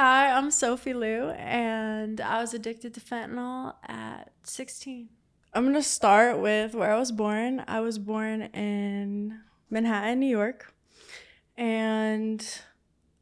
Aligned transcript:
Hi, 0.00 0.30
I'm 0.30 0.52
Sophie 0.52 0.94
Liu, 0.94 1.30
and 1.30 2.20
I 2.20 2.40
was 2.40 2.54
addicted 2.54 2.94
to 2.94 3.00
fentanyl 3.00 3.74
at 3.82 4.30
16. 4.44 5.08
I'm 5.52 5.72
to 5.74 5.82
start 5.82 6.38
with 6.38 6.72
where 6.72 6.92
I 6.92 6.98
was 7.00 7.10
born. 7.10 7.64
I 7.66 7.80
was 7.80 7.98
born 7.98 8.42
in 8.42 9.40
Manhattan, 9.70 10.20
New 10.20 10.28
York, 10.28 10.72
and 11.56 12.46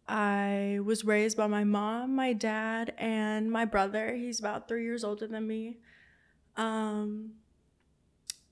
I 0.06 0.80
was 0.84 1.02
raised 1.02 1.38
by 1.38 1.46
my 1.46 1.64
mom, 1.64 2.14
my 2.14 2.34
dad, 2.34 2.92
and 2.98 3.50
my 3.50 3.64
brother. 3.64 4.14
He's 4.14 4.38
about 4.38 4.68
three 4.68 4.84
years 4.84 5.02
older 5.02 5.26
than 5.26 5.46
me. 5.46 5.78
Um, 6.58 7.36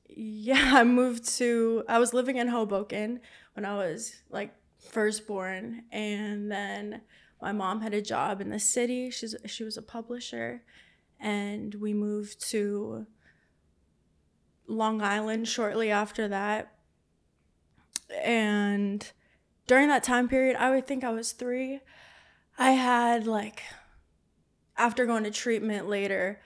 yeah, 0.08 0.70
I 0.76 0.84
moved 0.84 1.28
to, 1.36 1.84
I 1.90 1.98
was 1.98 2.14
living 2.14 2.38
in 2.38 2.48
Hoboken 2.48 3.20
when 3.52 3.66
I 3.66 3.76
was 3.76 4.14
like 4.30 4.54
first 4.78 5.26
born, 5.26 5.82
and 5.92 6.50
then 6.50 7.02
my 7.40 7.52
mom 7.52 7.80
had 7.80 7.94
a 7.94 8.02
job 8.02 8.40
in 8.40 8.50
the 8.50 8.58
city. 8.58 9.10
She's 9.10 9.34
she 9.46 9.64
was 9.64 9.76
a 9.76 9.82
publisher, 9.82 10.62
and 11.20 11.74
we 11.74 11.92
moved 11.92 12.40
to 12.50 13.06
Long 14.66 15.02
Island 15.02 15.48
shortly 15.48 15.90
after 15.90 16.28
that. 16.28 16.72
And 18.22 19.10
during 19.66 19.88
that 19.88 20.04
time 20.04 20.28
period, 20.28 20.56
I 20.56 20.70
would 20.70 20.86
think 20.86 21.04
I 21.04 21.10
was 21.10 21.32
three. 21.32 21.80
I 22.58 22.72
had 22.72 23.26
like, 23.26 23.62
after 24.76 25.06
going 25.06 25.24
to 25.24 25.30
treatment 25.30 25.88
later, 25.88 26.40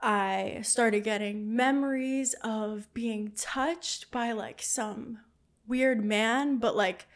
I 0.00 0.60
started 0.62 1.04
getting 1.04 1.54
memories 1.54 2.34
of 2.42 2.92
being 2.94 3.32
touched 3.36 4.10
by 4.10 4.32
like 4.32 4.62
some 4.62 5.18
weird 5.66 6.02
man, 6.04 6.58
but 6.58 6.74
like 6.74 7.06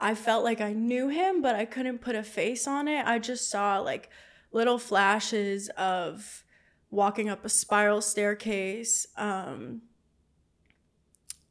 I 0.00 0.14
felt 0.14 0.44
like 0.44 0.60
I 0.60 0.72
knew 0.72 1.08
him, 1.08 1.42
but 1.42 1.54
I 1.54 1.66
couldn't 1.66 1.98
put 1.98 2.14
a 2.14 2.22
face 2.22 2.66
on 2.66 2.88
it. 2.88 3.04
I 3.06 3.18
just 3.18 3.50
saw 3.50 3.78
like 3.80 4.08
little 4.50 4.78
flashes 4.78 5.68
of 5.70 6.42
walking 6.90 7.28
up 7.28 7.44
a 7.44 7.48
spiral 7.48 8.00
staircase 8.00 9.06
um, 9.16 9.82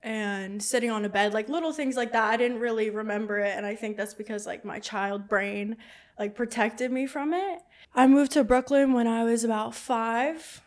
and 0.02 0.62
sitting 0.62 0.90
on 0.90 1.06
a 1.06 1.10
bed, 1.10 1.34
like 1.34 1.48
little 1.48 1.72
things 1.72 1.96
like 1.96 2.12
that. 2.12 2.34
I 2.34 2.38
didn't 2.38 2.60
really 2.60 2.90
remember 2.90 3.38
it. 3.38 3.56
And 3.56 3.66
I 3.66 3.76
think 3.76 3.98
that's 3.98 4.16
because 4.16 4.48
like 4.48 4.66
my 4.66 4.80
child 4.80 5.30
brain 5.30 5.78
like 6.18 6.36
protected 6.36 6.92
me 6.92 7.06
from 7.06 7.34
it. 7.34 7.60
I 7.94 8.08
moved 8.08 8.32
to 8.32 8.44
Brooklyn 8.44 8.94
when 8.94 9.08
I 9.08 9.24
was 9.24 9.44
about 9.44 9.76
five. 9.76 10.62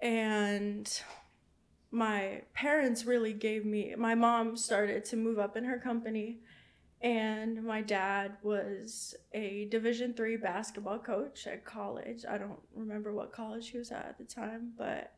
And 0.00 0.90
my 1.90 2.42
parents 2.54 3.04
really 3.04 3.32
gave 3.32 3.64
me, 3.64 3.94
my 3.96 4.14
mom 4.14 4.56
started 4.56 5.04
to 5.06 5.16
move 5.16 5.38
up 5.38 5.56
in 5.56 5.64
her 5.64 5.78
company 5.78 6.40
and 7.04 7.62
my 7.62 7.82
dad 7.82 8.32
was 8.42 9.14
a 9.34 9.68
division 9.70 10.14
three 10.14 10.38
basketball 10.38 10.98
coach 10.98 11.46
at 11.46 11.62
college. 11.62 12.24
I 12.28 12.38
don't 12.38 12.58
remember 12.74 13.12
what 13.12 13.30
college 13.30 13.68
he 13.68 13.76
was 13.78 13.92
at 13.92 14.06
at 14.06 14.18
the 14.18 14.24
time 14.24 14.72
but 14.76 15.12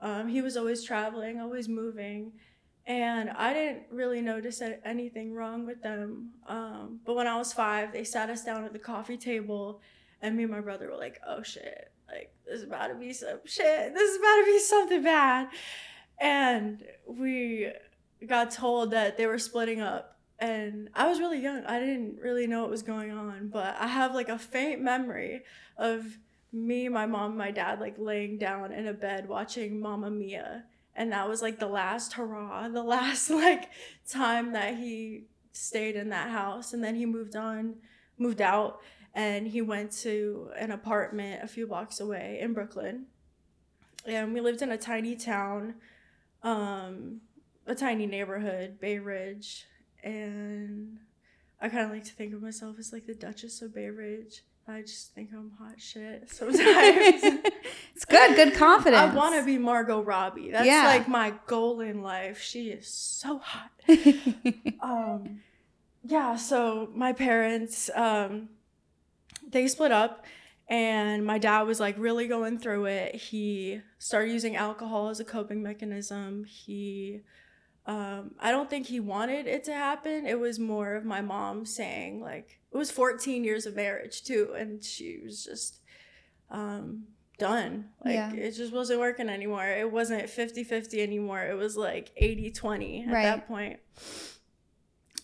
um, 0.00 0.26
he 0.26 0.42
was 0.42 0.56
always 0.56 0.82
traveling 0.82 1.38
always 1.38 1.68
moving. 1.68 2.32
And 2.86 3.30
i 3.30 3.54
didn't 3.54 3.84
really 3.92 4.20
notice 4.20 4.60
anything 4.84 5.32
wrong 5.32 5.66
with 5.66 5.80
them. 5.82 6.30
Um, 6.48 7.00
but 7.06 7.14
when 7.14 7.28
i 7.28 7.36
was 7.36 7.52
five 7.52 7.92
they 7.92 8.04
sat 8.04 8.28
us 8.28 8.44
down 8.44 8.64
at 8.64 8.72
the 8.72 8.80
coffee 8.80 9.16
table 9.16 9.80
and 10.20 10.36
me 10.36 10.42
and 10.42 10.52
my 10.52 10.60
brother 10.60 10.90
were 10.90 10.96
like 10.96 11.20
oh 11.26 11.44
shit. 11.44 11.92
Like 12.08 12.34
this 12.44 12.58
is 12.58 12.64
about 12.64 12.88
to 12.88 12.96
be 12.96 13.12
some 13.12 13.38
shit. 13.44 13.94
This 13.94 14.10
is 14.10 14.16
about 14.16 14.36
to 14.36 14.44
be 14.46 14.58
something 14.58 15.02
bad. 15.04 15.48
And 16.20 16.84
we 17.06 17.70
got 18.26 18.50
told 18.50 18.90
that 18.90 19.16
they 19.16 19.26
were 19.26 19.38
splitting 19.38 19.80
up 19.80 20.19
and 20.40 20.88
I 20.94 21.06
was 21.06 21.20
really 21.20 21.38
young. 21.38 21.64
I 21.66 21.78
didn't 21.78 22.18
really 22.18 22.46
know 22.46 22.62
what 22.62 22.70
was 22.70 22.82
going 22.82 23.10
on, 23.10 23.48
but 23.48 23.76
I 23.78 23.86
have 23.86 24.14
like 24.14 24.30
a 24.30 24.38
faint 24.38 24.80
memory 24.80 25.42
of 25.76 26.18
me, 26.50 26.88
my 26.88 27.04
mom, 27.04 27.36
my 27.36 27.50
dad 27.50 27.78
like 27.78 27.96
laying 27.98 28.38
down 28.38 28.72
in 28.72 28.86
a 28.86 28.94
bed 28.94 29.28
watching 29.28 29.80
Mamma 29.80 30.10
Mia. 30.10 30.64
And 30.96 31.12
that 31.12 31.28
was 31.28 31.42
like 31.42 31.58
the 31.58 31.66
last 31.66 32.14
hurrah, 32.14 32.68
the 32.68 32.82
last 32.96 33.28
like 33.28 33.70
time 34.08 34.52
that 34.52 34.76
he 34.76 35.24
stayed 35.52 35.94
in 35.94 36.08
that 36.08 36.30
house. 36.30 36.72
And 36.72 36.82
then 36.82 36.94
he 36.94 37.04
moved 37.04 37.36
on, 37.36 37.74
moved 38.16 38.40
out, 38.40 38.80
and 39.14 39.46
he 39.46 39.60
went 39.60 39.92
to 39.92 40.50
an 40.56 40.70
apartment 40.70 41.44
a 41.44 41.48
few 41.48 41.66
blocks 41.66 42.00
away 42.00 42.38
in 42.40 42.54
Brooklyn. 42.54 43.06
And 44.06 44.32
we 44.32 44.40
lived 44.40 44.62
in 44.62 44.72
a 44.72 44.78
tiny 44.78 45.16
town, 45.16 45.74
um, 46.42 47.20
a 47.66 47.74
tiny 47.74 48.06
neighborhood, 48.06 48.80
Bay 48.80 48.98
Ridge 48.98 49.66
and 50.02 50.98
I 51.60 51.68
kind 51.68 51.84
of 51.84 51.90
like 51.90 52.04
to 52.04 52.12
think 52.12 52.34
of 52.34 52.42
myself 52.42 52.76
as 52.78 52.92
like 52.92 53.06
the 53.06 53.14
Duchess 53.14 53.62
of 53.62 53.74
Bay 53.74 53.90
Ridge. 53.90 54.42
I 54.68 54.82
just 54.82 55.14
think 55.14 55.30
I'm 55.34 55.50
hot 55.58 55.80
shit 55.80 56.30
sometimes. 56.30 56.58
it's 57.94 58.04
good, 58.04 58.36
good 58.36 58.54
confidence. 58.54 59.12
I 59.12 59.14
want 59.14 59.34
to 59.34 59.44
be 59.44 59.58
Margot 59.58 60.00
Robbie. 60.00 60.50
That's 60.50 60.66
yeah. 60.66 60.84
like 60.84 61.08
my 61.08 61.34
goal 61.46 61.80
in 61.80 62.02
life. 62.02 62.40
She 62.40 62.68
is 62.70 62.86
so 62.86 63.38
hot. 63.38 63.70
um, 64.80 65.40
yeah. 66.04 66.36
So 66.36 66.88
my 66.94 67.12
parents, 67.12 67.90
um, 67.94 68.48
they 69.48 69.66
split 69.66 69.92
up, 69.92 70.24
and 70.68 71.26
my 71.26 71.38
dad 71.38 71.62
was 71.62 71.80
like 71.80 71.96
really 71.98 72.28
going 72.28 72.58
through 72.58 72.86
it. 72.86 73.16
He 73.16 73.80
started 73.98 74.30
using 74.30 74.56
alcohol 74.56 75.08
as 75.08 75.18
a 75.18 75.24
coping 75.24 75.62
mechanism. 75.62 76.44
He 76.44 77.22
um, 77.86 78.32
I 78.38 78.50
don't 78.50 78.68
think 78.68 78.86
he 78.86 79.00
wanted 79.00 79.46
it 79.46 79.64
to 79.64 79.72
happen. 79.72 80.26
It 80.26 80.38
was 80.38 80.58
more 80.58 80.94
of 80.94 81.04
my 81.04 81.20
mom 81.20 81.64
saying, 81.64 82.20
like, 82.20 82.60
it 82.72 82.76
was 82.76 82.90
14 82.90 83.42
years 83.42 83.66
of 83.66 83.74
marriage 83.74 84.22
too, 84.22 84.54
and 84.56 84.82
she 84.84 85.20
was 85.24 85.44
just 85.44 85.80
um, 86.50 87.04
done. 87.38 87.86
Like, 88.04 88.14
yeah. 88.14 88.32
it 88.32 88.52
just 88.52 88.72
wasn't 88.72 89.00
working 89.00 89.28
anymore. 89.28 89.66
It 89.66 89.90
wasn't 89.90 90.28
50 90.28 90.62
50 90.62 91.02
anymore. 91.02 91.42
It 91.42 91.56
was 91.56 91.76
like 91.76 92.10
80 92.16 92.50
20 92.52 93.04
at 93.04 93.12
right. 93.12 93.22
that 93.22 93.48
point. 93.48 93.80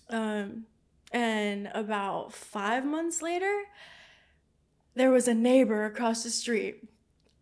Um, 0.09 0.65
and 1.13 1.71
about 1.75 2.33
five 2.33 2.85
months 2.85 3.23
later, 3.23 3.63
there 4.95 5.11
was 5.11 5.29
a 5.29 5.35
neighbor 5.35 5.85
across 5.85 6.25
the 6.25 6.31
street 6.31 6.89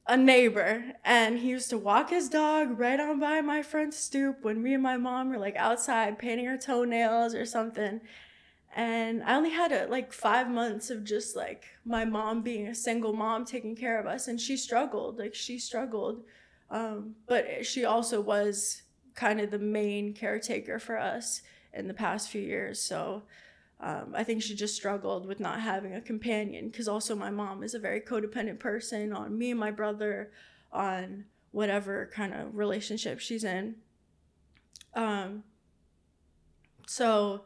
a 0.06 0.16
neighbor 0.16 0.84
and 1.04 1.38
he 1.38 1.48
used 1.48 1.70
to 1.70 1.78
walk 1.78 2.10
his 2.10 2.28
dog 2.28 2.78
right 2.78 3.00
on 3.00 3.18
by 3.18 3.40
my 3.40 3.62
front 3.62 3.94
stoop 3.94 4.44
when 4.44 4.62
me 4.62 4.74
and 4.74 4.82
my 4.82 4.96
mom 4.96 5.30
were 5.30 5.38
like 5.38 5.56
outside 5.56 6.18
painting 6.18 6.46
our 6.46 6.58
toenails 6.58 7.34
or 7.34 7.46
something. 7.46 8.00
And 8.76 9.22
i 9.22 9.34
only 9.34 9.50
had 9.50 9.72
a, 9.72 9.86
like 9.86 10.12
five 10.12 10.50
months 10.50 10.90
of 10.90 11.04
just 11.04 11.36
like 11.36 11.64
my 11.84 12.04
mom 12.04 12.42
being 12.42 12.66
a 12.66 12.74
single 12.74 13.14
mom 13.14 13.44
taking 13.44 13.76
care 13.76 13.98
of 13.98 14.06
us 14.06 14.28
and 14.28 14.38
she 14.38 14.56
struggled 14.56 15.18
like 15.18 15.34
she 15.34 15.58
struggled. 15.58 16.24
Um, 16.70 17.14
but 17.26 17.64
she 17.64 17.84
also 17.84 18.20
was 18.20 18.82
kind 19.14 19.40
of 19.40 19.50
the 19.50 19.58
main 19.58 20.12
caretaker 20.12 20.78
for 20.78 20.98
us 20.98 21.40
in 21.72 21.88
the 21.88 21.94
past 21.94 22.28
few 22.28 22.42
years 22.42 22.80
so 22.80 23.22
um, 23.80 24.14
I 24.14 24.24
think 24.24 24.42
she 24.42 24.54
just 24.54 24.76
struggled 24.76 25.26
with 25.26 25.40
not 25.40 25.60
having 25.60 25.94
a 25.94 26.00
companion 26.00 26.68
because 26.68 26.88
also 26.88 27.14
my 27.14 27.30
mom 27.30 27.62
is 27.62 27.74
a 27.74 27.78
very 27.78 28.00
codependent 28.00 28.58
person 28.58 29.12
on 29.12 29.36
me 29.36 29.50
and 29.50 29.60
my 29.60 29.70
brother, 29.70 30.30
on 30.72 31.24
whatever 31.50 32.10
kind 32.12 32.32
of 32.34 32.56
relationship 32.56 33.20
she's 33.20 33.44
in. 33.44 33.76
Um, 34.94 35.44
so 36.86 37.44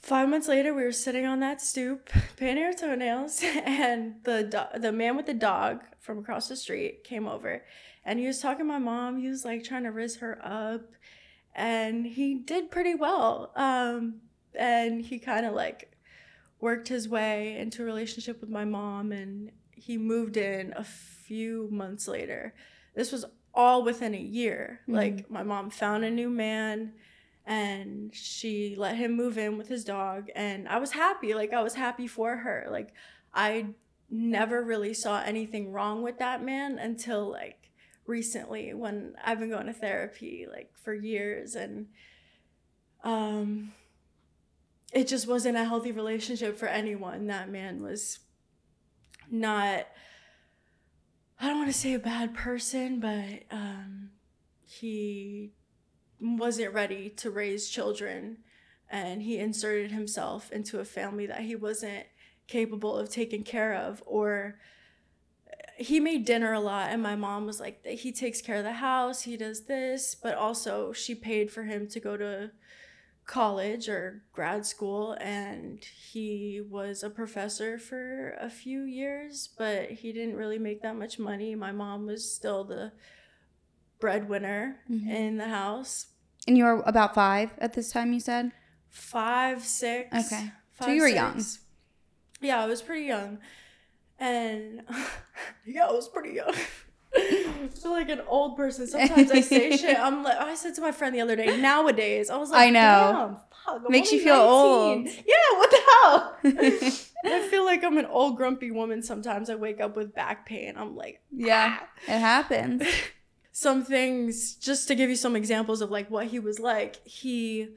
five 0.00 0.28
months 0.28 0.48
later, 0.48 0.72
we 0.72 0.82
were 0.82 0.92
sitting 0.92 1.26
on 1.26 1.40
that 1.40 1.60
stoop 1.60 2.10
painting 2.36 2.64
our 2.64 2.72
toenails, 2.72 3.42
and 3.64 4.16
the 4.24 4.44
do- 4.44 4.80
the 4.80 4.92
man 4.92 5.16
with 5.16 5.26
the 5.26 5.34
dog 5.34 5.82
from 6.00 6.18
across 6.18 6.48
the 6.48 6.56
street 6.56 7.04
came 7.04 7.26
over, 7.26 7.64
and 8.04 8.18
he 8.18 8.26
was 8.26 8.40
talking 8.40 8.60
to 8.60 8.64
my 8.64 8.78
mom. 8.78 9.18
He 9.18 9.28
was 9.28 9.44
like 9.44 9.64
trying 9.64 9.84
to 9.84 9.92
riz 9.92 10.16
her 10.16 10.40
up, 10.42 10.92
and 11.54 12.06
he 12.06 12.34
did 12.34 12.70
pretty 12.70 12.94
well. 12.94 13.52
Um, 13.56 14.20
and 14.58 15.00
he 15.00 15.18
kind 15.18 15.46
of 15.46 15.54
like 15.54 15.92
worked 16.60 16.88
his 16.88 17.08
way 17.08 17.56
into 17.56 17.82
a 17.82 17.86
relationship 17.86 18.40
with 18.40 18.50
my 18.50 18.64
mom 18.64 19.12
and 19.12 19.52
he 19.70 19.96
moved 19.96 20.36
in 20.36 20.74
a 20.76 20.84
few 20.84 21.68
months 21.70 22.08
later. 22.08 22.54
This 22.94 23.12
was 23.12 23.24
all 23.54 23.84
within 23.84 24.14
a 24.14 24.20
year. 24.20 24.80
Mm-hmm. 24.82 24.94
Like 24.94 25.30
my 25.30 25.42
mom 25.42 25.70
found 25.70 26.04
a 26.04 26.10
new 26.10 26.28
man 26.28 26.92
and 27.46 28.14
she 28.14 28.74
let 28.76 28.96
him 28.96 29.16
move 29.16 29.38
in 29.38 29.56
with 29.56 29.68
his 29.68 29.84
dog 29.84 30.28
and 30.34 30.68
I 30.68 30.78
was 30.78 30.90
happy. 30.90 31.32
Like 31.34 31.52
I 31.52 31.62
was 31.62 31.74
happy 31.74 32.06
for 32.08 32.36
her. 32.36 32.66
Like 32.70 32.92
I 33.32 33.66
never 34.10 34.62
really 34.62 34.94
saw 34.94 35.22
anything 35.22 35.70
wrong 35.70 36.02
with 36.02 36.18
that 36.18 36.42
man 36.42 36.78
until 36.78 37.30
like 37.30 37.70
recently 38.06 38.74
when 38.74 39.14
I've 39.22 39.38
been 39.38 39.50
going 39.50 39.66
to 39.66 39.72
therapy 39.72 40.46
like 40.50 40.70
for 40.82 40.94
years 40.94 41.54
and 41.54 41.86
um 43.04 43.72
it 44.92 45.06
just 45.06 45.26
wasn't 45.28 45.56
a 45.56 45.64
healthy 45.64 45.92
relationship 45.92 46.58
for 46.58 46.66
anyone. 46.66 47.26
That 47.26 47.50
man 47.50 47.82
was 47.82 48.20
not 49.30 49.86
I 51.40 51.46
don't 51.46 51.58
want 51.58 51.72
to 51.72 51.78
say 51.78 51.94
a 51.94 52.00
bad 52.00 52.34
person, 52.34 52.98
but 52.98 53.44
um, 53.52 54.10
he 54.64 55.52
wasn't 56.20 56.74
ready 56.74 57.10
to 57.10 57.30
raise 57.30 57.68
children 57.68 58.38
and 58.90 59.22
he 59.22 59.38
inserted 59.38 59.92
himself 59.92 60.50
into 60.50 60.80
a 60.80 60.84
family 60.84 61.26
that 61.26 61.42
he 61.42 61.54
wasn't 61.54 62.06
capable 62.48 62.96
of 62.96 63.08
taking 63.08 63.44
care 63.44 63.74
of 63.74 64.02
or 64.06 64.58
he 65.76 66.00
made 66.00 66.24
dinner 66.24 66.52
a 66.52 66.60
lot 66.60 66.90
and 66.90 67.02
my 67.02 67.14
mom 67.14 67.46
was 67.46 67.60
like 67.60 67.84
he 67.86 68.10
takes 68.10 68.40
care 68.40 68.56
of 68.56 68.64
the 68.64 68.72
house 68.72 69.22
he 69.22 69.36
does 69.36 69.66
this 69.66 70.14
but 70.14 70.34
also 70.34 70.92
she 70.92 71.14
paid 71.14 71.50
for 71.50 71.62
him 71.62 71.86
to 71.86 72.00
go 72.00 72.16
to 72.16 72.50
college 73.28 73.90
or 73.90 74.22
grad 74.32 74.64
school 74.64 75.12
and 75.20 75.84
he 75.84 76.62
was 76.70 77.02
a 77.02 77.10
professor 77.10 77.78
for 77.78 78.30
a 78.40 78.48
few 78.48 78.84
years 78.84 79.50
but 79.58 79.90
he 79.90 80.14
didn't 80.14 80.34
really 80.34 80.58
make 80.58 80.82
that 80.82 80.96
much 80.96 81.18
money. 81.18 81.54
My 81.54 81.70
mom 81.70 82.06
was 82.06 82.34
still 82.34 82.64
the 82.64 82.90
breadwinner 84.00 84.80
mm-hmm. 84.90 85.10
in 85.10 85.36
the 85.36 85.48
house. 85.48 86.06
And 86.46 86.56
you 86.56 86.64
were 86.64 86.82
about 86.86 87.14
five 87.14 87.50
at 87.58 87.74
this 87.74 87.92
time 87.92 88.14
you 88.14 88.20
said? 88.20 88.50
Five 88.88 89.62
six. 89.62 90.08
Okay. 90.08 90.50
Five, 90.70 90.86
so 90.86 90.90
you 90.90 91.02
were 91.02 91.08
six. 91.08 91.16
young. 91.16 91.44
Yeah 92.40 92.64
i 92.64 92.66
was 92.66 92.80
pretty 92.80 93.04
young. 93.04 93.38
And 94.18 94.82
yeah 95.66 95.86
i 95.86 95.92
was 95.92 96.08
pretty 96.08 96.34
young 96.34 96.54
I 97.64 97.68
feel 97.68 97.92
like 97.92 98.08
an 98.08 98.22
old 98.26 98.56
person. 98.56 98.86
Sometimes 98.86 99.30
I 99.30 99.40
say 99.40 99.76
shit. 99.76 99.98
I'm 99.98 100.22
like, 100.22 100.36
I 100.36 100.54
said 100.54 100.74
to 100.76 100.80
my 100.80 100.92
friend 100.92 101.14
the 101.14 101.20
other 101.20 101.36
day. 101.36 101.60
Nowadays, 101.60 102.30
I 102.30 102.36
was 102.36 102.50
like, 102.50 102.68
I 102.68 102.70
know. 102.70 103.40
Fuck, 103.64 103.90
Makes 103.90 104.12
you 104.12 104.20
feel 104.20 104.36
19. 104.36 104.48
old. 104.48 105.06
Yeah. 105.06 105.58
What 105.58 105.70
the 105.70 105.80
hell? 105.90 107.00
I 107.24 107.48
feel 107.48 107.64
like 107.64 107.84
I'm 107.84 107.98
an 107.98 108.06
old 108.06 108.36
grumpy 108.36 108.70
woman. 108.70 109.02
Sometimes 109.02 109.50
I 109.50 109.56
wake 109.56 109.80
up 109.80 109.96
with 109.96 110.14
back 110.14 110.46
pain. 110.46 110.74
I'm 110.76 110.96
like, 110.96 111.20
yeah, 111.30 111.78
ah. 111.80 111.88
it 112.06 112.18
happens. 112.18 112.82
some 113.52 113.84
things, 113.84 114.54
just 114.54 114.86
to 114.86 114.94
give 114.94 115.10
you 115.10 115.16
some 115.16 115.34
examples 115.34 115.80
of 115.80 115.90
like 115.90 116.10
what 116.10 116.28
he 116.28 116.38
was 116.38 116.60
like. 116.60 117.04
He 117.04 117.70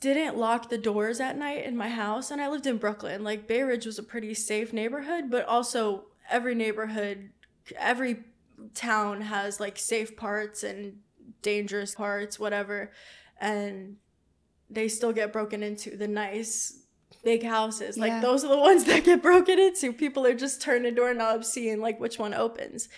didn't 0.00 0.36
lock 0.36 0.68
the 0.68 0.78
doors 0.78 1.20
at 1.20 1.38
night 1.38 1.64
in 1.64 1.76
my 1.76 1.88
house, 1.88 2.30
and 2.30 2.42
I 2.42 2.48
lived 2.48 2.66
in 2.66 2.78
Brooklyn. 2.78 3.22
Like 3.22 3.46
Bay 3.46 3.62
Ridge 3.62 3.86
was 3.86 3.98
a 3.98 4.02
pretty 4.02 4.34
safe 4.34 4.72
neighborhood, 4.72 5.30
but 5.30 5.46
also 5.46 6.06
every 6.28 6.54
neighborhood 6.54 7.30
every 7.76 8.24
town 8.74 9.20
has 9.20 9.60
like 9.60 9.78
safe 9.78 10.16
parts 10.16 10.62
and 10.62 10.98
dangerous 11.42 11.94
parts, 11.94 12.38
whatever, 12.38 12.92
and 13.40 13.96
they 14.70 14.88
still 14.88 15.12
get 15.12 15.32
broken 15.32 15.62
into. 15.62 15.96
The 15.96 16.08
nice 16.08 16.80
big 17.22 17.42
houses, 17.42 17.96
like 17.96 18.10
yeah. 18.10 18.20
those 18.20 18.44
are 18.44 18.48
the 18.48 18.58
ones 18.58 18.84
that 18.84 19.04
get 19.04 19.22
broken 19.22 19.58
into. 19.58 19.92
People 19.92 20.26
are 20.26 20.34
just 20.34 20.60
turning 20.60 20.94
doorknobs, 20.94 21.48
seeing 21.48 21.80
like 21.80 22.00
which 22.00 22.18
one 22.18 22.34
opens. 22.34 22.88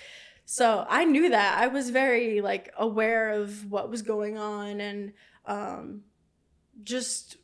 So 0.44 0.86
I 0.88 1.04
knew 1.04 1.28
that. 1.30 1.58
I 1.58 1.66
was 1.66 1.90
very 1.90 2.40
like 2.40 2.72
aware 2.76 3.30
of 3.30 3.70
what 3.70 3.90
was 3.90 4.02
going 4.02 4.38
on 4.38 4.80
and 4.80 5.12
um, 5.44 6.02
just 6.84 7.36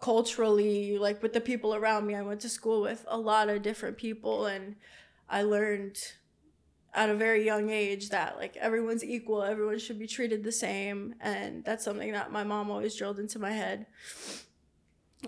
culturally, 0.00 0.98
like 0.98 1.22
with 1.22 1.32
the 1.32 1.40
people 1.40 1.74
around 1.74 2.06
me. 2.06 2.14
I 2.14 2.22
went 2.22 2.40
to 2.40 2.48
school 2.48 2.82
with 2.82 3.04
a 3.08 3.16
lot 3.16 3.48
of 3.48 3.62
different 3.62 3.96
people 3.96 4.46
and 4.46 4.74
I 5.28 5.42
learned 5.42 5.96
at 6.94 7.10
a 7.10 7.14
very 7.14 7.44
young 7.44 7.70
age 7.70 8.10
that 8.10 8.36
like 8.36 8.56
everyone's 8.56 9.04
equal, 9.04 9.42
everyone 9.42 9.78
should 9.78 9.98
be 9.98 10.06
treated 10.06 10.44
the 10.44 10.52
same, 10.52 11.14
and 11.20 11.64
that's 11.64 11.84
something 11.84 12.12
that 12.12 12.30
my 12.30 12.44
mom 12.44 12.70
always 12.70 12.94
drilled 12.94 13.18
into 13.18 13.38
my 13.38 13.50
head. 13.50 13.86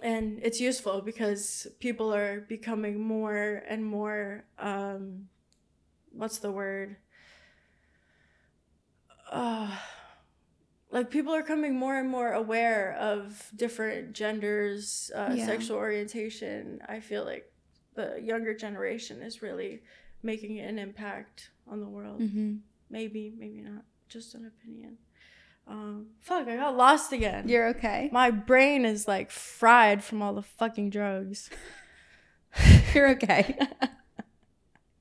And 0.03 0.39
it's 0.43 0.61
useful 0.61 1.01
because 1.01 1.67
people 1.81 2.15
are 2.15 2.41
becoming 2.41 3.01
more 3.01 3.63
and 3.67 3.85
more 3.85 4.45
um 4.59 5.29
what's 6.13 6.39
the 6.39 6.53
word? 6.53 6.97
Uh 9.31 9.77
like 10.91 11.11
people 11.11 11.35
are 11.35 11.43
coming 11.43 11.77
more 11.77 11.99
and 11.99 12.09
more 12.09 12.33
aware 12.33 12.97
of 13.01 13.51
different 13.57 14.13
genders, 14.13 15.11
uh, 15.15 15.33
yeah. 15.35 15.45
sexual 15.45 15.77
orientation. 15.77 16.81
I 16.89 17.01
feel 17.01 17.25
like 17.25 17.53
the 17.95 18.21
younger 18.23 18.55
generation 18.55 19.21
is 19.21 19.43
really 19.43 19.83
making 20.27 20.59
an 20.61 20.79
impact 20.79 21.51
on 21.67 21.81
the 21.81 21.89
world. 21.89 22.21
Mm-hmm. 22.21 22.57
Maybe, 22.91 23.33
maybe 23.39 23.61
not. 23.61 23.85
Just 24.09 24.35
an 24.35 24.47
opinion. 24.47 24.99
Um, 25.69 26.09
fuck, 26.21 26.47
I 26.47 26.57
got 26.57 26.77
lost 26.77 27.13
again. 27.13 27.49
You're 27.49 27.69
okay. 27.69 28.09
My 28.13 28.31
brain 28.31 28.85
is 28.85 29.09
like 29.09 29.31
fried 29.31 30.05
from 30.05 30.23
all 30.23 30.35
the 30.35 30.43
fucking 30.43 30.91
drugs. 30.91 31.51
You're 32.95 33.09
okay. 33.11 33.59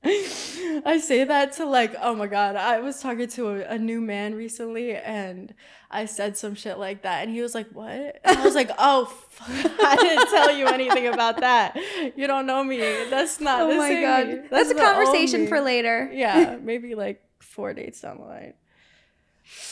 I 0.84 0.98
say 0.98 1.24
that 1.24 1.52
to 1.54 1.66
like, 1.66 1.94
oh 2.00 2.14
my 2.14 2.26
god, 2.26 2.56
I 2.56 2.80
was 2.80 3.00
talking 3.00 3.28
to 3.28 3.48
a, 3.48 3.74
a, 3.74 3.78
new 3.78 4.00
man 4.00 4.34
recently 4.34 4.94
and 4.96 5.54
I 5.90 6.06
said 6.06 6.36
some 6.36 6.54
shit 6.54 6.78
like 6.78 7.02
that 7.02 7.22
and 7.22 7.34
he 7.34 7.42
was 7.42 7.54
like, 7.54 7.68
"What?" 7.72 8.20
And 8.24 8.38
I 8.38 8.44
was 8.44 8.54
like, 8.54 8.70
"Oh, 8.78 9.12
I 9.40 9.96
didn't 9.96 10.28
tell 10.28 10.56
you 10.56 10.66
anything 10.66 11.08
about 11.08 11.40
that. 11.40 11.76
You 12.16 12.26
don't 12.26 12.46
know 12.46 12.62
me. 12.64 12.78
That's 12.78 13.40
not. 13.40 13.62
Oh 13.62 13.76
my 13.76 14.00
god, 14.00 14.28
me. 14.28 14.34
that's, 14.34 14.50
that's 14.50 14.70
a 14.70 14.74
conversation 14.74 15.46
for 15.46 15.60
later. 15.60 16.10
Yeah, 16.16 16.56
maybe 16.60 16.94
like 16.94 17.22
four 17.40 17.74
dates 17.74 18.00
down 18.00 18.18
the 18.18 18.24
line. 18.24 18.54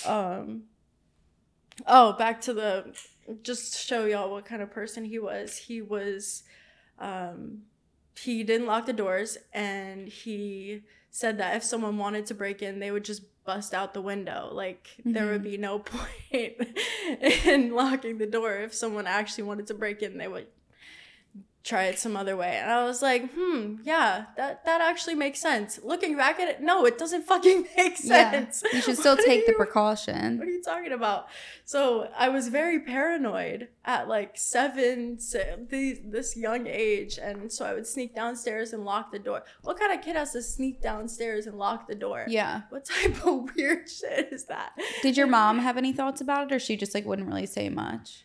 Um. 0.06 0.62
Oh, 1.86 2.12
back 2.12 2.42
to 2.42 2.54
the 2.54 2.94
just 3.42 3.86
show 3.86 4.04
y'all 4.04 4.30
what 4.30 4.44
kind 4.44 4.62
of 4.62 4.70
person 4.70 5.04
he 5.04 5.18
was. 5.18 5.56
He 5.56 5.80
was, 5.82 6.42
um 6.98 7.62
he 8.18 8.44
didn't 8.44 8.66
lock 8.66 8.86
the 8.86 8.92
doors 8.92 9.38
and 9.52 10.08
he 10.08 10.82
said 11.10 11.38
that 11.38 11.56
if 11.56 11.64
someone 11.64 11.98
wanted 11.98 12.26
to 12.26 12.34
break 12.34 12.62
in, 12.62 12.80
they 12.80 12.90
would 12.90 13.04
just 13.04 13.22
bust 13.44 13.74
out 13.74 13.94
the 13.94 14.00
window. 14.00 14.50
Like 14.52 14.88
mm-hmm. 14.98 15.12
there 15.12 15.26
would 15.26 15.42
mm-hmm. 15.42 15.50
be 15.50 15.58
no 15.58 15.78
point 15.80 16.56
in 17.46 17.74
locking 17.74 18.18
the 18.18 18.26
door. 18.26 18.56
If 18.56 18.74
someone 18.74 19.06
actually 19.06 19.44
wanted 19.44 19.66
to 19.68 19.74
break 19.74 20.02
in, 20.02 20.18
they 20.18 20.28
would 20.28 20.46
try 21.64 21.84
it 21.84 21.98
some 21.98 22.14
other 22.14 22.36
way. 22.36 22.58
And 22.60 22.70
I 22.70 22.84
was 22.84 23.00
like, 23.00 23.32
hmm, 23.34 23.76
yeah, 23.84 24.26
that 24.36 24.64
that 24.66 24.82
actually 24.82 25.14
makes 25.14 25.40
sense. 25.40 25.80
Looking 25.82 26.14
back 26.16 26.38
at 26.38 26.48
it, 26.48 26.60
no, 26.60 26.84
it 26.84 26.98
doesn't 26.98 27.22
fucking 27.26 27.66
make 27.76 27.96
sense. 27.96 28.62
Yeah, 28.64 28.76
you 28.76 28.82
should 28.82 28.98
still 29.04 29.16
take 29.16 29.46
the 29.46 29.54
precaution. 29.54 30.38
What 30.38 30.46
are 30.46 30.50
you 30.50 30.62
talking 30.62 30.92
about? 30.92 31.26
So 31.64 32.10
I 32.16 32.28
was 32.28 32.48
very 32.48 32.80
paranoid 32.80 33.68
at 33.84 34.08
like 34.08 34.36
seven, 34.36 35.16
the, 35.16 36.00
this 36.04 36.36
young 36.36 36.66
age. 36.66 37.18
And 37.18 37.50
so 37.50 37.64
I 37.64 37.72
would 37.72 37.86
sneak 37.86 38.14
downstairs 38.14 38.74
and 38.74 38.84
lock 38.84 39.10
the 39.10 39.18
door. 39.18 39.42
What 39.62 39.78
kind 39.80 39.92
of 39.98 40.04
kid 40.04 40.16
has 40.16 40.32
to 40.32 40.42
sneak 40.42 40.82
downstairs 40.82 41.46
and 41.46 41.58
lock 41.58 41.88
the 41.88 41.94
door? 41.94 42.26
Yeah. 42.28 42.62
What 42.68 42.84
type 42.84 43.24
of 43.26 43.50
weird 43.56 43.88
shit 43.88 44.28
is 44.30 44.44
that? 44.46 44.72
Did 45.02 45.16
your 45.16 45.26
mom 45.26 45.58
have 45.60 45.78
any 45.78 45.94
thoughts 45.94 46.20
about 46.20 46.52
it 46.52 46.54
or 46.54 46.58
she 46.58 46.76
just 46.76 46.94
like 46.94 47.06
wouldn't 47.06 47.28
really 47.28 47.46
say 47.46 47.70
much? 47.70 48.24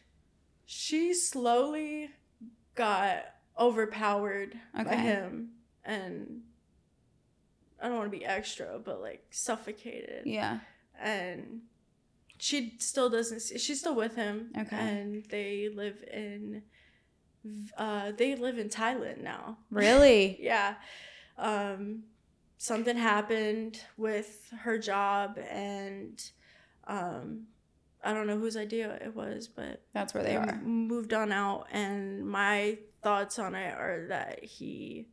She 0.66 1.14
slowly 1.14 2.12
got 2.80 3.26
overpowered 3.60 4.58
okay. 4.74 4.86
by 4.86 4.96
him 4.96 5.50
and 5.84 6.44
I 7.82 7.88
don't 7.90 7.98
want 7.98 8.12
to 8.12 8.18
be 8.18 8.26
extra, 8.26 8.80
but 8.84 9.02
like 9.02 9.26
suffocated. 9.32 10.26
Yeah. 10.26 10.60
And 11.00 11.62
she 12.38 12.76
still 12.80 13.10
doesn't 13.10 13.42
see, 13.42 13.58
she's 13.58 13.82
still 13.82 13.96
with 13.96 14.16
him. 14.16 14.52
Okay. 14.58 14.78
And 14.78 15.26
they 15.26 15.70
live 15.70 16.04
in 16.12 16.64
uh 17.78 18.12
they 18.18 18.36
live 18.36 18.58
in 18.58 18.70
Thailand 18.70 19.22
now. 19.22 19.58
Really? 19.72 20.38
yeah. 20.42 20.76
Um 21.38 22.04
something 22.58 22.96
happened 22.96 23.82
with 23.98 24.54
her 24.62 24.78
job 24.78 25.38
and 25.50 26.22
um 26.88 27.48
I 28.04 28.14
don't 28.14 28.28
know 28.28 28.38
whose 28.38 28.56
idea 28.56 28.98
it 29.02 29.16
was, 29.16 29.48
but 29.48 29.82
that's 29.94 30.14
where 30.14 30.24
they, 30.24 30.32
they 30.32 30.38
are. 30.38 30.62
Moved 30.64 31.14
on 31.14 31.32
out, 31.32 31.68
and 31.72 32.26
my 32.26 32.78
thoughts 33.04 33.40
on 33.40 33.56
it 33.56 33.74
are 33.78 34.06
that 34.10 34.44
he 34.44 35.08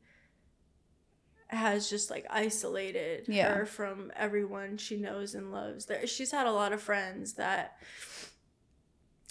has 1.48 1.88
just 1.88 2.10
like 2.10 2.26
isolated 2.28 3.26
yeah. 3.28 3.54
her 3.54 3.66
from 3.66 4.10
everyone 4.16 4.76
she 4.76 4.96
knows 4.96 5.34
and 5.34 5.52
loves. 5.52 5.86
That 5.86 6.08
she's 6.08 6.30
had 6.30 6.46
a 6.46 6.52
lot 6.52 6.72
of 6.72 6.80
friends 6.80 7.34
that 7.34 7.76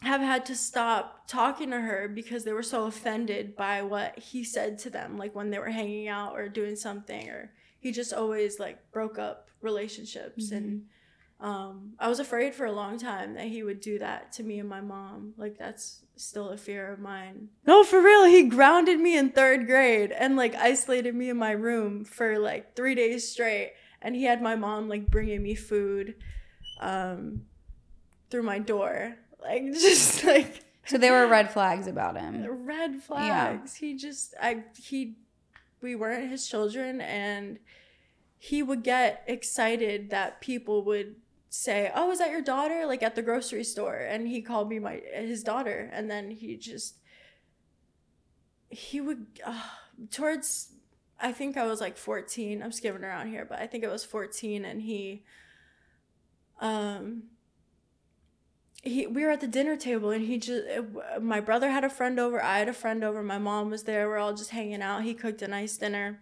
have 0.02 0.22
had 0.22 0.46
to 0.46 0.56
stop 0.56 1.28
talking 1.28 1.72
to 1.72 1.80
her 1.80 2.08
because 2.08 2.44
they 2.44 2.54
were 2.54 2.64
so 2.64 2.86
offended 2.86 3.56
by 3.56 3.82
what 3.82 4.20
he 4.20 4.44
said 4.44 4.78
to 4.80 4.90
them, 4.90 5.18
like 5.18 5.34
when 5.34 5.50
they 5.50 5.60
were 5.60 5.70
hanging 5.70 6.08
out 6.08 6.34
or 6.34 6.50
doing 6.50 6.76
something, 6.76 7.30
or 7.30 7.52
he 7.80 7.92
just 7.92 8.14
always 8.14 8.60
like 8.60 8.92
broke 8.92 9.18
up 9.18 9.50
relationships 9.62 10.48
mm-hmm. 10.48 10.56
and 10.56 10.86
um, 11.40 11.94
I 12.00 12.08
was 12.08 12.20
afraid 12.20 12.56
for 12.56 12.66
a 12.66 12.72
long 12.72 12.98
time 12.98 13.34
that 13.34 13.48
he 13.48 13.62
would 13.62 13.82
do 13.82 14.00
that 14.00 14.32
to 14.34 14.44
me 14.44 14.60
and 14.60 14.70
my 14.70 14.82
mom. 14.82 15.34
Like 15.38 15.58
that's 15.58 16.04
still 16.16 16.50
a 16.50 16.58
fear 16.58 16.92
of 16.92 17.00
mine. 17.00 17.50
No, 17.66 17.84
for 17.84 18.02
real, 18.02 18.26
he 18.26 18.44
grounded 18.44 19.00
me 19.00 19.18
in 19.18 19.32
third 19.32 19.68
grade 19.68 20.12
and 20.12 20.38
like 20.38 20.56
isolated 20.56 21.14
me 21.14 21.30
in 21.30 21.38
my 21.38 21.52
room 21.52 22.06
for 22.06 22.40
like 22.40 22.76
three 22.76 22.96
days 22.96 23.28
straight. 23.28 23.74
And 24.02 24.16
he 24.16 24.24
had 24.24 24.42
my 24.42 24.56
mom 24.56 24.88
like 24.88 25.08
bringing 25.08 25.44
me 25.44 25.56
food 25.56 26.16
um, 26.80 27.42
through 28.30 28.44
my 28.44 28.60
door, 28.60 29.16
like 29.42 29.64
just 29.74 30.24
like. 30.24 30.62
So 30.86 30.98
there 30.98 31.14
were 31.14 31.28
red 31.28 31.52
flags 31.52 31.88
about 31.88 32.16
him. 32.16 32.46
Red 32.66 33.02
flags. 33.02 33.78
Yeah. 33.82 33.88
He 33.88 33.98
just 33.98 34.36
I 34.42 34.64
he 34.82 35.18
we 35.82 35.96
weren't 35.96 36.30
his 36.30 36.48
children 36.48 37.02
and 37.02 37.60
he 38.38 38.62
would 38.62 38.84
get 38.84 39.24
excited 39.28 40.12
that 40.12 40.40
people 40.40 40.84
would 40.84 41.16
say, 41.56 41.92
"Oh, 41.96 42.12
is 42.12 42.20
that 42.20 42.32
your 42.32 42.42
daughter?" 42.42 42.86
like 42.86 43.04
at 43.04 43.16
the 43.16 43.22
grocery 43.22 43.64
store, 43.64 43.96
and 43.96 44.28
he 44.28 44.42
called 44.42 44.70
me 44.70 44.80
my 44.80 45.02
his 45.14 45.44
daughter, 45.44 45.90
and 45.94 46.10
then 46.10 46.32
he 46.32 46.58
just 46.58 46.96
he 48.70 49.00
would 49.02 49.26
uh, 49.46 49.62
towards 50.12 50.72
I 51.20 51.32
think 51.32 51.58
I 51.58 51.66
was 51.66 51.80
like 51.80 51.98
14. 51.98 52.62
I'm 52.62 52.72
skipping 52.72 53.04
around 53.04 53.30
here, 53.30 53.46
but 53.46 53.60
I 53.60 53.68
think 53.68 53.84
it 53.84 53.90
was 53.90 54.04
14 54.04 54.66
and 54.66 54.82
he 54.82 55.24
um 56.62 57.24
he 58.82 59.08
we 59.08 59.24
were 59.24 59.32
at 59.32 59.42
the 59.42 59.48
dinner 59.48 59.76
table 59.76 60.12
and 60.12 60.26
he 60.26 60.38
just 60.38 60.64
my 61.22 61.40
brother 61.40 61.70
had 61.70 61.84
a 61.84 61.90
friend 61.90 62.20
over, 62.20 62.42
I 62.42 62.60
had 62.60 62.70
a 62.70 62.74
friend 62.74 63.04
over, 63.04 63.24
my 63.24 63.38
mom 63.38 63.70
was 63.70 63.84
there. 63.84 64.08
We're 64.08 64.18
all 64.18 64.34
just 64.34 64.52
hanging 64.52 64.82
out. 64.82 65.04
He 65.04 65.14
cooked 65.14 65.42
a 65.42 65.48
nice 65.48 65.78
dinner. 65.78 66.20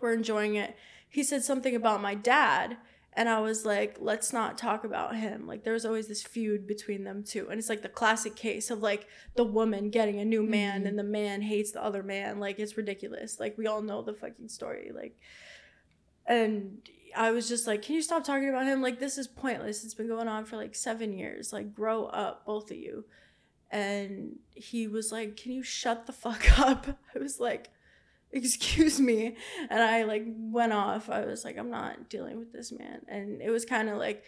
We're 0.00 0.14
enjoying 0.14 0.56
it. 0.56 0.76
He 1.08 1.22
said 1.22 1.44
something 1.44 1.74
about 1.74 2.02
my 2.02 2.14
dad 2.14 2.78
and 3.16 3.28
I 3.28 3.40
was 3.40 3.64
like, 3.64 3.96
let's 4.00 4.32
not 4.32 4.58
talk 4.58 4.82
about 4.82 5.14
him. 5.14 5.46
Like, 5.46 5.62
there's 5.62 5.84
always 5.84 6.08
this 6.08 6.22
feud 6.22 6.66
between 6.66 7.04
them 7.04 7.22
two. 7.22 7.48
And 7.48 7.60
it's 7.60 7.68
like 7.68 7.82
the 7.82 7.88
classic 7.88 8.34
case 8.34 8.70
of 8.70 8.82
like 8.82 9.06
the 9.36 9.44
woman 9.44 9.90
getting 9.90 10.18
a 10.18 10.24
new 10.24 10.42
man 10.42 10.80
mm-hmm. 10.80 10.88
and 10.88 10.98
the 10.98 11.04
man 11.04 11.40
hates 11.42 11.70
the 11.70 11.82
other 11.82 12.02
man. 12.02 12.40
Like, 12.40 12.58
it's 12.58 12.76
ridiculous. 12.76 13.38
Like, 13.38 13.56
we 13.56 13.68
all 13.68 13.82
know 13.82 14.02
the 14.02 14.14
fucking 14.14 14.48
story. 14.48 14.90
Like, 14.92 15.16
and 16.26 16.78
I 17.16 17.30
was 17.30 17.48
just 17.48 17.68
like, 17.68 17.82
can 17.82 17.94
you 17.94 18.02
stop 18.02 18.24
talking 18.24 18.48
about 18.48 18.66
him? 18.66 18.82
Like, 18.82 18.98
this 18.98 19.16
is 19.16 19.28
pointless. 19.28 19.84
It's 19.84 19.94
been 19.94 20.08
going 20.08 20.28
on 20.28 20.44
for 20.44 20.56
like 20.56 20.74
seven 20.74 21.12
years. 21.12 21.52
Like, 21.52 21.72
grow 21.72 22.06
up, 22.06 22.44
both 22.44 22.72
of 22.72 22.76
you. 22.76 23.04
And 23.70 24.38
he 24.54 24.88
was 24.88 25.12
like, 25.12 25.36
can 25.36 25.52
you 25.52 25.62
shut 25.62 26.06
the 26.06 26.12
fuck 26.12 26.58
up? 26.58 26.98
I 27.14 27.18
was 27.20 27.38
like, 27.38 27.70
excuse 28.34 29.00
me 29.00 29.36
and 29.70 29.82
i 29.82 30.02
like 30.02 30.24
went 30.26 30.72
off. 30.72 31.08
I 31.08 31.24
was 31.24 31.44
like 31.44 31.56
i'm 31.56 31.70
not 31.70 32.10
dealing 32.10 32.38
with 32.38 32.52
this 32.52 32.72
man. 32.72 33.00
And 33.08 33.40
it 33.40 33.50
was 33.50 33.64
kind 33.64 33.88
of 33.88 33.96
like 33.96 34.24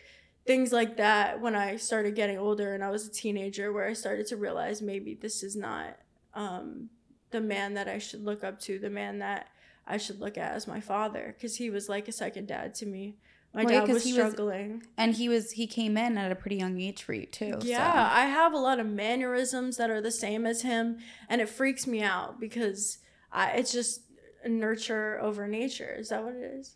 things 0.46 0.72
like 0.72 0.96
that 0.96 1.40
when 1.40 1.56
i 1.56 1.76
started 1.76 2.14
getting 2.14 2.38
older 2.38 2.72
and 2.72 2.84
i 2.84 2.88
was 2.88 3.06
a 3.06 3.10
teenager 3.10 3.72
where 3.72 3.86
i 3.86 3.92
started 3.92 4.26
to 4.28 4.36
realize 4.36 4.80
maybe 4.80 5.14
this 5.14 5.42
is 5.42 5.56
not 5.56 5.98
um, 6.34 6.88
the 7.32 7.40
man 7.40 7.74
that 7.74 7.88
i 7.88 7.98
should 7.98 8.24
look 8.24 8.44
up 8.44 8.60
to 8.60 8.78
the 8.78 8.88
man 8.88 9.18
that 9.18 9.48
i 9.86 9.96
should 9.96 10.20
look 10.20 10.38
at 10.38 10.52
as 10.52 10.68
my 10.68 10.80
father 10.80 11.34
because 11.36 11.56
he 11.56 11.68
was 11.68 11.88
like 11.88 12.06
a 12.08 12.12
second 12.12 12.46
dad 12.46 12.74
to 12.74 12.86
me. 12.86 13.16
My 13.54 13.64
dad 13.64 13.88
was 13.88 14.04
struggling 14.04 14.80
was, 14.80 14.88
and 14.98 15.14
he 15.14 15.30
was 15.30 15.52
he 15.52 15.66
came 15.66 15.96
in 15.96 16.18
at 16.18 16.30
a 16.30 16.34
pretty 16.34 16.56
young 16.56 16.78
age 16.78 17.02
for 17.02 17.14
you 17.14 17.24
too 17.24 17.58
yeah 17.62 18.10
so. 18.10 18.14
i 18.14 18.26
have 18.26 18.52
a 18.52 18.58
lot 18.58 18.78
of 18.78 18.86
mannerisms 18.86 19.78
that 19.78 19.88
are 19.88 20.02
the 20.02 20.10
same 20.10 20.44
as 20.44 20.60
him 20.60 20.98
and 21.28 21.40
it 21.40 21.48
freaks 21.48 21.86
me 21.86 22.02
out 22.02 22.38
because 22.38 22.98
I, 23.36 23.50
it's 23.50 23.70
just 23.70 24.00
nurture 24.46 25.20
over 25.20 25.46
nature. 25.46 25.94
Is 25.98 26.08
that 26.08 26.24
what 26.24 26.34
it 26.34 26.54
is? 26.58 26.74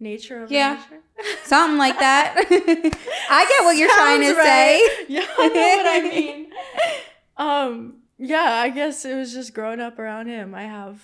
Nature 0.00 0.42
over 0.42 0.52
yeah. 0.52 0.74
nature? 0.74 1.02
Something 1.44 1.78
like 1.78 1.98
that. 2.00 2.34
I 3.30 3.46
get 3.48 3.64
what 3.64 3.76
you're 3.76 3.88
Sounds 3.88 4.00
trying 4.00 4.20
to 4.22 4.34
right. 4.34 4.44
say. 4.44 5.06
Yeah, 5.08 5.26
I 5.38 5.48
know 5.48 5.76
what 5.76 5.86
I 5.86 6.00
mean. 6.08 6.50
Um, 7.36 7.94
yeah, 8.18 8.54
I 8.54 8.70
guess 8.70 9.04
it 9.04 9.14
was 9.14 9.32
just 9.32 9.54
growing 9.54 9.80
up 9.80 10.00
around 10.00 10.26
him. 10.26 10.52
I 10.52 10.64
have 10.64 11.00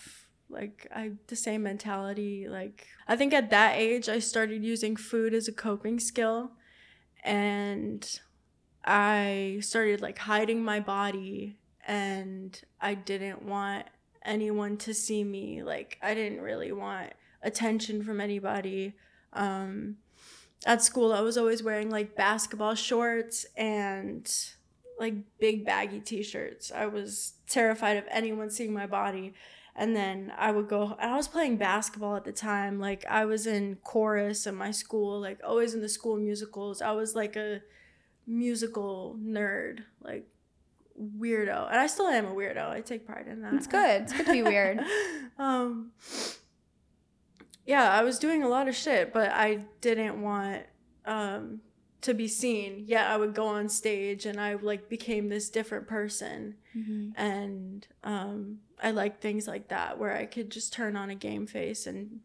like 0.50 0.88
I 0.92 1.12
the 1.28 1.36
same 1.36 1.62
mentality. 1.62 2.48
Like 2.48 2.88
I 3.06 3.14
think 3.14 3.32
at 3.32 3.50
that 3.50 3.76
age 3.76 4.08
I 4.08 4.18
started 4.18 4.64
using 4.64 4.96
food 4.96 5.34
as 5.34 5.46
a 5.46 5.52
coping 5.52 6.00
skill 6.00 6.50
and 7.22 8.20
I 8.84 9.58
started 9.60 10.00
like 10.00 10.18
hiding 10.18 10.64
my 10.64 10.80
body 10.80 11.58
and 11.86 12.60
I 12.80 12.94
didn't 12.94 13.42
want 13.42 13.86
anyone 14.28 14.76
to 14.78 14.94
see 14.94 15.24
me. 15.24 15.62
Like 15.62 15.98
I 16.02 16.14
didn't 16.14 16.40
really 16.40 16.72
want 16.72 17.12
attention 17.42 18.04
from 18.04 18.20
anybody. 18.20 18.94
Um, 19.32 19.96
at 20.66 20.82
school, 20.82 21.12
I 21.12 21.20
was 21.20 21.38
always 21.38 21.62
wearing 21.62 21.90
like 21.90 22.16
basketball 22.16 22.74
shorts 22.74 23.46
and 23.56 24.30
like 24.98 25.14
big 25.38 25.64
baggy 25.64 26.00
t-shirts. 26.00 26.72
I 26.72 26.86
was 26.86 27.34
terrified 27.48 27.96
of 27.96 28.04
anyone 28.10 28.50
seeing 28.50 28.72
my 28.72 28.86
body. 28.86 29.34
And 29.76 29.94
then 29.94 30.32
I 30.36 30.50
would 30.50 30.68
go 30.68 30.96
and 31.00 31.12
I 31.12 31.16
was 31.16 31.28
playing 31.28 31.56
basketball 31.56 32.16
at 32.16 32.24
the 32.24 32.32
time. 32.32 32.80
Like 32.80 33.04
I 33.08 33.24
was 33.24 33.46
in 33.46 33.76
chorus 33.84 34.46
in 34.46 34.56
my 34.56 34.72
school, 34.72 35.20
like 35.20 35.40
always 35.44 35.72
in 35.72 35.80
the 35.80 35.88
school 35.88 36.16
musicals. 36.16 36.82
I 36.82 36.90
was 36.90 37.14
like 37.14 37.36
a 37.36 37.60
musical 38.26 39.16
nerd. 39.22 39.84
Like 40.02 40.26
weirdo, 41.00 41.68
and 41.70 41.78
I 41.78 41.86
still 41.86 42.06
am 42.06 42.26
a 42.26 42.34
weirdo. 42.34 42.68
I 42.68 42.80
take 42.80 43.06
pride 43.06 43.26
in 43.28 43.42
that. 43.42 43.54
It's 43.54 43.66
good. 43.66 44.02
It's 44.02 44.12
good 44.12 44.26
to 44.26 44.32
be 44.32 44.42
weird. 44.42 44.80
um, 45.38 45.92
yeah, 47.66 47.90
I 47.90 48.02
was 48.02 48.18
doing 48.18 48.42
a 48.42 48.48
lot 48.48 48.68
of 48.68 48.74
shit, 48.74 49.12
but 49.12 49.30
I 49.30 49.64
didn't 49.80 50.20
want 50.20 50.62
um 51.04 51.60
to 52.00 52.14
be 52.14 52.28
seen. 52.28 52.84
Yeah, 52.86 53.12
I 53.12 53.16
would 53.16 53.34
go 53.34 53.46
on 53.46 53.68
stage 53.68 54.26
and 54.26 54.40
I 54.40 54.54
like 54.54 54.88
became 54.88 55.28
this 55.28 55.48
different 55.48 55.86
person, 55.86 56.54
mm-hmm. 56.76 57.10
and 57.20 57.86
um, 58.04 58.58
I 58.82 58.90
like 58.90 59.20
things 59.20 59.46
like 59.46 59.68
that 59.68 59.98
where 59.98 60.16
I 60.16 60.26
could 60.26 60.50
just 60.50 60.72
turn 60.72 60.96
on 60.96 61.10
a 61.10 61.14
game 61.14 61.46
face 61.46 61.86
and 61.86 62.20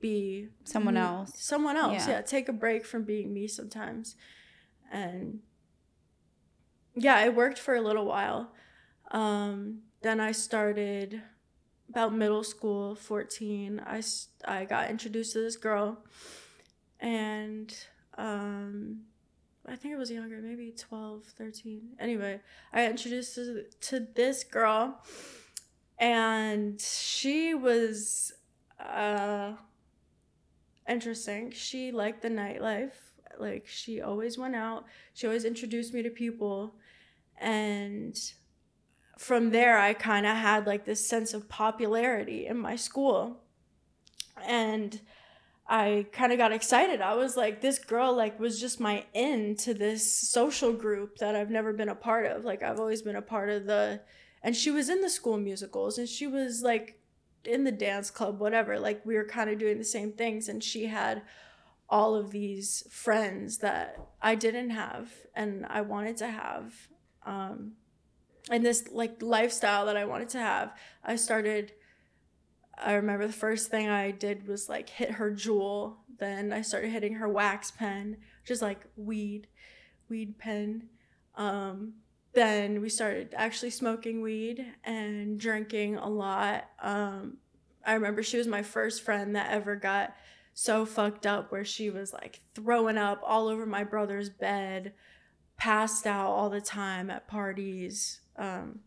be 0.00 0.48
someone 0.64 0.96
else. 0.96 1.32
Someone 1.36 1.76
else. 1.76 2.06
Yeah. 2.06 2.16
yeah, 2.16 2.20
take 2.22 2.48
a 2.48 2.52
break 2.52 2.86
from 2.86 3.04
being 3.04 3.32
me 3.32 3.46
sometimes, 3.48 4.16
and 4.90 5.40
yeah, 6.94 7.24
it 7.24 7.34
worked 7.34 7.58
for 7.58 7.74
a 7.74 7.80
little 7.80 8.04
while. 8.04 8.52
Um, 9.10 9.80
then 10.02 10.20
I 10.20 10.32
started 10.32 11.22
about 11.88 12.14
middle 12.14 12.44
school, 12.44 12.94
14. 12.94 13.82
I, 13.84 14.02
I 14.44 14.64
got 14.64 14.90
introduced 14.90 15.32
to 15.32 15.40
this 15.40 15.56
girl, 15.56 15.98
and 17.00 17.74
um, 18.16 19.00
I 19.66 19.76
think 19.76 19.94
it 19.94 19.98
was 19.98 20.10
younger, 20.10 20.40
maybe 20.40 20.72
12, 20.76 21.24
13. 21.24 21.80
Anyway, 21.98 22.40
I 22.72 22.86
introduced 22.86 23.34
to, 23.34 23.64
to 23.82 24.06
this 24.14 24.44
girl, 24.44 25.02
and 25.98 26.80
she 26.80 27.54
was 27.54 28.32
uh, 28.78 29.52
interesting. 30.88 31.50
She 31.50 31.92
liked 31.92 32.22
the 32.22 32.30
nightlife. 32.30 33.09
Like, 33.38 33.66
she 33.66 34.00
always 34.00 34.36
went 34.36 34.56
out, 34.56 34.84
she 35.14 35.26
always 35.26 35.44
introduced 35.44 35.94
me 35.94 36.02
to 36.02 36.10
people 36.10 36.74
and 37.40 38.32
from 39.18 39.50
there 39.50 39.78
i 39.78 39.92
kind 39.92 40.26
of 40.26 40.36
had 40.36 40.66
like 40.66 40.84
this 40.84 41.06
sense 41.06 41.34
of 41.34 41.48
popularity 41.48 42.46
in 42.46 42.56
my 42.56 42.76
school. 42.76 43.40
And 44.46 45.00
i 45.68 46.06
kind 46.12 46.32
of 46.32 46.38
got 46.38 46.52
excited. 46.52 47.00
I 47.00 47.14
was 47.14 47.36
like 47.36 47.60
this 47.60 47.78
girl 47.78 48.14
like 48.14 48.38
was 48.38 48.60
just 48.60 48.80
my 48.80 49.04
in 49.14 49.56
to 49.56 49.74
this 49.74 50.12
social 50.12 50.72
group 50.72 51.18
that 51.18 51.36
i've 51.36 51.50
never 51.50 51.72
been 51.72 51.88
a 51.88 51.94
part 51.94 52.26
of. 52.26 52.44
Like 52.44 52.62
i've 52.62 52.80
always 52.80 53.02
been 53.02 53.16
a 53.16 53.22
part 53.22 53.48
of 53.48 53.66
the 53.66 54.00
and 54.42 54.56
she 54.56 54.70
was 54.70 54.88
in 54.88 55.00
the 55.00 55.10
school 55.10 55.38
musicals 55.38 55.98
and 55.98 56.08
she 56.08 56.26
was 56.26 56.62
like 56.62 56.98
in 57.44 57.64
the 57.64 57.72
dance 57.72 58.10
club 58.10 58.38
whatever. 58.40 58.78
Like 58.78 59.04
we 59.04 59.16
were 59.16 59.24
kind 59.24 59.50
of 59.50 59.58
doing 59.58 59.78
the 59.78 59.84
same 59.84 60.12
things 60.12 60.48
and 60.48 60.62
she 60.62 60.86
had 60.86 61.22
all 61.90 62.14
of 62.14 62.30
these 62.30 62.84
friends 62.90 63.58
that 63.58 63.96
i 64.22 64.34
didn't 64.34 64.70
have 64.70 65.12
and 65.34 65.66
i 65.68 65.80
wanted 65.80 66.16
to 66.16 66.28
have 66.28 66.88
um, 67.26 67.72
and 68.48 68.64
this 68.64 68.88
like 68.90 69.22
lifestyle 69.22 69.86
that 69.86 69.96
I 69.96 70.04
wanted 70.04 70.30
to 70.30 70.38
have, 70.38 70.74
I 71.04 71.16
started. 71.16 71.72
I 72.82 72.94
remember 72.94 73.26
the 73.26 73.32
first 73.32 73.70
thing 73.70 73.88
I 73.88 74.10
did 74.10 74.48
was 74.48 74.68
like 74.68 74.88
hit 74.88 75.12
her 75.12 75.30
jewel. 75.30 75.98
Then 76.18 76.52
I 76.52 76.62
started 76.62 76.90
hitting 76.90 77.14
her 77.14 77.28
wax 77.28 77.70
pen, 77.70 78.16
which 78.42 78.50
is 78.50 78.62
like 78.62 78.86
weed, 78.96 79.48
weed 80.08 80.38
pen. 80.38 80.88
Um, 81.34 81.94
then 82.32 82.80
we 82.80 82.88
started 82.88 83.34
actually 83.36 83.70
smoking 83.70 84.22
weed 84.22 84.64
and 84.84 85.38
drinking 85.38 85.96
a 85.96 86.08
lot. 86.08 86.64
Um, 86.80 87.38
I 87.84 87.94
remember 87.94 88.22
she 88.22 88.38
was 88.38 88.46
my 88.46 88.62
first 88.62 89.02
friend 89.02 89.36
that 89.36 89.50
ever 89.50 89.76
got 89.76 90.14
so 90.60 90.84
fucked 90.84 91.24
up 91.24 91.50
where 91.50 91.64
she 91.64 91.88
was 91.88 92.12
like 92.12 92.40
throwing 92.54 92.98
up 92.98 93.18
all 93.24 93.48
over 93.48 93.64
my 93.64 93.82
brother's 93.82 94.28
bed 94.28 94.92
passed 95.56 96.06
out 96.06 96.28
all 96.28 96.50
the 96.50 96.60
time 96.60 97.08
at 97.08 97.26
parties. 97.26 98.20
Um, 98.36 98.80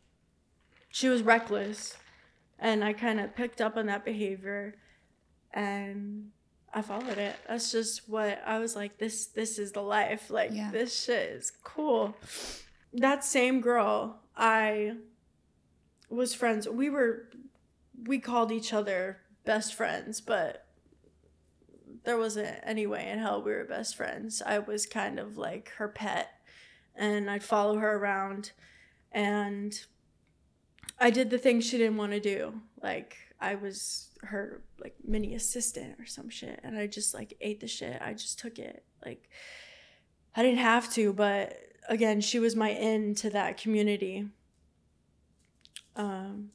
she 0.89 1.09
was 1.09 1.23
reckless, 1.23 1.97
and 2.59 2.83
I 2.83 2.93
kind 2.93 3.19
of 3.19 3.35
picked 3.35 3.59
up 3.59 3.75
on 3.75 3.87
that 3.87 4.05
behavior, 4.05 4.75
and 5.51 6.29
I 6.71 6.83
followed 6.83 7.17
it. 7.17 7.35
That's 7.47 7.71
just 7.71 8.07
what 8.07 8.39
I 8.45 8.59
was 8.59 8.75
like. 8.75 8.99
This 8.99 9.25
this 9.25 9.57
is 9.57 9.71
the 9.71 9.81
life. 9.81 10.29
Like 10.29 10.51
yeah. 10.53 10.69
this 10.71 11.05
shit 11.05 11.31
is 11.31 11.51
cool. 11.63 12.15
That 12.93 13.23
same 13.23 13.61
girl, 13.61 14.19
I 14.37 14.97
was 16.07 16.35
friends. 16.35 16.69
We 16.69 16.91
were 16.91 17.29
we 18.05 18.19
called 18.19 18.51
each 18.51 18.73
other 18.73 19.21
best 19.43 19.73
friends, 19.73 20.21
but 20.21 20.62
there 22.03 22.17
wasn't 22.17 22.59
any 22.63 22.85
way 22.85 23.09
in 23.09 23.19
hell 23.19 23.41
we 23.41 23.51
were 23.51 23.63
best 23.63 23.95
friends. 23.95 24.41
I 24.45 24.59
was 24.59 24.85
kind 24.85 25.19
of 25.19 25.37
like 25.37 25.69
her 25.77 25.87
pet 25.87 26.29
and 26.95 27.29
I'd 27.29 27.43
follow 27.43 27.77
her 27.77 27.97
around 27.97 28.51
and 29.11 29.73
I 30.99 31.09
did 31.09 31.29
the 31.29 31.37
things 31.37 31.65
she 31.65 31.77
didn't 31.77 31.97
want 31.97 32.11
to 32.11 32.19
do. 32.19 32.61
Like 32.81 33.17
I 33.39 33.55
was 33.55 34.09
her 34.21 34.61
like 34.79 34.95
mini 35.03 35.35
assistant 35.35 35.95
or 35.99 36.05
some 36.05 36.29
shit 36.29 36.59
and 36.63 36.77
I 36.77 36.87
just 36.87 37.13
like 37.13 37.35
ate 37.41 37.61
the 37.61 37.67
shit. 37.67 38.01
I 38.01 38.13
just 38.13 38.39
took 38.39 38.59
it. 38.59 38.83
Like 39.05 39.29
I 40.35 40.43
didn't 40.43 40.59
have 40.59 40.91
to, 40.93 41.13
but 41.13 41.57
again, 41.87 42.21
she 42.21 42.39
was 42.39 42.55
my 42.55 42.69
in 42.69 43.15
to 43.15 43.29
that 43.29 43.57
community. 43.57 44.27
Um 45.95 46.51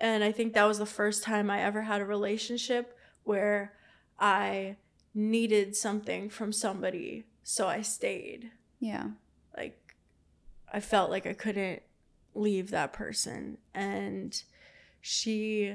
and 0.00 0.24
I 0.24 0.32
think 0.32 0.54
that 0.54 0.64
was 0.64 0.78
the 0.78 0.86
first 0.86 1.22
time 1.22 1.50
I 1.50 1.60
ever 1.60 1.82
had 1.82 2.00
a 2.00 2.06
relationship 2.06 2.96
where 3.24 3.74
I 4.18 4.76
needed 5.14 5.76
something 5.76 6.30
from 6.30 6.52
somebody, 6.52 7.24
so 7.42 7.68
I 7.68 7.82
stayed. 7.82 8.50
Yeah. 8.78 9.08
Like 9.56 9.96
I 10.72 10.80
felt 10.80 11.10
like 11.10 11.26
I 11.26 11.34
couldn't 11.34 11.82
leave 12.34 12.70
that 12.70 12.92
person 12.92 13.58
and 13.74 14.42
she 15.00 15.74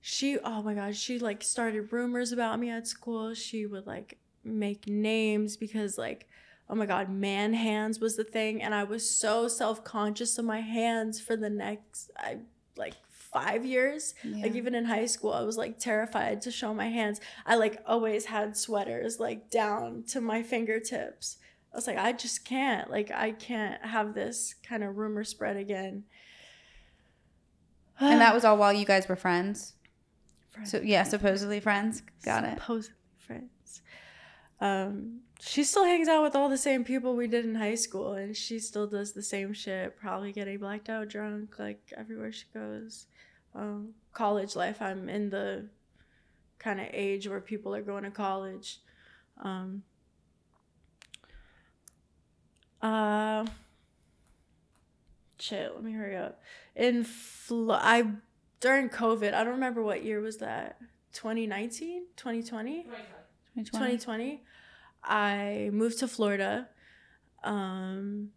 she 0.00 0.38
oh 0.38 0.62
my 0.62 0.74
god, 0.74 0.96
she 0.96 1.18
like 1.18 1.42
started 1.42 1.92
rumors 1.92 2.32
about 2.32 2.58
me 2.58 2.68
at 2.70 2.86
school. 2.86 3.34
She 3.34 3.66
would 3.66 3.86
like 3.86 4.18
make 4.44 4.86
names 4.86 5.56
because 5.56 5.96
like 5.96 6.28
oh 6.68 6.74
my 6.74 6.86
god, 6.86 7.08
man 7.08 7.54
hands 7.54 8.00
was 8.00 8.16
the 8.16 8.24
thing 8.24 8.62
and 8.62 8.74
I 8.74 8.84
was 8.84 9.08
so 9.08 9.48
self-conscious 9.48 10.36
of 10.36 10.44
my 10.44 10.60
hands 10.60 11.20
for 11.20 11.36
the 11.36 11.50
next 11.50 12.10
I 12.18 12.38
like 12.76 12.94
five 13.32 13.64
years. 13.64 14.14
Yeah. 14.22 14.44
Like 14.44 14.54
even 14.54 14.74
in 14.74 14.84
high 14.84 15.06
school, 15.06 15.32
I 15.32 15.42
was 15.42 15.56
like 15.56 15.78
terrified 15.78 16.42
to 16.42 16.50
show 16.50 16.74
my 16.74 16.88
hands. 16.88 17.20
I 17.46 17.56
like 17.56 17.82
always 17.86 18.26
had 18.26 18.56
sweaters 18.56 19.18
like 19.18 19.50
down 19.50 20.04
to 20.08 20.20
my 20.20 20.42
fingertips. 20.42 21.38
I 21.72 21.76
was 21.76 21.86
like, 21.86 21.98
I 21.98 22.12
just 22.12 22.44
can't. 22.44 22.90
Like 22.90 23.10
I 23.10 23.32
can't 23.32 23.82
have 23.84 24.14
this 24.14 24.54
kind 24.66 24.84
of 24.84 24.96
rumor 24.96 25.24
spread 25.24 25.56
again. 25.56 26.04
and 27.98 28.20
that 28.20 28.34
was 28.34 28.44
all 28.46 28.58
while 28.58 28.72
you 28.72 28.84
guys 28.84 29.08
were 29.08 29.16
friends. 29.16 29.74
friends. 30.50 30.70
So 30.70 30.80
yeah, 30.82 31.02
supposedly 31.02 31.60
friends. 31.60 32.02
Got 32.24 32.44
supposedly 32.44 32.52
it. 32.52 32.60
Supposedly 32.60 32.96
friends. 33.18 33.82
Um, 34.60 35.20
she 35.40 35.64
still 35.64 35.84
hangs 35.84 36.06
out 36.06 36.22
with 36.22 36.36
all 36.36 36.48
the 36.48 36.58
same 36.58 36.84
people 36.84 37.16
we 37.16 37.26
did 37.26 37.44
in 37.44 37.56
high 37.56 37.74
school, 37.74 38.12
and 38.12 38.36
she 38.36 38.60
still 38.60 38.86
does 38.86 39.12
the 39.12 39.22
same 39.22 39.52
shit. 39.52 39.98
Probably 39.98 40.30
getting 40.30 40.58
blacked 40.58 40.88
out 40.88 41.08
drunk 41.08 41.58
like 41.58 41.92
everywhere 41.96 42.30
she 42.30 42.44
goes 42.54 43.06
um, 43.54 43.94
college 44.12 44.56
life. 44.56 44.80
I'm 44.80 45.08
in 45.08 45.30
the 45.30 45.68
kind 46.58 46.80
of 46.80 46.86
age 46.92 47.28
where 47.28 47.40
people 47.40 47.74
are 47.74 47.82
going 47.82 48.04
to 48.04 48.10
college. 48.10 48.78
Um, 49.42 49.82
uh, 52.80 53.46
shit, 55.38 55.74
let 55.74 55.82
me 55.82 55.92
hurry 55.92 56.16
up. 56.16 56.40
In 56.76 57.04
Flo- 57.04 57.74
I 57.74 58.04
during 58.60 58.88
COVID, 58.88 59.34
I 59.34 59.44
don't 59.44 59.54
remember 59.54 59.82
what 59.82 60.04
year 60.04 60.20
was 60.20 60.38
that. 60.38 60.78
2019, 61.12 62.06
2020? 62.16 62.84
2020. 62.84 63.64
2020. 63.64 64.42
I 65.04 65.70
moved 65.72 65.98
to 65.98 66.08
Florida. 66.08 66.68
Um, 67.42 68.30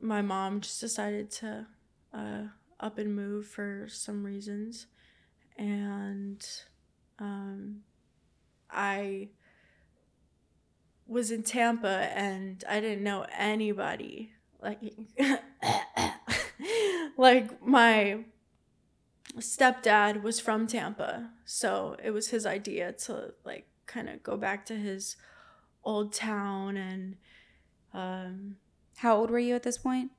my 0.00 0.20
mom 0.20 0.60
just 0.60 0.80
decided 0.80 1.30
to 1.30 1.66
uh, 2.12 2.42
up 2.80 2.98
and 2.98 3.14
move 3.14 3.46
for 3.46 3.86
some 3.88 4.24
reasons. 4.24 4.86
And 5.56 6.44
um, 7.18 7.82
I 8.70 9.28
was 11.06 11.30
in 11.30 11.42
Tampa 11.42 12.10
and 12.14 12.64
I 12.68 12.80
didn't 12.80 13.04
know 13.04 13.26
anybody. 13.36 14.32
Like, 14.62 14.80
like 17.16 17.62
my 17.64 18.24
stepdad 19.38 20.22
was 20.22 20.40
from 20.40 20.66
Tampa, 20.66 21.30
so 21.44 21.96
it 22.02 22.10
was 22.10 22.28
his 22.28 22.46
idea 22.46 22.92
to 22.92 23.34
like 23.44 23.66
kind 23.86 24.08
of 24.08 24.22
go 24.22 24.36
back 24.36 24.66
to 24.66 24.76
his 24.76 25.16
old 25.82 26.12
town 26.12 26.76
and 26.76 27.16
um 27.94 28.56
how 28.98 29.16
old 29.16 29.30
were 29.30 29.38
you 29.38 29.54
at 29.54 29.62
this 29.62 29.78
point? 29.78 30.10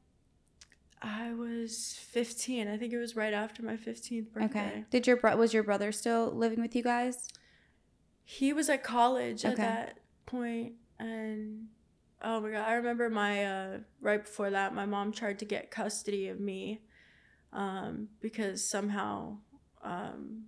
I 1.01 1.33
was 1.33 1.97
15. 2.11 2.67
I 2.67 2.77
think 2.77 2.93
it 2.93 2.97
was 2.97 3.15
right 3.15 3.33
after 3.33 3.63
my 3.63 3.75
15th 3.75 4.31
birthday. 4.31 4.59
Okay. 4.59 4.85
Did 4.91 5.07
your 5.07 5.17
bro- 5.17 5.35
was 5.35 5.53
your 5.53 5.63
brother 5.63 5.91
still 5.91 6.31
living 6.31 6.61
with 6.61 6.75
you 6.75 6.83
guys? 6.83 7.27
He 8.23 8.53
was 8.53 8.69
at 8.69 8.83
college 8.83 9.43
okay. 9.43 9.53
at 9.53 9.57
that 9.57 9.99
point 10.25 10.73
and 10.99 11.67
oh 12.21 12.39
my 12.39 12.51
god, 12.51 12.67
I 12.67 12.73
remember 12.73 13.09
my 13.09 13.45
uh 13.45 13.77
right 13.99 14.23
before 14.23 14.51
that 14.51 14.75
my 14.75 14.85
mom 14.85 15.11
tried 15.11 15.39
to 15.39 15.45
get 15.45 15.71
custody 15.71 16.27
of 16.27 16.39
me 16.39 16.81
um 17.51 18.07
because 18.21 18.63
somehow 18.63 19.37
um 19.83 20.45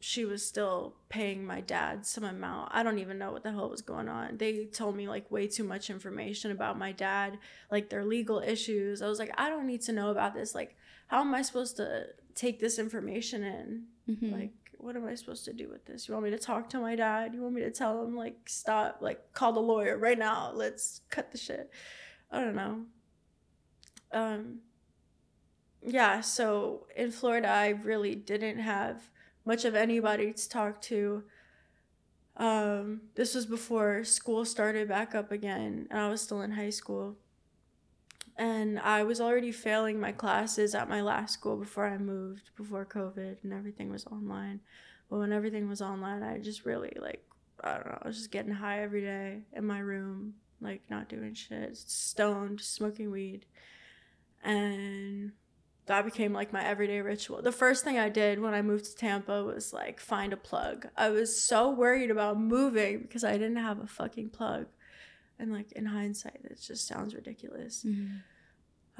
she 0.00 0.24
was 0.24 0.44
still 0.44 0.94
paying 1.08 1.44
my 1.44 1.60
dad 1.60 2.06
some 2.06 2.24
amount. 2.24 2.70
I 2.72 2.82
don't 2.82 2.98
even 2.98 3.18
know 3.18 3.32
what 3.32 3.42
the 3.42 3.52
hell 3.52 3.68
was 3.68 3.82
going 3.82 4.08
on. 4.08 4.36
They 4.36 4.66
told 4.66 4.96
me 4.96 5.08
like 5.08 5.30
way 5.30 5.46
too 5.46 5.64
much 5.64 5.90
information 5.90 6.50
about 6.50 6.78
my 6.78 6.92
dad, 6.92 7.38
like 7.70 7.90
their 7.90 8.04
legal 8.04 8.40
issues. 8.40 9.02
I 9.02 9.08
was 9.08 9.18
like, 9.18 9.32
I 9.36 9.48
don't 9.48 9.66
need 9.66 9.82
to 9.82 9.92
know 9.92 10.10
about 10.10 10.34
this. 10.34 10.54
Like, 10.54 10.76
how 11.08 11.20
am 11.20 11.34
I 11.34 11.42
supposed 11.42 11.76
to 11.78 12.06
take 12.34 12.60
this 12.60 12.78
information 12.78 13.42
in? 13.42 13.84
Mm-hmm. 14.08 14.32
Like, 14.32 14.52
what 14.78 14.94
am 14.94 15.06
I 15.06 15.14
supposed 15.16 15.44
to 15.46 15.52
do 15.52 15.68
with 15.68 15.84
this? 15.84 16.06
You 16.06 16.14
want 16.14 16.24
me 16.24 16.30
to 16.30 16.38
talk 16.38 16.70
to 16.70 16.78
my 16.78 16.94
dad? 16.94 17.34
You 17.34 17.42
want 17.42 17.54
me 17.54 17.62
to 17.62 17.70
tell 17.70 18.04
him 18.04 18.16
like 18.16 18.36
stop, 18.46 18.98
like 19.00 19.32
call 19.32 19.52
the 19.52 19.60
lawyer 19.60 19.98
right 19.98 20.18
now. 20.18 20.52
Let's 20.54 21.00
cut 21.10 21.32
the 21.32 21.38
shit. 21.38 21.70
I 22.30 22.40
don't 22.40 22.54
know. 22.54 22.82
Um 24.12 24.60
yeah, 25.82 26.20
so 26.20 26.86
in 26.96 27.10
Florida 27.10 27.48
I 27.48 27.68
really 27.68 28.14
didn't 28.14 28.60
have 28.60 29.10
much 29.48 29.64
of 29.64 29.74
anybody 29.74 30.30
to 30.30 30.48
talk 30.48 30.78
to. 30.82 31.24
Um, 32.36 33.00
this 33.14 33.34
was 33.34 33.46
before 33.46 34.04
school 34.04 34.44
started 34.44 34.88
back 34.88 35.14
up 35.14 35.32
again, 35.32 35.86
and 35.90 35.98
I 35.98 36.10
was 36.10 36.20
still 36.20 36.42
in 36.42 36.52
high 36.52 36.68
school. 36.68 37.16
And 38.36 38.78
I 38.78 39.04
was 39.04 39.22
already 39.22 39.50
failing 39.50 39.98
my 39.98 40.12
classes 40.12 40.74
at 40.74 40.90
my 40.90 41.00
last 41.00 41.32
school 41.32 41.56
before 41.56 41.86
I 41.86 41.96
moved, 41.96 42.50
before 42.56 42.84
COVID 42.84 43.42
and 43.42 43.52
everything 43.54 43.90
was 43.90 44.06
online. 44.06 44.60
But 45.08 45.18
when 45.18 45.32
everything 45.32 45.66
was 45.66 45.80
online, 45.80 46.22
I 46.22 46.38
just 46.38 46.66
really, 46.66 46.94
like, 47.00 47.24
I 47.64 47.72
don't 47.74 47.86
know, 47.86 47.98
I 48.02 48.06
was 48.06 48.18
just 48.18 48.30
getting 48.30 48.52
high 48.52 48.82
every 48.82 49.00
day 49.00 49.40
in 49.54 49.64
my 49.64 49.78
room, 49.78 50.34
like, 50.60 50.82
not 50.90 51.08
doing 51.08 51.32
shit, 51.32 51.74
stoned, 51.78 52.60
smoking 52.60 53.10
weed. 53.10 53.46
And 54.44 55.32
that 55.88 56.04
became 56.04 56.32
like 56.32 56.52
my 56.52 56.64
everyday 56.64 57.00
ritual. 57.00 57.42
The 57.42 57.50
first 57.50 57.82
thing 57.82 57.98
I 57.98 58.10
did 58.10 58.40
when 58.40 58.54
I 58.54 58.62
moved 58.62 58.84
to 58.84 58.94
Tampa 58.94 59.42
was 59.42 59.72
like 59.72 60.00
find 60.00 60.32
a 60.32 60.36
plug. 60.36 60.86
I 60.96 61.08
was 61.08 61.40
so 61.40 61.70
worried 61.70 62.10
about 62.10 62.38
moving 62.38 63.00
because 63.00 63.24
I 63.24 63.32
didn't 63.32 63.56
have 63.56 63.80
a 63.80 63.86
fucking 63.86 64.30
plug. 64.30 64.66
And 65.38 65.50
like 65.52 65.72
in 65.72 65.86
hindsight, 65.86 66.40
it 66.44 66.60
just 66.60 66.86
sounds 66.86 67.14
ridiculous. 67.14 67.84
Mm-hmm. 67.86 68.16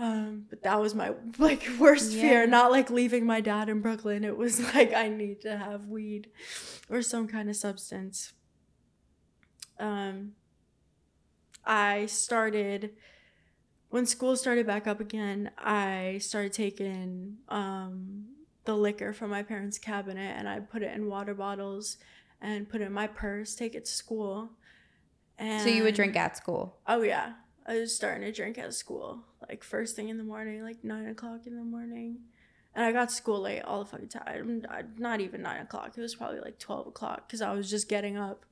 Um, 0.03 0.47
but 0.49 0.63
that 0.63 0.81
was 0.81 0.95
my 0.95 1.13
like 1.39 1.69
worst 1.79 2.13
yeah. 2.13 2.23
fear, 2.23 2.47
not 2.47 2.71
like 2.71 2.89
leaving 2.89 3.27
my 3.27 3.43
dad 3.43 3.69
in 3.69 3.81
Brooklyn. 3.81 4.25
It 4.25 4.37
was 4.37 4.61
like 4.75 4.95
I 4.95 5.09
need 5.09 5.43
to 5.43 5.57
have 5.57 5.87
weed 5.87 6.29
or 6.89 7.03
some 7.03 7.29
kind 7.29 7.51
of 7.51 7.57
substance. 7.57 8.33
Um, 9.79 10.33
I 11.67 12.07
started 12.07 12.93
when 13.91 14.07
school 14.07 14.37
started 14.37 14.67
back 14.67 14.87
up 14.87 15.01
again, 15.01 15.51
I 15.59 16.19
started 16.21 16.53
taking 16.53 17.39
um, 17.49 18.27
the 18.65 18.77
liquor 18.77 19.13
from 19.13 19.31
my 19.31 19.43
parents' 19.43 19.79
cabinet 19.79 20.37
and 20.37 20.49
I 20.49 20.61
put 20.61 20.83
it 20.83 20.95
in 20.95 21.07
water 21.07 21.35
bottles 21.35 21.97
and 22.41 22.69
put 22.69 22.81
it 22.81 22.85
in 22.85 22.93
my 22.93 23.07
purse, 23.07 23.55
take 23.55 23.75
it 23.75 23.87
to 23.87 23.91
school. 23.91 24.51
And 25.39 25.63
so 25.63 25.69
you 25.69 25.85
would 25.85 25.95
drink 25.95 26.17
at 26.17 26.37
school? 26.37 26.77
Oh 26.87 27.03
yeah, 27.03 27.35
I 27.67 27.79
was 27.79 27.95
starting 27.95 28.23
to 28.23 28.33
drink 28.33 28.59
at 28.59 28.75
school, 28.75 29.21
like 29.49 29.65
first 29.65 29.97
thing 29.97 30.09
in 30.09 30.19
the 30.19 30.25
morning, 30.25 30.63
like 30.63 30.85
nine 30.85 31.07
o'clock 31.07 31.47
in 31.47 31.57
the 31.57 31.63
morning. 31.63 32.19
And 32.75 32.85
I 32.85 32.93
got 32.93 33.09
to 33.09 33.15
school 33.15 33.41
late 33.41 33.63
all 33.63 33.81
the 33.81 33.91
fucking 33.91 34.09
time. 34.09 34.65
Not 34.99 35.21
even 35.21 35.43
nine 35.43 35.63
o'clock. 35.63 35.95
It 35.97 36.01
was 36.01 36.15
probably 36.15 36.41
like 36.41 36.59
twelve 36.59 36.87
o'clock 36.87 37.27
because 37.27 37.41
I 37.41 37.53
was 37.53 37.71
just 37.71 37.89
getting 37.89 38.17
up 38.17 38.45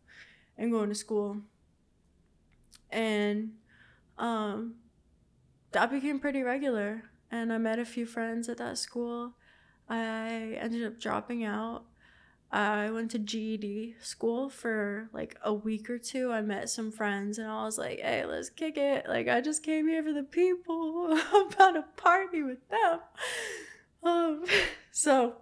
and 0.57 0.73
going 0.73 0.89
to 0.89 0.95
school. 0.95 1.43
And 2.91 3.53
um, 4.19 4.77
that 5.73 5.91
became 5.91 6.19
pretty 6.19 6.43
regular. 6.43 7.05
And 7.31 7.53
I 7.53 7.59
met 7.59 7.79
a 7.79 7.85
few 7.85 8.07
friends 8.07 8.49
at 8.49 8.59
that 8.59 8.79
school. 8.79 9.33
I 9.89 10.57
ended 10.61 10.85
up 10.85 11.01
dropping 11.01 11.45
out. 11.45 11.85
I 12.53 12.91
went 12.91 13.11
to 13.11 13.19
GED 13.19 13.97
school 14.01 14.49
for 14.49 15.09
like 15.13 15.37
a 15.43 15.53
week 15.53 15.91
or 15.91 15.99
two. 15.99 16.33
I 16.33 16.43
met 16.43 16.71
some 16.71 16.93
friends 16.93 17.39
and 17.39 17.49
I 17.49 17.65
was 17.65 17.77
like, 17.77 18.01
hey, 18.01 18.25
let's 18.25 18.51
kick 18.51 18.77
it. 18.77 19.09
Like, 19.09 19.29
I 19.29 19.41
just 19.41 19.63
came 19.63 19.89
here 19.89 20.03
for 20.03 20.13
the 20.13 20.23
people. 20.23 21.09
I'm 21.33 21.49
about 21.49 21.73
to 21.73 21.85
party 21.97 22.43
with 22.43 22.67
them. 22.69 23.01
Um, 24.03 24.45
so 24.93 25.37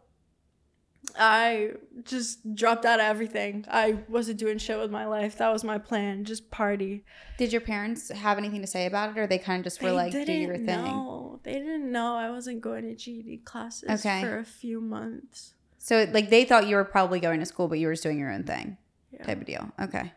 I 1.17 1.73
just 2.03 2.55
dropped 2.55 2.85
out 2.85 2.99
of 2.99 3.07
everything. 3.07 3.65
I 3.71 3.99
wasn't 4.09 4.39
doing 4.39 4.59
shit 4.59 4.79
with 4.79 4.91
my 4.91 5.07
life. 5.07 5.39
That 5.39 5.53
was 5.53 5.63
my 5.63 5.79
plan, 5.79 6.25
just 6.25 6.51
party. 6.51 7.05
Did 7.39 7.53
your 7.53 7.61
parents 7.61 8.11
have 8.11 8.37
anything 8.37 8.61
to 8.63 8.67
say 8.67 8.87
about 8.87 9.11
it, 9.11 9.19
or 9.21 9.27
they 9.27 9.39
kind 9.39 9.61
of 9.61 9.65
just 9.65 9.81
were 9.81 9.91
they 9.91 9.95
like, 9.95 10.13
"Do 10.13 10.33
your 10.33 10.57
thing"? 10.57 10.67
No, 10.67 11.41
they 11.45 11.55
didn't 11.55 11.91
know 11.91 12.17
I 12.17 12.31
wasn't 12.31 12.61
going 12.61 12.85
to 12.85 12.95
GED 12.97 13.43
classes 13.45 13.89
okay. 14.05 14.23
for 14.23 14.39
a 14.39 14.45
few 14.45 14.81
months. 14.81 15.55
So, 15.79 16.09
like, 16.13 16.31
they 16.31 16.45
thought 16.45 16.67
you 16.67 16.77
were 16.77 16.85
probably 16.85 17.21
going 17.21 17.41
to 17.41 17.47
school, 17.47 17.69
but 17.69 17.79
you 17.79 17.87
were 17.87 17.93
just 17.93 18.03
doing 18.03 18.19
your 18.19 18.33
own 18.33 18.45
thing, 18.45 18.79
yeah. 19.13 19.23
type 19.23 19.41
of 19.41 19.47
deal. 19.47 19.71
Okay. 19.81 20.13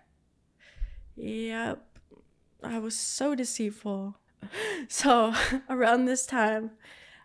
Yep, 1.15 1.83
I 2.63 2.79
was 2.79 2.97
so 2.97 3.35
deceitful. 3.35 4.17
So 4.87 5.33
around 5.69 6.05
this 6.05 6.25
time, 6.25 6.71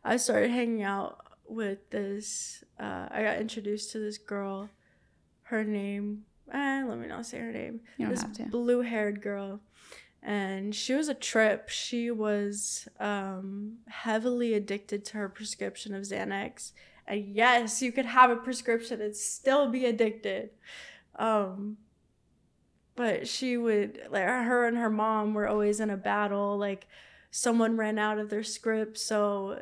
I 0.02 0.16
started 0.16 0.50
hanging 0.50 0.82
out 0.82 1.31
with 1.52 1.90
this. 1.90 2.64
Uh, 2.78 3.08
I 3.10 3.22
got 3.22 3.38
introduced 3.38 3.92
to 3.92 3.98
this 3.98 4.18
girl. 4.18 4.70
Her 5.44 5.64
name. 5.64 6.24
Eh, 6.52 6.84
let 6.86 6.98
me 6.98 7.06
not 7.06 7.26
say 7.26 7.38
her 7.38 7.52
name. 7.52 7.80
You 7.96 8.06
don't 8.06 8.14
this 8.14 8.22
have 8.22 8.32
to. 8.34 8.44
blue-haired 8.44 9.22
girl, 9.22 9.60
and 10.22 10.74
she 10.74 10.94
was 10.94 11.08
a 11.08 11.14
trip. 11.14 11.68
She 11.68 12.10
was 12.10 12.88
um, 13.00 13.78
heavily 13.88 14.54
addicted 14.54 15.04
to 15.06 15.18
her 15.18 15.28
prescription 15.28 15.94
of 15.94 16.02
Xanax. 16.02 16.72
And 17.06 17.34
yes, 17.34 17.82
you 17.82 17.90
could 17.92 18.06
have 18.06 18.30
a 18.30 18.36
prescription 18.36 19.00
and 19.00 19.16
still 19.16 19.68
be 19.68 19.86
addicted. 19.86 20.50
Um, 21.16 21.78
but 22.94 23.26
she 23.26 23.56
would 23.56 24.02
like 24.10 24.24
her 24.24 24.66
and 24.66 24.76
her 24.76 24.90
mom 24.90 25.34
were 25.34 25.48
always 25.48 25.80
in 25.80 25.90
a 25.90 25.96
battle. 25.96 26.56
Like 26.58 26.86
someone 27.30 27.76
ran 27.76 27.98
out 27.98 28.18
of 28.18 28.30
their 28.30 28.42
script, 28.42 28.98
so 28.98 29.58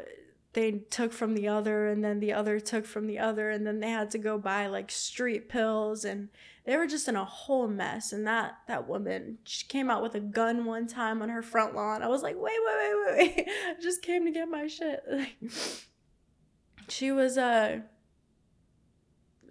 they 0.53 0.73
took 0.91 1.13
from 1.13 1.35
the 1.35 1.47
other 1.47 1.87
and 1.89 2.03
then 2.03 2.19
the 2.19 2.33
other 2.33 2.59
took 2.59 2.85
from 2.85 3.07
the 3.07 3.19
other 3.19 3.51
and 3.51 3.67
then 3.67 3.79
they 3.81 3.91
had 3.91 4.11
to 4.11 4.19
go 4.19 4.37
buy 4.37 4.67
like 4.67 4.91
street 4.91 5.49
pills 5.49 6.05
and 6.05 6.29
they 6.65 6.77
were 6.77 6.89
just 6.89 7.07
in 7.07 7.15
a 7.15 7.25
whole 7.25 7.69
mess. 7.69 8.13
And 8.13 8.27
that 8.27 8.59
that 8.67 8.89
woman 8.89 9.39
she 9.45 9.67
came 9.67 9.91
out 9.91 10.03
with 10.03 10.15
a 10.17 10.21
gun 10.21 10.65
one 10.65 10.89
time 10.89 11.23
on 11.23 11.29
her 11.29 11.43
front 11.43 11.75
lawn. 11.77 12.03
I 12.03 12.09
was 12.09 12.23
like 12.23 12.37
wait 12.37 12.59
wait 12.67 12.77
wait 12.79 13.17
wait 13.17 13.37
wait. 13.37 13.49
I 13.69 13.81
just 13.81 14.03
came 14.03 14.25
to 14.25 14.33
get 14.33 14.49
my 14.49 14.67
shit. 14.67 15.03
Like 15.09 15.37
she 16.89 17.13
was 17.13 17.39
uh 17.39 17.81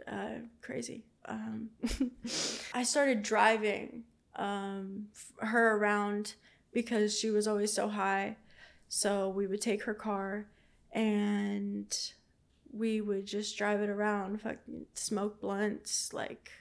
uh 0.06 0.40
crazy. 0.62 1.06
Um 1.26 1.70
i 2.74 2.84
started 2.84 3.24
driving 3.24 4.04
um 4.36 5.08
her 5.38 5.78
around 5.78 6.34
because 6.74 7.18
she 7.18 7.30
was 7.30 7.48
always 7.48 7.72
so 7.72 7.88
high. 7.88 8.36
So 8.90 9.30
we 9.30 9.48
would 9.48 9.62
take 9.62 9.84
her 9.84 9.94
car 9.94 10.48
and 10.92 11.96
we 12.72 13.02
would 13.02 13.26
just 13.26 13.58
drive 13.58 13.82
it 13.82 13.90
around, 13.90 14.42
fucking 14.42 14.86
smoke 14.94 15.42
blunts, 15.42 16.14
like 16.14 16.52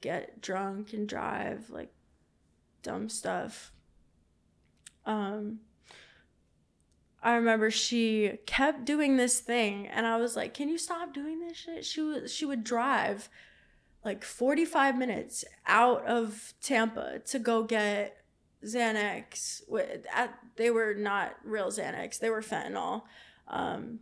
get 0.00 0.40
drunk 0.40 0.92
and 0.92 1.08
drive, 1.08 1.70
like 1.70 1.92
dumb 2.82 3.08
stuff. 3.08 3.72
Um 5.06 5.60
I 7.22 7.34
remember 7.34 7.70
she 7.70 8.38
kept 8.46 8.86
doing 8.86 9.16
this 9.16 9.40
thing 9.40 9.86
and 9.86 10.06
I 10.06 10.16
was 10.16 10.36
like, 10.36 10.54
"Can 10.54 10.68
you 10.68 10.78
stop 10.78 11.12
doing 11.12 11.40
this 11.40 11.56
shit?" 11.58 11.84
She 11.84 12.00
was 12.00 12.32
she 12.32 12.46
would 12.46 12.64
drive 12.64 13.28
like 14.04 14.24
45 14.24 14.96
minutes 14.96 15.44
out 15.66 16.04
of 16.06 16.54
Tampa 16.62 17.18
to 17.26 17.38
go 17.38 17.62
get 17.62 18.16
Xanax. 18.64 19.62
They 20.56 20.70
were 20.70 20.94
not 20.94 21.36
real 21.44 21.68
Xanax, 21.68 22.18
they 22.18 22.30
were 22.30 22.40
fentanyl 22.40 23.02
um, 23.50 24.00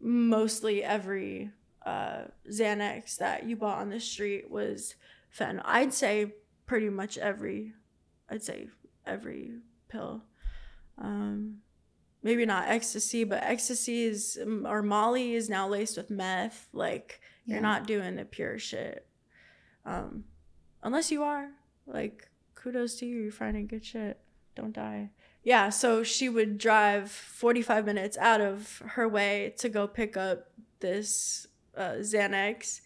mostly 0.00 0.82
every 0.82 1.50
uh, 1.84 2.22
Xanax 2.50 3.16
that 3.18 3.44
you 3.44 3.56
bought 3.56 3.78
on 3.78 3.90
the 3.90 4.00
street 4.00 4.50
was 4.50 4.94
fentanyl. 5.36 5.62
I'd 5.64 5.92
say 5.92 6.34
pretty 6.66 6.88
much 6.88 7.18
every, 7.18 7.74
I'd 8.30 8.42
say 8.42 8.68
every 9.04 9.52
pill. 9.88 10.22
Um, 10.96 11.58
maybe 12.22 12.46
not 12.46 12.68
ecstasy, 12.68 13.24
but 13.24 13.42
ecstasy 13.42 14.04
is 14.04 14.38
or 14.64 14.82
Molly 14.82 15.34
is 15.34 15.50
now 15.50 15.68
laced 15.68 15.96
with 15.96 16.10
meth. 16.10 16.68
Like 16.72 17.20
yeah. 17.44 17.54
you're 17.54 17.62
not 17.62 17.86
doing 17.86 18.16
the 18.16 18.24
pure 18.24 18.58
shit. 18.58 19.06
Um, 19.84 20.24
unless 20.82 21.10
you 21.10 21.24
are, 21.24 21.50
like, 21.86 22.30
kudos 22.54 22.94
to 22.96 23.06
you. 23.06 23.24
You're 23.24 23.32
finding 23.32 23.66
good 23.66 23.84
shit. 23.84 24.18
Don't 24.56 24.72
die 24.72 25.10
yeah, 25.44 25.68
so 25.68 26.02
she 26.02 26.30
would 26.30 26.56
drive 26.56 27.10
45 27.10 27.84
minutes 27.84 28.16
out 28.16 28.40
of 28.40 28.82
her 28.86 29.06
way 29.06 29.54
to 29.58 29.68
go 29.68 29.86
pick 29.86 30.16
up 30.16 30.48
this 30.80 31.46
uh, 31.76 31.96
Xanax. 31.98 32.80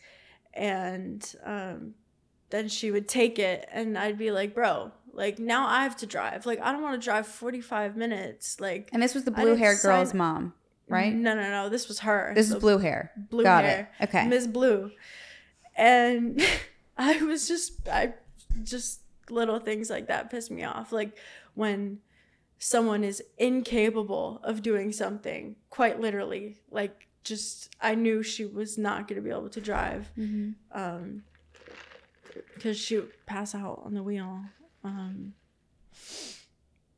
And 0.55 1.35
um, 1.45 1.95
then 2.51 2.69
she 2.69 2.91
would 2.91 3.07
take 3.07 3.39
it, 3.39 3.69
and 3.73 3.97
I'd 3.97 4.19
be 4.19 4.33
like, 4.33 4.55
bro, 4.55 4.91
like 5.13 5.39
now 5.39 5.69
I 5.69 5.85
have 5.85 5.97
to 5.99 6.07
drive. 6.07 6.47
Like, 6.47 6.61
I 6.61 6.73
don't 6.73 6.83
want 6.83 7.01
to 7.01 7.05
drive 7.05 7.29
45 7.29 7.97
minutes. 7.97 8.61
Like, 8.61 8.91
and 8.93 9.01
this 9.01 9.15
was 9.15 9.25
the 9.25 9.31
blue 9.31 9.55
haired 9.55 9.79
girl's 9.81 10.13
mom, 10.13 10.53
right? 10.89 11.15
No, 11.15 11.35
no, 11.35 11.49
no. 11.49 11.69
This 11.69 11.87
was 11.87 12.01
her. 12.01 12.33
This 12.35 12.51
is 12.51 12.57
blue 12.57 12.79
hair. 12.79 13.13
Blue 13.17 13.45
Got 13.45 13.65
hair. 13.65 13.91
It. 14.01 14.09
Okay. 14.09 14.27
Miss 14.27 14.49
Blue. 14.49 14.91
And 15.77 16.43
I 16.99 17.23
was 17.23 17.47
just, 17.47 17.89
I 17.89 18.15
just, 18.65 19.01
little 19.31 19.61
things 19.61 19.91
like 19.91 20.09
that 20.09 20.31
pissed 20.31 20.51
me 20.51 20.65
off. 20.65 20.91
Like, 20.91 21.17
when 21.55 21.99
someone 22.59 23.05
is 23.05 23.23
incapable 23.39 24.41
of 24.43 24.63
doing 24.63 24.93
something 24.93 25.57
quite 25.71 26.01
literally 26.01 26.59
like 26.71 27.09
just 27.23 27.75
i 27.81 27.95
knew 27.95 28.23
she 28.23 28.45
was 28.45 28.77
not 28.77 29.07
going 29.07 29.17
to 29.17 29.23
be 29.23 29.31
able 29.31 29.49
to 29.49 29.61
drive 29.61 30.11
mm-hmm. 30.19 30.51
um 30.73 31.23
because 32.55 32.79
she 32.79 32.97
would 32.97 33.27
pass 33.27 33.55
out 33.55 33.81
on 33.85 33.95
the 33.95 34.03
wheel 34.03 34.41
um 34.83 35.33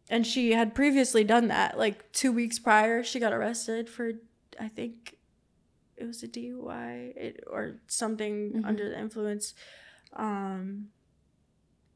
and 0.09 0.27
she 0.27 0.53
had 0.53 0.75
previously 0.75 1.25
done 1.25 1.49
that 1.49 1.79
like 1.79 2.11
two 2.13 2.33
weeks 2.33 2.59
prior 2.59 3.03
she 3.03 3.21
got 3.21 3.33
arrested 3.33 3.89
for 3.89 4.13
i 4.59 4.69
think 4.69 5.17
it 5.97 6.07
was 6.07 6.23
a 6.23 6.29
dui 6.29 7.17
it, 7.17 7.45
or 7.47 7.77
something 7.87 8.53
mm-hmm. 8.53 8.65
under 8.65 8.89
the 8.89 8.99
influence 8.99 9.55
um 10.15 10.89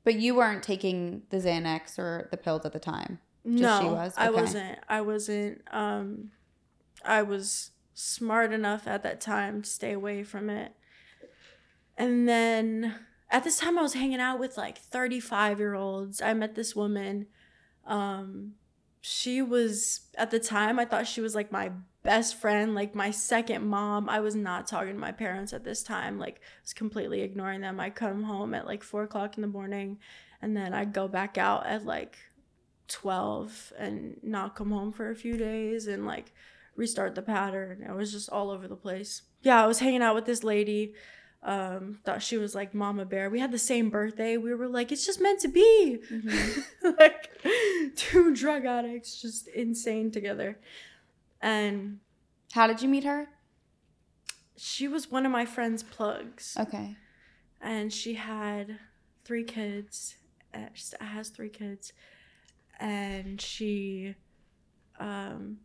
but 0.05 0.17
you 0.17 0.35
weren't 0.35 0.63
taking 0.63 1.23
the 1.31 1.39
xanax 1.39 1.99
or 1.99 2.29
the 2.31 2.37
pills 2.37 2.67
at 2.67 2.73
the 2.73 2.79
time 2.79 3.19
just 3.45 3.63
no, 3.63 3.81
she 3.81 3.87
was? 3.87 4.15
Okay. 4.15 4.27
I 4.27 4.31
wasn't. 4.31 4.79
I 4.89 5.01
wasn't. 5.01 5.63
Um, 5.71 6.31
I 7.05 7.23
was 7.23 7.71
smart 7.93 8.53
enough 8.53 8.87
at 8.87 9.03
that 9.03 9.21
time 9.21 9.63
to 9.63 9.69
stay 9.69 9.93
away 9.93 10.25
from 10.25 10.51
it. 10.51 10.73
And 11.97 12.29
then 12.29 12.95
at 13.31 13.45
this 13.45 13.59
time, 13.59 13.79
I 13.79 13.83
was 13.83 13.95
hanging 13.95 14.21
out 14.21 14.39
with 14.39 14.57
like 14.57 14.79
35 14.79 15.59
year 15.59 15.75
olds. 15.75 16.21
I 16.21 16.35
met 16.35 16.55
this 16.55 16.75
woman. 16.75 17.27
Um, 17.87 18.55
she 19.01 19.43
was, 19.43 20.01
at 20.17 20.31
the 20.31 20.41
time, 20.41 20.79
I 20.79 20.87
thought 20.87 21.07
she 21.07 21.21
was 21.21 21.35
like 21.35 21.53
my 21.53 21.71
best 22.03 22.37
friend, 22.37 22.75
like 22.75 22.95
my 22.95 23.11
second 23.11 23.67
mom. 23.67 24.09
I 24.09 24.21
was 24.21 24.35
not 24.35 24.67
talking 24.67 24.95
to 24.95 24.99
my 24.99 25.13
parents 25.13 25.53
at 25.53 25.65
this 25.65 25.83
time. 25.83 26.19
Like, 26.19 26.37
I 26.37 26.63
was 26.63 26.73
completely 26.73 27.21
ignoring 27.21 27.61
them. 27.61 27.79
I 27.79 27.91
come 27.91 28.23
home 28.25 28.55
at 28.55 28.67
like 28.67 28.83
four 28.83 29.03
o'clock 29.03 29.37
in 29.37 29.43
the 29.43 29.49
morning 29.49 29.99
and 30.45 30.55
then 30.55 30.75
I'd 30.75 30.93
go 30.93 31.09
back 31.09 31.39
out 31.39 31.67
at 31.67 31.87
like 31.87 32.19
12 32.89 33.73
and 33.79 34.17
not 34.23 34.55
come 34.55 34.71
home 34.71 34.93
for 34.93 35.11
a 35.11 35.17
few 35.17 35.37
days 35.37 35.87
and 35.87 36.07
like 36.07 36.33
restart 36.77 37.15
the 37.15 37.23
pattern. 37.23 37.83
It 37.83 37.95
was 37.95 38.13
just 38.13 38.29
all 38.29 38.51
over 38.51 38.69
the 38.69 38.77
place. 38.77 39.23
Yeah, 39.43 39.63
I 39.63 39.67
was 39.67 39.79
hanging 39.79 40.03
out 40.03 40.15
with 40.15 40.27
this 40.27 40.45
lady. 40.45 40.95
Um, 41.43 41.99
thought 42.05 42.23
she 42.23 42.39
was 42.39 42.55
like 42.55 42.75
Mama 42.75 43.05
Bear. 43.05 43.29
We 43.29 43.39
had 43.39 43.53
the 43.53 43.59
same 43.59 43.91
birthday. 43.91 44.39
We 44.39 44.55
were 44.55 44.69
like, 44.69 44.91
it's 44.91 45.05
just 45.05 45.21
meant 45.21 45.41
to 45.41 45.49
be. 45.49 45.99
Mm-hmm. 46.11 46.89
like 46.99 47.31
two 47.97 48.35
drug 48.35 48.65
addicts, 48.65 49.21
just 49.21 49.49
insane 49.49 50.11
together. 50.11 50.59
And 51.43 52.01
how 52.53 52.67
did 52.67 52.81
you 52.81 52.89
meet 52.89 53.05
her? 53.05 53.29
She 54.57 54.89
was 54.89 55.11
one 55.11 55.27
of 55.27 55.33
my 55.33 55.45
friend's 55.45 55.83
plugs. 55.83 56.57
Okay. 56.59 56.97
And 57.61 57.93
she 57.93 58.15
had 58.15 58.79
three 59.25 59.45
kids. 59.45 60.17
Uh, 60.55 60.69
she 60.73 60.95
has 61.01 61.29
three 61.29 61.51
kids 61.51 61.93
and 62.81 63.41
she 63.41 64.15
um 64.99 65.59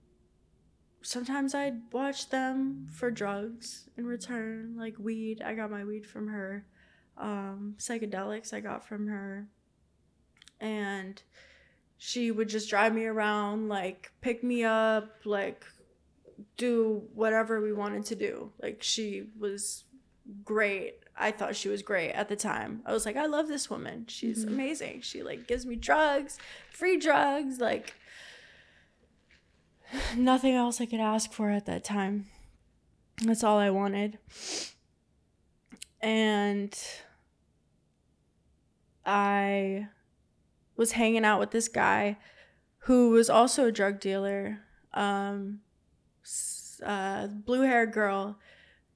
sometimes 1.02 1.56
I'd 1.56 1.82
watch 1.92 2.30
them 2.30 2.88
for 2.92 3.10
drugs 3.12 3.90
in 3.98 4.06
return, 4.06 4.76
like 4.78 4.96
weed. 5.00 5.42
I 5.42 5.54
got 5.54 5.72
my 5.72 5.84
weed 5.84 6.06
from 6.06 6.28
her. 6.28 6.66
Um, 7.18 7.76
psychedelics 7.78 8.54
I 8.54 8.60
got 8.60 8.88
from 8.88 9.08
her. 9.08 9.48
And 10.60 11.22
she 11.98 12.32
would 12.32 12.50
just 12.50 12.70
drive 12.70 12.94
me 12.94 13.06
around, 13.06 13.70
like 13.70 14.12
pick 14.22 14.44
me 14.44 14.64
up, 14.64 15.10
like 15.26 15.66
do 16.58 17.04
whatever 17.14 17.62
we 17.62 17.74
wanted 17.74 18.06
to 18.06 18.16
do. 18.16 18.52
Like 18.62 18.84
she 18.84 19.28
was 19.38 19.86
great. 20.44 21.00
I 21.20 21.32
thought 21.32 21.56
she 21.56 21.68
was 21.68 21.82
great 21.82 22.12
at 22.14 22.30
the 22.30 22.38
time. 22.38 22.82
I 22.86 22.94
was 22.94 23.06
like, 23.06 23.18
I 23.18 23.26
love 23.26 23.50
this 23.50 23.70
woman. 23.70 24.06
She's 24.08 24.46
mm-hmm. 24.46 24.54
amazing. 24.54 25.02
She 25.02 25.22
like 25.22 25.48
gives 25.48 25.66
me 25.66 25.76
drugs, 25.76 26.38
free 26.72 26.98
drugs, 26.98 27.60
like 27.60 27.94
nothing 30.16 30.56
else 30.56 30.80
I 30.80 30.86
could 30.86 31.02
ask 31.02 31.32
for 31.32 31.50
at 31.50 31.66
that 31.66 31.84
time. 31.84 32.28
That's 33.22 33.44
all 33.44 33.58
I 33.58 33.70
wanted. 33.70 34.18
And 36.02 36.74
I 39.06 39.88
was 40.78 40.94
hanging 40.94 41.26
out 41.26 41.42
with 41.42 41.52
this 41.52 41.68
guy 41.68 42.18
who 42.84 43.10
was 43.10 43.30
also 43.30 43.66
a 43.66 43.72
drug 43.74 44.00
dealer. 44.00 44.60
Um, 44.94 45.60
uh, 46.84 47.28
blue 47.28 47.64
haired 47.64 47.92
girl 47.92 48.40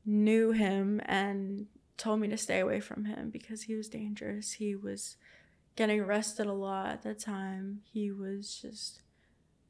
knew 0.06 0.52
him 0.52 1.02
and 1.06 1.68
told 2.04 2.20
me 2.20 2.28
to 2.28 2.38
stay 2.38 2.60
away 2.60 2.82
from 2.82 3.06
him 3.06 3.30
because 3.30 3.64
he 3.64 3.76
was 3.76 3.88
dangerous. 3.88 4.52
He 4.52 4.76
was 4.76 5.16
getting 5.78 6.02
arrested 6.02 6.48
a 6.48 6.54
lot 6.54 6.90
at 6.90 7.04
the 7.04 7.14
time. 7.14 7.80
He 7.94 8.12
was 8.12 8.60
just 8.62 9.00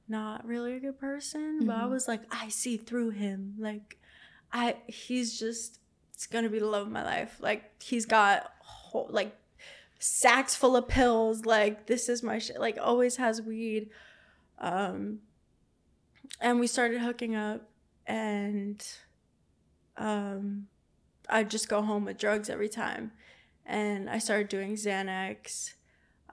not 0.08 0.43
really 0.43 0.74
a 0.74 0.80
good 0.80 1.00
person, 1.00 1.60
mm-hmm. 1.60 1.67
but 1.67 1.76
I 1.76 1.82
mm-hmm. 1.82 1.91
was 1.91 2.08
like, 2.08 2.22
I 2.32 2.50
see 2.50 2.76
through 2.76 3.12
him. 3.12 3.54
Like, 3.60 4.00
I 4.52 4.78
he's 4.88 5.38
just 5.38 5.78
it's 6.12 6.26
gonna 6.26 6.50
be 6.50 6.58
the 6.58 6.65
love 6.65 6.88
of 6.88 6.91
my 6.91 7.04
life. 7.04 7.38
Like 7.39 7.84
he's 7.84 8.08
got 8.08 8.52
whole, 8.62 9.08
like 9.12 9.36
sacks 10.00 10.56
full 10.56 10.76
of 10.76 10.88
pills. 10.88 11.46
Like 11.46 11.86
this 11.86 12.10
is 12.10 12.24
my 12.24 12.39
shit. 12.39 12.60
Like 12.60 12.80
always 12.82 13.17
has 13.17 13.43
weed. 13.43 13.91
Um, 14.58 15.19
and 16.41 16.60
we 16.60 16.65
started 16.65 17.00
hooking 17.00 17.36
up, 17.36 17.69
and 18.08 18.84
um, 19.98 20.67
I'd 21.29 21.49
just 21.49 21.69
go 21.69 21.81
home 21.81 22.05
with 22.05 22.17
drugs 22.17 22.49
every 22.49 22.69
time, 22.69 23.12
and 23.65 24.09
I 24.09 24.17
started 24.17 24.49
doing 24.49 24.75
Xanax. 24.75 25.73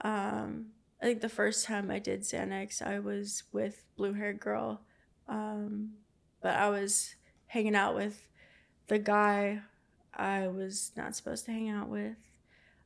Um, 0.03 0.67
I 1.01 1.05
think 1.05 1.21
the 1.21 1.29
first 1.29 1.65
time 1.65 1.89
I 1.89 1.99
did 1.99 2.21
Xanax, 2.21 2.81
I 2.81 2.99
was 2.99 3.43
with 3.51 3.83
blue 3.95 4.13
haired 4.13 4.39
girl, 4.39 4.81
um, 5.27 5.91
but 6.41 6.55
I 6.55 6.69
was 6.69 7.15
hanging 7.47 7.75
out 7.75 7.95
with 7.95 8.27
the 8.87 8.99
guy 8.99 9.61
I 10.13 10.47
was 10.47 10.91
not 10.95 11.15
supposed 11.15 11.45
to 11.45 11.51
hang 11.51 11.69
out 11.69 11.89
with. 11.89 12.17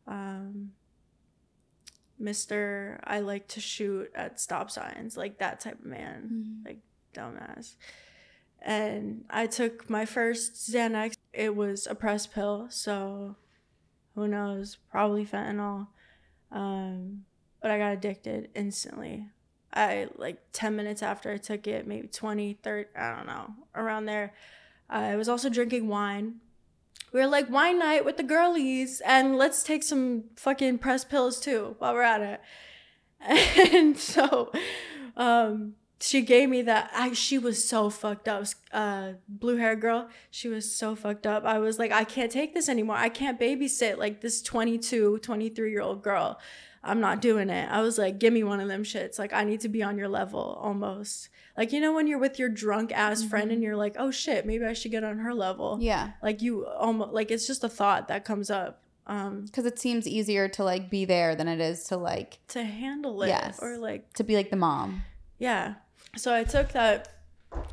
Um, 0.08 0.72
Mr. 2.22 3.00
I 3.04 3.20
like 3.20 3.48
to 3.50 3.60
shoot 3.60 4.12
at 4.16 4.40
stop 4.40 4.72
signs, 4.72 5.18
like 5.18 5.40
that 5.40 5.60
type 5.60 5.80
of 5.80 5.86
man, 5.86 6.30
mm-hmm. 6.32 6.66
like 6.66 6.80
dumbass. 7.14 7.76
And 8.66 9.26
I 9.30 9.46
took 9.46 9.90
my 9.90 10.06
first 10.06 10.56
Xanax. 10.56 11.14
It 11.32 11.56
was 11.56 11.86
a 11.86 11.94
press 11.94 12.26
pill, 12.26 12.66
so 12.70 13.36
who 14.16 14.28
knows? 14.28 14.78
Probably 14.90 15.24
fentanyl. 15.24 15.88
Um, 16.52 17.26
but 17.62 17.70
I 17.70 17.78
got 17.78 17.94
addicted 17.94 18.50
instantly. 18.56 19.28
I 19.72 20.08
like 20.18 20.40
10 20.54 20.76
minutes 20.76 21.04
after 21.04 21.32
I 21.32 21.38
took 21.38 21.68
it, 21.68 21.86
maybe 21.86 22.08
20, 22.08 22.58
30, 22.64 22.90
I 22.98 23.16
don't 23.16 23.28
know, 23.28 23.54
around 23.76 24.06
there. 24.06 24.34
I 24.90 25.16
was 25.16 25.30
also 25.30 25.50
drinking 25.50 25.88
wine. 25.88 26.36
We 27.12 27.20
were 27.20 27.28
like 27.28 27.50
wine 27.50 27.80
night 27.80 28.04
with 28.04 28.18
the 28.18 28.24
girlies 28.24 29.02
and 29.06 29.38
let's 29.38 29.64
take 29.64 29.84
some 29.84 30.26
fucking 30.38 30.80
press 30.80 31.06
pills 31.06 31.40
too 31.40 31.76
while 31.78 31.94
we're 31.94 32.02
at 32.02 32.22
it. 32.22 32.42
And 33.74 33.98
so 33.98 34.52
um 35.16 35.76
she 36.00 36.22
gave 36.22 36.50
me 36.50 36.62
that 36.64 36.92
I 36.94 37.14
she 37.14 37.38
was 37.38 37.68
so 37.68 37.90
fucked 37.90 38.28
up. 38.28 38.46
Uh 38.72 39.14
blue 39.28 39.58
hair 39.58 39.76
girl, 39.76 40.10
she 40.30 40.48
was 40.48 40.74
so 40.74 40.96
fucked 40.96 41.26
up. 41.26 41.46
I 41.46 41.60
was 41.60 41.80
like 41.80 41.92
I 41.92 42.04
can't 42.04 42.32
take 42.32 42.54
this 42.54 42.70
anymore. 42.70 42.98
I 42.98 43.10
can't 43.10 43.40
babysit 43.40 43.98
like 43.98 44.22
this 44.22 44.42
22, 44.42 45.20
23 45.20 45.72
year 45.72 45.82
old 45.82 46.04
girl. 46.04 46.40
I'm 46.86 47.00
not 47.00 47.20
doing 47.20 47.50
it. 47.50 47.68
I 47.70 47.82
was 47.82 47.98
like, 47.98 48.20
give 48.20 48.32
me 48.32 48.44
one 48.44 48.60
of 48.60 48.68
them 48.68 48.84
shits. 48.84 49.18
Like, 49.18 49.34
I 49.34 49.44
need 49.44 49.62
to 49.62 49.70
be 49.70 49.82
on 49.82 49.98
your 49.98 50.08
level 50.08 50.60
almost. 50.62 51.30
Like, 51.58 51.74
you 51.74 51.82
know, 51.82 51.94
when 51.94 52.06
you're 52.06 52.20
with 52.20 52.38
your 52.38 52.48
drunk 52.48 52.92
ass 52.92 53.22
mm-hmm. 53.22 53.30
friend 53.30 53.52
and 53.52 53.64
you're 53.64 53.76
like, 53.76 53.96
oh 53.98 54.12
shit, 54.12 54.46
maybe 54.46 54.66
I 54.66 54.74
should 54.74 54.92
get 54.92 55.04
on 55.04 55.18
her 55.18 55.34
level. 55.34 55.80
Yeah. 55.82 56.12
Like, 56.22 56.44
you 56.44 56.68
almost, 56.68 57.12
like, 57.12 57.32
it's 57.32 57.48
just 57.48 57.64
a 57.64 57.70
thought 57.70 58.08
that 58.10 58.24
comes 58.24 58.52
up. 58.52 58.84
Um, 59.08 59.46
because 59.46 59.66
it 59.66 59.78
seems 59.78 60.08
easier 60.08 60.48
to 60.50 60.64
like 60.64 60.90
be 60.90 61.06
there 61.06 61.36
than 61.36 61.48
it 61.48 61.62
is 61.62 61.84
to 61.86 61.98
like 61.98 62.40
to 62.48 62.64
handle 62.64 63.22
it. 63.22 63.28
Yes. 63.28 63.60
Or 63.62 63.78
like 63.78 64.12
to 64.14 64.24
be 64.24 64.36
like 64.36 64.50
the 64.50 64.56
mom. 64.56 65.04
Yeah. 65.38 65.76
So 66.16 66.34
I 66.34 66.44
took 66.44 66.72
that 66.74 67.10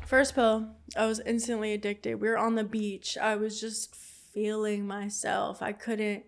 first 0.05 0.35
pill. 0.35 0.69
I 0.95 1.05
was 1.05 1.19
instantly 1.19 1.73
addicted. 1.73 2.21
We 2.21 2.29
were 2.29 2.37
on 2.37 2.55
the 2.55 2.63
beach. 2.63 3.17
I 3.17 3.35
was 3.35 3.59
just 3.59 3.95
feeling 3.95 4.85
myself. 4.85 5.61
I 5.61 5.71
couldn't 5.71 6.25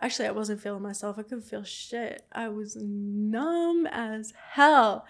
Actually, 0.00 0.28
I 0.28 0.32
wasn't 0.32 0.60
feeling 0.60 0.82
myself. 0.82 1.18
I 1.18 1.22
couldn't 1.22 1.42
feel 1.42 1.64
shit. 1.64 2.22
I 2.30 2.48
was 2.48 2.76
numb 2.76 3.86
as 3.90 4.32
hell. 4.52 5.06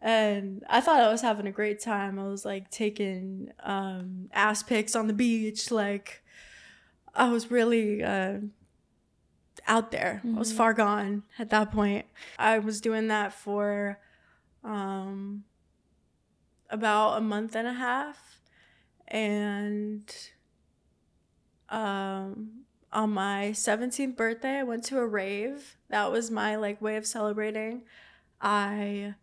And 0.00 0.64
I 0.68 0.80
thought 0.80 1.00
I 1.00 1.12
was 1.12 1.20
having 1.20 1.46
a 1.46 1.52
great 1.52 1.80
time. 1.80 2.18
I 2.18 2.24
was 2.24 2.44
like 2.44 2.70
taking 2.70 3.52
um, 3.62 4.30
ass 4.32 4.62
pics 4.62 4.96
on 4.96 5.06
the 5.06 5.12
beach. 5.12 5.70
Like, 5.70 6.22
I 7.14 7.28
was 7.28 7.50
really 7.50 8.02
uh, 8.02 8.38
out 9.68 9.90
there. 9.90 10.22
Mm-hmm. 10.24 10.36
I 10.36 10.38
was 10.38 10.48
mm-hmm. 10.48 10.56
far 10.56 10.72
gone 10.72 11.22
at 11.38 11.50
that 11.50 11.70
point. 11.70 12.06
I 12.38 12.58
was 12.58 12.80
doing 12.80 13.08
that 13.08 13.34
for 13.34 13.98
um, 14.64 15.44
about 16.72 17.18
a 17.18 17.20
month 17.20 17.54
and 17.54 17.68
a 17.68 17.74
half. 17.74 18.40
And 19.06 20.10
um, 21.68 22.64
on 22.92 23.10
my 23.10 23.50
17th 23.52 24.16
birthday, 24.16 24.58
I 24.58 24.62
went 24.64 24.84
to 24.84 24.98
a 24.98 25.06
rave. 25.06 25.76
That 25.90 26.10
was 26.10 26.30
my 26.30 26.56
like 26.56 26.80
way 26.82 26.96
of 26.96 27.06
celebrating. 27.06 27.82
I 28.40 29.14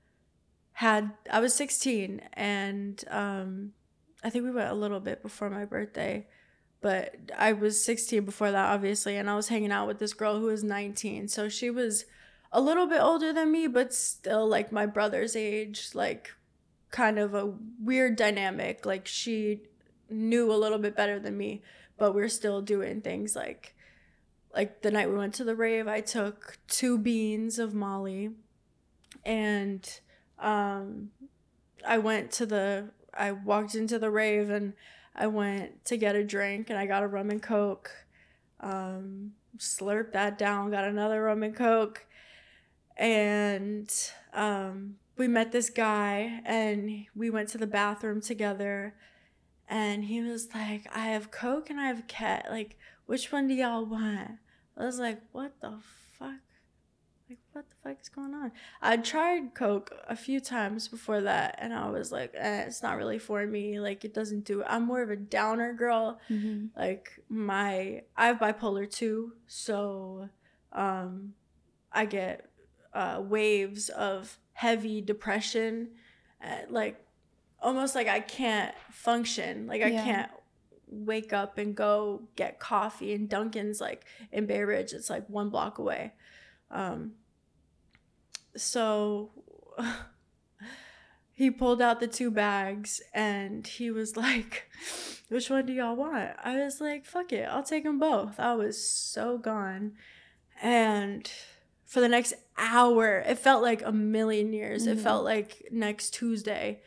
had 0.74 1.12
I 1.30 1.42
was 1.42 1.54
16 1.56 2.22
and 2.34 3.04
um 3.10 3.74
I 4.24 4.30
think 4.30 4.46
we 4.46 4.52
went 4.52 4.72
a 4.72 4.76
little 4.76 5.02
bit 5.02 5.22
before 5.22 5.50
my 5.50 5.66
birthday, 5.66 6.28
but 6.80 7.16
I 7.38 7.52
was 7.52 7.84
16 7.84 8.24
before 8.24 8.52
that 8.52 8.70
obviously 8.70 9.18
and 9.18 9.30
I 9.30 9.36
was 9.36 9.50
hanging 9.50 9.72
out 9.72 9.88
with 9.88 10.00
this 10.00 10.14
girl 10.14 10.40
who 10.40 10.46
was 10.46 10.64
19. 10.64 11.28
So 11.28 11.50
she 11.50 11.70
was 11.70 12.06
a 12.52 12.62
little 12.62 12.88
bit 12.88 13.02
older 13.02 13.34
than 13.34 13.52
me, 13.52 13.68
but 13.68 13.94
still 13.94 14.48
like 14.48 14.72
my 14.72 14.86
brother's 14.86 15.36
age, 15.36 15.90
like 15.94 16.32
kind 16.92 17.20
of 17.20 17.34
a 17.34 17.54
weird 17.84 18.16
dynamic. 18.16 18.86
Like 18.86 19.08
she 19.08 19.62
knew 20.10 20.52
a 20.52 20.56
little 20.56 20.80
bit 20.80 20.96
better 20.96 21.20
than 21.20 21.38
me 21.38 21.62
but 22.00 22.16
we're 22.16 22.30
still 22.30 22.62
doing 22.62 23.02
things 23.02 23.36
like 23.36 23.76
like 24.56 24.82
the 24.82 24.90
night 24.90 25.10
we 25.10 25.16
went 25.16 25.34
to 25.34 25.44
the 25.44 25.56
rave 25.56 25.88
i 25.88 26.02
took 26.02 26.58
two 26.68 26.98
beans 26.98 27.60
of 27.60 27.76
molly 27.76 28.32
and 29.26 30.00
um 30.40 31.12
i 31.86 31.98
went 31.98 32.32
to 32.32 32.46
the 32.46 32.90
i 33.14 33.32
walked 33.32 33.76
into 33.76 34.00
the 34.00 34.10
rave 34.10 34.50
and 34.50 34.74
i 35.16 35.28
went 35.28 35.86
to 35.86 35.98
get 35.98 36.16
a 36.16 36.24
drink 36.24 36.70
and 36.70 36.80
i 36.80 36.86
got 36.86 37.04
a 37.04 37.08
rum 37.08 37.30
and 37.30 37.44
coke 37.44 37.92
um 38.62 39.32
slurped 39.58 40.14
that 40.14 40.38
down 40.38 40.72
got 40.72 40.86
another 40.86 41.24
rum 41.24 41.44
and 41.44 41.56
coke 41.56 42.06
and 43.00 43.92
um 44.34 44.96
we 45.18 45.28
met 45.28 45.52
this 45.52 45.70
guy 45.70 46.42
and 46.46 47.06
we 47.16 47.30
went 47.30 47.50
to 47.50 47.58
the 47.58 47.68
bathroom 47.68 48.22
together 48.22 48.94
and 49.70 50.06
he 50.06 50.22
was 50.22 50.50
like, 50.54 50.88
I 50.96 51.06
have 51.10 51.30
Coke 51.30 51.70
and 51.70 51.80
I 51.80 51.88
have 51.88 52.08
Ket. 52.08 52.48
Like, 52.50 52.78
which 53.06 53.32
one 53.32 53.48
do 53.48 53.54
y'all 53.54 53.86
want? 53.86 54.32
I 54.76 54.86
was 54.86 54.98
like, 54.98 55.22
what 55.32 55.54
the 55.62 55.76
fuck? 56.18 56.32
Like, 57.30 57.38
what 57.52 57.66
the 57.70 57.76
fuck 57.84 58.02
is 58.02 58.10
going 58.10 58.34
on? 58.34 58.52
I 58.82 58.98
tried 58.98 59.54
Coke 59.54 59.94
a 60.08 60.16
few 60.16 60.40
times 60.40 60.88
before 60.88 61.22
that, 61.22 61.60
and 61.60 61.72
I 61.72 61.88
was 61.92 62.12
like, 62.12 62.34
eh, 62.36 62.62
it's 62.62 62.82
not 62.82 62.98
really 62.98 63.20
for 63.20 63.46
me. 63.46 63.80
Like, 63.80 64.04
it 64.04 64.16
doesn't 64.16 64.46
do. 64.46 64.64
I'm 64.64 64.88
more 64.88 65.04
of 65.04 65.12
a 65.12 65.16
downer 65.16 65.74
girl. 65.74 66.20
Mm-hmm. 66.32 66.68
Like, 66.76 67.12
my 67.30 68.02
I 68.18 68.28
have 68.28 68.40
bipolar 68.40 68.90
too, 68.90 69.34
so 69.46 70.30
um, 70.74 71.34
I 71.92 72.06
get 72.06 72.49
uh, 72.94 73.22
waves 73.24 73.90
of 73.90 74.38
heavy 74.54 75.02
depression. 75.02 75.90
Uh, 76.44 76.60
like 76.70 77.04
almost 77.62 77.96
like 77.96 78.08
I 78.08 78.20
can't 78.20 78.76
function. 78.92 79.68
Like 79.68 79.82
I 79.82 79.88
yeah. 79.88 80.04
can't 80.04 80.32
wake 80.88 81.34
up 81.34 81.58
and 81.58 81.76
go 81.76 82.24
get 82.36 82.60
coffee 82.60 83.14
and 83.14 83.30
Dunkin's 83.30 83.80
like 83.80 84.06
in 84.32 84.46
Bay 84.46 84.64
Ridge. 84.64 84.94
It's 84.94 85.10
like 85.10 85.28
one 85.30 85.50
block 85.50 85.78
away. 85.78 86.14
Um, 86.72 87.14
so 88.56 89.32
he 91.34 91.52
pulled 91.52 91.82
out 91.82 92.00
the 92.00 92.08
two 92.08 92.32
bags 92.32 93.02
and 93.14 93.66
he 93.66 93.92
was 93.92 94.18
like, 94.18 94.70
which 95.30 95.50
one 95.50 95.66
do 95.66 95.74
y'all 95.74 95.96
want? 95.96 96.32
I 96.44 96.58
was 96.58 96.82
like, 96.82 97.06
fuck 97.06 97.32
it, 97.32 97.48
I'll 97.50 97.64
take 97.64 97.84
them 97.84 98.00
both. 98.00 98.40
I 98.40 98.54
was 98.56 98.84
so 98.84 99.38
gone. 99.38 99.94
And 100.62 101.32
for 101.90 102.00
the 102.00 102.08
next 102.08 102.34
hour, 102.58 103.20
it 103.28 103.38
felt 103.38 103.62
like 103.62 103.82
a 103.84 103.92
million 103.92 104.54
years. 104.54 104.84
Mm-hmm. 104.84 104.98
It 104.98 105.02
felt 105.02 105.26
like 105.26 105.68
next 105.72 106.14
Tuesday 106.14 106.80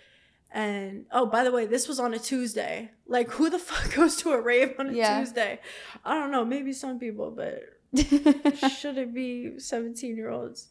and 0.55 1.07
oh, 1.11 1.27
by 1.27 1.45
the 1.45 1.51
way, 1.51 1.65
this 1.67 1.89
was 1.89 1.99
on 1.99 2.13
a 2.13 2.19
Tuesday. 2.19 2.91
Like, 3.07 3.31
who 3.31 3.49
the 3.49 3.59
fuck 3.59 3.95
goes 3.95 4.17
to 4.19 4.33
a 4.33 4.41
rave 4.41 4.75
on 4.79 4.91
a 4.91 4.93
yeah. 4.93 5.19
Tuesday? 5.19 5.61
I 6.05 6.15
don't 6.15 6.31
know. 6.31 6.45
Maybe 6.45 6.73
some 6.73 6.99
people, 6.99 7.31
but 7.31 7.63
should 8.71 8.99
it 8.99 9.15
be 9.15 9.59
17 9.59 10.17
year 10.17 10.31
olds? 10.31 10.69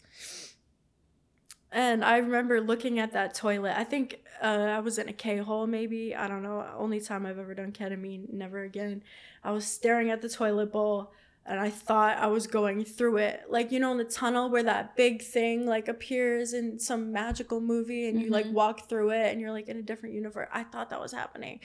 And 1.71 2.03
I 2.03 2.17
remember 2.17 2.59
looking 2.59 2.99
at 2.99 3.13
that 3.13 3.33
toilet. 3.33 3.77
I 3.77 3.85
think 3.85 4.19
uh, 4.41 4.45
I 4.45 4.79
was 4.79 4.99
in 4.99 5.07
a 5.07 5.13
K 5.13 5.37
hole, 5.37 5.65
maybe. 5.67 6.13
I 6.13 6.27
don't 6.27 6.43
know. 6.43 6.65
Only 6.77 6.99
time 6.99 7.25
I've 7.25 7.39
ever 7.39 7.55
done 7.55 7.71
ketamine, 7.71 8.31
never 8.31 8.61
again. 8.63 9.03
I 9.43 9.51
was 9.51 9.65
staring 9.65 10.11
at 10.11 10.21
the 10.21 10.29
toilet 10.29 10.71
bowl 10.71 11.13
and 11.45 11.59
I 11.59 11.69
thought 11.69 12.17
I 12.17 12.27
was 12.27 12.47
going 12.47 12.85
through 12.85 13.17
it. 13.17 13.43
Like, 13.49 13.71
you 13.71 13.79
know, 13.79 13.91
in 13.91 13.97
the 13.97 14.03
tunnel 14.03 14.49
where 14.49 14.63
that 14.63 14.95
big 14.95 15.21
thing 15.21 15.65
like 15.65 15.87
appears 15.87 16.53
in 16.53 16.79
some 16.79 17.11
magical 17.11 17.59
movie 17.59 18.07
and 18.07 18.17
mm-hmm. 18.17 18.25
you 18.25 18.31
like 18.31 18.45
mm-hmm. 18.45 18.55
walk 18.55 18.87
through 18.87 19.11
it 19.11 19.31
and 19.31 19.41
you're 19.41 19.51
like 19.51 19.67
in 19.67 19.77
a 19.77 19.81
different 19.81 20.13
universe. 20.15 20.49
I 20.53 20.63
thought 20.63 20.91
that 20.91 21.01
was 21.01 21.11
happening. 21.11 21.59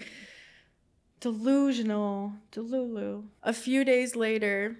Delusional. 1.20 2.32
Delulu. 2.52 3.24
A 3.42 3.52
few 3.52 3.84
days 3.84 4.16
later, 4.16 4.78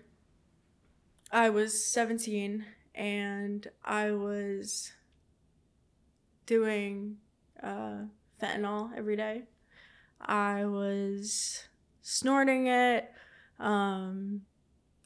I 1.31 1.51
was 1.51 1.85
17 1.85 2.65
and 2.95 3.69
I 3.85 4.13
was 4.13 4.93
doing 6.47 7.17
uh, 7.63 8.05
fentanyl 8.41 8.91
every 8.97 9.17
day. 9.17 9.43
I 10.21 10.65
was 10.65 11.65
snorting 12.01 12.69
it, 12.69 13.11
um, 13.59 14.43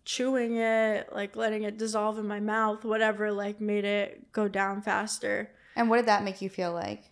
chewing 0.05 0.57
it, 0.57 1.13
like 1.13 1.37
letting 1.37 1.63
it 1.63 1.79
dissolve 1.79 2.19
in 2.19 2.27
my 2.27 2.41
mouth, 2.41 2.85
whatever, 2.85 3.33
like 3.33 3.61
made 3.61 3.85
it 3.85 4.33
go 4.33 4.49
down 4.49 4.83
faster. 4.83 5.51
And 5.77 5.89
what 5.89 5.97
did 5.97 6.07
that 6.07 6.25
make 6.25 6.43
you 6.43 6.49
feel 6.49 6.73
like? 6.73 7.11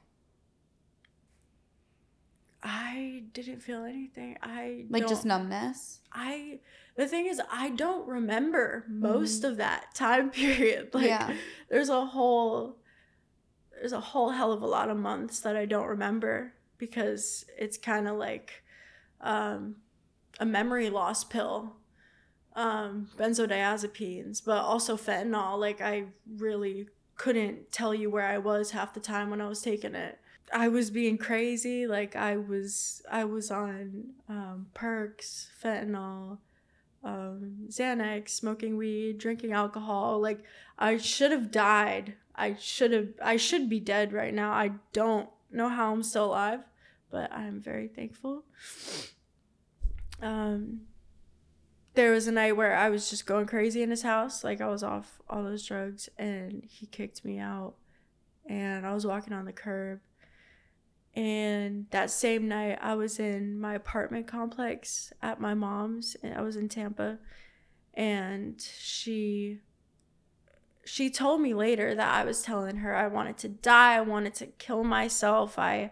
I 2.63 3.23
didn't 3.33 3.61
feel 3.61 3.85
anything. 3.85 4.37
I 4.43 4.87
like 4.91 5.07
just 5.07 5.25
numbness. 5.25 6.01
I 6.13 6.59
the 6.97 7.07
thing 7.07 7.27
is 7.27 7.41
I 7.53 7.71
don't 7.71 8.07
remember 8.09 8.85
most 8.89 9.43
mm-hmm. 9.43 9.53
of 9.53 9.57
that 9.59 9.95
time 9.95 10.31
period. 10.33 10.91
Like 10.93 11.07
yeah. 11.07 11.35
there's 11.71 11.89
a 11.89 12.05
whole 12.05 12.77
there's 13.79 13.93
a 13.93 14.01
whole 14.01 14.31
hell 14.31 14.53
of 14.53 14.63
a 14.63 14.67
lot 14.67 14.91
of 14.91 14.97
months 14.97 15.41
that 15.41 15.57
I 15.57 15.65
don't 15.65 15.87
remember 15.87 16.53
because 16.79 17.45
it's 17.57 17.79
kind 17.79 18.09
of 18.09 18.17
like 18.17 18.65
um, 19.21 19.77
a 20.41 20.47
memory 20.47 20.91
loss 20.91 21.25
pill. 21.25 21.77
Um, 22.59 23.09
benzodiazepines, 23.17 24.45
but 24.45 24.59
also 24.59 24.97
fentanyl. 24.97 25.57
Like 25.59 25.81
I 25.81 26.07
really 26.37 26.89
couldn't 27.17 27.71
tell 27.71 27.95
you 27.95 28.11
where 28.11 28.27
I 28.27 28.39
was 28.39 28.73
half 28.73 28.95
the 28.95 29.01
time 29.01 29.31
when 29.31 29.41
I 29.41 29.49
was 29.49 29.63
taking 29.63 29.95
it. 29.95 30.19
I 30.53 30.67
was 30.67 30.91
being 30.91 31.19
crazy. 31.19 31.87
Like 31.87 32.17
I 32.17 32.37
was, 32.37 33.01
I 33.09 33.25
was 33.25 33.53
on 33.53 34.07
um, 34.29 34.67
perks, 34.75 35.51
fentanyl, 35.63 36.39
um, 37.05 37.69
Xanax, 37.69 38.31
smoking 38.31 38.77
weed, 38.77 39.19
drinking 39.19 39.53
alcohol. 39.53 40.21
Like 40.21 40.41
I 40.81 40.97
should 40.97 41.31
have 41.31 41.53
died. 41.53 42.15
I 42.35 42.57
should 42.59 42.91
have. 42.91 43.09
I 43.23 43.37
should 43.37 43.69
be 43.69 43.79
dead 43.79 44.13
right 44.13 44.35
now. 44.35 44.51
I 44.51 44.73
don't 44.93 45.29
know 45.53 45.69
how 45.69 45.93
I'm 45.93 46.03
still 46.03 46.27
alive, 46.27 46.61
but 47.11 47.33
I'm 47.33 47.61
very 47.61 47.87
thankful. 47.87 48.43
Um, 50.21 50.81
there 51.95 52.13
was 52.13 52.27
a 52.27 52.33
night 52.33 52.57
where 52.57 52.77
I 52.77 52.91
was 52.91 53.11
just 53.11 53.27
going 53.27 53.47
crazy 53.47 53.83
in 53.83 53.91
his 53.91 54.03
house. 54.03 54.45
Like 54.45 54.61
I 54.61 54.69
was 54.69 54.83
off 54.83 55.21
all 55.29 55.43
those 55.43 55.67
drugs, 55.67 56.09
and 56.19 56.63
he 56.65 56.87
kicked 56.87 57.25
me 57.25 57.39
out. 57.39 57.75
And 58.49 58.87
I 58.87 58.95
was 58.95 59.07
walking 59.07 59.35
on 59.35 59.45
the 59.45 59.53
curb, 59.53 60.01
and 61.15 61.87
that 61.91 62.11
same 62.11 62.47
night, 62.49 62.79
I 62.81 62.95
was 62.95 63.19
in 63.19 63.61
my 63.61 63.75
apartment 63.75 64.27
complex 64.27 65.13
at 65.21 65.41
my 65.41 65.53
mom's, 65.53 66.17
and 66.23 66.33
I 66.33 66.43
was 66.43 66.57
in 66.57 66.69
Tampa. 66.69 67.19
And 67.93 68.61
she 68.61 69.59
she 70.85 71.11
told 71.11 71.41
me 71.41 71.53
later 71.55 71.95
that 71.95 72.15
I 72.15 72.25
was 72.25 72.43
telling 72.43 72.77
her 72.77 72.95
I 72.95 73.09
wanted 73.09 73.37
to 73.39 73.49
die, 73.49 73.97
I 73.97 74.01
wanted 74.01 74.35
to 74.37 74.47
kill 74.47 74.85
myself. 74.85 75.59
I 75.59 75.91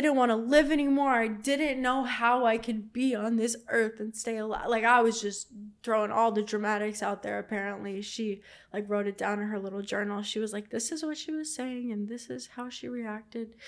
didn't 0.00 0.16
want 0.16 0.30
to 0.30 0.36
live 0.36 0.72
anymore. 0.72 1.10
I 1.10 1.28
didn't 1.28 1.80
know 1.80 2.02
how 2.02 2.44
I 2.44 2.58
could 2.58 2.92
be 2.92 3.14
on 3.14 3.36
this 3.36 3.54
earth 3.68 4.00
and 4.00 4.14
stay 4.16 4.38
alive. 4.38 4.68
Like 4.68 4.82
I 4.82 5.00
was 5.02 5.20
just 5.20 5.46
throwing 5.84 6.10
all 6.10 6.32
the 6.32 6.42
dramatics 6.42 7.00
out 7.00 7.22
there 7.22 7.38
apparently. 7.38 8.02
She 8.02 8.42
like 8.72 8.88
wrote 8.88 9.06
it 9.06 9.16
down 9.16 9.40
in 9.40 9.46
her 9.46 9.58
little 9.60 9.82
journal. 9.82 10.20
She 10.22 10.40
was 10.40 10.52
like 10.52 10.70
this 10.70 10.90
is 10.90 11.04
what 11.04 11.16
she 11.16 11.30
was 11.30 11.54
saying 11.54 11.92
and 11.92 12.08
this 12.08 12.28
is 12.28 12.48
how 12.56 12.68
she 12.68 12.88
reacted. 12.88 13.54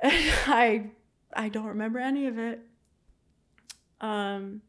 And 0.00 0.14
I 0.46 0.90
I 1.32 1.48
don't 1.48 1.66
remember 1.66 1.98
any 1.98 2.26
of 2.26 2.38
it. 2.38 2.60
Um 4.00 4.62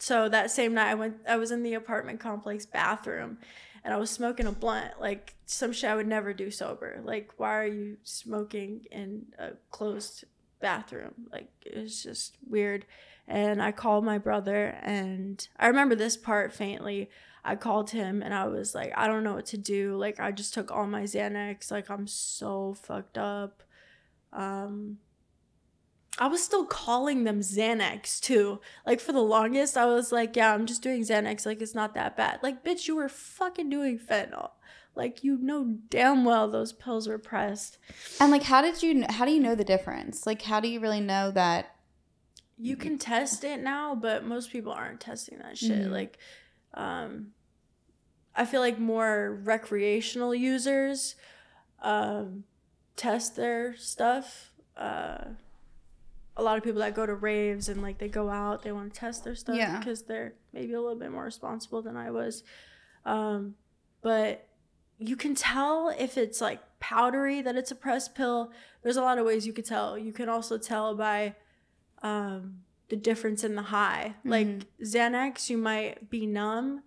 so 0.00 0.28
that 0.28 0.50
same 0.50 0.74
night 0.74 0.90
I 0.90 0.94
went 0.94 1.16
I 1.28 1.36
was 1.36 1.50
in 1.50 1.62
the 1.62 1.74
apartment 1.74 2.20
complex 2.20 2.66
bathroom 2.66 3.38
and 3.84 3.94
I 3.94 3.96
was 3.96 4.10
smoking 4.10 4.46
a 4.46 4.52
blunt, 4.52 5.00
like 5.00 5.34
some 5.46 5.72
shit 5.72 5.90
I 5.90 5.94
would 5.94 6.06
never 6.06 6.32
do 6.32 6.50
sober. 6.50 7.00
Like 7.04 7.32
why 7.36 7.56
are 7.56 7.66
you 7.66 7.96
smoking 8.02 8.86
in 8.90 9.26
a 9.38 9.50
closed 9.70 10.24
bathroom? 10.60 11.14
Like 11.30 11.50
it 11.64 11.76
was 11.76 12.02
just 12.02 12.36
weird. 12.48 12.86
And 13.28 13.62
I 13.62 13.72
called 13.72 14.04
my 14.04 14.18
brother 14.18 14.78
and 14.82 15.46
I 15.58 15.68
remember 15.68 15.94
this 15.94 16.16
part 16.16 16.52
faintly. 16.52 17.10
I 17.44 17.56
called 17.56 17.90
him 17.90 18.22
and 18.22 18.34
I 18.34 18.46
was 18.48 18.74
like, 18.74 18.92
I 18.96 19.06
don't 19.06 19.24
know 19.24 19.34
what 19.34 19.46
to 19.46 19.58
do. 19.58 19.96
Like 19.96 20.18
I 20.18 20.30
just 20.32 20.52
took 20.52 20.70
all 20.70 20.86
my 20.86 21.02
Xanax. 21.02 21.70
Like 21.70 21.90
I'm 21.90 22.06
so 22.06 22.74
fucked 22.74 23.18
up. 23.18 23.62
Um, 24.32 24.98
I 26.18 26.26
was 26.26 26.42
still 26.42 26.66
calling 26.66 27.24
them 27.24 27.40
Xanax 27.40 28.20
too. 28.20 28.60
Like 28.84 29.00
for 29.00 29.12
the 29.12 29.20
longest, 29.20 29.76
I 29.76 29.86
was 29.86 30.12
like, 30.12 30.36
yeah, 30.36 30.52
I'm 30.52 30.66
just 30.66 30.82
doing 30.82 31.02
Xanax. 31.02 31.46
Like 31.46 31.62
it's 31.62 31.74
not 31.74 31.94
that 31.94 32.16
bad. 32.16 32.40
Like, 32.42 32.64
bitch, 32.64 32.88
you 32.88 32.96
were 32.96 33.08
fucking 33.08 33.70
doing 33.70 33.98
fentanyl. 33.98 34.50
Like 34.96 35.22
you 35.22 35.38
know 35.38 35.78
damn 35.88 36.24
well 36.24 36.50
those 36.50 36.72
pills 36.72 37.06
were 37.06 37.18
pressed. 37.18 37.78
And 38.20 38.32
like, 38.32 38.42
how 38.42 38.60
did 38.60 38.82
you? 38.82 39.04
How 39.08 39.24
do 39.24 39.30
you 39.30 39.40
know 39.40 39.54
the 39.54 39.64
difference? 39.64 40.26
Like, 40.26 40.42
how 40.42 40.60
do 40.60 40.68
you 40.68 40.80
really 40.80 41.00
know 41.00 41.30
that? 41.30 41.76
You 42.58 42.76
can 42.76 42.98
test 42.98 43.42
it 43.44 43.62
now, 43.62 43.94
but 43.94 44.26
most 44.26 44.50
people 44.50 44.72
aren't 44.72 45.00
testing 45.00 45.38
that 45.38 45.56
shit. 45.56 45.80
Mm-hmm. 45.80 45.92
Like, 45.92 46.18
um, 46.74 47.28
I 48.36 48.44
feel 48.44 48.60
like 48.60 48.78
more 48.78 49.40
recreational 49.42 50.34
users, 50.34 51.14
um, 51.80 52.44
test 52.96 53.36
their 53.36 53.76
stuff. 53.76 54.52
Uh, 54.76 55.24
a 56.40 56.42
lot 56.42 56.56
of 56.56 56.64
people 56.64 56.80
that 56.80 56.94
go 56.94 57.04
to 57.04 57.14
raves 57.14 57.68
and 57.68 57.82
like 57.82 57.98
they 57.98 58.08
go 58.08 58.30
out, 58.30 58.62
they 58.62 58.72
want 58.72 58.92
to 58.92 58.98
test 58.98 59.24
their 59.24 59.34
stuff 59.34 59.56
yeah. 59.56 59.78
because 59.78 60.02
they're 60.02 60.34
maybe 60.52 60.72
a 60.72 60.80
little 60.80 60.98
bit 60.98 61.12
more 61.12 61.24
responsible 61.24 61.82
than 61.82 61.96
I 61.96 62.10
was. 62.10 62.42
Um, 63.04 63.54
but 64.02 64.48
you 64.98 65.16
can 65.16 65.34
tell 65.34 65.94
if 65.98 66.16
it's 66.16 66.40
like 66.40 66.60
powdery 66.80 67.42
that 67.42 67.56
it's 67.56 67.70
a 67.70 67.74
press 67.74 68.08
pill. 68.08 68.52
There's 68.82 68.96
a 68.96 69.02
lot 69.02 69.18
of 69.18 69.26
ways 69.26 69.46
you 69.46 69.52
could 69.52 69.66
tell. 69.66 69.98
You 69.98 70.12
can 70.12 70.28
also 70.28 70.56
tell 70.56 70.94
by 70.94 71.34
um, 72.02 72.60
the 72.88 72.96
difference 72.96 73.44
in 73.44 73.54
the 73.54 73.62
high. 73.62 74.14
Mm-hmm. 74.20 74.30
Like 74.30 74.66
Xanax, 74.82 75.50
you 75.50 75.58
might 75.58 76.08
be 76.08 76.26
numb, 76.26 76.82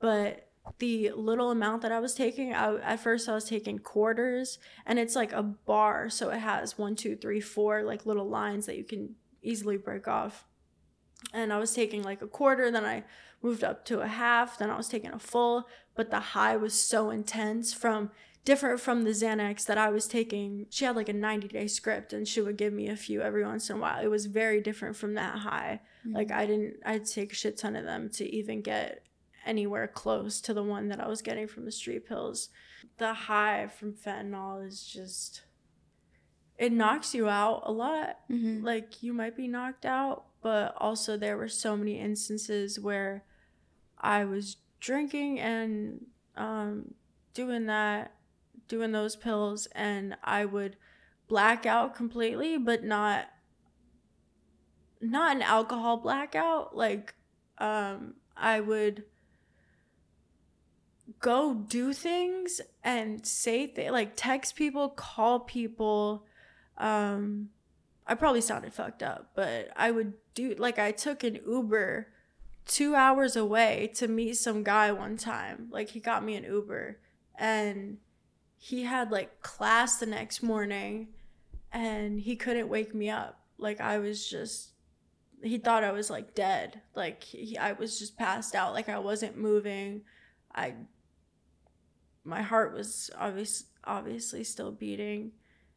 but 0.00 0.48
the 0.78 1.12
little 1.14 1.50
amount 1.50 1.82
that 1.82 1.92
I 1.92 2.00
was 2.00 2.14
taking, 2.14 2.52
I, 2.52 2.76
at 2.76 3.00
first 3.00 3.28
I 3.28 3.34
was 3.34 3.44
taking 3.44 3.78
quarters, 3.78 4.58
and 4.84 4.98
it's 4.98 5.16
like 5.16 5.32
a 5.32 5.42
bar, 5.42 6.08
so 6.10 6.30
it 6.30 6.38
has 6.38 6.78
one, 6.78 6.96
two, 6.96 7.16
three, 7.16 7.40
four 7.40 7.82
like 7.82 8.06
little 8.06 8.28
lines 8.28 8.66
that 8.66 8.76
you 8.76 8.84
can 8.84 9.14
easily 9.42 9.76
break 9.76 10.08
off. 10.08 10.44
And 11.32 11.52
I 11.52 11.58
was 11.58 11.74
taking 11.74 12.02
like 12.02 12.22
a 12.22 12.26
quarter, 12.26 12.70
then 12.70 12.84
I 12.84 13.04
moved 13.42 13.64
up 13.64 13.84
to 13.86 14.00
a 14.00 14.06
half, 14.06 14.58
then 14.58 14.70
I 14.70 14.76
was 14.76 14.88
taking 14.88 15.12
a 15.12 15.18
full, 15.18 15.68
but 15.94 16.10
the 16.10 16.20
high 16.20 16.56
was 16.56 16.74
so 16.74 17.10
intense 17.10 17.72
from 17.72 18.10
different 18.44 18.80
from 18.80 19.02
the 19.02 19.10
Xanax 19.10 19.66
that 19.66 19.76
I 19.76 19.90
was 19.90 20.06
taking. 20.06 20.66
She 20.70 20.84
had 20.84 20.96
like 20.96 21.08
a 21.08 21.12
90 21.12 21.48
day 21.48 21.66
script 21.66 22.12
and 22.12 22.26
she 22.26 22.40
would 22.40 22.56
give 22.56 22.72
me 22.72 22.88
a 22.88 22.96
few 22.96 23.20
every 23.20 23.44
once 23.44 23.68
in 23.68 23.76
a 23.76 23.80
while. 23.80 24.02
It 24.02 24.08
was 24.08 24.26
very 24.26 24.62
different 24.62 24.96
from 24.96 25.14
that 25.14 25.38
high. 25.38 25.80
Mm-hmm. 26.06 26.16
Like 26.16 26.30
I 26.30 26.46
didn't 26.46 26.76
I'd 26.86 27.04
take 27.04 27.32
a 27.32 27.34
shit 27.34 27.58
ton 27.58 27.76
of 27.76 27.84
them 27.84 28.08
to 28.10 28.24
even 28.24 28.62
get 28.62 29.05
anywhere 29.46 29.88
close 29.88 30.40
to 30.42 30.52
the 30.52 30.62
one 30.62 30.88
that 30.88 31.00
I 31.00 31.08
was 31.08 31.22
getting 31.22 31.46
from 31.46 31.64
the 31.64 31.72
street 31.72 32.06
pills. 32.06 32.48
The 32.98 33.14
high 33.14 33.68
from 33.68 33.94
fentanyl 33.94 34.66
is 34.66 34.84
just 34.84 35.42
it 36.58 36.72
knocks 36.72 37.14
you 37.14 37.28
out 37.28 37.62
a 37.64 37.72
lot. 37.72 38.18
Mm-hmm. 38.30 38.64
Like 38.64 39.02
you 39.02 39.12
might 39.12 39.36
be 39.36 39.48
knocked 39.48 39.84
out, 39.84 40.24
but 40.42 40.74
also 40.78 41.16
there 41.16 41.36
were 41.36 41.48
so 41.48 41.76
many 41.76 41.98
instances 41.98 42.80
where 42.80 43.24
I 43.98 44.24
was 44.24 44.56
drinking 44.80 45.40
and 45.40 46.06
um, 46.36 46.94
doing 47.34 47.66
that, 47.66 48.12
doing 48.68 48.92
those 48.92 49.16
pills, 49.16 49.66
and 49.72 50.16
I 50.24 50.44
would 50.44 50.76
black 51.28 51.66
out 51.66 51.94
completely, 51.94 52.56
but 52.56 52.84
not 52.84 53.26
not 55.00 55.36
an 55.36 55.42
alcohol 55.42 55.98
blackout. 55.98 56.76
Like 56.76 57.14
um, 57.58 58.14
I 58.36 58.60
would 58.60 59.04
go 61.26 61.54
do 61.54 61.92
things 61.92 62.60
and 62.84 63.26
say 63.26 63.66
things 63.66 63.90
like 63.90 64.12
text 64.14 64.54
people, 64.54 64.88
call 64.88 65.40
people. 65.40 66.24
Um, 66.78 67.48
I 68.06 68.14
probably 68.14 68.40
sounded 68.40 68.72
fucked 68.72 69.02
up, 69.02 69.32
but 69.34 69.70
I 69.74 69.90
would 69.90 70.12
do 70.34 70.54
like 70.56 70.78
I 70.78 70.92
took 70.92 71.24
an 71.24 71.40
Uber 71.44 72.06
two 72.64 72.94
hours 72.94 73.34
away 73.34 73.90
to 73.94 74.06
meet 74.06 74.36
some 74.36 74.62
guy 74.62 74.92
one 74.92 75.16
time. 75.16 75.66
Like 75.72 75.88
he 75.88 75.98
got 75.98 76.24
me 76.24 76.36
an 76.36 76.44
Uber 76.44 77.00
and 77.34 77.98
he 78.56 78.84
had 78.84 79.10
like 79.10 79.42
class 79.42 79.96
the 79.96 80.06
next 80.06 80.44
morning 80.44 81.08
and 81.72 82.20
he 82.20 82.36
couldn't 82.36 82.68
wake 82.68 82.94
me 82.94 83.10
up. 83.10 83.40
Like 83.58 83.80
I 83.80 83.98
was 83.98 84.30
just 84.30 84.74
he 85.42 85.58
thought 85.58 85.82
I 85.82 85.90
was 85.90 86.08
like 86.08 86.36
dead. 86.36 86.82
Like 86.94 87.24
he, 87.24 87.58
I 87.58 87.72
was 87.72 87.98
just 87.98 88.16
passed 88.16 88.54
out. 88.54 88.74
Like 88.74 88.88
I 88.88 89.00
wasn't 89.00 89.36
moving. 89.36 90.02
I 90.54 90.74
my 92.26 92.42
heart 92.42 92.74
was 92.74 93.10
obvious, 93.18 93.64
obviously 93.84 94.44
still 94.44 94.72
beating. 94.72 95.32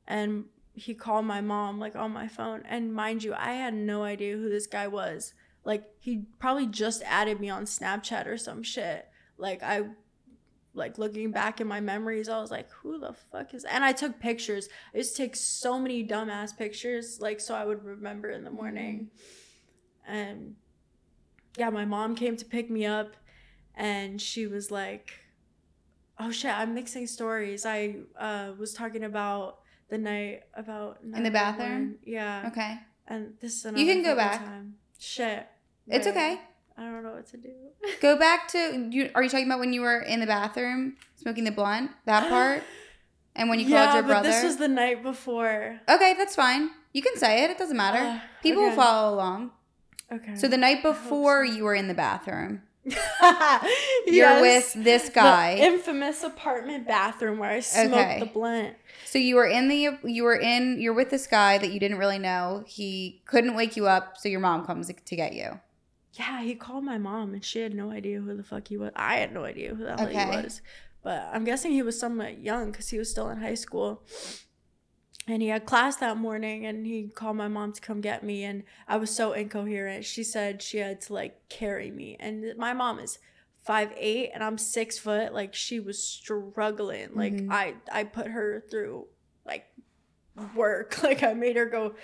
And 0.08 0.46
he 0.74 0.94
called 0.94 1.26
my 1.26 1.42
mom 1.42 1.80
like 1.80 1.96
on 1.96 2.12
my 2.12 2.28
phone. 2.28 2.64
And 2.68 2.94
mind 2.94 3.24
you 3.24 3.34
i 3.34 3.54
had 3.54 3.74
no 3.74 4.04
idea 4.04 4.36
who 4.36 4.50
this 4.50 4.68
guy 4.68 4.88
was. 4.88 5.34
Like 5.64 5.84
he 6.00 6.24
probably 6.40 6.68
just 6.68 7.04
added 7.06 7.40
me 7.40 7.50
on 7.50 7.66
snapchat 7.66 8.26
or 8.26 8.38
some 8.38 8.64
shit. 8.64 9.08
Like 9.38 9.62
i 9.64 9.84
like 10.74 10.98
looking 10.98 11.32
back 11.32 11.60
in 11.60 11.68
my 11.68 11.80
memories 11.80 12.30
i 12.30 12.40
was 12.40 12.52
like 12.52 12.70
who 12.70 13.00
the 13.00 13.12
fuck 13.12 13.56
is 13.56 13.66
and 13.66 13.84
i 13.84 13.92
took 13.92 14.20
pictures. 14.20 14.70
I 14.94 14.98
used 14.98 15.16
to 15.16 15.24
take 15.24 15.36
so 15.36 15.80
many 15.80 16.08
dumbass 16.08 16.58
pictures 16.58 17.20
like 17.20 17.40
so 17.40 17.56
i 17.56 17.66
would 17.66 17.84
remember 17.84 18.30
in 18.30 18.44
the 18.44 18.52
morning. 18.52 19.10
And 20.08 20.56
yeah, 21.58 21.70
my 21.70 21.86
mom 21.86 22.16
came 22.16 22.38
to 22.38 22.46
pick 22.46 22.70
me 22.70 22.86
up 22.86 23.16
and 23.76 24.22
she 24.22 24.48
was 24.48 24.72
like, 24.72 25.12
Oh 26.20 26.32
shit, 26.32 26.52
I'm 26.52 26.74
mixing 26.74 27.08
stories. 27.08 27.66
I 27.66 27.96
uh, 28.18 28.52
was 28.58 28.74
talking 28.74 29.04
about 29.04 29.60
the 29.90 29.98
night 29.98 30.44
about 30.54 31.00
in 31.02 31.24
the 31.24 31.32
bathroom. 31.32 31.96
Yeah. 32.04 32.50
Okay. 32.52 32.78
And 33.08 33.34
this 33.40 33.66
is 33.66 33.78
you 33.78 33.86
can 33.86 34.04
go 34.04 34.16
back. 34.16 34.40
Time. 34.40 34.76
Shit. 35.00 35.48
It's 35.88 36.06
okay. 36.06 36.40
I 36.78 36.84
don't 36.84 37.04
know 37.04 37.12
what 37.12 37.26
to 37.28 37.38
do. 37.38 37.52
go 38.02 38.18
back 38.18 38.48
to 38.50 38.90
you. 38.92 39.10
Are 39.16 39.24
you 39.24 39.30
talking 39.30 39.46
about 39.46 39.60
when 39.60 39.74
you 39.74 39.82
were 39.82 40.02
in 40.02 40.20
the 40.20 40.28
bathroom 40.28 40.96
smoking 41.16 41.44
the 41.44 41.52
blunt? 41.52 41.92
That 42.06 42.30
part. 42.30 42.64
And 43.36 43.50
when 43.50 43.60
you 43.60 43.68
yeah, 43.68 43.86
called 43.86 43.96
your 43.96 44.04
brother. 44.04 44.30
this 44.30 44.44
was 44.44 44.58
the 44.58 44.68
night 44.68 45.02
before. 45.02 45.80
Okay, 45.88 46.14
that's 46.18 46.36
fine. 46.36 46.72
You 46.94 47.02
can 47.02 47.16
say 47.18 47.44
it. 47.44 47.52
It 47.52 47.58
doesn't 47.58 47.78
matter. 47.78 48.00
Uh, 48.00 48.20
People 48.44 48.64
okay. 48.64 48.70
will 48.70 48.76
follow 48.76 49.16
along. 49.16 49.52
Okay. 50.12 50.36
So 50.36 50.48
the 50.48 50.58
night 50.58 50.82
before 50.82 51.46
so. 51.46 51.54
you 51.54 51.64
were 51.64 51.76
in 51.76 51.88
the 51.88 51.94
bathroom. 51.94 52.64
You're 54.08 54.42
with 54.42 54.74
this 54.74 55.10
guy. 55.10 55.56
The 55.56 55.64
infamous 55.64 56.24
apartment 56.24 56.88
bathroom 56.88 57.38
where 57.38 57.52
I 57.52 57.60
smoked 57.60 57.94
okay. 57.94 58.20
the 58.20 58.26
blunt. 58.26 58.76
So 59.06 59.18
you 59.20 59.36
were 59.36 59.48
in 59.48 59.68
the 59.68 59.98
you 60.04 60.24
were 60.24 60.40
in 60.40 60.80
you're 60.80 60.94
with 60.94 61.10
this 61.10 61.28
guy 61.28 61.58
that 61.58 61.72
you 61.72 61.80
didn't 61.80 61.98
really 61.98 62.20
know. 62.20 62.64
He 62.68 63.22
couldn't 63.26 63.56
wake 63.56 63.76
you 63.76 63.88
up, 63.88 64.18
so 64.18 64.30
your 64.30 64.40
mom 64.40 64.66
comes 64.66 64.88
to 64.88 65.16
get 65.16 65.34
you. 65.34 65.60
Yeah, 66.14 66.42
he 66.42 66.56
called 66.56 66.84
my 66.84 66.98
mom 66.98 67.34
and 67.34 67.44
she 67.44 67.60
had 67.60 67.74
no 67.74 67.92
idea 67.92 68.20
who 68.20 68.36
the 68.36 68.44
fuck 68.44 68.68
he 68.68 68.78
was. 68.78 68.92
I 68.96 69.18
had 69.18 69.34
no 69.34 69.46
idea 69.46 69.76
who 69.76 69.84
the 69.84 69.96
hell 69.96 70.08
okay. 70.08 70.26
he 70.26 70.44
was. 70.44 70.62
But 71.02 71.30
I'm 71.32 71.46
guessing 71.46 71.72
he 71.72 71.82
was 71.82 71.98
somewhat 72.00 72.40
young 72.40 72.72
because 72.72 72.90
he 72.90 72.98
was 72.98 73.10
still 73.10 73.30
in 73.30 73.40
high 73.40 73.54
school 73.56 74.04
and 75.30 75.42
he 75.42 75.50
had 75.50 75.66
class 75.66 75.98
that 75.98 76.18
morning 76.18 76.66
and 76.66 76.86
he 76.86 77.08
called 77.08 77.38
my 77.38 77.48
mom 77.48 77.72
to 77.74 77.82
come 77.82 78.02
get 78.02 78.24
me 78.24 78.44
and 78.44 78.64
i 78.88 78.98
was 78.98 79.16
so 79.16 79.34
incoherent. 79.34 80.06
She 80.06 80.24
said 80.24 80.62
she 80.62 80.78
had 80.78 81.02
to 81.02 81.14
like 81.14 81.48
carry 81.50 81.92
me. 81.92 82.18
And 82.20 82.46
my 82.58 82.74
mom 82.74 83.00
is 83.00 83.20
five 83.62 83.92
eight 83.98 84.32
and 84.34 84.44
i'm 84.44 84.58
six 84.58 84.98
foot. 84.98 85.34
Like 85.34 85.54
she 85.54 85.80
was 85.80 86.02
struggling. 86.02 87.10
Like 87.14 87.34
mm-hmm. 87.34 87.52
i 87.52 87.76
i 87.92 88.04
put 88.04 88.28
her 88.28 88.64
through 88.70 89.08
like 89.46 89.66
work. 90.56 91.00
Like 91.04 91.24
i 91.24 91.34
made 91.34 91.56
her 91.56 91.66
go 91.66 91.96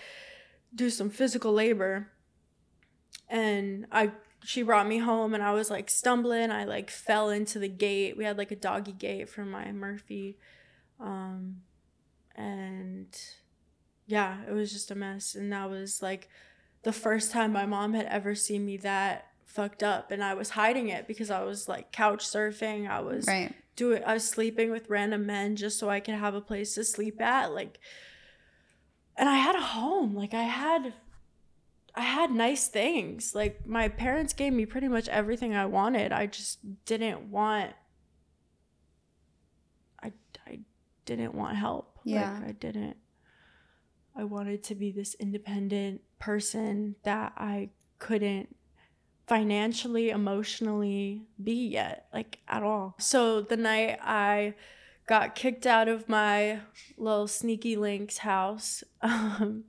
do 0.74 0.90
some 0.90 1.10
physical 1.10 1.54
labor. 1.54 2.12
And 3.30 3.88
i 3.92 4.12
she 4.44 4.62
brought 4.62 4.88
me 4.88 5.00
home 5.00 5.34
and 5.34 5.42
i 5.42 5.52
was 5.52 5.72
like 5.72 5.90
stumbling. 5.90 6.52
I 6.52 6.66
like 6.66 6.92
fell 6.92 7.30
into 7.30 7.60
the 7.60 7.70
gate. 7.70 8.18
We 8.18 8.26
had 8.26 8.38
like 8.38 8.52
a 8.52 8.56
doggy 8.56 8.92
gate 8.92 9.30
for 9.30 9.46
my 9.46 9.72
murphy 9.72 10.38
um 11.00 11.58
and 12.36 13.18
yeah, 14.08 14.38
it 14.48 14.54
was 14.54 14.72
just 14.72 14.92
a 14.92 14.96
mess. 14.96 15.36
And 15.36 15.52
that 15.52 15.70
was 15.70 16.02
like 16.02 16.30
the 16.84 16.94
first 16.94 17.32
time 17.32 17.52
my 17.52 17.66
mom 17.66 17.94
had 17.94 18.06
ever 18.06 18.36
seen 18.36 18.66
me 18.66 18.78
that 18.78 19.28
fucked 19.46 19.84
up. 19.84 20.12
And 20.12 20.24
I 20.24 20.34
was 20.34 20.52
hiding 20.52 20.90
it 20.90 21.08
because 21.08 21.32
I 21.32 21.44
was 21.44 21.68
like 21.68 21.92
couch 21.92 22.26
surfing. 22.26 22.90
I 22.90 23.02
was 23.02 23.28
right. 23.28 23.54
doing, 23.76 24.04
I 24.06 24.14
was 24.14 24.28
sleeping 24.28 24.70
with 24.72 24.90
random 24.90 25.26
men 25.26 25.56
just 25.56 25.80
so 25.80 25.90
I 25.90 26.00
could 26.00 26.16
have 26.16 26.36
a 26.36 26.42
place 26.42 26.76
to 26.76 26.84
sleep 26.84 27.22
at. 27.22 27.54
Like, 27.54 27.80
and 29.18 29.30
I 29.30 29.36
had 29.36 29.56
a 29.56 29.62
home. 29.62 30.14
Like, 30.14 30.34
I 30.34 30.44
had, 30.44 30.94
I 31.96 32.02
had 32.02 32.32
nice 32.32 32.68
things. 32.68 33.34
Like, 33.34 33.66
my 33.66 33.88
parents 33.88 34.34
gave 34.34 34.52
me 34.52 34.66
pretty 34.66 34.90
much 34.90 35.08
everything 35.08 35.56
I 35.56 35.66
wanted. 35.66 36.12
I 36.12 36.26
just 36.26 36.60
didn't 36.86 37.32
want, 37.32 37.72
I, 40.04 40.12
I 40.46 40.60
didn't 41.06 41.34
want 41.34 41.56
help. 41.56 41.95
Yeah. 42.06 42.40
Like 42.40 42.50
I 42.50 42.52
didn't 42.54 42.98
I 44.16 44.24
wanted 44.24 44.64
to 44.64 44.76
be 44.76 44.92
this 44.92 45.14
independent 45.16 46.02
person 46.20 46.96
that 47.04 47.34
I 47.36 47.70
couldn't 48.00 48.56
financially, 49.28 50.10
emotionally 50.10 51.24
be 51.44 51.68
yet, 51.68 52.08
like 52.14 52.40
at 52.48 52.64
all. 52.64 52.96
So 52.98 53.42
the 53.42 53.58
night 53.58 54.00
I 54.02 54.54
got 55.08 55.36
kicked 55.36 55.68
out 55.68 55.88
of 55.88 56.08
my 56.08 56.62
little 56.98 57.28
sneaky 57.28 57.76
links 57.76 58.20
house, 58.20 58.84
um, 59.02 59.66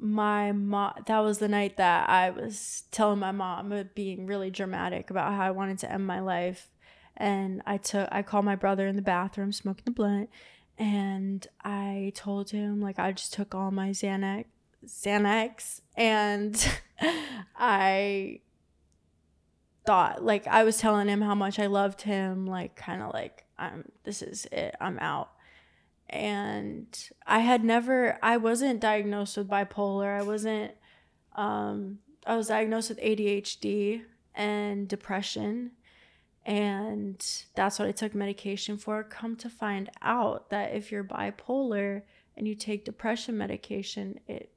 my 0.00 0.52
mom 0.52 0.92
that 1.06 1.18
was 1.18 1.38
the 1.38 1.48
night 1.48 1.76
that 1.76 2.08
I 2.08 2.30
was 2.30 2.84
telling 2.92 3.18
my 3.18 3.32
mom 3.32 3.90
being 3.96 4.26
really 4.26 4.48
dramatic 4.48 5.10
about 5.10 5.32
how 5.32 5.42
I 5.42 5.50
wanted 5.50 5.78
to 5.80 5.90
end 5.92 6.06
my 6.06 6.20
life 6.20 6.70
and 7.16 7.62
I 7.66 7.78
took 7.78 8.08
I 8.12 8.22
called 8.22 8.44
my 8.44 8.54
brother 8.54 8.86
in 8.86 8.94
the 8.94 9.02
bathroom 9.02 9.50
smoking 9.50 9.82
the 9.86 9.90
blunt 9.90 10.30
and 10.78 11.46
I 11.64 12.12
told 12.14 12.50
him 12.50 12.80
like 12.80 12.98
I 12.98 13.12
just 13.12 13.32
took 13.32 13.54
all 13.54 13.70
my 13.70 13.90
Xanax 13.90 14.46
Xanax 14.86 15.80
and 15.96 16.80
I 17.56 18.40
thought 19.84 20.22
like 20.22 20.46
I 20.46 20.64
was 20.64 20.78
telling 20.78 21.08
him 21.08 21.20
how 21.20 21.34
much 21.34 21.58
I 21.58 21.66
loved 21.66 22.02
him 22.02 22.46
like 22.46 22.76
kind 22.76 23.02
of 23.02 23.12
like 23.12 23.44
I'm 23.58 23.90
this 24.04 24.22
is 24.22 24.46
it 24.52 24.74
I'm 24.80 24.98
out. 24.98 25.30
And 26.10 26.86
I 27.26 27.40
had 27.40 27.64
never 27.64 28.18
I 28.22 28.36
wasn't 28.36 28.80
diagnosed 28.80 29.36
with 29.36 29.48
bipolar 29.48 30.18
I 30.18 30.22
wasn't 30.22 30.72
um 31.34 31.98
I 32.26 32.36
was 32.36 32.48
diagnosed 32.48 32.90
with 32.90 33.00
ADHD 33.00 34.02
and 34.34 34.86
depression 34.86 35.72
and 36.48 37.22
that's 37.54 37.78
what 37.78 37.88
I 37.88 37.92
took 37.92 38.14
medication 38.14 38.78
for. 38.78 39.02
Come 39.02 39.36
to 39.36 39.50
find 39.50 39.90
out 40.00 40.48
that 40.48 40.74
if 40.74 40.90
you're 40.90 41.04
bipolar 41.04 42.00
and 42.38 42.48
you 42.48 42.54
take 42.54 42.86
depression 42.86 43.36
medication, 43.36 44.18
it 44.26 44.50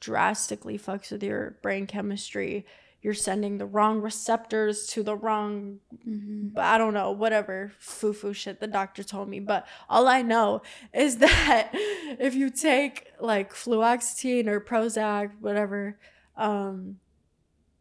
drastically 0.00 0.76
fucks 0.76 1.12
with 1.12 1.22
your 1.22 1.56
brain 1.62 1.86
chemistry. 1.86 2.66
You're 3.00 3.14
sending 3.14 3.58
the 3.58 3.64
wrong 3.64 4.02
receptors 4.02 4.88
to 4.88 5.04
the 5.04 5.14
wrong, 5.14 5.78
mm-hmm. 6.04 6.58
I 6.58 6.78
don't 6.78 6.94
know, 6.94 7.12
whatever 7.12 7.70
foo 7.78 8.12
foo 8.12 8.32
shit 8.32 8.58
the 8.58 8.66
doctor 8.66 9.04
told 9.04 9.28
me. 9.28 9.38
But 9.38 9.68
all 9.88 10.08
I 10.08 10.22
know 10.22 10.62
is 10.92 11.18
that 11.18 11.70
if 11.72 12.34
you 12.34 12.50
take 12.50 13.12
like 13.20 13.54
fluoxetine 13.54 14.48
or 14.48 14.60
Prozac, 14.60 15.30
whatever, 15.38 15.96
um, 16.36 16.96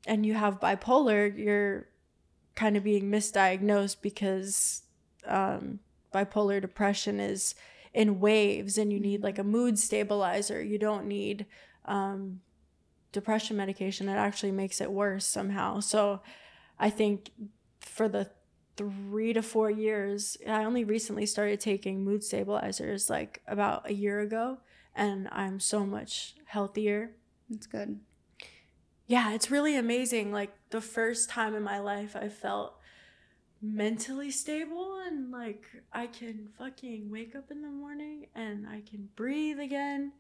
and 0.05 0.24
you 0.24 0.36
have 0.36 0.59
bipolar, 0.59 1.36
you're 1.36 1.88
kind 2.56 2.78
of 2.78 2.84
being 2.84 3.12
misdiagnosed 3.12 3.97
because 4.01 4.84
um, 5.26 5.80
bipolar 6.14 6.62
depression 6.62 7.20
is 7.20 7.56
in 7.93 8.20
waves 8.20 8.78
and 8.78 8.91
you 8.91 8.99
need 8.99 9.24
like 9.24 9.38
a 9.38 9.43
mood 9.43 9.78
stabilizer. 9.78 10.62
You 10.62 10.78
don't 10.78 11.06
need 11.06 11.45
um, 11.86 12.41
depression 13.12 13.58
medication. 13.58 14.10
It 14.10 14.16
actually 14.16 14.51
makes 14.51 14.82
it 14.82 14.91
worse 14.91 15.26
somehow. 15.26 15.80
So 15.80 16.22
I 16.80 16.89
think 16.89 17.32
for 17.80 18.08
the 18.08 18.30
three 18.78 19.32
to 19.34 19.41
four 19.41 19.70
years, 19.70 20.38
I 20.47 20.64
only 20.66 20.84
recently 20.84 21.26
started 21.26 21.60
taking 21.60 22.03
mood 22.03 22.24
stabilizers 22.24 23.10
like 23.10 23.41
about 23.47 23.89
a 23.89 23.93
year 23.93 24.20
ago, 24.20 24.58
and 24.93 25.30
I'm 25.32 25.62
so 25.62 25.86
much 25.86 26.36
healthier. 26.45 27.12
That's 27.49 27.68
good 27.68 27.99
yeah, 29.08 29.34
it's 29.34 29.51
really 29.51 29.76
amazing. 29.76 30.32
Like 30.32 30.53
the 30.70 30.82
first 30.82 31.30
time 31.30 31.56
in 31.56 31.64
my 31.64 31.80
life 31.80 32.16
I 32.16 32.30
felt 32.30 32.76
mentally 33.62 34.32
stable 34.32 34.99
and 35.06 35.32
like 35.32 35.64
I 35.91 36.08
can 36.08 36.49
fucking 36.58 37.10
wake 37.10 37.36
up 37.36 37.51
in 37.51 37.62
the 37.62 37.70
morning 37.70 38.28
and 38.36 38.68
I 38.68 38.82
can 38.82 39.10
breathe 39.16 39.60
again. 39.60 40.12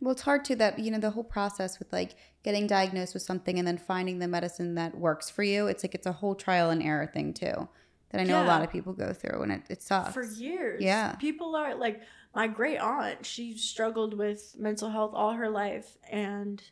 Well, 0.00 0.12
it's 0.12 0.22
hard 0.22 0.44
to 0.46 0.56
that, 0.56 0.78
you 0.78 0.90
know, 0.90 0.98
the 0.98 1.10
whole 1.10 1.24
process 1.24 1.78
with 1.78 1.92
like 1.92 2.16
getting 2.44 2.66
diagnosed 2.66 3.14
with 3.14 3.22
something 3.22 3.58
and 3.58 3.66
then 3.66 3.78
finding 3.78 4.20
the 4.20 4.28
medicine 4.28 4.76
that 4.76 4.96
works 4.96 5.28
for 5.28 5.42
you. 5.42 5.66
It's 5.66 5.82
like 5.82 5.94
it's 5.94 6.06
a 6.06 6.12
whole 6.12 6.34
trial 6.34 6.70
and 6.70 6.82
error 6.82 7.06
thing 7.06 7.34
too 7.34 7.68
that 8.10 8.20
I 8.20 8.24
know 8.24 8.40
yeah. 8.40 8.46
a 8.46 8.48
lot 8.48 8.62
of 8.62 8.70
people 8.70 8.92
go 8.92 9.12
through 9.12 9.42
and 9.42 9.52
it, 9.52 9.62
it 9.68 9.82
sucks. 9.82 10.14
For 10.14 10.24
years. 10.24 10.82
Yeah. 10.82 11.14
People 11.16 11.56
are 11.56 11.74
like 11.74 12.00
my 12.34 12.46
great 12.46 12.78
aunt, 12.78 13.26
she 13.26 13.56
struggled 13.56 14.16
with 14.16 14.54
mental 14.58 14.88
health 14.90 15.12
all 15.14 15.32
her 15.32 15.50
life 15.50 15.96
and 16.10 16.62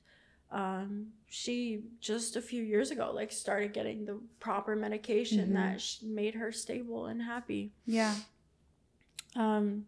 um, 0.51 1.09
she 1.29 1.81
just 2.01 2.37
a 2.37 2.41
few 2.41 2.63
years 2.63 2.91
ago 2.91 3.11
like 3.13 3.33
started 3.33 3.73
getting 3.73 4.05
the 4.05 4.19
proper 4.39 4.77
medication 4.77 5.49
mm-hmm. 5.49 5.55
that 5.55 5.83
made 6.03 6.35
her 6.35 6.53
stable 6.53 7.07
and 7.07 7.23
happy. 7.23 7.73
Yeah. 7.85 8.15
Um 9.35 9.87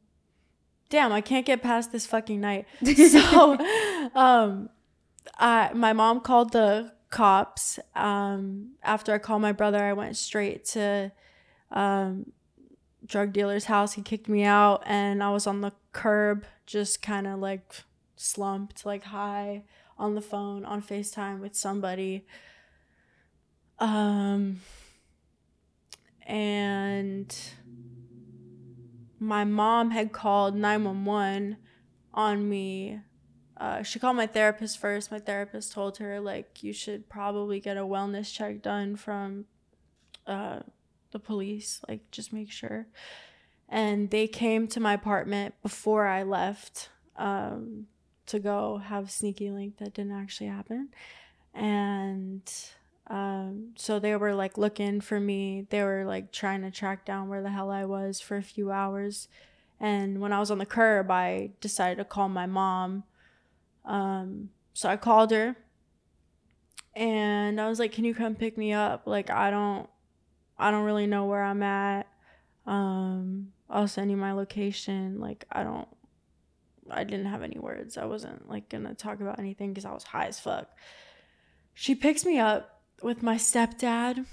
damn, 0.90 1.12
I 1.12 1.20
can't 1.20 1.46
get 1.46 1.62
past 1.62 1.92
this 1.92 2.06
fucking 2.06 2.40
night. 2.40 2.66
So 2.84 3.56
um 4.14 4.68
I 5.38 5.70
my 5.74 5.92
mom 5.92 6.20
called 6.20 6.52
the 6.52 6.92
cops. 7.10 7.78
Um 7.94 8.72
after 8.82 9.14
I 9.14 9.18
called 9.18 9.42
my 9.42 9.52
brother, 9.52 9.82
I 9.82 9.92
went 9.92 10.16
straight 10.16 10.64
to 10.66 11.12
um 11.70 12.32
drug 13.06 13.32
dealer's 13.32 13.66
house. 13.66 13.92
He 13.94 14.02
kicked 14.02 14.28
me 14.28 14.42
out 14.42 14.82
and 14.86 15.22
I 15.22 15.30
was 15.30 15.46
on 15.46 15.60
the 15.60 15.72
curb 15.92 16.44
just 16.66 17.00
kind 17.00 17.26
of 17.26 17.38
like 17.38 17.62
slumped 18.16 18.84
like 18.84 19.04
high 19.04 19.62
on 19.98 20.14
the 20.14 20.20
phone 20.20 20.64
on 20.64 20.82
FaceTime 20.82 21.40
with 21.40 21.54
somebody. 21.54 22.26
Um, 23.78 24.60
and 26.26 27.34
my 29.18 29.44
mom 29.44 29.90
had 29.90 30.12
called 30.12 30.54
911 30.54 31.56
on 32.14 32.48
me 32.48 33.00
uh, 33.58 33.82
she 33.82 33.98
called 33.98 34.16
my 34.16 34.26
therapist 34.26 34.78
first. 34.78 35.10
My 35.10 35.18
therapist 35.18 35.72
told 35.72 35.98
her 35.98 36.20
like 36.20 36.62
you 36.62 36.72
should 36.72 37.08
probably 37.08 37.58
get 37.58 37.76
a 37.76 37.82
wellness 37.82 38.32
check 38.32 38.62
done 38.62 38.94
from 38.94 39.46
uh, 40.26 40.60
the 41.10 41.18
police. 41.18 41.80
Like 41.88 42.08
just 42.12 42.32
make 42.32 42.52
sure. 42.52 42.86
And 43.68 44.10
they 44.10 44.28
came 44.28 44.68
to 44.68 44.80
my 44.80 44.94
apartment 44.94 45.54
before 45.60 46.06
I 46.06 46.22
left 46.22 46.88
um, 47.16 47.86
to 48.28 48.38
go 48.38 48.78
have 48.78 49.10
sneaky 49.10 49.50
link 49.50 49.78
that 49.78 49.94
didn't 49.94 50.12
actually 50.12 50.48
happen. 50.48 50.88
And 51.54 52.42
um, 53.08 53.70
so 53.76 53.98
they 53.98 54.14
were 54.16 54.34
like 54.34 54.58
looking 54.58 55.00
for 55.00 55.18
me. 55.18 55.66
They 55.70 55.82
were 55.82 56.04
like 56.04 56.32
trying 56.32 56.62
to 56.62 56.70
track 56.70 57.04
down 57.04 57.28
where 57.28 57.42
the 57.42 57.50
hell 57.50 57.70
I 57.70 57.84
was 57.84 58.20
for 58.20 58.36
a 58.36 58.42
few 58.42 58.70
hours. 58.70 59.28
And 59.80 60.20
when 60.20 60.32
I 60.32 60.40
was 60.40 60.50
on 60.50 60.58
the 60.58 60.66
curb, 60.66 61.10
I 61.10 61.50
decided 61.60 61.98
to 61.98 62.04
call 62.04 62.28
my 62.28 62.46
mom. 62.46 63.04
Um, 63.84 64.50
so 64.74 64.88
I 64.88 64.96
called 64.96 65.30
her 65.30 65.56
and 66.94 67.60
I 67.60 67.68
was 67.68 67.78
like, 67.78 67.92
"Can 67.92 68.04
you 68.04 68.14
come 68.14 68.34
pick 68.34 68.58
me 68.58 68.72
up? 68.72 69.06
Like 69.06 69.30
I 69.30 69.50
don't 69.50 69.88
I 70.58 70.70
don't 70.70 70.84
really 70.84 71.06
know 71.06 71.26
where 71.26 71.42
I'm 71.42 71.62
at. 71.62 72.08
Um, 72.66 73.52
I'll 73.70 73.88
send 73.88 74.10
you 74.10 74.16
my 74.16 74.32
location. 74.32 75.20
Like 75.20 75.44
I 75.50 75.62
don't 75.62 75.88
I 76.90 77.04
didn't 77.04 77.26
have 77.26 77.42
any 77.42 77.58
words. 77.58 77.98
I 77.98 78.04
wasn't 78.04 78.48
like 78.48 78.68
to 78.70 78.94
talk 78.94 79.20
about 79.20 79.38
anything 79.38 79.74
cuz 79.74 79.84
I 79.84 79.92
was 79.92 80.04
high 80.04 80.26
as 80.26 80.40
fuck. 80.40 80.68
She 81.74 81.94
picks 81.94 82.24
me 82.24 82.38
up 82.38 82.82
with 83.02 83.22
my 83.22 83.36
stepdad 83.36 84.26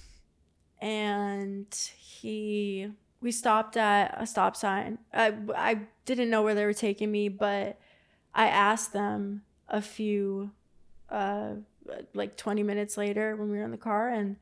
and 0.82 1.74
he 1.98 2.92
we 3.22 3.32
stopped 3.32 3.78
at 3.78 4.14
a 4.18 4.28
stop 4.28 4.56
sign. 4.56 5.00
I 5.14 5.34
I 5.56 5.82
didn't 6.06 6.30
know 6.30 6.44
where 6.44 6.56
they 6.56 6.66
were 6.66 6.74
taking 6.74 7.12
me, 7.12 7.30
but 7.30 7.80
I 8.34 8.48
asked 8.48 8.94
them 8.94 9.44
a 9.68 9.82
few 9.82 10.52
uh 11.10 11.56
like 12.14 12.36
20 12.36 12.64
minutes 12.64 12.98
later 12.98 13.36
when 13.36 13.52
we 13.52 13.58
were 13.58 13.64
in 13.64 13.72
the 13.72 13.78
car 13.78 14.10
and 14.10 14.38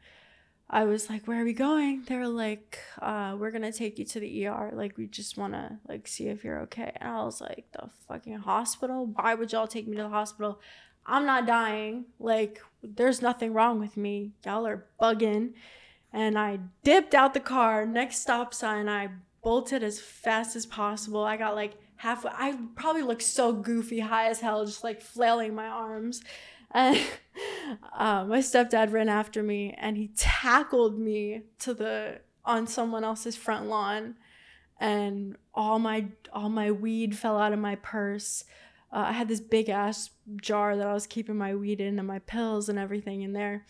I 0.69 0.85
was 0.85 1.09
like, 1.09 1.27
"Where 1.27 1.41
are 1.41 1.45
we 1.45 1.53
going?" 1.53 2.03
They 2.07 2.15
were 2.15 2.27
like, 2.27 2.79
uh, 3.01 3.35
"We're 3.37 3.51
gonna 3.51 3.71
take 3.71 3.99
you 3.99 4.05
to 4.05 4.19
the 4.19 4.47
ER. 4.47 4.71
Like, 4.73 4.97
we 4.97 5.07
just 5.07 5.37
wanna 5.37 5.79
like 5.87 6.07
see 6.07 6.27
if 6.27 6.43
you're 6.43 6.59
okay." 6.61 6.91
And 6.95 7.09
I 7.09 7.23
was 7.23 7.41
like, 7.41 7.65
"The 7.73 7.89
fucking 8.07 8.39
hospital? 8.39 9.05
Why 9.07 9.35
would 9.35 9.51
y'all 9.51 9.67
take 9.67 9.87
me 9.87 9.97
to 9.97 10.03
the 10.03 10.09
hospital? 10.09 10.59
I'm 11.05 11.25
not 11.25 11.45
dying. 11.45 12.05
Like, 12.19 12.61
there's 12.81 13.21
nothing 13.21 13.53
wrong 13.53 13.79
with 13.79 13.97
me. 13.97 14.31
Y'all 14.45 14.65
are 14.65 14.85
bugging. 15.01 15.53
And 16.13 16.37
I 16.37 16.59
dipped 16.83 17.15
out 17.15 17.33
the 17.33 17.39
car, 17.39 17.85
next 17.85 18.19
stop 18.19 18.53
sign, 18.53 18.87
I 18.87 19.09
bolted 19.41 19.83
as 19.83 19.99
fast 19.99 20.55
as 20.55 20.65
possible. 20.65 21.23
I 21.23 21.37
got 21.37 21.55
like 21.55 21.73
halfway, 21.97 22.31
I 22.33 22.57
probably 22.75 23.01
looked 23.01 23.23
so 23.23 23.51
goofy, 23.51 23.99
high 23.99 24.29
as 24.29 24.39
hell, 24.39 24.65
just 24.65 24.83
like 24.83 25.01
flailing 25.01 25.55
my 25.55 25.67
arms. 25.67 26.23
And 26.73 26.97
uh, 27.97 28.25
my 28.25 28.39
stepdad 28.39 28.91
ran 28.91 29.09
after 29.09 29.43
me 29.43 29.75
and 29.77 29.97
he 29.97 30.09
tackled 30.15 30.99
me 30.99 31.43
to 31.59 31.73
the, 31.73 32.21
on 32.45 32.67
someone 32.67 33.03
else's 33.03 33.35
front 33.35 33.67
lawn. 33.67 34.15
And 34.79 35.37
all 35.53 35.79
my, 35.79 36.07
all 36.33 36.49
my 36.49 36.71
weed 36.71 37.17
fell 37.17 37.37
out 37.37 37.53
of 37.53 37.59
my 37.59 37.75
purse 37.75 38.43
uh, 38.93 39.05
I 39.07 39.11
had 39.11 39.27
this 39.27 39.41
big 39.41 39.69
ass 39.69 40.11
jar 40.39 40.77
that 40.77 40.85
I 40.85 40.93
was 40.93 41.07
keeping 41.07 41.35
my 41.35 41.55
weed 41.55 41.81
in 41.81 41.97
and 41.97 42.07
my 42.07 42.19
pills 42.19 42.69
and 42.69 42.77
everything 42.77 43.23
in 43.23 43.33
there. 43.33 43.65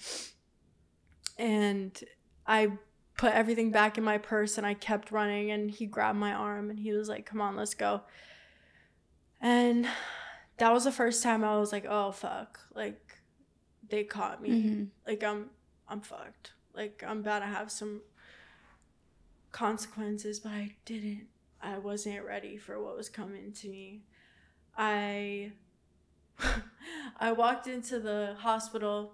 And 1.37 1.97
I 2.45 2.73
put 3.17 3.31
everything 3.31 3.71
back 3.71 3.97
in 3.97 4.03
my 4.03 4.17
purse 4.17 4.57
and 4.57 4.67
I 4.67 4.73
kept 4.73 5.11
running 5.11 5.49
and 5.49 5.71
he 5.71 5.85
grabbed 5.85 6.19
my 6.19 6.33
arm 6.33 6.69
and 6.69 6.77
he 6.77 6.91
was 6.91 7.07
like, 7.07 7.25
"Come 7.25 7.39
on, 7.39 7.55
let's 7.55 7.73
go." 7.73 8.01
And 9.39 9.87
that 10.57 10.71
was 10.71 10.83
the 10.83 10.91
first 10.91 11.23
time 11.23 11.43
I 11.43 11.57
was 11.57 11.71
like, 11.71 11.85
"Oh 11.87 12.11
fuck." 12.11 12.59
Like 12.73 13.17
they 13.89 14.03
caught 14.03 14.41
me. 14.41 14.49
Mm-hmm. 14.49 14.83
Like 15.07 15.23
I'm 15.23 15.49
I'm 15.87 16.01
fucked. 16.01 16.53
Like 16.73 17.03
I'm 17.05 17.19
about 17.19 17.39
to 17.39 17.45
have 17.45 17.71
some 17.71 18.01
consequences, 19.51 20.39
but 20.39 20.51
I 20.51 20.75
didn't. 20.85 21.27
I 21.61 21.77
wasn't 21.77 22.25
ready 22.25 22.57
for 22.57 22.81
what 22.83 22.97
was 22.97 23.09
coming 23.09 23.53
to 23.53 23.69
me. 23.69 24.03
I 24.77 25.51
I 27.19 27.31
walked 27.31 27.67
into 27.67 27.99
the 27.99 28.35
hospital 28.39 29.13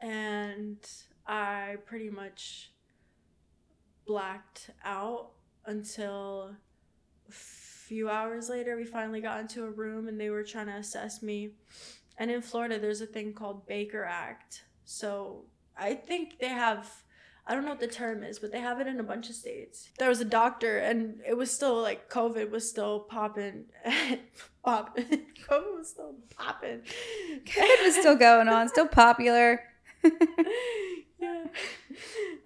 and 0.00 0.78
I 1.26 1.76
pretty 1.86 2.10
much 2.10 2.70
blacked 4.06 4.70
out 4.84 5.30
until 5.66 6.56
few 7.90 8.08
hours 8.08 8.48
later 8.48 8.76
we 8.76 8.84
finally 8.84 9.20
got 9.20 9.40
into 9.40 9.64
a 9.64 9.70
room 9.70 10.06
and 10.06 10.20
they 10.20 10.30
were 10.30 10.44
trying 10.44 10.66
to 10.66 10.76
assess 10.76 11.24
me. 11.24 11.50
And 12.18 12.30
in 12.30 12.40
Florida 12.40 12.78
there's 12.78 13.00
a 13.00 13.06
thing 13.06 13.32
called 13.32 13.66
Baker 13.66 14.04
Act. 14.04 14.62
So 14.84 15.46
I 15.76 15.94
think 15.94 16.38
they 16.38 16.46
have 16.46 16.88
I 17.48 17.54
don't 17.54 17.64
know 17.64 17.70
what 17.70 17.80
the 17.80 17.88
term 17.88 18.22
is, 18.22 18.38
but 18.38 18.52
they 18.52 18.60
have 18.60 18.78
it 18.80 18.86
in 18.86 19.00
a 19.00 19.02
bunch 19.02 19.28
of 19.28 19.34
states. 19.34 19.88
There 19.98 20.08
was 20.08 20.20
a 20.20 20.24
doctor, 20.24 20.78
and 20.78 21.20
it 21.26 21.36
was 21.36 21.50
still 21.50 21.82
like 21.82 22.08
COVID 22.08 22.48
was 22.48 22.68
still 22.68 23.00
popping, 23.00 23.64
popping. 24.64 25.04
COVID 25.50 25.78
was 25.78 25.88
still 25.88 26.14
popping. 26.36 26.82
COVID 27.44 27.82
was 27.82 27.96
still 27.96 28.14
going 28.14 28.46
on, 28.46 28.68
still 28.68 28.86
popular. 28.86 29.64
yeah. 31.18 31.46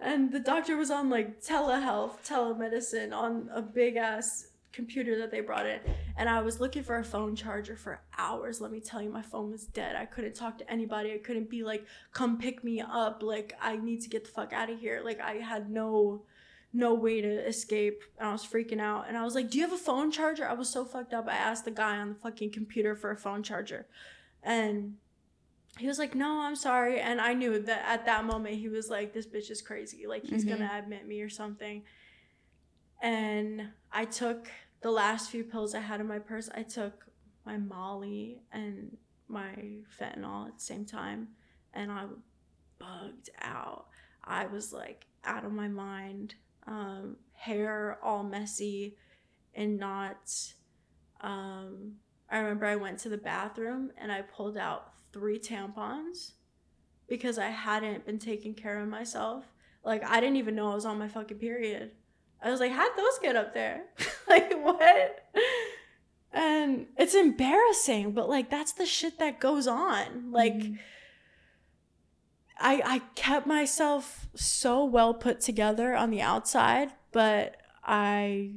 And 0.01 0.33
the 0.33 0.41
doctor 0.41 0.75
was 0.79 0.91
on 0.91 1.11
like 1.11 1.43
telehealth, 1.43 2.27
telemedicine 2.27 3.13
on 3.13 3.51
a 3.53 3.61
big 3.61 3.97
ass 3.97 4.47
computer 4.75 5.19
that 5.19 5.31
they 5.31 5.41
brought 5.41 5.67
in 5.67 5.81
and 6.17 6.29
I 6.29 6.41
was 6.41 6.61
looking 6.61 6.83
for 6.83 6.99
a 6.99 7.05
phone 7.05 7.37
charger 7.37 7.77
for 7.77 8.01
hours. 8.19 8.61
Let 8.61 8.73
me 8.73 8.81
tell 8.81 9.01
you, 9.01 9.11
my 9.11 9.23
phone 9.23 9.51
was 9.51 9.65
dead. 9.67 9.97
I 9.97 10.07
couldn't 10.07 10.35
talk 10.35 10.59
to 10.59 10.71
anybody. 10.71 11.13
I 11.13 11.19
couldn't 11.19 11.51
be 11.51 11.63
like, 11.63 11.87
come 12.13 12.39
pick 12.39 12.63
me 12.65 12.81
up. 12.81 13.23
Like, 13.23 13.55
I 13.61 13.77
need 13.77 14.01
to 14.03 14.09
get 14.09 14.25
the 14.25 14.31
fuck 14.31 14.53
out 14.53 14.71
of 14.71 14.79
here. 14.79 15.01
Like, 15.05 15.21
I 15.21 15.35
had 15.35 15.71
no 15.71 16.23
no 16.75 16.93
way 16.93 17.21
to 17.21 17.47
escape 17.47 18.03
and 18.19 18.29
I 18.29 18.33
was 18.33 18.45
freaking 18.45 18.81
out. 18.81 19.07
And 19.09 19.17
I 19.17 19.23
was 19.23 19.37
like, 19.37 19.49
Do 19.49 19.59
you 19.59 19.65
have 19.65 19.73
a 19.73 19.79
phone 19.79 20.11
charger? 20.11 20.47
I 20.47 20.55
was 20.55 20.69
so 20.69 20.85
fucked 20.85 21.15
up. 21.15 21.29
I 21.29 21.37
asked 21.37 21.65
the 21.65 21.71
guy 21.71 21.99
on 21.99 22.11
the 22.11 22.15
fucking 22.17 22.51
computer 22.51 22.97
for 22.97 23.13
a 23.13 23.17
phone 23.17 23.45
charger. 23.45 23.87
And 24.43 24.97
he 25.79 25.87
was 25.87 26.01
like, 26.01 26.17
No, 26.17 26.41
I'm 26.41 26.57
sorry. 26.57 27.01
And 27.01 27.21
I 27.21 27.33
knew 27.33 27.61
that 27.61 27.85
at 27.87 28.07
that 28.07 28.25
moment 28.25 28.57
he 28.57 28.69
was 28.69 28.91
like, 28.91 29.15
This 29.15 29.27
bitch 29.27 29.51
is 29.53 29.63
crazy. 29.63 30.07
Like 30.09 30.25
he's 30.25 30.45
mm-hmm. 30.45 30.59
gonna 30.59 30.71
admit 30.77 31.07
me 31.07 31.23
or 31.23 31.29
something. 31.29 31.85
And 33.01 33.69
I 33.93 34.05
took 34.05 34.49
the 34.85 34.91
last 34.91 35.31
few 35.31 35.43
pills 35.43 35.75
I 35.75 35.81
had 35.81 36.03
in 36.03 36.07
my 36.07 36.19
purse, 36.19 36.51
I 36.55 36.63
took 36.63 37.07
my 37.47 37.57
Molly 37.57 38.43
and 38.53 38.99
my 39.29 39.55
fentanyl 39.99 40.49
at 40.49 40.59
the 40.59 40.63
same 40.63 40.85
time, 40.85 41.29
and 41.73 41.91
I 41.91 42.05
bugged 42.79 43.31
out. 43.41 43.87
I 44.23 44.45
was 44.45 44.75
like 44.75 45.07
out 45.25 45.47
of 45.47 45.53
my 45.53 45.69
mind, 45.69 46.35
um, 46.67 47.17
hair 47.33 47.99
all 48.03 48.25
messy 48.25 48.99
and 49.55 49.79
knots. 49.79 50.53
Um, 51.23 51.95
I 52.31 52.41
remember 52.41 52.67
I 52.67 52.77
went 52.77 52.99
to 53.01 53.09
the 53.09 53.17
bathroom 53.17 53.91
and 53.97 54.13
I 54.13 54.21
pulled 54.21 54.59
out 54.59 54.93
three 55.15 55.39
tampons 55.39 56.33
because 57.09 57.39
I 57.39 57.49
hadn't 57.49 58.05
been 58.05 58.19
taking 58.19 58.53
care 58.53 58.83
of 58.83 58.89
myself. 58.89 59.47
Like 59.83 60.05
I 60.05 60.21
didn't 60.21 60.37
even 60.37 60.55
know 60.55 60.73
I 60.73 60.75
was 60.75 60.85
on 60.85 60.99
my 60.99 61.09
fucking 61.09 61.39
period. 61.39 61.93
I 62.45 62.51
was 62.51 62.61
like, 62.61 62.73
how'd 62.73 62.97
those 62.97 63.19
get 63.23 63.37
up 63.37 63.55
there? 63.55 63.85
like, 64.29 64.53
what? 64.63 65.25
And 66.31 66.87
it's 66.99 67.15
embarrassing, 67.15 68.13
but 68.13 68.29
like, 68.29 68.51
that's 68.51 68.73
the 68.73 68.85
shit 68.85 69.19
that 69.19 69.41
goes 69.41 69.67
on. 69.67 70.31
Like, 70.31 70.55
mm-hmm. 70.55 70.75
I, 72.59 72.83
I 72.85 72.99
kept 73.15 73.47
myself 73.47 74.29
so 74.35 74.85
well 74.85 75.15
put 75.15 75.41
together 75.41 75.97
on 75.97 76.11
the 76.11 76.21
outside, 76.21 76.91
but 77.13 77.57
I 77.83 78.57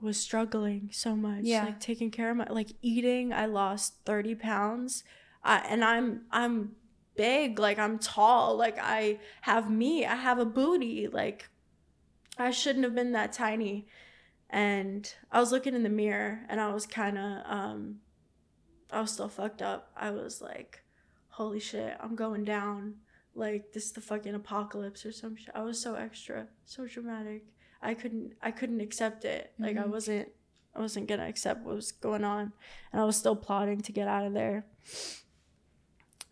was 0.00 0.18
struggling 0.18 0.90
so 0.92 1.14
much. 1.14 1.44
Yeah. 1.44 1.64
Like 1.64 1.80
taking 1.80 2.10
care 2.10 2.30
of 2.30 2.36
my 2.36 2.46
like 2.50 2.72
eating, 2.82 3.32
I 3.32 3.46
lost 3.46 3.94
30 4.04 4.34
pounds. 4.34 5.04
I, 5.44 5.58
and 5.68 5.84
I'm 5.84 6.22
I'm 6.30 6.72
big, 7.16 7.58
like 7.58 7.78
I'm 7.78 7.98
tall, 7.98 8.56
like 8.56 8.78
I 8.80 9.20
have 9.42 9.70
me, 9.70 10.04
I 10.04 10.16
have 10.16 10.38
a 10.38 10.44
booty, 10.44 11.08
like 11.08 11.48
I 12.38 12.50
shouldn't 12.50 12.84
have 12.84 12.94
been 12.94 13.12
that 13.12 13.32
tiny. 13.32 13.86
And 14.50 15.12
I 15.32 15.40
was 15.40 15.52
looking 15.52 15.74
in 15.74 15.82
the 15.82 15.88
mirror 15.88 16.40
and 16.48 16.60
I 16.60 16.72
was 16.72 16.86
kind 16.86 17.18
of, 17.18 17.42
um, 17.46 17.96
I 18.92 19.00
was 19.00 19.12
still 19.12 19.28
fucked 19.28 19.62
up. 19.62 19.90
I 19.96 20.10
was 20.10 20.40
like, 20.40 20.82
holy 21.30 21.60
shit, 21.60 21.96
I'm 22.00 22.14
going 22.14 22.44
down. 22.44 22.94
Like, 23.34 23.72
this 23.72 23.86
is 23.86 23.92
the 23.92 24.00
fucking 24.00 24.34
apocalypse 24.34 25.04
or 25.04 25.12
some 25.12 25.36
shit. 25.36 25.50
I 25.54 25.62
was 25.62 25.80
so 25.80 25.94
extra, 25.94 26.46
so 26.64 26.86
dramatic. 26.86 27.44
I 27.82 27.94
couldn't, 27.94 28.34
I 28.40 28.50
couldn't 28.50 28.80
accept 28.80 29.24
it. 29.24 29.52
Like, 29.58 29.76
mm-hmm. 29.76 29.84
I 29.84 29.86
wasn't, 29.88 30.28
I 30.74 30.80
wasn't 30.80 31.08
gonna 31.08 31.26
accept 31.26 31.64
what 31.64 31.74
was 31.74 31.92
going 31.92 32.24
on. 32.24 32.52
And 32.92 33.00
I 33.00 33.04
was 33.04 33.16
still 33.16 33.36
plotting 33.36 33.80
to 33.82 33.92
get 33.92 34.08
out 34.08 34.26
of 34.26 34.32
there. 34.32 34.64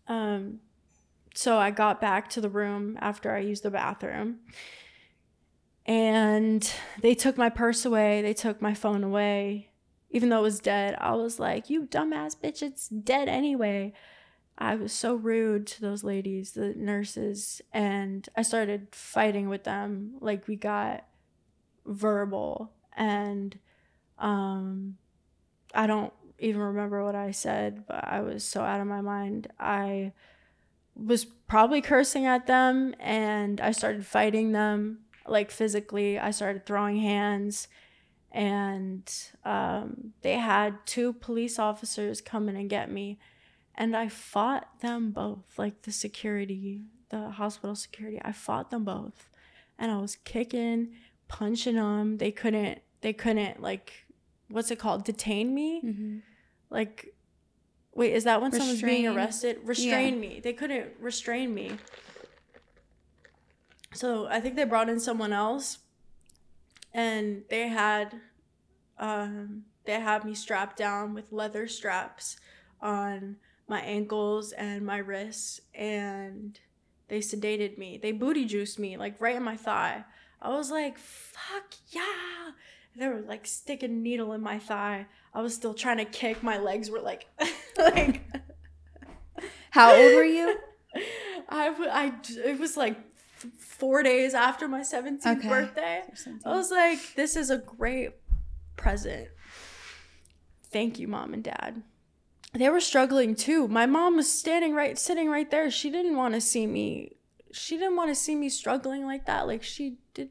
Um, 0.07 0.59
so 1.33 1.57
I 1.57 1.69
got 1.71 1.99
back 1.99 2.29
to 2.31 2.41
the 2.41 2.49
room 2.49 2.97
after 3.01 3.35
I 3.35 3.39
used 3.39 3.63
the 3.63 3.71
bathroom 3.71 4.39
and 5.85 6.73
they 7.01 7.13
took 7.13 7.37
my 7.37 7.49
purse 7.49 7.85
away 7.85 8.21
they 8.21 8.33
took 8.33 8.61
my 8.61 8.73
phone 8.73 9.03
away 9.03 9.69
even 10.15 10.29
though 10.29 10.39
it 10.39 10.43
was 10.43 10.59
dead, 10.59 10.95
I 10.97 11.13
was 11.13 11.41
like, 11.41 11.69
"You 11.69 11.83
dumbass 11.83 12.37
bitch, 12.37 12.61
it's 12.61 12.87
dead 12.87 13.27
anyway." 13.27 13.91
I 14.57 14.75
was 14.75 14.93
so 14.93 15.15
rude 15.15 15.67
to 15.67 15.81
those 15.81 16.05
ladies, 16.05 16.53
the 16.53 16.73
nurses, 16.73 17.61
and 17.73 18.27
I 18.33 18.41
started 18.41 18.87
fighting 18.95 19.49
with 19.49 19.65
them. 19.65 20.15
Like 20.21 20.47
we 20.47 20.55
got 20.55 21.05
verbal 21.85 22.71
and 22.95 23.59
um 24.17 24.97
I 25.73 25.85
don't 25.85 26.13
even 26.39 26.61
remember 26.61 27.03
what 27.03 27.15
I 27.15 27.31
said, 27.31 27.85
but 27.85 28.07
I 28.07 28.21
was 28.21 28.45
so 28.45 28.61
out 28.61 28.79
of 28.79 28.87
my 28.87 29.01
mind. 29.01 29.47
I 29.59 30.13
was 30.95 31.25
probably 31.25 31.81
cursing 31.81 32.25
at 32.25 32.47
them 32.47 32.95
and 33.01 33.59
I 33.59 33.71
started 33.71 34.05
fighting 34.05 34.53
them 34.53 34.99
like 35.27 35.51
physically. 35.51 36.19
I 36.19 36.31
started 36.31 36.65
throwing 36.65 36.97
hands 36.97 37.67
and 38.31 39.11
um, 39.43 40.13
they 40.21 40.33
had 40.33 40.85
two 40.85 41.13
police 41.13 41.57
officers 41.57 42.21
come 42.21 42.49
in 42.49 42.55
and 42.55 42.69
get 42.69 42.91
me 42.91 43.17
and 43.75 43.95
I 43.95 44.07
fought 44.07 44.79
them 44.81 45.11
both 45.11 45.43
like 45.57 45.83
the 45.83 45.91
security, 45.91 46.83
the 47.09 47.29
hospital 47.31 47.75
security. 47.75 48.19
I 48.23 48.31
fought 48.31 48.71
them 48.71 48.83
both 48.83 49.29
and 49.77 49.91
I 49.91 49.97
was 49.97 50.15
kicking, 50.15 50.93
punching 51.27 51.75
them. 51.75 52.17
They 52.17 52.31
couldn't 52.31 52.79
they 53.01 53.13
couldn't 53.13 53.61
like 53.61 54.05
what's 54.49 54.71
it 54.71 54.79
called? 54.79 55.05
Detain 55.05 55.53
me? 55.53 55.81
Mm-hmm. 55.83 56.17
Like 56.69 57.13
Wait, 57.93 58.11
is 58.11 58.25
that 58.25 58.41
when 58.41 58.51
restrain. 58.51 58.75
someone's 58.75 58.81
being 58.81 59.07
arrested? 59.07 59.59
Restrain 59.63 60.15
yeah. 60.15 60.19
me. 60.19 60.39
They 60.43 60.51
couldn't 60.51 60.91
restrain 60.99 61.53
me. 61.53 61.71
So 63.95 64.27
I 64.27 64.41
think 64.41 64.55
they 64.55 64.65
brought 64.65 64.89
in 64.89 64.99
someone 64.99 65.31
else, 65.31 65.79
and 66.93 67.43
they 67.49 67.69
had, 67.69 68.19
um, 68.99 69.63
they 69.85 69.99
had 69.99 70.25
me 70.25 70.33
strapped 70.33 70.77
down 70.77 71.13
with 71.13 71.31
leather 71.31 71.67
straps 71.67 72.37
on 72.81 73.37
my 73.67 73.79
ankles 73.79 74.51
and 74.51 74.85
my 74.85 74.97
wrists, 74.97 75.61
and 75.73 76.59
they 77.07 77.19
sedated 77.19 77.77
me. 77.77 77.97
They 77.97 78.11
booty 78.11 78.45
juiced 78.45 78.79
me 78.79 78.97
like 78.97 79.19
right 79.21 79.35
in 79.35 79.43
my 79.43 79.55
thigh. 79.55 80.03
I 80.41 80.49
was 80.49 80.69
like, 80.69 80.97
"Fuck 80.99 81.73
yeah!" 81.89 82.51
They 82.97 83.07
were 83.07 83.21
like 83.21 83.47
sticking 83.47 83.91
a 83.91 83.93
needle 83.93 84.33
in 84.33 84.41
my 84.41 84.59
thigh. 84.59 85.07
I 85.33 85.41
was 85.41 85.53
still 85.55 85.73
trying 85.73 85.97
to 85.97 86.05
kick. 86.05 86.43
My 86.43 86.57
legs 86.57 86.89
were 86.89 87.01
like, 87.01 87.27
like. 87.77 88.21
How 89.71 89.93
old 89.93 90.15
were 90.15 90.23
you? 90.23 90.57
I, 91.49 91.67
I 91.91 92.13
it 92.45 92.59
was 92.59 92.77
like 92.77 92.97
four 93.77 94.03
days 94.03 94.33
after 94.33 94.67
my 94.67 94.81
17th 94.81 95.25
okay. 95.25 95.49
birthday. 95.49 96.03
I 96.45 96.55
was 96.55 96.71
like, 96.71 96.99
this 97.15 97.35
is 97.35 97.49
a 97.49 97.57
great 97.57 98.11
present. 98.77 99.27
Thank 100.63 100.99
you, 100.99 101.07
mom 101.07 101.33
and 101.33 101.43
dad. 101.43 101.83
They 102.53 102.69
were 102.69 102.79
struggling 102.79 103.35
too. 103.35 103.67
My 103.67 103.85
mom 103.85 104.15
was 104.15 104.31
standing 104.31 104.73
right, 104.73 104.97
sitting 104.97 105.29
right 105.29 105.49
there. 105.51 105.69
She 105.69 105.89
didn't 105.89 106.15
want 106.15 106.33
to 106.35 106.41
see 106.41 106.65
me. 106.65 107.17
She 107.51 107.77
didn't 107.77 107.97
want 107.97 108.11
to 108.11 108.15
see 108.15 108.35
me 108.35 108.49
struggling 108.49 109.05
like 109.05 109.25
that. 109.25 109.47
Like 109.47 109.63
she 109.63 109.97
did 110.13 110.29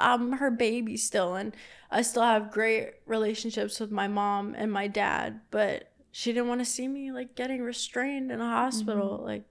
I'm 0.00 0.32
her 0.34 0.50
baby 0.50 0.96
still 0.96 1.34
and 1.34 1.56
I 1.90 2.02
still 2.02 2.22
have 2.22 2.52
great 2.52 2.90
relationships 3.06 3.80
with 3.80 3.90
my 3.90 4.06
mom 4.06 4.54
and 4.56 4.70
my 4.70 4.86
dad, 4.86 5.40
but 5.50 5.92
she 6.12 6.32
didn't 6.32 6.48
want 6.48 6.60
to 6.60 6.64
see 6.64 6.86
me 6.86 7.12
like 7.12 7.34
getting 7.34 7.62
restrained 7.62 8.30
in 8.30 8.40
a 8.40 8.48
hospital 8.48 9.16
mm-hmm. 9.16 9.26
like 9.26 9.44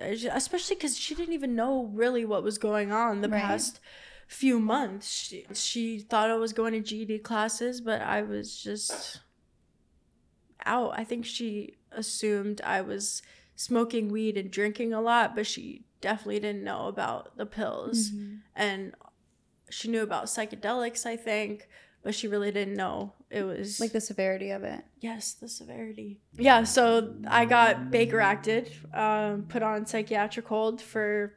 especially 0.00 0.76
cuz 0.76 0.96
she 0.96 1.14
didn't 1.14 1.34
even 1.34 1.54
know 1.54 1.90
really 1.92 2.24
what 2.24 2.42
was 2.42 2.58
going 2.58 2.92
on 2.92 3.20
the 3.20 3.28
right. 3.28 3.42
past 3.42 3.80
few 4.28 4.60
months. 4.60 5.10
She, 5.10 5.46
she 5.54 5.98
thought 5.98 6.30
I 6.30 6.36
was 6.36 6.52
going 6.52 6.72
to 6.74 6.80
GED 6.80 7.20
classes, 7.20 7.80
but 7.80 8.02
I 8.02 8.22
was 8.22 8.60
just 8.60 9.20
out. 10.64 10.92
I 10.96 11.04
think 11.04 11.24
she 11.24 11.78
assumed 11.90 12.60
I 12.62 12.82
was 12.82 13.22
smoking 13.56 14.08
weed 14.08 14.36
and 14.36 14.50
drinking 14.50 14.92
a 14.92 15.00
lot, 15.00 15.34
but 15.34 15.46
she 15.46 15.84
definitely 16.00 16.40
didn't 16.40 16.62
know 16.62 16.86
about 16.86 17.36
the 17.36 17.46
pills. 17.46 18.10
Mm-hmm. 18.10 18.34
And 18.54 18.94
she 19.70 19.88
knew 19.88 20.02
about 20.02 20.26
psychedelics, 20.26 21.06
I 21.06 21.16
think, 21.16 21.68
but 22.08 22.14
she 22.14 22.26
really 22.26 22.50
didn't 22.50 22.72
know 22.72 23.12
it 23.28 23.42
was 23.42 23.80
like 23.80 23.92
the 23.92 24.00
severity 24.00 24.48
of 24.48 24.64
it. 24.64 24.82
Yes, 24.98 25.34
the 25.34 25.46
severity. 25.46 26.22
Yeah, 26.38 26.64
so 26.64 27.16
I 27.28 27.44
got 27.44 27.90
Baker 27.90 28.18
acted, 28.18 28.72
um, 28.94 29.42
put 29.42 29.62
on 29.62 29.84
psychiatric 29.84 30.46
hold 30.46 30.80
for. 30.80 31.34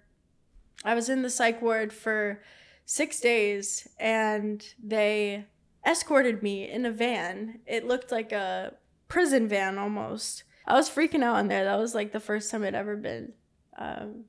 I 0.86 0.96
was 0.96 1.10
in 1.10 1.24
the 1.24 1.30
psych 1.30 1.62
ward 1.62 1.92
for 1.92 2.42
six 2.86 3.20
days, 3.20 3.86
and 4.00 4.66
they 4.82 5.44
escorted 5.86 6.42
me 6.42 6.72
in 6.72 6.86
a 6.86 6.92
van. 6.92 7.60
It 7.66 7.86
looked 7.86 8.10
like 8.10 8.32
a 8.32 8.76
prison 9.10 9.50
van 9.50 9.78
almost. 9.78 10.46
I 10.66 10.76
was 10.76 10.90
freaking 10.90 11.22
out 11.22 11.42
in 11.42 11.50
there. 11.50 11.66
That 11.66 11.80
was 11.80 11.94
like 11.94 12.14
the 12.14 12.22
first 12.22 12.50
time 12.50 12.64
I'd 12.64 12.76
ever 12.76 12.96
been. 12.96 13.34
Um, 13.78 14.24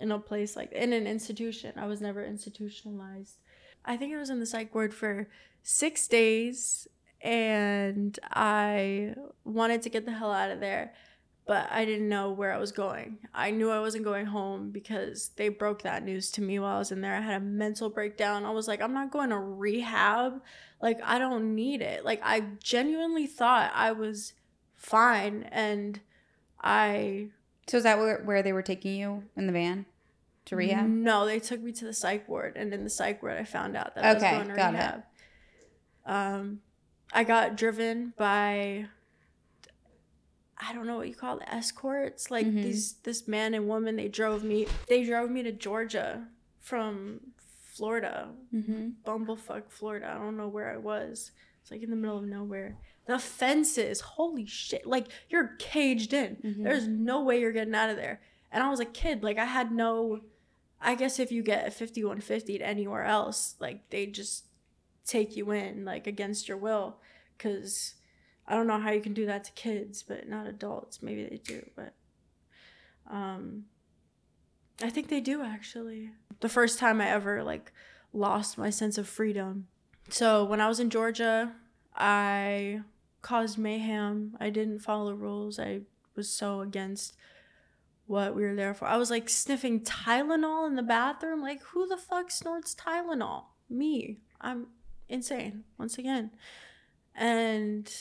in 0.00 0.10
a 0.10 0.18
place 0.18 0.56
like 0.56 0.72
in 0.72 0.92
an 0.92 1.06
institution. 1.06 1.74
I 1.76 1.86
was 1.86 2.00
never 2.00 2.24
institutionalized. 2.24 3.36
I 3.84 3.96
think 3.96 4.14
I 4.14 4.18
was 4.18 4.30
in 4.30 4.40
the 4.40 4.46
psych 4.46 4.74
ward 4.74 4.92
for 4.92 5.28
six 5.62 6.08
days 6.08 6.88
and 7.20 8.18
I 8.30 9.14
wanted 9.44 9.82
to 9.82 9.90
get 9.90 10.06
the 10.06 10.12
hell 10.12 10.32
out 10.32 10.50
of 10.50 10.60
there, 10.60 10.94
but 11.46 11.70
I 11.70 11.84
didn't 11.84 12.08
know 12.08 12.30
where 12.30 12.52
I 12.52 12.58
was 12.58 12.72
going. 12.72 13.18
I 13.34 13.50
knew 13.50 13.70
I 13.70 13.80
wasn't 13.80 14.04
going 14.04 14.26
home 14.26 14.70
because 14.70 15.30
they 15.36 15.48
broke 15.48 15.82
that 15.82 16.04
news 16.04 16.30
to 16.32 16.42
me 16.42 16.58
while 16.58 16.76
I 16.76 16.78
was 16.78 16.92
in 16.92 17.00
there. 17.00 17.14
I 17.14 17.20
had 17.20 17.42
a 17.42 17.44
mental 17.44 17.90
breakdown. 17.90 18.44
I 18.44 18.50
was 18.50 18.68
like, 18.68 18.80
I'm 18.80 18.94
not 18.94 19.10
going 19.10 19.30
to 19.30 19.38
rehab. 19.38 20.40
Like, 20.80 21.00
I 21.04 21.18
don't 21.18 21.54
need 21.54 21.82
it. 21.82 22.04
Like, 22.04 22.20
I 22.22 22.40
genuinely 22.62 23.26
thought 23.26 23.70
I 23.74 23.92
was 23.92 24.32
fine 24.76 25.42
and 25.50 26.00
I. 26.62 27.28
So, 27.66 27.76
is 27.76 27.82
that 27.82 27.98
where, 27.98 28.22
where 28.24 28.42
they 28.42 28.52
were 28.52 28.62
taking 28.62 28.94
you 28.94 29.24
in 29.36 29.46
the 29.46 29.52
van? 29.52 29.84
to 30.46 30.56
rehab? 30.56 30.86
No, 30.86 31.26
they 31.26 31.38
took 31.38 31.60
me 31.62 31.72
to 31.72 31.84
the 31.84 31.92
psych 31.92 32.28
ward, 32.28 32.56
and 32.56 32.72
in 32.74 32.84
the 32.84 32.90
psych 32.90 33.22
ward, 33.22 33.38
I 33.38 33.44
found 33.44 33.76
out 33.76 33.94
that 33.94 34.16
okay, 34.16 34.26
I 34.26 34.38
was 34.38 34.46
going 34.46 34.48
to 34.48 34.56
got 34.56 34.72
rehab. 34.72 34.98
It. 34.98 35.04
Um, 36.06 36.60
I 37.12 37.24
got 37.24 37.56
driven 37.56 38.14
by 38.16 38.86
I 40.62 40.74
don't 40.74 40.86
know 40.86 40.96
what 40.96 41.08
you 41.08 41.14
call 41.14 41.38
it, 41.38 41.48
escorts. 41.48 42.30
Like 42.30 42.46
mm-hmm. 42.46 42.62
these 42.62 42.94
this 43.02 43.26
man 43.26 43.54
and 43.54 43.66
woman, 43.68 43.96
they 43.96 44.08
drove 44.08 44.44
me 44.44 44.66
they 44.88 45.04
drove 45.04 45.30
me 45.30 45.42
to 45.42 45.52
Georgia 45.52 46.26
from 46.60 47.20
Florida. 47.72 48.28
Mm-hmm. 48.54 48.88
Bumblefuck, 49.06 49.70
Florida. 49.70 50.14
I 50.14 50.22
don't 50.22 50.36
know 50.36 50.48
where 50.48 50.70
I 50.70 50.76
was. 50.76 51.32
It's 51.62 51.70
like 51.70 51.82
in 51.82 51.90
the 51.90 51.96
middle 51.96 52.18
of 52.18 52.24
nowhere. 52.24 52.76
The 53.06 53.18
fences, 53.18 54.00
holy 54.00 54.46
shit. 54.46 54.86
Like 54.86 55.08
you're 55.28 55.56
caged 55.58 56.12
in. 56.12 56.36
Mm-hmm. 56.36 56.62
There's 56.62 56.86
no 56.86 57.22
way 57.22 57.40
you're 57.40 57.52
getting 57.52 57.74
out 57.74 57.90
of 57.90 57.96
there. 57.96 58.20
And 58.52 58.62
I 58.62 58.68
was 58.68 58.80
a 58.80 58.84
kid. 58.84 59.22
Like 59.22 59.38
I 59.38 59.46
had 59.46 59.72
no 59.72 60.20
I 60.80 60.94
guess 60.94 61.18
if 61.18 61.30
you 61.30 61.42
get 61.42 61.66
a 61.66 61.70
5150 61.70 62.62
anywhere 62.62 63.04
else, 63.04 63.54
like 63.60 63.88
they 63.90 64.06
just 64.06 64.44
take 65.10 65.36
you 65.36 65.50
in 65.50 65.84
like 65.84 66.06
against 66.06 66.48
your 66.48 66.56
will 66.56 66.98
cuz 67.38 67.94
I 68.46 68.54
don't 68.54 68.66
know 68.66 68.80
how 68.80 68.90
you 68.90 69.00
can 69.00 69.14
do 69.14 69.26
that 69.26 69.44
to 69.44 69.52
kids, 69.52 70.02
but 70.02 70.28
not 70.28 70.46
adults. 70.46 71.02
Maybe 71.02 71.24
they 71.24 71.36
do, 71.36 71.68
but 71.76 71.94
um 73.06 73.66
I 74.82 74.90
think 74.90 75.08
they 75.08 75.20
do 75.20 75.42
actually. 75.42 76.12
The 76.40 76.48
first 76.48 76.78
time 76.78 77.00
I 77.00 77.08
ever 77.08 77.42
like 77.42 77.72
lost 78.12 78.58
my 78.58 78.70
sense 78.70 78.98
of 78.98 79.08
freedom. 79.08 79.68
So 80.08 80.44
when 80.44 80.60
I 80.60 80.68
was 80.68 80.80
in 80.80 80.90
Georgia, 80.90 81.54
I 81.94 82.82
caused 83.22 83.58
mayhem. 83.58 84.36
I 84.40 84.50
didn't 84.50 84.80
follow 84.80 85.12
rules. 85.12 85.58
I 85.58 85.80
was 86.16 86.28
so 86.28 86.60
against 86.60 87.14
what 88.06 88.34
we 88.34 88.42
were 88.42 88.56
there 88.56 88.74
for. 88.74 88.86
I 88.86 88.96
was 88.96 89.10
like 89.10 89.28
sniffing 89.28 89.80
Tylenol 89.80 90.66
in 90.66 90.74
the 90.74 90.82
bathroom. 90.82 91.40
Like, 91.40 91.62
who 91.62 91.86
the 91.86 91.96
fuck 91.96 92.30
snorts 92.30 92.74
Tylenol? 92.74 93.44
Me. 93.68 94.18
I'm 94.40 94.66
insane, 95.10 95.64
once 95.78 95.98
again. 95.98 96.30
And 97.14 97.92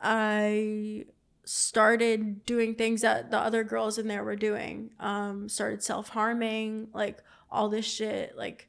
I 0.00 1.06
started 1.44 2.44
doing 2.46 2.74
things 2.74 3.00
that 3.00 3.30
the 3.30 3.38
other 3.38 3.64
girls 3.64 3.98
in 3.98 4.08
there 4.08 4.22
were 4.22 4.36
doing. 4.36 4.90
Um, 5.00 5.48
started 5.48 5.82
self 5.82 6.10
harming, 6.10 6.88
like 6.92 7.18
all 7.50 7.68
this 7.68 7.84
shit, 7.84 8.36
like 8.36 8.68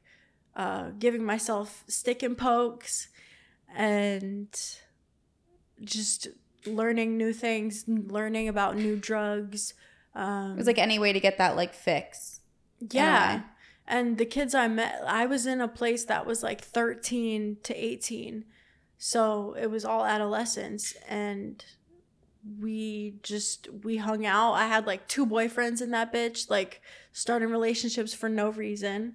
uh, 0.56 0.90
giving 0.98 1.24
myself 1.24 1.84
stick 1.86 2.22
and 2.22 2.36
pokes 2.36 3.08
and 3.74 4.48
just 5.82 6.28
learning 6.66 7.16
new 7.16 7.32
things, 7.32 7.84
learning 7.86 8.48
about 8.48 8.76
new 8.76 8.96
drugs, 8.96 9.74
um, 10.14 10.52
it 10.52 10.58
was 10.58 10.66
like 10.66 10.78
any 10.78 10.98
way 10.98 11.12
to 11.12 11.20
get 11.20 11.38
that 11.38 11.56
like 11.56 11.74
fix. 11.74 12.40
Yeah. 12.90 13.42
And 13.86 14.16
the 14.16 14.24
kids 14.24 14.54
I 14.54 14.68
met, 14.68 15.02
I 15.06 15.26
was 15.26 15.46
in 15.46 15.60
a 15.60 15.68
place 15.68 16.04
that 16.04 16.26
was 16.26 16.42
like 16.42 16.62
13 16.62 17.58
to 17.62 17.74
18. 17.74 18.44
So 18.96 19.54
it 19.60 19.66
was 19.66 19.84
all 19.84 20.04
adolescents. 20.06 20.94
And 21.08 21.62
we 22.60 23.16
just, 23.22 23.68
we 23.84 23.98
hung 23.98 24.24
out. 24.24 24.52
I 24.52 24.66
had 24.66 24.86
like 24.86 25.06
two 25.06 25.26
boyfriends 25.26 25.82
in 25.82 25.90
that 25.90 26.12
bitch, 26.12 26.48
like 26.48 26.80
starting 27.12 27.50
relationships 27.50 28.14
for 28.14 28.28
no 28.28 28.48
reason. 28.50 29.14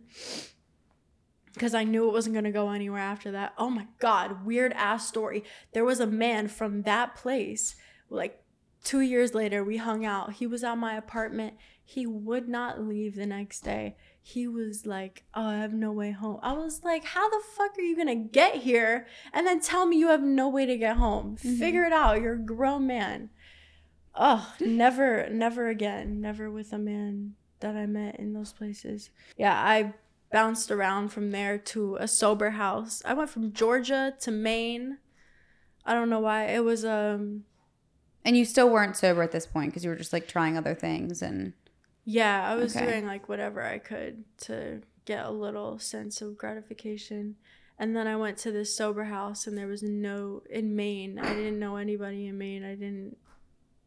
because 1.54 1.74
I 1.74 1.84
knew 1.84 2.08
it 2.08 2.14
wasn't 2.14 2.36
going 2.36 2.46
to 2.46 2.52
go 2.52 2.70
anywhere 2.70 3.02
after 3.02 3.32
that. 3.32 3.54
Oh 3.58 3.70
my 3.70 3.88
God, 4.00 4.46
weird 4.46 4.72
ass 4.74 5.08
story. 5.08 5.44
There 5.74 5.84
was 5.84 6.00
a 6.00 6.08
man 6.08 6.48
from 6.48 6.84
that 6.84 7.16
place, 7.16 7.76
like 8.10 8.44
two 8.84 9.02
years 9.02 9.34
later, 9.34 9.64
we 9.64 9.78
hung 9.78 10.06
out. 10.06 10.34
He 10.34 10.48
was 10.48 10.64
at 10.64 10.78
my 10.78 10.96
apartment. 10.96 11.56
He 11.84 12.06
would 12.06 12.48
not 12.48 12.82
leave 12.82 13.16
the 13.16 13.26
next 13.26 13.62
day. 13.62 13.98
He 14.30 14.48
was 14.48 14.86
like, 14.86 15.24
Oh, 15.34 15.48
I 15.48 15.58
have 15.58 15.74
no 15.74 15.92
way 15.92 16.12
home. 16.12 16.40
I 16.44 16.54
was 16.54 16.84
like, 16.84 17.04
How 17.04 17.28
the 17.30 17.42
fuck 17.58 17.78
are 17.78 17.82
you 17.82 17.96
to 18.06 18.16
get 18.16 18.58
here 18.58 19.08
and 19.34 19.48
then 19.48 19.60
tell 19.60 19.88
me 19.88 19.98
you 19.98 20.10
have 20.10 20.22
no 20.22 20.48
way 20.48 20.68
to 20.68 20.78
get 20.78 20.98
home? 20.98 21.38
Mm-hmm. 21.38 21.56
Figure 21.56 21.84
it 21.84 21.94
out. 21.94 22.22
You're 22.22 22.36
a 22.36 22.40
grown 22.40 22.86
man. 22.86 23.32
Oh, 24.14 24.54
never, 24.60 25.28
never 25.32 25.68
again. 25.68 26.22
Never 26.22 26.52
with 26.52 26.72
a 26.74 26.78
man 26.78 27.34
that 27.60 27.76
I 27.76 27.88
met 27.88 28.20
in 28.20 28.34
those 28.34 28.54
places. 28.54 29.10
Yeah, 29.36 29.54
I 29.54 29.94
bounced 30.32 30.70
around 30.70 31.10
from 31.10 31.32
there 31.32 31.58
to 31.58 31.96
a 31.96 32.08
sober 32.08 32.52
house. 32.52 33.02
I 33.06 33.16
went 33.16 33.32
from 33.32 33.52
Georgia 33.52 34.14
to 34.20 34.32
Maine. 34.32 35.00
I 35.86 35.96
don't 35.96 36.10
know 36.10 36.20
why. 36.20 36.46
It 36.46 36.64
was 36.64 36.86
um 36.86 37.46
And 38.24 38.38
you 38.38 38.46
still 38.46 38.70
weren't 38.70 38.96
sober 38.96 39.24
at 39.24 39.32
this 39.32 39.48
point 39.48 39.72
because 39.72 39.84
you 39.84 39.90
were 39.90 39.96
just 39.96 40.14
like 40.14 40.28
trying 40.28 40.56
other 40.56 40.76
things 40.76 41.24
and 41.24 41.54
Yeah, 42.10 42.49
I 42.49 42.55
was 42.55 42.76
okay. 42.76 42.88
doing 42.88 43.05
like 43.05 43.30
whatever 43.30 43.62
I 43.62 43.78
could 43.78 44.24
to 44.39 44.82
get 45.05 45.28
a 45.28 45.30
little 45.30 45.78
sense 45.78 46.24
of 46.24 46.39
gratification. 46.39 47.36
And 47.78 47.95
then 47.95 48.07
I 48.07 48.16
went 48.16 48.39
to 48.39 48.51
this 48.51 48.76
sober 48.76 49.03
house 49.03 49.45
and 49.45 49.55
there 49.55 49.68
was 49.68 49.84
no 49.84 50.41
in 50.49 50.76
Maine. 50.76 51.20
I 51.20 51.36
didn't 51.36 51.60
know 51.60 51.76
anybody 51.76 52.26
in 52.26 52.36
Maine. 52.36 52.64
I 52.64 52.74
didn't 52.74 53.16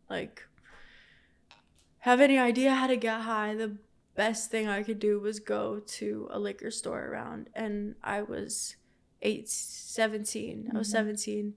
like 0.09 0.47
have 1.99 2.21
any 2.21 2.39
idea 2.39 2.75
how 2.75 2.87
to 2.87 2.97
get 2.97 3.23
high. 3.23 3.57
The 3.57 3.77
best 4.15 4.53
thing 4.53 4.69
I 4.69 4.85
could 4.85 5.01
do 5.01 5.19
was 5.19 5.41
go 5.41 5.81
to 5.85 6.29
a 6.31 6.39
liquor 6.39 6.71
store 6.71 7.05
around 7.05 7.51
and 7.57 7.97
I 8.05 8.23
was 8.23 8.77
8 9.21 9.49
17 9.49 10.59
mm-hmm. 10.59 10.77
I 10.77 10.79
was 10.79 10.87
mm-hmm. 10.87 10.99
17 10.99 11.55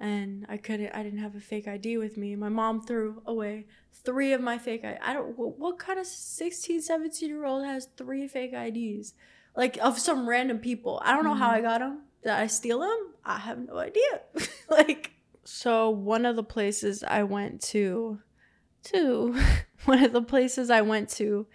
and 0.00 0.46
I 0.48 0.56
couldn't 0.56 0.94
I 0.94 1.02
didn't 1.02 1.18
have 1.18 1.34
a 1.34 1.40
fake 1.40 1.66
ID 1.66 1.98
with 1.98 2.16
me. 2.16 2.36
My 2.36 2.48
mom 2.48 2.82
threw 2.82 3.22
away 3.26 3.66
three 3.92 4.32
of 4.32 4.40
my 4.40 4.58
fake 4.58 4.84
I, 4.84 4.98
I 5.02 5.12
don't 5.12 5.36
what, 5.36 5.58
what 5.58 5.78
kind 5.78 5.98
of 5.98 6.06
16 6.06 6.82
17 6.82 7.28
year 7.28 7.44
old 7.44 7.64
has 7.64 7.88
three 7.96 8.28
fake 8.28 8.52
IDs 8.52 9.14
like 9.56 9.76
of 9.78 9.98
some 9.98 10.28
random 10.28 10.58
people. 10.58 11.00
I 11.04 11.14
don't 11.14 11.24
know 11.24 11.30
mm-hmm. 11.30 11.40
how 11.40 11.50
I 11.50 11.60
got 11.60 11.80
them 11.80 12.02
did 12.22 12.32
I 12.32 12.46
steal 12.46 12.80
them 12.80 13.14
I 13.24 13.38
have 13.38 13.58
no 13.58 13.78
idea. 13.78 14.20
Like 14.70 15.12
so 15.44 15.88
one 15.88 16.26
of 16.26 16.36
the 16.36 16.42
places 16.42 17.02
I 17.02 17.22
went 17.22 17.62
to 17.62 18.20
to 18.84 19.34
one 19.86 20.04
of 20.04 20.12
the 20.12 20.22
places 20.22 20.70
I 20.70 20.82
went 20.82 21.08
to 21.10 21.46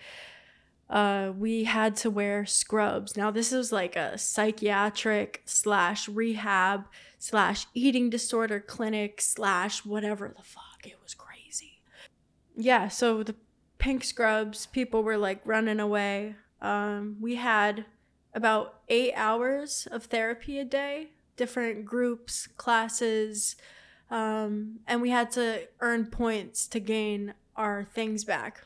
uh, 0.90 1.32
we 1.36 1.64
had 1.64 1.96
to 1.96 2.10
wear 2.12 2.46
scrubs. 2.46 3.18
Now, 3.18 3.32
this 3.32 3.52
is 3.52 3.72
like 3.72 3.96
a 3.96 4.16
psychiatric 4.18 5.42
slash 5.46 6.08
rehab 6.08 6.86
slash 7.24 7.68
eating 7.74 8.10
disorder 8.10 8.60
clinic 8.60 9.22
slash 9.22 9.86
whatever 9.86 10.28
the 10.36 10.44
fuck. 10.44 10.82
It 10.84 10.98
was 11.02 11.14
crazy. 11.14 11.80
Yeah, 12.54 12.90
so 12.90 13.24
the 13.24 13.36
pink 13.78 14.04
scrubs, 14.04 14.66
people 14.66 15.04
were 15.04 15.16
like 15.16 15.40
running 15.46 15.80
away. 15.80 16.36
Um, 16.62 17.16
we 17.22 17.36
had 17.36 17.86
about 18.34 18.82
eight 18.90 19.14
hours 19.16 19.88
of 19.90 20.04
therapy 20.04 20.60
a 20.60 20.66
day, 20.66 21.12
different 21.38 21.86
groups, 21.86 22.48
classes, 22.58 23.56
um, 24.12 24.82
and 24.86 25.02
we 25.02 25.10
had 25.10 25.32
to 25.32 25.70
earn 25.80 26.08
points 26.08 26.68
to 26.68 26.82
gain 26.82 27.36
our 27.56 27.86
things 27.86 28.26
back. 28.26 28.66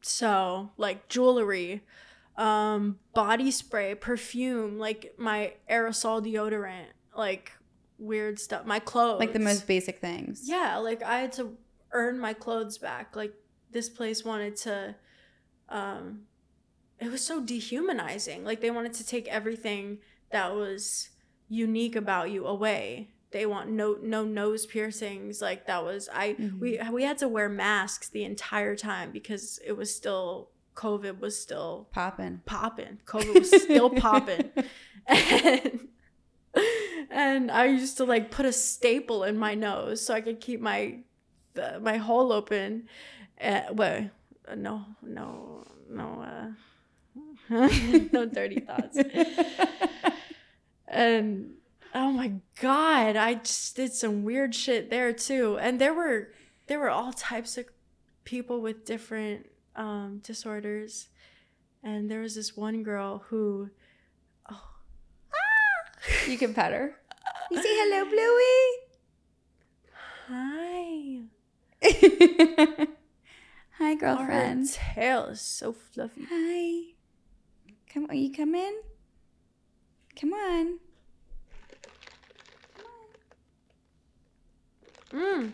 So, 0.00 0.70
like 0.78 1.10
jewelry, 1.10 1.82
um, 2.38 3.00
body 3.12 3.50
spray, 3.50 3.94
perfume, 3.94 4.78
like 4.78 5.12
my 5.18 5.52
aerosol 5.70 6.24
deodorant, 6.24 6.86
like 7.16 7.52
weird 7.98 8.38
stuff. 8.38 8.66
My 8.66 8.78
clothes. 8.78 9.20
Like 9.20 9.32
the 9.32 9.38
most 9.38 9.66
basic 9.66 9.98
things. 9.98 10.42
Yeah, 10.44 10.76
like 10.78 11.02
I 11.02 11.20
had 11.20 11.32
to 11.32 11.56
earn 11.92 12.18
my 12.18 12.32
clothes 12.32 12.78
back. 12.78 13.16
Like 13.16 13.34
this 13.70 13.88
place 13.88 14.24
wanted 14.24 14.56
to 14.56 14.94
um 15.68 16.22
it 17.00 17.10
was 17.10 17.24
so 17.24 17.40
dehumanizing. 17.40 18.44
Like 18.44 18.60
they 18.60 18.70
wanted 18.70 18.94
to 18.94 19.06
take 19.06 19.28
everything 19.28 19.98
that 20.30 20.54
was 20.54 21.10
unique 21.48 21.96
about 21.96 22.30
you 22.30 22.46
away 22.46 23.08
they 23.34 23.46
want 23.46 23.68
no 23.68 23.98
no 24.00 24.24
nose 24.24 24.64
piercings 24.64 25.42
like 25.42 25.66
that 25.66 25.84
was 25.84 26.08
i 26.12 26.34
mm-hmm. 26.34 26.58
we 26.60 26.80
we 26.92 27.02
had 27.02 27.18
to 27.18 27.28
wear 27.28 27.48
masks 27.48 28.08
the 28.08 28.24
entire 28.24 28.76
time 28.76 29.10
because 29.10 29.58
it 29.66 29.72
was 29.72 29.94
still 29.94 30.50
covid 30.76 31.18
was 31.18 31.38
still 31.38 31.88
popping 31.92 32.40
popping 32.46 32.98
covid 33.04 33.34
was 33.34 33.50
still 33.62 33.90
popping 34.06 34.50
and 35.08 35.88
and 37.10 37.50
i 37.50 37.64
used 37.64 37.96
to 37.96 38.04
like 38.04 38.30
put 38.30 38.46
a 38.46 38.52
staple 38.52 39.24
in 39.24 39.38
my 39.38 39.54
nose 39.54 40.04
so 40.04 40.14
i 40.14 40.20
could 40.20 40.40
keep 40.40 40.60
my 40.60 40.98
the, 41.54 41.78
my 41.80 41.96
hole 41.96 42.32
open. 42.32 42.88
Uh, 43.40 43.62
well 43.72 44.10
no 44.56 44.84
no 45.02 45.64
no 45.88 46.54
uh 47.50 47.68
no 48.12 48.26
dirty 48.26 48.60
thoughts. 48.60 48.98
And 50.86 51.54
oh 51.94 52.10
my 52.10 52.32
god 52.60 53.16
i 53.16 53.34
just 53.34 53.76
did 53.76 53.92
some 53.92 54.24
weird 54.24 54.54
shit 54.54 54.90
there 54.90 55.12
too. 55.12 55.58
And 55.58 55.80
there 55.80 55.94
were 55.94 56.30
there 56.66 56.78
were 56.78 56.90
all 56.90 57.12
types 57.12 57.58
of 57.58 57.66
people 58.24 58.60
with 58.60 58.84
different 58.84 59.46
um, 59.76 60.20
disorders. 60.22 61.08
And 61.82 62.10
there 62.10 62.20
was 62.20 62.34
this 62.34 62.56
one 62.56 62.82
girl 62.82 63.24
who! 63.28 63.70
You 66.28 66.38
can 66.38 66.54
pet 66.54 66.72
her. 66.72 66.94
You 67.50 67.62
say 67.62 67.68
hello 67.68 68.04
bluey. 68.10 68.84
Hi. 70.28 71.20
Hi 73.78 73.94
girlfriend. 73.94 74.70
Her 74.70 74.94
tail 74.94 75.24
is 75.26 75.40
so 75.40 75.72
fluffy. 75.72 76.26
Hi. 76.30 76.94
Come 77.92 78.06
on 78.08 78.16
you 78.16 78.32
come 78.32 78.54
in? 78.54 78.74
Come 80.20 80.32
on. 80.32 80.78
Mm. 85.12 85.52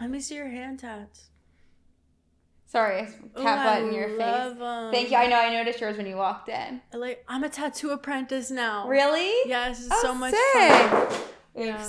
Let 0.00 0.10
me 0.10 0.20
see 0.20 0.34
your 0.34 0.48
hand 0.48 0.80
tats. 0.80 1.28
Sorry, 2.74 3.02
cat 3.02 3.20
Ooh, 3.38 3.42
butt 3.44 3.82
in 3.84 3.94
your 3.94 4.08
face. 4.08 4.90
Thank 4.90 5.12
you. 5.12 5.16
I 5.16 5.28
know. 5.28 5.38
I 5.38 5.48
noticed 5.52 5.80
yours 5.80 5.96
when 5.96 6.06
you 6.06 6.16
walked 6.16 6.48
in. 6.48 6.80
I 6.92 6.96
like. 6.96 7.24
I'm 7.28 7.44
a 7.44 7.48
tattoo 7.48 7.90
apprentice 7.90 8.50
now. 8.50 8.88
Really? 8.88 9.30
Yes. 9.48 9.86
Yeah, 9.88 9.90
oh, 9.92 10.02
so 10.02 10.12
much 10.12 10.34
sick. 10.34 10.90
fun. 10.90 11.02
Oops. 11.04 11.20
Yeah. 11.56 11.88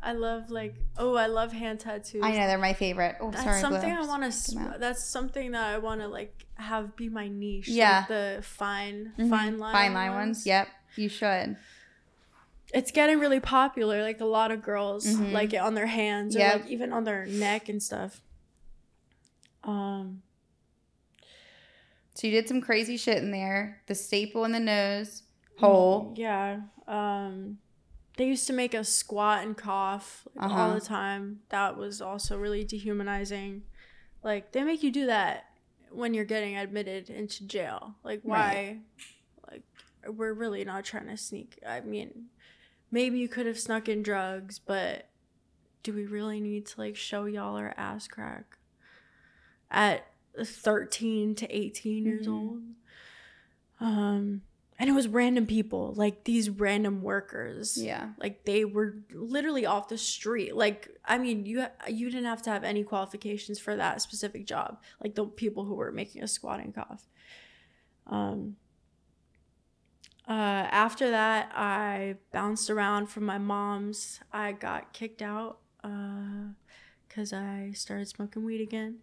I 0.00 0.12
love 0.12 0.50
like 0.50 0.74
oh 0.98 1.14
I 1.14 1.28
love 1.28 1.52
hand 1.52 1.80
tattoos. 1.80 2.22
I 2.22 2.32
know 2.32 2.46
they're 2.46 2.58
my 2.58 2.74
favorite. 2.74 3.16
Oh 3.22 3.30
that's 3.30 3.42
sorry. 3.42 3.60
something 3.62 3.90
I 3.90 4.04
want 4.04 4.30
to. 4.30 4.76
That's 4.78 5.02
something 5.02 5.52
that 5.52 5.74
I 5.74 5.78
want 5.78 6.02
to 6.02 6.08
like 6.08 6.44
have 6.56 6.94
be 6.94 7.08
my 7.08 7.28
niche. 7.28 7.68
Yeah. 7.68 8.00
Like 8.00 8.08
the 8.08 8.42
fine 8.42 9.14
mm-hmm. 9.18 9.30
fine 9.30 9.58
line. 9.58 9.72
Fine 9.72 9.94
line 9.94 10.10
ones. 10.10 10.26
ones. 10.26 10.46
Yep. 10.46 10.68
You 10.96 11.08
should 11.08 11.56
it's 12.74 12.90
getting 12.90 13.18
really 13.18 13.40
popular. 13.40 14.02
Like 14.02 14.20
a 14.20 14.26
lot 14.26 14.50
of 14.50 14.62
girls 14.62 15.06
mm-hmm. 15.06 15.32
like 15.32 15.54
it 15.54 15.58
on 15.58 15.74
their 15.74 15.86
hands 15.86 16.36
or 16.36 16.40
like 16.40 16.66
even 16.66 16.92
on 16.92 17.04
their 17.04 17.24
neck 17.26 17.68
and 17.68 17.82
stuff. 17.82 18.20
Um. 19.68 20.22
So 22.14 22.26
you 22.26 22.32
did 22.32 22.48
some 22.48 22.60
crazy 22.60 22.96
shit 22.96 23.18
in 23.18 23.30
there. 23.30 23.82
The 23.86 23.94
staple 23.94 24.44
in 24.44 24.52
the 24.52 24.60
nose 24.60 25.22
hole. 25.58 26.12
Mm, 26.12 26.18
yeah. 26.18 26.60
Um. 26.86 27.58
They 28.16 28.26
used 28.26 28.48
to 28.48 28.52
make 28.52 28.74
us 28.74 28.88
squat 28.88 29.44
and 29.44 29.56
cough 29.56 30.26
like, 30.34 30.46
uh-huh. 30.46 30.60
all 30.60 30.74
the 30.74 30.80
time. 30.80 31.40
That 31.50 31.76
was 31.76 32.00
also 32.00 32.36
really 32.36 32.64
dehumanizing. 32.64 33.62
Like 34.24 34.50
they 34.52 34.64
make 34.64 34.82
you 34.82 34.90
do 34.90 35.06
that 35.06 35.44
when 35.92 36.14
you're 36.14 36.24
getting 36.24 36.56
admitted 36.56 37.10
into 37.10 37.46
jail. 37.46 37.94
Like 38.02 38.20
why? 38.24 38.80
Right. 39.48 39.62
Like 40.04 40.16
we're 40.16 40.32
really 40.32 40.64
not 40.64 40.84
trying 40.84 41.06
to 41.06 41.16
sneak. 41.16 41.60
I 41.64 41.80
mean, 41.80 42.26
maybe 42.90 43.18
you 43.18 43.28
could 43.28 43.46
have 43.46 43.60
snuck 43.60 43.88
in 43.88 44.02
drugs, 44.02 44.58
but 44.58 45.08
do 45.84 45.92
we 45.92 46.04
really 46.04 46.40
need 46.40 46.66
to 46.66 46.80
like 46.80 46.96
show 46.96 47.26
y'all 47.26 47.56
our 47.56 47.72
ass 47.76 48.08
crack 48.08 48.57
at 49.70 50.06
13 50.42 51.34
to 51.36 51.56
18 51.56 52.04
years 52.04 52.26
mm-hmm. 52.26 52.34
old? 52.34 52.62
Um, 53.80 54.42
and 54.78 54.88
it 54.88 54.92
was 54.92 55.08
random 55.08 55.46
people, 55.46 55.92
like 55.96 56.24
these 56.24 56.48
random 56.48 57.02
workers. 57.02 57.76
Yeah. 57.76 58.10
Like 58.18 58.44
they 58.44 58.64
were 58.64 58.98
literally 59.12 59.66
off 59.66 59.88
the 59.88 59.98
street. 59.98 60.54
Like 60.54 60.88
I 61.04 61.18
mean, 61.18 61.46
you 61.46 61.66
you 61.88 62.10
didn't 62.10 62.26
have 62.26 62.42
to 62.42 62.50
have 62.50 62.62
any 62.62 62.84
qualifications 62.84 63.58
for 63.58 63.74
that 63.74 64.00
specific 64.02 64.46
job. 64.46 64.80
Like 65.02 65.16
the 65.16 65.26
people 65.26 65.64
who 65.64 65.74
were 65.74 65.90
making 65.90 66.22
a 66.22 66.28
squatting 66.28 66.72
cough. 66.72 67.08
Um 68.06 68.56
uh, 70.28 70.68
after 70.70 71.10
that, 71.10 71.50
I 71.54 72.16
bounced 72.32 72.68
around 72.68 73.06
from 73.06 73.24
my 73.24 73.38
mom's. 73.38 74.20
I 74.30 74.52
got 74.52 74.92
kicked 74.92 75.22
out 75.22 75.60
because 75.80 77.32
uh, 77.32 77.36
I 77.36 77.72
started 77.74 78.08
smoking 78.08 78.44
weed 78.44 78.60
again. 78.60 78.98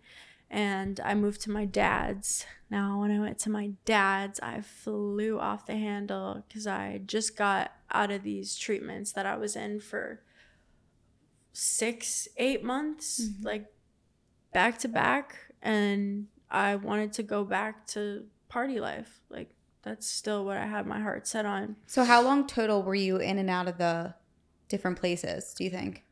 And 0.49 0.99
I 0.99 1.15
moved 1.15 1.41
to 1.41 1.51
my 1.51 1.65
dad's. 1.65 2.45
Now, 2.69 3.01
when 3.01 3.11
I 3.11 3.19
went 3.19 3.39
to 3.39 3.49
my 3.49 3.71
dad's, 3.85 4.39
I 4.39 4.61
flew 4.61 5.39
off 5.39 5.65
the 5.65 5.73
handle 5.73 6.43
because 6.47 6.67
I 6.67 7.01
just 7.05 7.37
got 7.37 7.71
out 7.91 8.11
of 8.11 8.23
these 8.23 8.55
treatments 8.55 9.11
that 9.13 9.25
I 9.25 9.37
was 9.37 9.55
in 9.55 9.79
for 9.79 10.21
six, 11.53 12.27
eight 12.37 12.63
months, 12.63 13.21
mm-hmm. 13.21 13.45
like 13.45 13.65
back 14.53 14.79
to 14.79 14.87
back. 14.87 15.35
And 15.61 16.27
I 16.49 16.75
wanted 16.75 17.13
to 17.13 17.23
go 17.23 17.43
back 17.43 17.87
to 17.87 18.25
party 18.47 18.79
life. 18.79 19.21
Like, 19.29 19.49
that's 19.83 20.07
still 20.07 20.45
what 20.45 20.57
I 20.57 20.65
had 20.65 20.85
my 20.85 20.99
heart 20.99 21.27
set 21.27 21.45
on. 21.45 21.75
So, 21.85 22.03
how 22.03 22.21
long 22.21 22.47
total 22.47 22.83
were 22.83 22.95
you 22.95 23.17
in 23.17 23.37
and 23.37 23.49
out 23.49 23.67
of 23.67 23.77
the 23.77 24.15
different 24.67 24.99
places, 24.99 25.53
do 25.53 25.63
you 25.63 25.69
think? 25.69 26.03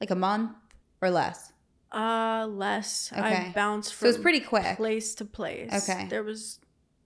Like 0.00 0.10
a 0.10 0.14
month 0.14 0.52
or 1.00 1.10
less? 1.10 1.52
Uh, 1.90 2.46
less. 2.50 3.10
Okay. 3.12 3.48
I 3.48 3.52
bounced 3.54 3.94
from 3.94 4.06
so 4.06 4.08
it's 4.10 4.22
pretty 4.22 4.40
quick. 4.40 4.76
place 4.76 5.14
to 5.16 5.24
place. 5.24 5.88
Okay. 5.88 6.06
There 6.08 6.22
was 6.22 6.60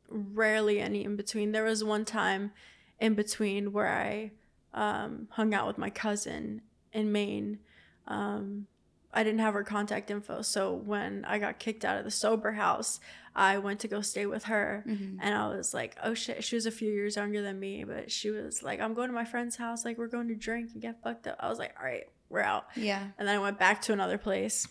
rarely 0.09 0.81
any 0.81 1.05
in 1.05 1.17
between. 1.17 1.53
There 1.53 1.65
was 1.65 1.85
one 1.85 2.05
time 2.05 2.53
in 2.99 3.15
between 3.15 3.73
where 3.73 3.89
I 3.89 4.33
um, 4.75 5.29
hung 5.31 5.55
out 5.55 5.67
with 5.67 5.79
my 5.79 5.91
cousin 5.91 6.63
in 6.93 7.13
Maine. 7.13 7.59
Um, 8.07 8.67
I 9.15 9.23
didn't 9.25 9.41
have 9.41 9.55
her 9.55 9.63
contact 9.63 10.11
info, 10.11 10.41
so 10.41 10.73
when 10.73 11.25
I 11.27 11.39
got 11.39 11.59
kicked 11.59 11.85
out 11.85 11.99
of 11.99 12.05
the 12.05 12.11
sober 12.11 12.53
house, 12.53 12.99
I 13.37 13.59
went 13.59 13.81
to 13.81 13.89
go 13.89 14.01
stay 14.01 14.25
with 14.25 14.45
her, 14.45 14.85
mm-hmm. 14.87 15.19
and 15.21 15.35
I 15.35 15.55
was 15.55 15.75
like, 15.75 15.97
"Oh 16.03 16.15
shit!" 16.15 16.43
She 16.43 16.55
was 16.55 16.65
a 16.65 16.71
few 16.71 16.91
years 16.91 17.17
younger 17.17 17.43
than 17.43 17.61
me, 17.61 17.85
but 17.85 18.11
she 18.11 18.31
was 18.31 18.63
like, 18.63 18.81
"I'm 18.81 18.95
going 18.95 19.09
to 19.09 19.15
my 19.15 19.27
friend's 19.27 19.57
house. 19.57 19.85
Like, 19.85 19.99
we're 19.99 20.07
going 20.07 20.29
to 20.29 20.35
drink 20.35 20.71
and 20.73 20.81
get 20.81 21.03
fucked 21.03 21.27
up." 21.27 21.37
I 21.41 21.51
was 21.51 21.59
like, 21.59 21.75
"All 21.79 21.85
right, 21.85 22.05
we're 22.33 22.41
out. 22.41 22.65
Yeah. 22.75 23.03
And 23.19 23.29
then 23.29 23.37
I 23.37 23.39
went 23.39 23.59
back 23.59 23.83
to 23.83 23.93
another 23.93 24.19
place. 24.19 24.67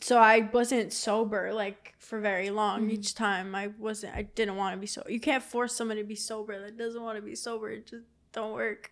So 0.00 0.18
I 0.18 0.48
wasn't 0.52 0.92
sober 0.92 1.52
like 1.52 1.94
for 1.98 2.20
very 2.20 2.50
long 2.50 2.82
mm-hmm. 2.82 2.90
each 2.92 3.14
time. 3.14 3.54
I 3.54 3.68
wasn't 3.78 4.14
I 4.14 4.22
didn't 4.22 4.56
want 4.56 4.74
to 4.74 4.80
be 4.80 4.86
sober. 4.86 5.10
You 5.10 5.20
can't 5.20 5.42
force 5.42 5.74
someone 5.74 5.96
to 5.96 6.04
be 6.04 6.16
sober 6.16 6.60
that 6.60 6.76
doesn't 6.76 7.02
want 7.02 7.16
to 7.16 7.22
be 7.22 7.34
sober. 7.34 7.70
It 7.70 7.86
just 7.86 8.06
don't 8.32 8.52
work. 8.52 8.90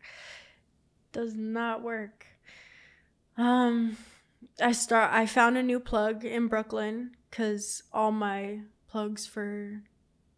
Does 1.12 1.35
not 1.35 1.83
work. 1.83 2.27
Um 3.37 3.97
I 4.61 4.73
start 4.73 5.12
I 5.12 5.27
found 5.27 5.57
a 5.57 5.62
new 5.62 5.81
plug 5.81 6.25
in 6.25 6.49
Brooklyn 6.49 7.12
cuz 7.31 7.83
all 7.93 8.12
my 8.12 8.61
plugs 8.89 9.27
for 9.27 9.83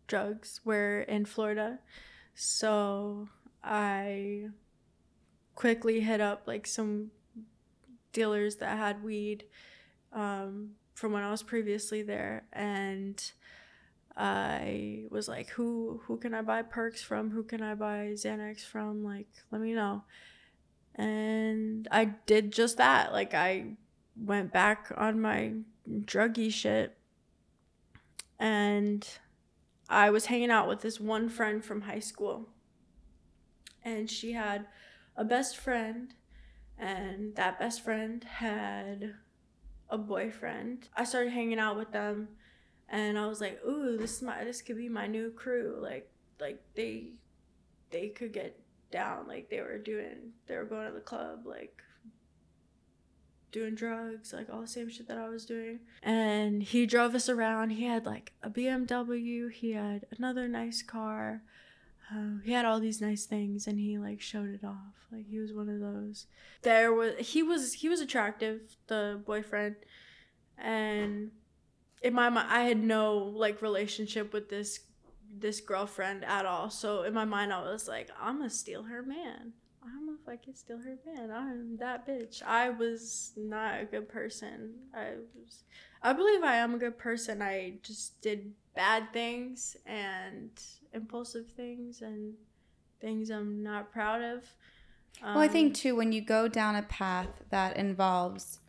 drugs 0.07 0.61
were 0.65 1.01
in 1.01 1.27
Florida. 1.27 1.79
So 2.35 3.29
I 3.63 4.49
quickly 5.55 6.01
hit 6.01 6.21
up 6.21 6.43
like 6.47 6.67
some 6.67 7.11
dealers 8.17 8.57
that 8.57 8.79
had 8.79 9.05
weed 9.05 9.45
um, 10.13 10.71
from 10.95 11.13
when 11.13 11.23
I 11.23 11.31
was 11.31 11.43
previously 11.43 12.03
there, 12.03 12.45
and 12.53 13.23
I 14.17 15.05
was 15.11 15.29
like, 15.29 15.51
"Who 15.51 16.01
who 16.05 16.17
can 16.17 16.33
I 16.33 16.41
buy 16.41 16.63
perks 16.63 17.03
from? 17.03 17.31
Who 17.31 17.45
can 17.45 17.63
I 17.63 17.75
buy 17.75 18.15
Xanax 18.15 18.65
from? 18.65 19.05
Like, 19.05 19.29
let 19.53 19.61
me 19.61 19.75
know." 19.75 20.03
And 20.95 21.87
I 21.93 22.07
did 22.07 22.53
just 22.53 22.79
that. 22.79 23.13
Like, 23.13 23.35
I 23.35 23.77
went 24.17 24.51
back 24.51 24.91
on 24.97 25.21
my 25.21 25.53
druggy 25.87 26.51
shit, 26.51 26.97
and 28.41 29.07
I 29.91 30.09
was 30.09 30.27
hanging 30.27 30.51
out 30.51 30.69
with 30.69 30.81
this 30.81 30.99
one 30.99 31.29
friend 31.29 31.63
from 31.63 31.83
high 31.83 32.01
school, 32.01 32.49
and 33.85 34.11
she 34.11 34.33
had 34.33 34.67
a 35.15 35.25
best 35.25 35.59
friend 35.59 36.15
and 36.79 37.35
that 37.37 37.59
best 37.59 37.83
friend 37.83 38.23
had 38.25 39.15
a 39.89 39.99
boyfriend. 39.99 40.89
I 40.97 41.05
started 41.05 41.33
hanging 41.33 41.59
out 41.59 41.77
with 41.77 41.93
them 41.93 42.29
and 42.89 43.19
I 43.19 43.27
was 43.27 43.41
like, 43.41 43.61
"Ooh, 43.67 43.97
this 43.97 44.17
is 44.17 44.23
my 44.23 44.45
this 44.45 44.63
could 44.63 44.77
be 44.77 44.89
my 44.89 45.07
new 45.07 45.31
crew." 45.31 45.79
Like 45.81 46.11
like 46.41 46.63
they 46.75 47.13
they 47.91 48.09
could 48.09 48.33
get 48.33 48.59
down 48.91 49.27
like 49.27 49.51
they 49.51 49.61
were 49.61 49.79
doing 49.79 50.33
they 50.47 50.57
were 50.57 50.65
going 50.65 50.87
to 50.87 50.93
the 50.93 51.01
club 51.01 51.45
like 51.45 51.83
doing 53.53 53.75
drugs, 53.75 54.33
like 54.33 54.49
all 54.53 54.61
the 54.61 54.67
same 54.67 54.91
shit 54.91 55.09
that 55.09 55.17
I 55.17 55.29
was 55.29 55.47
doing. 55.47 55.81
And 56.03 56.63
he 56.63 56.85
drove 56.85 57.15
us 57.15 57.29
around. 57.29 57.71
He 57.71 57.85
had 57.85 58.05
like 58.05 58.33
a 58.43 58.51
BMW, 58.51 59.51
he 59.51 59.73
had 59.73 60.05
another 60.17 60.47
nice 60.47 60.83
car. 60.83 61.43
Um, 62.11 62.43
he 62.45 62.53
had 62.53 62.65
all 62.65 62.79
these 62.79 63.01
nice 63.01 63.25
things 63.25 63.67
and 63.67 63.79
he 63.79 63.99
like 63.99 64.21
showed 64.21 64.49
it 64.49 64.65
off. 64.65 65.07
Like 65.11 65.27
he 65.29 65.39
was 65.39 65.53
one 65.53 65.69
of 65.69 65.81
those. 65.81 66.27
There 66.63 66.93
was 66.93 67.15
he 67.19 67.43
was 67.43 67.75
he 67.75 67.89
was 67.89 68.01
attractive 68.01 68.77
the 68.87 69.21
boyfriend 69.27 69.77
and 70.59 71.31
in 72.03 72.15
my 72.15 72.29
mind 72.29 72.49
i 72.51 72.63
had 72.63 72.83
no 72.83 73.17
like 73.17 73.61
relationship 73.61 74.33
with 74.33 74.49
this 74.49 74.81
this 75.37 75.61
girlfriend 75.61 76.25
at 76.25 76.47
all. 76.47 76.71
So 76.71 77.03
in 77.03 77.13
my 77.13 77.25
mind 77.25 77.53
i 77.53 77.61
was 77.61 77.89
like 77.89 78.11
i'm 78.21 78.39
gonna 78.39 78.51
steal 78.51 78.85
her 78.85 79.03
man. 79.03 79.53
I'm 79.85 80.07
gonna 80.07 80.19
fucking 80.25 80.55
steal 80.55 80.79
her 80.79 80.99
man. 81.07 81.31
I'm 81.31 81.77
that 81.79 82.07
bitch. 82.07 82.43
I 82.43 82.71
was 82.71 83.33
not 83.37 83.81
a 83.81 83.85
good 83.85 84.09
person. 84.09 84.75
I 84.95 85.15
was 85.35 85.65
i 86.03 86.13
believe 86.13 86.43
i 86.43 86.57
am 86.57 86.75
a 86.75 86.79
good 86.79 86.99
person 86.99 87.43
i 87.43 87.75
just 87.83 88.21
did 88.21 88.53
bad 88.77 89.13
things 89.13 89.77
and 89.87 90.51
impulsive 90.93 91.47
things 91.49 92.03
and 92.03 92.35
things 93.01 93.31
I'm 93.31 93.63
not 93.63 93.91
proud 93.91 94.23
of. 94.23 94.45
Um, 95.23 95.35
well, 95.35 95.45
I 95.45 95.49
think 95.49 95.69
um, 95.69 95.73
too, 95.73 95.97
when 95.97 96.13
you 96.13 96.21
go 96.21 96.47
down 96.47 96.77
a 96.77 96.83
path 96.83 97.29
that 97.51 97.77
involves 97.77 98.61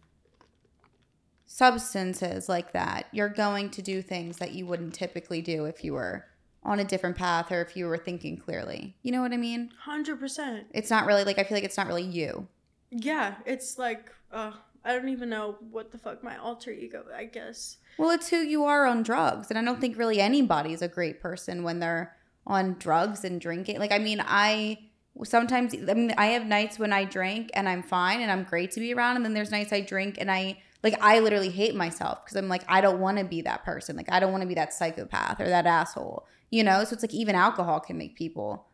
substances 1.45 2.47
like 2.47 2.71
that, 2.73 3.07
you're 3.11 3.29
going 3.29 3.69
to 3.71 3.81
do 3.81 4.01
things 4.01 4.37
that 4.37 4.53
you 4.53 4.65
wouldn't 4.65 4.93
typically 4.93 5.41
do 5.41 5.65
if 5.65 5.83
you 5.83 5.93
were 5.93 6.25
on 6.63 6.79
a 6.79 6.83
different 6.83 7.17
path 7.17 7.51
or 7.51 7.61
if 7.61 7.75
you 7.75 7.87
were 7.87 7.97
thinking 7.97 8.37
clearly. 8.37 8.95
You 9.03 9.11
know 9.11 9.21
what 9.21 9.33
I 9.33 9.37
mean? 9.37 9.71
100%. 9.87 10.65
It's 10.73 10.89
not 10.89 11.05
really 11.05 11.23
like, 11.23 11.37
I 11.37 11.43
feel 11.43 11.55
like 11.55 11.63
it's 11.63 11.77
not 11.77 11.87
really 11.87 12.03
you. 12.03 12.47
Yeah, 12.91 13.35
it's 13.45 13.77
like, 13.77 14.11
uh, 14.31 14.51
I 14.87 14.93
don't 14.93 15.09
even 15.09 15.29
know 15.29 15.57
what 15.69 15.91
the 15.91 15.97
fuck 15.97 16.23
my 16.23 16.37
alter 16.37 16.71
ego, 16.71 17.03
I 17.13 17.25
guess. 17.25 17.75
Well, 17.97 18.11
it's 18.11 18.29
who 18.29 18.37
you 18.37 18.63
are 18.63 18.85
on 18.85 19.03
drugs. 19.03 19.49
And 19.49 19.59
I 19.59 19.63
don't 19.63 19.81
think 19.81 19.97
really 19.97 20.21
anybody's 20.21 20.81
a 20.81 20.87
great 20.87 21.19
person 21.19 21.63
when 21.63 21.79
they're 21.79 22.15
on 22.45 22.77
drugs 22.79 23.25
and 23.25 23.41
drinking. 23.41 23.79
Like, 23.79 23.91
I 23.91 23.99
mean, 23.99 24.23
I 24.25 24.79
sometimes, 25.25 25.73
I 25.73 25.93
mean, 25.93 26.13
I 26.17 26.27
have 26.27 26.45
nights 26.45 26.79
when 26.79 26.93
I 26.93 27.03
drink 27.03 27.49
and 27.53 27.67
I'm 27.67 27.83
fine 27.83 28.21
and 28.21 28.31
I'm 28.31 28.43
great 28.45 28.71
to 28.71 28.79
be 28.79 28.93
around. 28.93 29.17
And 29.17 29.25
then 29.25 29.33
there's 29.33 29.51
nights 29.51 29.73
I 29.73 29.81
drink 29.81 30.15
and 30.21 30.31
I, 30.31 30.57
like, 30.83 30.95
I 31.01 31.19
literally 31.19 31.49
hate 31.49 31.75
myself 31.75 32.23
because 32.23 32.37
I'm 32.37 32.47
like, 32.47 32.63
I 32.69 32.79
don't 32.79 33.01
want 33.01 33.17
to 33.17 33.25
be 33.25 33.41
that 33.41 33.65
person. 33.65 33.97
Like, 33.97 34.09
I 34.09 34.21
don't 34.21 34.31
want 34.31 34.43
to 34.43 34.47
be 34.47 34.55
that 34.55 34.71
psychopath 34.71 35.41
or 35.41 35.49
that 35.49 35.65
asshole, 35.65 36.25
you 36.49 36.63
know? 36.63 36.85
So 36.85 36.93
it's 36.93 37.03
like 37.03 37.13
even 37.13 37.35
alcohol 37.35 37.81
can 37.81 37.97
make 37.97 38.15
people 38.15 38.67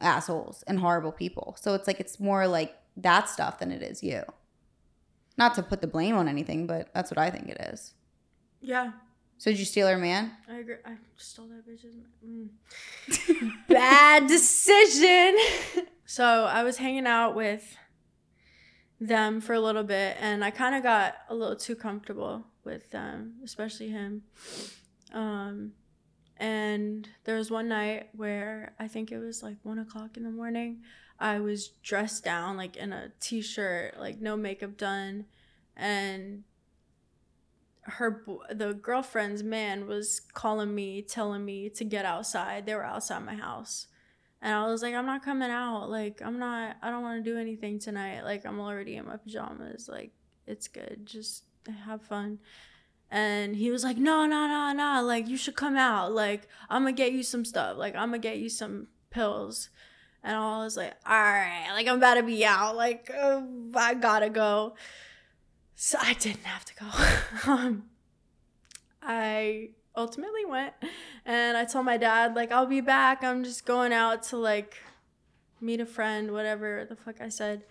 assholes 0.00 0.64
and 0.66 0.78
horrible 0.80 1.12
people. 1.12 1.54
So 1.60 1.74
it's 1.74 1.86
like, 1.86 2.00
it's 2.00 2.18
more 2.18 2.46
like 2.46 2.74
that 2.96 3.28
stuff 3.28 3.58
than 3.58 3.72
it 3.72 3.82
is 3.82 4.02
you. 4.02 4.22
Not 5.36 5.54
to 5.56 5.62
put 5.62 5.80
the 5.80 5.86
blame 5.86 6.16
on 6.16 6.28
anything, 6.28 6.66
but 6.66 6.92
that's 6.94 7.10
what 7.10 7.18
I 7.18 7.30
think 7.30 7.48
it 7.48 7.60
is. 7.72 7.94
Yeah. 8.60 8.92
So 9.38 9.50
did 9.50 9.58
you 9.58 9.64
steal 9.64 9.88
her 9.88 9.98
man? 9.98 10.32
I 10.48 10.58
agree. 10.58 10.76
I 10.84 10.96
stole 11.16 11.48
that 11.48 11.68
bitch's 11.68 11.96
mm. 12.24 12.48
Bad 13.68 14.26
decision. 14.26 15.36
so 16.06 16.44
I 16.44 16.62
was 16.62 16.78
hanging 16.78 17.06
out 17.06 17.34
with 17.34 17.76
them 19.00 19.40
for 19.40 19.52
a 19.52 19.60
little 19.60 19.82
bit 19.82 20.16
and 20.20 20.44
I 20.44 20.50
kind 20.50 20.74
of 20.74 20.82
got 20.82 21.16
a 21.28 21.34
little 21.34 21.56
too 21.56 21.74
comfortable 21.74 22.46
with 22.64 22.90
them, 22.90 23.34
especially 23.44 23.90
him. 23.90 24.22
Um, 25.12 25.72
and 26.38 27.08
there 27.24 27.36
was 27.36 27.50
one 27.50 27.68
night 27.68 28.08
where 28.14 28.74
I 28.78 28.88
think 28.88 29.12
it 29.12 29.18
was 29.18 29.42
like 29.42 29.56
one 29.62 29.78
o'clock 29.78 30.16
in 30.16 30.22
the 30.22 30.30
morning. 30.30 30.82
I 31.18 31.40
was 31.40 31.68
dressed 31.82 32.24
down 32.24 32.56
like 32.56 32.76
in 32.76 32.92
a 32.92 33.12
t-shirt, 33.20 33.98
like 33.98 34.20
no 34.20 34.36
makeup 34.36 34.76
done, 34.76 35.26
and 35.76 36.44
her 37.82 38.24
the 38.50 38.74
girlfriend's 38.74 39.42
man 39.42 39.86
was 39.86 40.20
calling 40.32 40.74
me, 40.74 41.02
telling 41.02 41.44
me 41.44 41.68
to 41.70 41.84
get 41.84 42.04
outside. 42.04 42.66
They 42.66 42.74
were 42.74 42.84
outside 42.84 43.24
my 43.24 43.34
house. 43.34 43.86
And 44.40 44.54
I 44.54 44.66
was 44.66 44.82
like, 44.82 44.94
I'm 44.94 45.06
not 45.06 45.24
coming 45.24 45.50
out. 45.50 45.88
Like, 45.88 46.20
I'm 46.22 46.38
not, 46.38 46.76
I 46.82 46.90
don't 46.90 47.02
want 47.02 47.24
to 47.24 47.30
do 47.30 47.38
anything 47.38 47.78
tonight. 47.78 48.24
Like, 48.24 48.44
I'm 48.44 48.60
already 48.60 48.96
in 48.96 49.06
my 49.06 49.16
pajamas. 49.16 49.88
Like, 49.88 50.12
it's 50.46 50.68
good. 50.68 51.06
Just 51.06 51.44
have 51.86 52.02
fun. 52.02 52.40
And 53.10 53.56
he 53.56 53.70
was 53.70 53.84
like, 53.84 53.96
No, 53.96 54.26
no, 54.26 54.46
no, 54.46 54.72
no. 54.72 55.02
Like, 55.02 55.28
you 55.28 55.36
should 55.36 55.56
come 55.56 55.76
out. 55.76 56.12
Like, 56.12 56.46
I'm 56.68 56.82
going 56.82 56.94
to 56.94 57.02
get 57.02 57.12
you 57.12 57.22
some 57.22 57.44
stuff. 57.44 57.78
Like, 57.78 57.94
I'm 57.94 58.10
going 58.10 58.20
to 58.20 58.28
get 58.28 58.38
you 58.38 58.48
some 58.48 58.88
pills. 59.10 59.70
And 60.24 60.34
I 60.34 60.64
was 60.64 60.76
like, 60.76 60.94
all 61.06 61.14
right, 61.14 61.68
like 61.72 61.86
I'm 61.86 61.98
about 61.98 62.14
to 62.14 62.22
be 62.22 62.44
out. 62.46 62.76
Like 62.76 63.10
uh, 63.14 63.42
I 63.76 63.94
gotta 63.94 64.30
go. 64.30 64.74
So 65.76 65.98
I 66.00 66.14
didn't 66.14 66.44
have 66.44 66.64
to 66.64 66.74
go. 66.74 66.86
um, 67.52 67.84
I 69.02 69.70
ultimately 69.96 70.44
went 70.46 70.72
and 71.24 71.56
I 71.56 71.64
told 71.64 71.84
my 71.84 71.96
dad, 71.96 72.34
like, 72.34 72.52
I'll 72.52 72.66
be 72.66 72.80
back. 72.80 73.22
I'm 73.22 73.44
just 73.44 73.66
going 73.66 73.92
out 73.92 74.22
to 74.24 74.36
like 74.36 74.76
meet 75.60 75.80
a 75.80 75.86
friend, 75.86 76.32
whatever 76.32 76.86
the 76.88 76.96
fuck 76.96 77.20
I 77.20 77.28
said. 77.28 77.64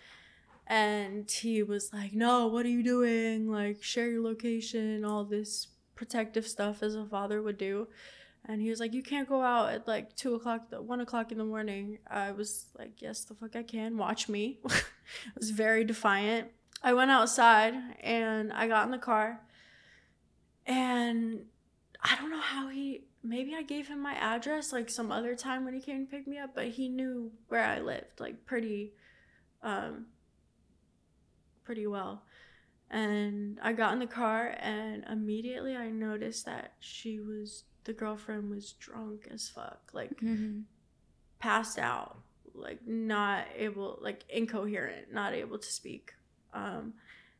And 0.67 1.29
he 1.29 1.63
was 1.63 1.91
like, 1.91 2.13
No, 2.13 2.47
what 2.47 2.65
are 2.65 2.69
you 2.69 2.83
doing? 2.83 3.51
Like, 3.51 3.83
share 3.83 4.09
your 4.09 4.23
location, 4.23 5.03
all 5.03 5.23
this 5.25 5.67
protective 5.95 6.47
stuff 6.47 6.81
as 6.81 6.95
a 6.95 7.05
father 7.05 7.41
would 7.41 7.57
do. 7.57 7.87
And 8.45 8.61
he 8.61 8.69
was 8.69 8.79
like, 8.79 8.93
You 8.93 9.03
can't 9.03 9.27
go 9.27 9.41
out 9.41 9.69
at 9.69 9.87
like 9.87 10.15
two 10.15 10.35
o'clock, 10.35 10.67
one 10.71 10.99
o'clock 10.99 11.31
in 11.31 11.37
the 11.37 11.45
morning. 11.45 11.99
I 12.09 12.31
was 12.31 12.65
like, 12.77 13.01
Yes, 13.01 13.23
the 13.23 13.35
fuck 13.35 13.55
I 13.55 13.63
can. 13.63 13.97
Watch 13.97 14.27
me. 14.27 14.59
I 14.69 14.81
was 15.37 15.51
very 15.51 15.83
defiant. 15.83 16.49
I 16.81 16.93
went 16.93 17.11
outside 17.11 17.73
and 18.01 18.51
I 18.51 18.67
got 18.67 18.85
in 18.85 18.91
the 18.91 18.97
car. 18.97 19.39
And 20.65 21.45
I 22.01 22.15
don't 22.17 22.29
know 22.29 22.39
how 22.39 22.67
he 22.67 23.05
maybe 23.23 23.55
I 23.55 23.63
gave 23.63 23.87
him 23.87 24.01
my 24.01 24.13
address 24.15 24.73
like 24.73 24.89
some 24.89 25.11
other 25.11 25.33
time 25.35 25.63
when 25.63 25.73
he 25.73 25.79
came 25.79 26.05
to 26.05 26.11
pick 26.11 26.27
me 26.27 26.37
up, 26.37 26.53
but 26.53 26.67
he 26.67 26.89
knew 26.89 27.31
where 27.47 27.63
I 27.63 27.79
lived 27.79 28.19
like 28.19 28.45
pretty 28.45 28.93
um 29.61 30.07
pretty 31.63 31.87
well. 31.87 32.23
And 32.89 33.59
I 33.63 33.73
got 33.73 33.93
in 33.93 33.99
the 33.99 34.07
car 34.07 34.55
and 34.59 35.05
immediately 35.09 35.75
I 35.75 35.89
noticed 35.89 36.45
that 36.45 36.73
she 36.79 37.19
was 37.19 37.63
the 37.83 37.93
girlfriend 37.93 38.49
was 38.49 38.73
drunk 38.73 39.27
as 39.31 39.49
fuck, 39.49 39.91
like 39.93 40.11
mm-hmm. 40.21 40.61
passed 41.39 41.77
out, 41.77 42.17
like 42.53 42.85
not 42.87 43.45
able 43.55 43.99
like 44.01 44.23
incoherent, 44.29 45.13
not 45.13 45.33
able 45.33 45.57
to 45.57 45.71
speak. 45.71 46.13
Um 46.53 46.93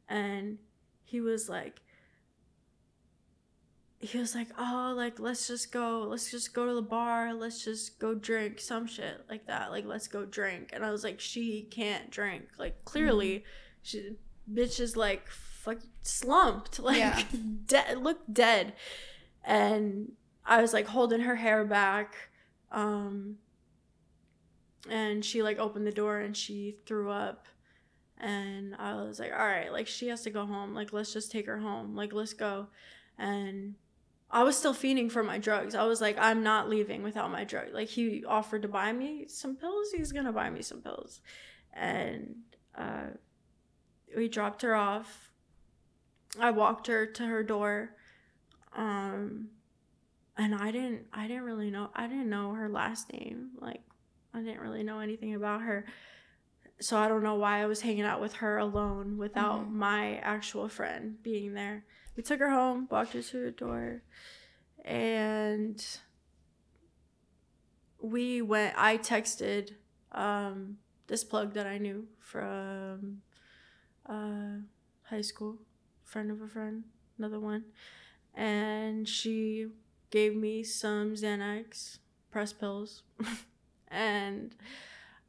and 0.10 0.58
he 1.06 1.22
was 1.22 1.50
like 1.50 1.82
he 4.04 4.18
was 4.18 4.36
like, 4.36 4.50
"Oh, 4.58 4.94
like 4.96 5.20
let's 5.20 5.48
just 5.48 5.72
go, 5.72 6.06
let's 6.10 6.30
just 6.30 6.54
go 6.54 6.68
to 6.68 6.74
the 6.74 6.82
bar, 6.82 7.34
let's 7.34 7.64
just 7.64 8.00
go 8.00 8.14
drink 8.14 8.60
some 8.60 8.86
shit 8.86 9.22
like 9.30 9.48
that. 9.48 9.72
Like 9.72 9.86
let's 9.86 10.08
go 10.08 10.26
drink." 10.26 10.72
And 10.74 10.84
I 10.84 10.92
was 10.92 11.04
like, 11.04 11.20
"She 11.22 11.68
can't 11.72 12.12
drink. 12.12 12.44
Like 12.58 12.84
clearly, 12.84 13.30
mm-hmm. 13.30 13.44
she 13.82 14.16
bitch 14.52 14.82
is 14.82 14.98
like 14.98 15.30
fuck 15.30 15.78
slumped, 16.02 16.80
like 16.80 16.98
yeah. 16.98 17.24
dead, 17.66 17.98
look 18.00 18.20
dead." 18.32 18.74
And 19.46 20.12
I 20.46 20.62
was 20.62 20.74
like 20.74 20.88
holding 20.88 21.22
her 21.22 21.36
hair 21.36 21.64
back, 21.66 22.16
um, 22.72 23.38
and 24.90 25.24
she 25.24 25.42
like 25.42 25.60
opened 25.60 25.88
the 25.88 25.92
door 25.92 26.20
and 26.20 26.36
she 26.36 26.78
threw 26.86 27.10
up. 27.10 27.48
And 28.18 28.76
I 28.78 28.96
was 28.96 29.20
like, 29.20 29.32
all 29.32 29.46
right, 29.46 29.72
like 29.72 29.88
she 29.88 30.08
has 30.08 30.22
to 30.24 30.30
go 30.30 30.46
home. 30.46 30.74
Like, 30.74 30.94
let's 30.94 31.12
just 31.12 31.32
take 31.32 31.46
her 31.46 31.60
home. 31.60 31.96
Like, 31.96 32.14
let's 32.14 32.34
go. 32.34 32.68
And 33.18 33.76
I 34.34 34.42
was 34.42 34.58
still 34.58 34.74
feeding 34.74 35.12
for 35.12 35.24
my 35.24 35.38
drugs. 35.38 35.76
I 35.76 35.86
was 35.86 36.02
like, 36.02 36.18
I'm 36.20 36.42
not 36.42 36.68
leaving 36.68 37.04
without 37.04 37.32
my 37.32 37.44
drug. 37.44 37.68
Like 37.72 37.88
he 37.88 38.26
offered 38.26 38.64
to 38.64 38.68
buy 38.68 38.92
me 38.92 39.28
some 39.28 39.56
pills. 39.56 39.92
He's 39.96 40.12
gonna 40.12 40.34
buy 40.34 40.50
me 40.50 40.64
some 40.64 40.82
pills, 40.82 41.22
and 41.72 42.34
uh, 42.76 43.12
we 44.18 44.28
dropped 44.28 44.64
her 44.64 44.74
off. 44.74 45.32
I 46.40 46.50
walked 46.50 46.88
her 46.88 47.06
to 47.06 47.24
her 47.28 47.44
door, 47.44 47.92
um, 48.76 49.50
and 50.38 50.56
I 50.56 50.72
didn't. 50.72 51.08
I 51.14 51.28
didn't 51.28 51.44
really 51.44 51.70
know. 51.70 51.90
I 51.96 52.08
didn't 52.08 52.30
know 52.30 52.54
her 52.54 52.70
last 52.70 53.12
name. 53.12 53.52
Like 53.60 53.82
I 54.34 54.40
didn't 54.40 54.62
really 54.62 54.84
know 54.84 55.00
anything 55.00 55.36
about 55.36 55.62
her. 55.62 55.86
So 56.80 56.98
I 56.98 57.08
don't 57.08 57.24
know 57.24 57.36
why 57.36 57.62
I 57.62 57.66
was 57.66 57.82
hanging 57.82 58.04
out 58.04 58.20
with 58.20 58.34
her 58.34 58.58
alone 58.58 59.18
without 59.18 59.62
mm-hmm. 59.62 59.78
my 59.78 60.16
actual 60.18 60.68
friend 60.68 61.22
being 61.22 61.54
there 61.54 61.86
we 62.16 62.24
took 62.24 62.40
her 62.40 62.50
home, 62.50 62.88
walked 62.90 63.14
her 63.14 63.22
to 63.22 63.38
her 63.38 63.52
door, 63.52 64.04
and 64.86 65.84
we 68.00 68.42
went. 68.42 68.76
I 68.78 68.98
texted 68.98 69.72
um, 70.12 70.78
this 71.08 71.24
plug 71.24 71.54
that 71.54 71.66
I 71.66 71.78
knew 71.78 72.06
from 72.20 73.22
uh, 74.08 74.62
high 75.04 75.22
school, 75.22 75.58
friend 76.04 76.30
of 76.30 76.42
a 76.42 76.48
friend, 76.48 76.84
another 77.18 77.40
one, 77.40 77.66
and 78.36 79.08
she 79.08 79.68
gave 80.14 80.36
me 80.36 80.64
some 80.64 81.16
Xanax 81.16 81.98
press 82.30 82.54
pills, 82.54 83.02
and 83.88 84.56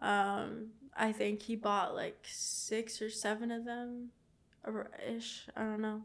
um, 0.03 0.68
I 0.95 1.11
think 1.12 1.41
he 1.43 1.57
bought 1.57 1.95
like 1.95 2.26
six 2.28 3.01
or 3.01 3.09
seven 3.09 3.51
of 3.51 3.64
them, 3.64 4.11
ish. 5.09 5.49
I 5.57 5.62
don't 5.62 5.80
know 5.80 6.03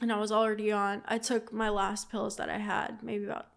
and 0.00 0.12
I 0.12 0.18
was 0.18 0.30
already 0.30 0.70
on. 0.70 1.02
I 1.06 1.18
took 1.18 1.52
my 1.52 1.68
last 1.68 2.10
pills 2.10 2.36
that 2.36 2.48
I 2.48 2.58
had, 2.58 3.02
maybe 3.02 3.24
about 3.24 3.48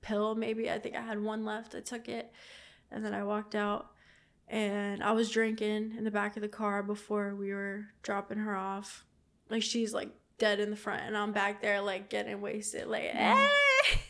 pill, 0.00 0.34
maybe. 0.34 0.70
I 0.70 0.78
think 0.78 0.94
I 0.94 1.02
had 1.02 1.22
one 1.22 1.44
left. 1.44 1.74
I 1.74 1.80
took 1.80 2.08
it, 2.08 2.32
and 2.90 3.04
then 3.04 3.12
I 3.12 3.24
walked 3.24 3.54
out, 3.54 3.90
and 4.46 5.02
I 5.02 5.12
was 5.12 5.30
drinking 5.30 5.94
in 5.96 6.04
the 6.04 6.10
back 6.10 6.36
of 6.36 6.42
the 6.42 6.48
car 6.48 6.82
before 6.82 7.34
we 7.34 7.52
were 7.52 7.86
dropping 8.02 8.38
her 8.38 8.56
off. 8.56 9.04
Like 9.50 9.62
she's 9.62 9.92
like 9.92 10.10
dead 10.38 10.60
in 10.60 10.70
the 10.70 10.76
front, 10.76 11.02
and 11.04 11.16
I'm 11.16 11.32
back 11.32 11.60
there 11.60 11.80
like 11.80 12.08
getting 12.08 12.40
wasted, 12.40 12.86
like 12.86 13.02
hey, 13.02 13.48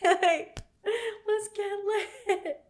like, 0.03 0.59
let's 1.27 1.49
get 1.55 1.71
lit. 2.43 2.65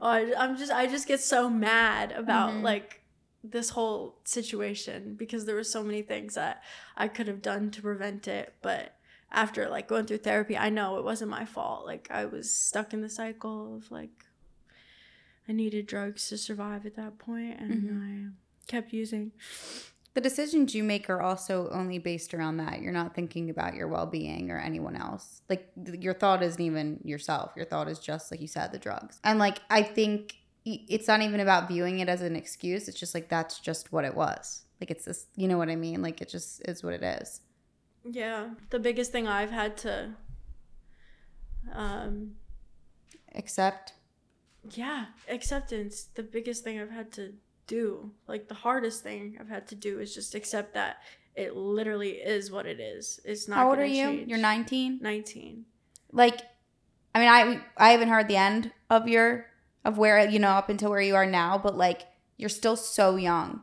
oh, 0.00 0.08
I, 0.08 0.32
I'm 0.38 0.56
just 0.56 0.72
I 0.72 0.86
just 0.86 1.08
get 1.08 1.20
so 1.20 1.48
mad 1.48 2.12
about 2.12 2.50
mm-hmm. 2.50 2.62
like 2.62 3.02
this 3.42 3.70
whole 3.70 4.16
situation 4.24 5.14
because 5.14 5.44
there 5.44 5.54
were 5.54 5.64
so 5.64 5.82
many 5.82 6.02
things 6.02 6.34
that 6.34 6.62
I 6.96 7.08
could 7.08 7.28
have 7.28 7.42
done 7.42 7.70
to 7.72 7.82
prevent 7.82 8.26
it, 8.28 8.54
but 8.62 8.96
after 9.30 9.68
like 9.68 9.88
going 9.88 10.06
through 10.06 10.18
therapy, 10.18 10.56
I 10.56 10.70
know 10.70 10.98
it 10.98 11.04
wasn't 11.04 11.30
my 11.30 11.44
fault. 11.44 11.86
Like 11.86 12.08
I 12.10 12.24
was 12.26 12.50
stuck 12.50 12.92
in 12.92 13.02
the 13.02 13.08
cycle 13.08 13.76
of 13.76 13.90
like 13.90 14.24
I 15.48 15.52
needed 15.52 15.86
drugs 15.86 16.28
to 16.28 16.38
survive 16.38 16.86
at 16.86 16.96
that 16.96 17.18
point 17.18 17.58
and 17.60 17.82
mm-hmm. 17.82 18.26
I 18.28 18.70
kept 18.70 18.92
using. 18.92 19.32
The 20.16 20.22
decisions 20.22 20.74
you 20.74 20.82
make 20.82 21.10
are 21.10 21.20
also 21.20 21.68
only 21.70 21.98
based 21.98 22.32
around 22.32 22.56
that. 22.56 22.80
You're 22.80 22.90
not 22.90 23.14
thinking 23.14 23.50
about 23.50 23.74
your 23.74 23.86
well-being 23.86 24.50
or 24.50 24.58
anyone 24.58 24.96
else. 24.96 25.42
Like 25.50 25.70
your 25.76 26.14
thought 26.14 26.42
isn't 26.42 26.58
even 26.58 27.00
yourself. 27.04 27.52
Your 27.54 27.66
thought 27.66 27.86
is 27.86 27.98
just 27.98 28.30
like 28.30 28.40
you 28.40 28.46
said 28.46 28.72
the 28.72 28.78
drugs. 28.78 29.20
And 29.24 29.38
like 29.38 29.58
I 29.68 29.82
think 29.82 30.36
it's 30.64 31.06
not 31.06 31.20
even 31.20 31.40
about 31.40 31.68
viewing 31.68 31.98
it 31.98 32.08
as 32.08 32.22
an 32.22 32.34
excuse. 32.34 32.88
It's 32.88 32.98
just 32.98 33.12
like 33.12 33.28
that's 33.28 33.60
just 33.60 33.92
what 33.92 34.06
it 34.06 34.14
was. 34.14 34.64
Like 34.80 34.90
it's 34.90 35.04
this, 35.04 35.26
you 35.36 35.48
know 35.48 35.58
what 35.58 35.68
I 35.68 35.76
mean? 35.76 36.00
Like 36.00 36.22
it 36.22 36.30
just 36.30 36.66
is 36.66 36.82
what 36.82 36.94
it 36.94 37.02
is. 37.02 37.42
Yeah, 38.02 38.54
the 38.70 38.78
biggest 38.78 39.12
thing 39.12 39.28
I've 39.28 39.50
had 39.50 39.76
to 39.76 40.14
um 41.74 42.36
accept. 43.34 43.92
Yeah, 44.70 45.08
acceptance. 45.28 46.04
The 46.14 46.22
biggest 46.22 46.64
thing 46.64 46.80
I've 46.80 46.90
had 46.90 47.12
to 47.12 47.34
do, 47.66 48.12
like 48.26 48.48
the 48.48 48.54
hardest 48.54 49.02
thing 49.02 49.36
I've 49.40 49.48
had 49.48 49.66
to 49.68 49.74
do 49.74 50.00
is 50.00 50.14
just 50.14 50.34
accept 50.34 50.74
that 50.74 50.98
it 51.34 51.54
literally 51.54 52.12
is 52.12 52.50
what 52.50 52.66
it 52.66 52.80
is. 52.80 53.20
It's 53.24 53.46
not 53.48 53.56
How 53.56 53.70
old 53.70 53.78
are 53.78 53.84
you? 53.84 54.04
Change. 54.04 54.28
You're 54.28 54.38
19? 54.38 54.98
19. 55.02 55.64
Like 56.12 56.40
I 57.14 57.18
mean, 57.18 57.28
I 57.28 57.60
I 57.76 57.90
haven't 57.92 58.08
heard 58.08 58.28
the 58.28 58.36
end 58.36 58.72
of 58.90 59.08
your 59.08 59.46
of 59.84 59.98
where 59.98 60.28
you 60.28 60.38
know 60.38 60.50
up 60.50 60.68
until 60.68 60.90
where 60.90 61.00
you 61.00 61.14
are 61.14 61.26
now, 61.26 61.58
but 61.58 61.76
like 61.76 62.02
you're 62.36 62.48
still 62.48 62.76
so 62.76 63.16
young. 63.16 63.62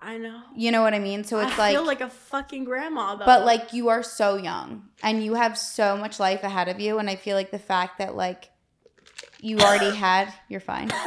I 0.00 0.18
know. 0.18 0.42
You 0.56 0.72
know 0.72 0.82
what 0.82 0.94
I 0.94 0.98
mean? 0.98 1.22
So 1.24 1.38
it's 1.38 1.52
I 1.54 1.58
like 1.58 1.70
I 1.70 1.72
feel 1.72 1.86
like 1.86 2.00
a 2.00 2.10
fucking 2.10 2.64
grandma 2.64 3.14
though. 3.16 3.24
But 3.24 3.44
like 3.44 3.72
you 3.72 3.88
are 3.88 4.02
so 4.02 4.36
young 4.36 4.88
and 5.02 5.24
you 5.24 5.34
have 5.34 5.56
so 5.56 5.96
much 5.96 6.18
life 6.18 6.42
ahead 6.42 6.68
of 6.68 6.80
you 6.80 6.98
and 6.98 7.08
I 7.08 7.16
feel 7.16 7.36
like 7.36 7.50
the 7.50 7.58
fact 7.58 7.98
that 7.98 8.16
like 8.16 8.50
you 9.42 9.58
already 9.58 9.94
had 9.94 10.32
you're 10.48 10.60
fine. 10.60 10.86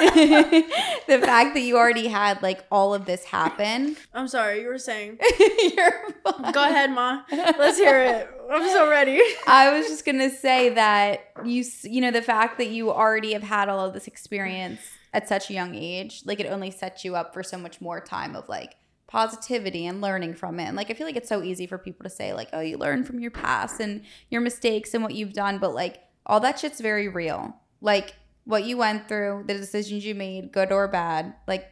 the 1.07 1.19
fact 1.23 1.55
that 1.55 1.61
you 1.61 1.77
already 1.77 2.07
had 2.07 2.43
like 2.43 2.65
all 2.69 2.93
of 2.93 3.05
this 3.05 3.23
happen. 3.23 3.95
I'm 4.13 4.27
sorry, 4.27 4.61
you 4.61 4.67
were 4.67 4.77
saying. 4.77 5.17
you're 5.39 6.11
fine. 6.23 6.51
Go 6.51 6.63
ahead, 6.63 6.91
Ma. 6.91 7.21
Let's 7.31 7.77
hear 7.77 7.99
it. 8.01 8.29
I'm 8.51 8.69
so 8.69 8.89
ready. 8.89 9.21
I 9.47 9.75
was 9.75 9.88
just 9.88 10.05
going 10.05 10.19
to 10.19 10.29
say 10.29 10.69
that 10.69 11.31
you 11.45 11.63
you 11.83 12.01
know 12.01 12.11
the 12.11 12.21
fact 12.21 12.57
that 12.57 12.67
you 12.67 12.91
already 12.91 13.33
have 13.33 13.43
had 13.43 13.69
all 13.69 13.79
of 13.79 13.93
this 13.93 14.05
experience 14.05 14.81
at 15.13 15.29
such 15.29 15.49
a 15.49 15.53
young 15.53 15.73
age, 15.73 16.23
like 16.25 16.41
it 16.41 16.47
only 16.47 16.71
sets 16.71 17.05
you 17.05 17.15
up 17.15 17.33
for 17.33 17.41
so 17.41 17.57
much 17.57 17.79
more 17.79 18.01
time 18.01 18.36
of 18.36 18.49
like 18.49 18.75
positivity 19.07 19.86
and 19.86 20.01
learning 20.01 20.33
from 20.33 20.59
it. 20.59 20.65
And 20.65 20.75
like 20.75 20.91
I 20.91 20.93
feel 20.93 21.07
like 21.07 21.15
it's 21.15 21.29
so 21.29 21.41
easy 21.41 21.67
for 21.67 21.77
people 21.77 22.03
to 22.03 22.09
say 22.09 22.33
like, 22.33 22.49
"Oh, 22.51 22.59
you 22.59 22.77
learn 22.77 23.05
from 23.05 23.21
your 23.21 23.31
past 23.31 23.79
and 23.79 24.01
your 24.29 24.41
mistakes 24.41 24.93
and 24.93 25.01
what 25.01 25.15
you've 25.15 25.31
done," 25.31 25.57
but 25.57 25.73
like 25.73 26.03
all 26.25 26.41
that 26.41 26.59
shit's 26.59 26.81
very 26.81 27.07
real. 27.07 27.55
Like 27.79 28.15
what 28.46 28.64
you 28.64 28.78
went 28.78 29.08
through, 29.08 29.43
the 29.48 29.56
decisions 29.56 30.06
you 30.06 30.16
made, 30.16 30.52
good 30.52 30.72
or 30.72 30.88
bad, 30.88 31.34
like 31.48 31.72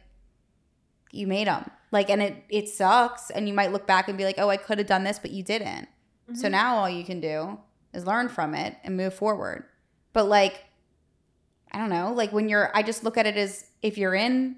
you 1.12 1.26
made 1.26 1.46
them. 1.46 1.70
Like, 1.90 2.10
and 2.10 2.20
it 2.20 2.44
it 2.48 2.68
sucks, 2.68 3.30
and 3.30 3.46
you 3.48 3.54
might 3.54 3.72
look 3.72 3.86
back 3.86 4.08
and 4.08 4.18
be 4.18 4.24
like, 4.24 4.36
"Oh, 4.38 4.50
I 4.50 4.56
could 4.56 4.78
have 4.78 4.86
done 4.86 5.04
this, 5.04 5.18
but 5.18 5.30
you 5.30 5.42
didn't." 5.42 5.88
Mm-hmm. 6.28 6.34
So 6.34 6.48
now 6.48 6.76
all 6.76 6.90
you 6.90 7.04
can 7.04 7.20
do 7.20 7.58
is 7.92 8.06
learn 8.06 8.28
from 8.28 8.54
it 8.54 8.76
and 8.82 8.96
move 8.96 9.14
forward. 9.14 9.66
But 10.12 10.24
like, 10.24 10.64
I 11.70 11.78
don't 11.78 11.90
know, 11.90 12.12
like 12.12 12.32
when 12.32 12.48
you're, 12.48 12.70
I 12.74 12.82
just 12.82 13.04
look 13.04 13.16
at 13.16 13.26
it 13.26 13.36
as 13.36 13.66
if 13.82 13.98
you're 13.98 14.14
in 14.14 14.56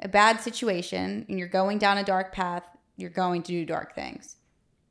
a 0.00 0.08
bad 0.08 0.40
situation 0.40 1.24
and 1.28 1.38
you're 1.38 1.48
going 1.48 1.78
down 1.78 1.98
a 1.98 2.04
dark 2.04 2.32
path, 2.32 2.64
you're 2.96 3.10
going 3.10 3.42
to 3.44 3.52
do 3.52 3.64
dark 3.64 3.94
things. 3.94 4.36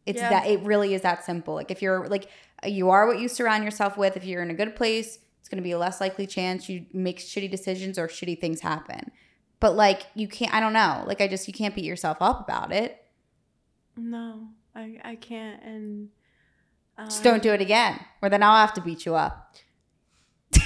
It's 0.05 0.19
yeah. 0.19 0.29
that 0.29 0.47
it 0.47 0.61
really 0.61 0.93
is 0.93 1.01
that 1.01 1.23
simple. 1.25 1.53
Like 1.53 1.71
if 1.71 1.81
you're 1.81 2.07
like 2.07 2.29
you 2.65 2.89
are 2.89 3.07
what 3.07 3.19
you 3.19 3.27
surround 3.27 3.63
yourself 3.63 3.97
with. 3.97 4.17
If 4.17 4.25
you're 4.25 4.41
in 4.41 4.49
a 4.49 4.53
good 4.53 4.75
place, 4.75 5.19
going 5.53 5.61
to 5.61 5.67
be 5.67 5.71
a 5.71 5.77
less 5.77 6.01
likely 6.01 6.25
chance 6.25 6.67
you 6.67 6.87
make 6.93 7.19
shitty 7.19 7.51
decisions 7.51 7.99
or 7.99 8.07
shitty 8.07 8.41
things 8.41 8.61
happen. 8.61 9.11
But 9.59 9.75
like 9.75 10.07
you 10.15 10.27
can't 10.27 10.51
I 10.51 10.59
don't 10.59 10.73
know. 10.73 11.03
Like 11.05 11.21
I 11.21 11.27
just 11.27 11.47
you 11.47 11.53
can't 11.53 11.75
beat 11.75 11.85
yourself 11.85 12.17
up 12.21 12.41
about 12.41 12.71
it. 12.71 13.05
No, 13.95 14.47
I 14.75 14.99
I 15.03 15.15
can't 15.15 15.61
and 15.63 16.09
um, 16.97 17.05
just 17.05 17.23
don't 17.23 17.43
do 17.43 17.51
it 17.51 17.61
again 17.61 17.99
or 18.23 18.29
then 18.29 18.41
I'll 18.41 18.57
have 18.57 18.73
to 18.73 18.81
beat 18.81 19.05
you 19.05 19.13
up. 19.13 19.55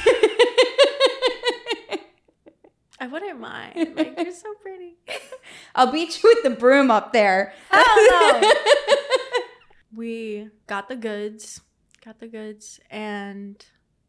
I 3.00 3.08
wouldn't 3.08 3.40
mind. 3.42 3.94
Like 3.96 4.16
you're 4.18 4.32
so 4.32 4.54
pretty. 4.62 4.98
I'll 5.76 5.92
beat 5.92 6.24
you 6.24 6.34
with 6.34 6.44
the 6.44 6.58
broom 6.58 6.90
up 6.90 7.12
there. 7.12 7.54
Oh 7.72 8.40
no. 8.42 8.54
we 9.96 10.50
got 10.66 10.88
the 10.88 10.96
goods, 10.96 11.62
got 12.04 12.20
the 12.20 12.28
goods, 12.28 12.80
and 12.90 13.64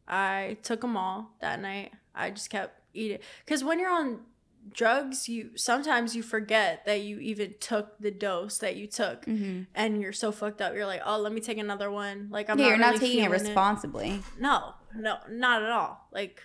I 0.09 0.57
took 0.63 0.81
them 0.81 0.97
all 0.97 1.35
that 1.41 1.61
night. 1.61 1.91
I 2.15 2.31
just 2.31 2.49
kept 2.49 2.81
eating 2.93 3.19
because 3.45 3.63
when 3.63 3.79
you're 3.79 3.91
on 3.91 4.21
drugs, 4.73 5.29
you 5.29 5.51
sometimes 5.55 6.15
you 6.15 6.23
forget 6.23 6.85
that 6.85 7.01
you 7.01 7.19
even 7.19 7.53
took 7.59 7.97
the 7.99 8.11
dose 8.11 8.57
that 8.59 8.75
you 8.75 8.87
took, 8.87 9.25
mm-hmm. 9.25 9.63
and 9.75 10.01
you're 10.01 10.13
so 10.13 10.31
fucked 10.31 10.61
up. 10.61 10.73
You're 10.73 10.85
like, 10.85 11.01
oh, 11.05 11.19
let 11.19 11.31
me 11.31 11.41
take 11.41 11.57
another 11.57 11.91
one. 11.91 12.27
Like 12.31 12.49
I'm 12.49 12.57
yeah, 12.57 12.65
not 12.65 12.69
you're 12.69 12.77
really 12.79 12.91
not 12.91 12.99
taking 12.99 13.23
it 13.23 13.31
responsibly. 13.31 14.09
It. 14.09 14.21
No, 14.39 14.73
no, 14.95 15.17
not 15.29 15.63
at 15.63 15.69
all. 15.69 16.07
Like 16.11 16.41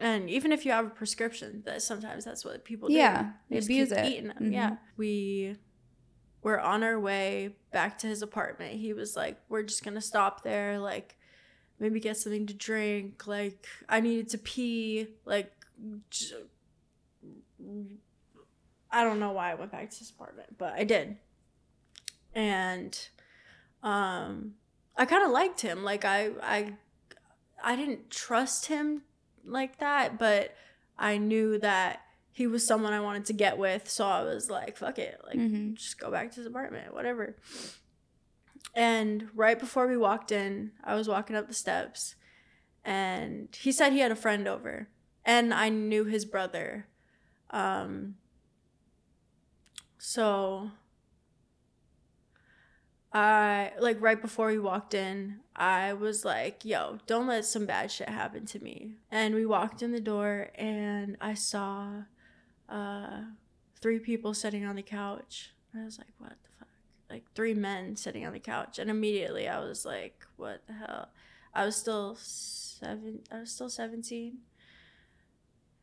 and 0.00 0.30
even 0.30 0.50
if 0.50 0.64
you 0.64 0.72
have 0.72 0.86
a 0.86 0.90
prescription, 0.90 1.62
that 1.66 1.82
sometimes 1.82 2.24
that's 2.24 2.42
what 2.42 2.64
people 2.64 2.88
do. 2.88 2.94
Yeah, 2.94 3.32
they 3.50 3.58
abuse 3.58 3.92
it. 3.92 4.06
Eating 4.06 4.28
them. 4.28 4.36
Mm-hmm. 4.40 4.52
Yeah, 4.52 4.76
we 4.96 5.56
were 6.42 6.58
on 6.58 6.82
our 6.82 6.98
way 6.98 7.56
back 7.70 7.98
to 7.98 8.06
his 8.06 8.22
apartment. 8.22 8.76
He 8.76 8.94
was 8.94 9.14
like, 9.14 9.38
"We're 9.50 9.62
just 9.62 9.84
gonna 9.84 10.00
stop 10.00 10.42
there, 10.42 10.78
like 10.78 11.18
maybe 11.80 11.98
get 11.98 12.16
something 12.16 12.46
to 12.46 12.54
drink. 12.54 13.26
Like 13.26 13.66
I 13.88 14.00
needed 14.00 14.28
to 14.30 14.38
pee. 14.38 15.08
Like 15.24 15.52
j- 16.10 16.44
I 18.92 19.04
don't 19.04 19.18
know 19.18 19.32
why 19.32 19.50
I 19.50 19.54
went 19.54 19.72
back 19.72 19.90
to 19.90 19.98
his 19.98 20.10
apartment, 20.10 20.58
but 20.58 20.74
I 20.74 20.84
did. 20.84 21.16
And 22.34 22.96
um, 23.82 24.54
I 24.96 25.06
kind 25.06 25.24
of 25.24 25.30
liked 25.30 25.62
him. 25.62 25.82
Like 25.82 26.04
I 26.04 26.30
I 26.42 26.74
I 27.62 27.76
didn't 27.76 28.10
trust 28.10 28.66
him 28.66 29.02
like 29.44 29.78
that, 29.78 30.18
but 30.18 30.54
I 30.98 31.16
knew 31.16 31.58
that 31.58 32.02
he 32.32 32.46
was 32.46 32.66
someone 32.66 32.92
I 32.92 33.00
wanted 33.00 33.26
to 33.26 33.32
get 33.32 33.58
with, 33.58 33.88
so 33.88 34.06
I 34.06 34.22
was 34.22 34.48
like, 34.48 34.76
fuck 34.76 34.98
it, 34.98 35.20
like 35.26 35.36
mm-hmm. 35.36 35.74
just 35.74 35.98
go 35.98 36.10
back 36.10 36.30
to 36.30 36.36
his 36.36 36.46
apartment, 36.46 36.94
whatever. 36.94 37.36
And 38.74 39.28
right 39.34 39.58
before 39.58 39.86
we 39.86 39.96
walked 39.96 40.30
in, 40.32 40.72
I 40.84 40.94
was 40.94 41.08
walking 41.08 41.36
up 41.36 41.48
the 41.48 41.54
steps 41.54 42.14
and 42.84 43.48
he 43.60 43.72
said 43.72 43.92
he 43.92 43.98
had 43.98 44.12
a 44.12 44.16
friend 44.16 44.46
over 44.48 44.88
and 45.24 45.52
I 45.52 45.68
knew 45.68 46.04
his 46.04 46.24
brother. 46.24 46.86
Um 47.50 48.14
so 49.98 50.70
I 53.12 53.72
like 53.80 54.00
right 54.00 54.20
before 54.20 54.46
we 54.48 54.58
walked 54.58 54.94
in, 54.94 55.40
I 55.56 55.92
was 55.94 56.24
like, 56.24 56.64
yo, 56.64 56.98
don't 57.06 57.26
let 57.26 57.44
some 57.44 57.66
bad 57.66 57.90
shit 57.90 58.08
happen 58.08 58.46
to 58.46 58.60
me. 58.60 58.94
And 59.10 59.34
we 59.34 59.44
walked 59.44 59.82
in 59.82 59.90
the 59.90 60.00
door 60.00 60.50
and 60.54 61.16
I 61.20 61.34
saw 61.34 62.02
uh, 62.68 63.22
three 63.80 63.98
people 63.98 64.32
sitting 64.32 64.64
on 64.64 64.76
the 64.76 64.82
couch. 64.82 65.50
I 65.74 65.84
was 65.84 65.98
like, 65.98 66.12
what 66.18 66.36
the? 66.42 66.49
Like 67.10 67.24
three 67.34 67.54
men 67.54 67.96
sitting 67.96 68.24
on 68.24 68.32
the 68.32 68.38
couch. 68.38 68.78
And 68.78 68.90
immediately 68.90 69.48
I 69.48 69.58
was 69.60 69.84
like, 69.84 70.24
what 70.36 70.66
the 70.66 70.74
hell? 70.74 71.08
I 71.52 71.64
was 71.64 71.76
still 71.76 72.16
seven 72.16 73.20
I 73.32 73.40
was 73.40 73.50
still 73.50 73.68
17. 73.68 74.38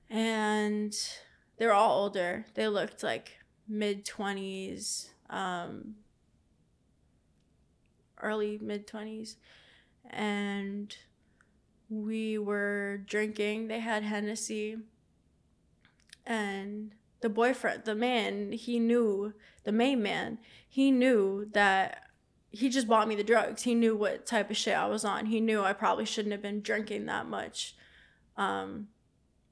And 0.09 0.95
they 1.57 1.65
were 1.65 1.73
all 1.73 2.03
older. 2.03 2.45
They 2.53 2.67
looked 2.67 3.03
like 3.03 3.37
mid 3.67 4.05
20s. 4.05 5.09
Um, 5.29 5.95
early 8.21 8.57
mid 8.61 8.87
20s 8.87 9.35
and 10.09 10.95
we 11.89 12.37
were 12.37 13.01
drinking 13.05 13.67
they 13.67 13.79
had 13.79 14.03
hennessy 14.03 14.77
and 16.25 16.93
the 17.21 17.29
boyfriend 17.29 17.83
the 17.85 17.95
man 17.95 18.51
he 18.51 18.79
knew 18.79 19.33
the 19.63 19.71
main 19.71 20.01
man 20.01 20.37
he 20.67 20.91
knew 20.91 21.47
that 21.53 22.03
he 22.49 22.69
just 22.69 22.87
bought 22.87 23.09
me 23.09 23.15
the 23.15 23.25
drugs. 23.25 23.63
He 23.63 23.75
knew 23.75 23.95
what 23.95 24.25
type 24.25 24.49
of 24.49 24.57
shit 24.57 24.75
i 24.75 24.87
was 24.87 25.03
on. 25.03 25.27
He 25.27 25.41
knew 25.41 25.61
i 25.61 25.73
probably 25.73 26.05
shouldn't 26.05 26.31
have 26.31 26.41
been 26.41 26.61
drinking 26.61 27.05
that 27.05 27.27
much 27.27 27.75
um, 28.37 28.87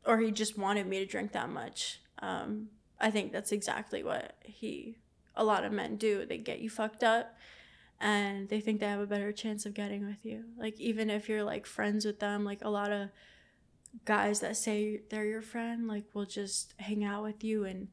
or 0.06 0.20
he 0.20 0.32
just 0.32 0.58
wanted 0.58 0.88
me 0.88 1.00
to 1.00 1.06
drink 1.06 1.32
that 1.34 1.50
much. 1.50 2.02
Um, 2.20 2.70
i 3.00 3.12
think 3.12 3.34
that's 3.34 3.52
exactly 3.52 4.04
what 4.04 4.36
he 4.44 4.98
a 5.36 5.44
lot 5.44 5.66
of 5.66 5.72
men 5.72 5.98
do. 5.98 6.26
They 6.26 6.38
get 6.38 6.60
you 6.60 6.70
fucked 6.70 7.04
up 7.04 7.36
and 8.00 8.50
they 8.50 8.60
think 8.60 8.80
they 8.80 8.88
have 8.88 9.00
a 9.00 9.08
better 9.08 9.32
chance 9.32 9.66
of 9.66 9.74
getting 9.74 10.06
with 10.06 10.24
you. 10.26 10.46
Like 10.58 10.80
even 10.80 11.10
if 11.10 11.30
you're 11.30 11.44
like 11.44 11.66
friends 11.66 12.06
with 12.06 12.20
them, 12.20 12.44
like 12.44 12.64
a 12.64 12.70
lot 12.70 12.92
of 12.92 13.10
guys 14.04 14.42
that 14.42 14.58
say 14.58 15.02
they're 15.10 15.26
your 15.26 15.42
friend 15.42 15.88
like 15.88 16.04
will 16.14 16.26
just 16.26 16.74
hang 16.78 17.04
out 17.04 17.24
with 17.24 17.44
you 17.44 17.64
and 17.64 17.88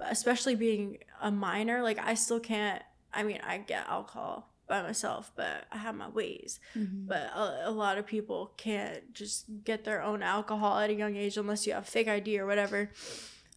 especially 0.00 0.54
being 0.54 0.98
a 1.20 1.30
minor, 1.30 1.82
like 1.82 1.98
I 1.98 2.14
still 2.14 2.40
can't 2.40 2.82
I 3.14 3.22
mean, 3.22 3.38
I 3.46 3.58
get 3.58 3.86
alcohol 3.88 4.50
by 4.66 4.82
myself, 4.82 5.30
but 5.36 5.66
I 5.70 5.78
have 5.78 5.94
my 5.94 6.08
ways. 6.08 6.58
Mm-hmm. 6.76 7.06
But 7.06 7.30
a, 7.34 7.68
a, 7.68 7.70
lot 7.70 7.98
of 7.98 8.06
people 8.06 8.52
can't 8.56 9.12
just 9.12 9.44
get 9.62 9.84
their 9.84 10.02
own 10.02 10.22
alcohol 10.22 10.78
at 10.78 10.90
a 10.90 10.94
young 10.94 11.16
age 11.16 11.36
unless 11.36 11.66
you 11.66 11.74
have 11.74 11.86
fake 11.86 12.08
ID 12.08 12.38
or 12.38 12.46
whatever. 12.46 12.90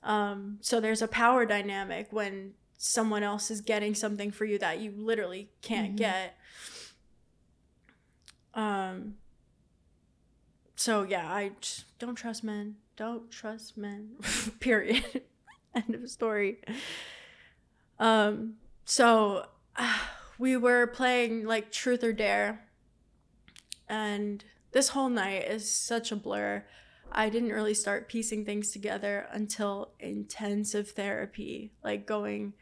Um, 0.04 0.60
so 0.62 0.80
there's 0.80 1.02
a 1.02 1.08
power 1.08 1.46
dynamic 1.46 2.08
when 2.12 2.54
someone 2.78 3.24
else 3.24 3.50
is 3.50 3.62
getting 3.62 3.96
something 3.96 4.32
for 4.32 4.46
you 4.46 4.60
that 4.60 4.80
you 4.80 4.94
literally 4.96 5.50
can't 5.62 5.96
mm-hmm. 5.96 5.98
get. 5.98 6.38
Um 8.54 9.16
so 10.78 11.04
yeah, 11.04 11.28
I 11.28 11.52
don't 12.00 12.16
trust 12.16 12.44
men. 12.44 12.76
Don't 12.96 13.30
trust 13.30 13.78
men. 13.78 14.12
Period. 14.60 15.24
End 15.76 15.94
of 15.94 16.10
story. 16.10 16.60
Um 18.00 18.56
so 18.86 19.48
uh, 19.76 19.98
we 20.40 20.56
were 20.56 20.88
playing 20.88 21.46
like 21.46 21.72
truth 21.72 22.04
or 22.04 22.14
dare 22.14 22.68
and 23.90 24.44
this 24.72 24.90
whole 24.90 25.10
night 25.10 25.48
is 25.48 25.70
such 25.70 26.12
a 26.12 26.16
blur. 26.16 26.64
I 27.12 27.30
didn't 27.30 27.50
really 27.50 27.74
start 27.74 28.10
piecing 28.10 28.46
things 28.46 28.72
together 28.72 29.28
until 29.32 29.92
intensive 30.00 30.92
therapy, 30.92 31.72
like 31.84 32.06
going 32.06 32.54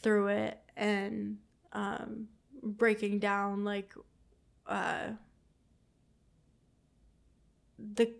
through 0.00 0.28
it 0.28 0.58
and 0.76 1.38
um, 1.72 2.28
breaking 2.62 3.18
down 3.18 3.64
like 3.64 3.92
uh, 4.66 5.08
the 7.94 8.12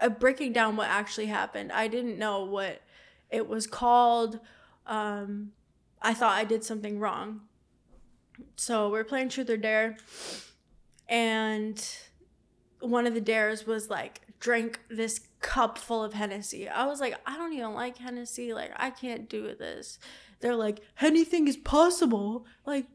uh, 0.00 0.08
breaking 0.08 0.52
down 0.52 0.76
what 0.76 0.88
actually 0.88 1.26
happened. 1.26 1.72
I 1.72 1.88
didn't 1.88 2.18
know 2.18 2.44
what 2.44 2.82
it 3.30 3.48
was 3.48 3.66
called. 3.66 4.40
Um, 4.86 5.52
I 6.00 6.14
thought 6.14 6.32
I 6.32 6.44
did 6.44 6.64
something 6.64 6.98
wrong. 6.98 7.42
So 8.56 8.88
we're 8.90 9.04
playing 9.04 9.28
Truth 9.28 9.50
or 9.50 9.56
Dare, 9.56 9.98
and 11.08 11.82
one 12.80 13.06
of 13.06 13.14
the 13.14 13.20
dares 13.20 13.66
was 13.66 13.90
like 13.90 14.22
drink 14.38 14.80
this 14.88 15.20
cup 15.40 15.76
full 15.76 16.02
of 16.02 16.14
Hennessy. 16.14 16.66
I 16.66 16.86
was 16.86 17.00
like, 17.00 17.14
I 17.26 17.36
don't 17.36 17.52
even 17.52 17.74
like 17.74 17.98
Hennessy. 17.98 18.54
Like 18.54 18.72
I 18.76 18.90
can't 18.90 19.28
do 19.28 19.54
this 19.54 19.98
they're 20.40 20.56
like 20.56 20.80
anything 21.00 21.46
is 21.46 21.56
possible 21.56 22.44
like 22.66 22.86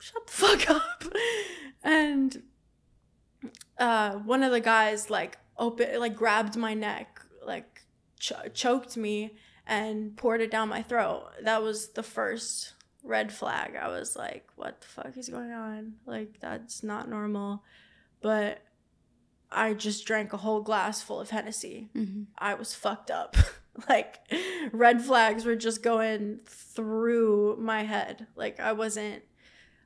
shut 0.00 0.26
the 0.26 0.32
fuck 0.32 0.70
up 0.70 1.04
and 1.82 2.42
uh 3.78 4.12
one 4.12 4.42
of 4.42 4.52
the 4.52 4.60
guys 4.60 5.10
like 5.10 5.36
open 5.58 6.00
like 6.00 6.16
grabbed 6.16 6.56
my 6.56 6.74
neck 6.74 7.20
like 7.44 7.82
ch- 8.18 8.32
choked 8.54 8.96
me 8.96 9.34
and 9.66 10.16
poured 10.16 10.40
it 10.40 10.50
down 10.50 10.68
my 10.68 10.82
throat. 10.82 11.30
That 11.42 11.62
was 11.62 11.90
the 11.90 12.02
first 12.02 12.74
red 13.04 13.32
flag. 13.32 13.76
I 13.80 13.88
was 13.88 14.16
like 14.16 14.48
what 14.56 14.80
the 14.80 14.86
fuck 14.86 15.16
is 15.16 15.28
going 15.28 15.52
on? 15.52 15.94
Like 16.06 16.40
that's 16.40 16.82
not 16.82 17.08
normal. 17.08 17.62
But 18.20 18.62
i 19.54 19.74
just 19.74 20.06
drank 20.06 20.32
a 20.32 20.38
whole 20.38 20.62
glass 20.62 21.02
full 21.02 21.20
of 21.20 21.30
hennessy. 21.30 21.90
Mm-hmm. 21.94 22.22
i 22.38 22.54
was 22.54 22.74
fucked 22.74 23.10
up. 23.10 23.36
Like 23.88 24.18
red 24.70 25.00
flags 25.00 25.46
were 25.46 25.56
just 25.56 25.82
going 25.82 26.40
through 26.44 27.56
my 27.58 27.84
head. 27.84 28.26
Like 28.36 28.60
i 28.60 28.72
wasn't 28.72 29.22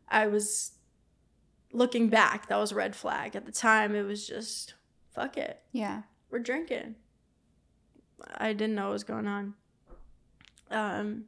i 0.09 0.27
was 0.27 0.73
looking 1.73 2.09
back. 2.09 2.49
That 2.49 2.57
was 2.57 2.73
a 2.73 2.75
red 2.75 2.97
flag. 2.97 3.37
At 3.37 3.47
the 3.47 3.53
time 3.53 3.95
it 3.95 4.03
was 4.03 4.27
just 4.27 4.75
fuck 5.17 5.37
it. 5.37 5.63
Yeah. 5.73 6.03
We're 6.31 6.39
drinking. 6.39 6.95
I 8.37 8.53
didn't 8.53 8.77
know 8.77 8.85
what 8.85 8.93
was 8.93 9.05
going 9.05 9.27
on. 9.27 9.55
Um 10.71 11.25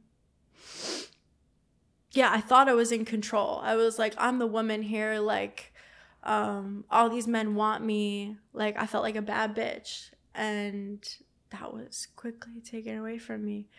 yeah 2.11 2.31
i 2.33 2.41
thought 2.41 2.67
i 2.69 2.73
was 2.73 2.91
in 2.91 3.05
control. 3.05 3.59
I 3.63 3.75
was 3.75 3.99
like 3.99 4.13
i'm 4.17 4.39
the 4.39 4.47
woman 4.47 4.81
here 4.83 5.19
like 5.19 5.73
Um, 6.23 6.83
all 6.91 7.09
these 7.09 7.27
men 7.27 7.55
want 7.55 7.81
me. 7.83 8.35
Like 8.51 8.75
I 8.77 8.85
felt 8.87 9.03
like 9.03 9.15
a 9.15 9.21
bad 9.21 9.55
bitch, 9.55 10.11
and 10.35 10.99
that 11.49 11.73
was 11.73 12.07
quickly 12.17 12.59
taken 12.61 12.97
away 12.97 13.17
from 13.17 13.45
me. 13.45 13.69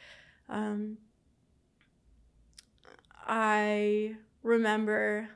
Um, 0.49 0.97
I 3.27 4.16
remember 4.43 5.28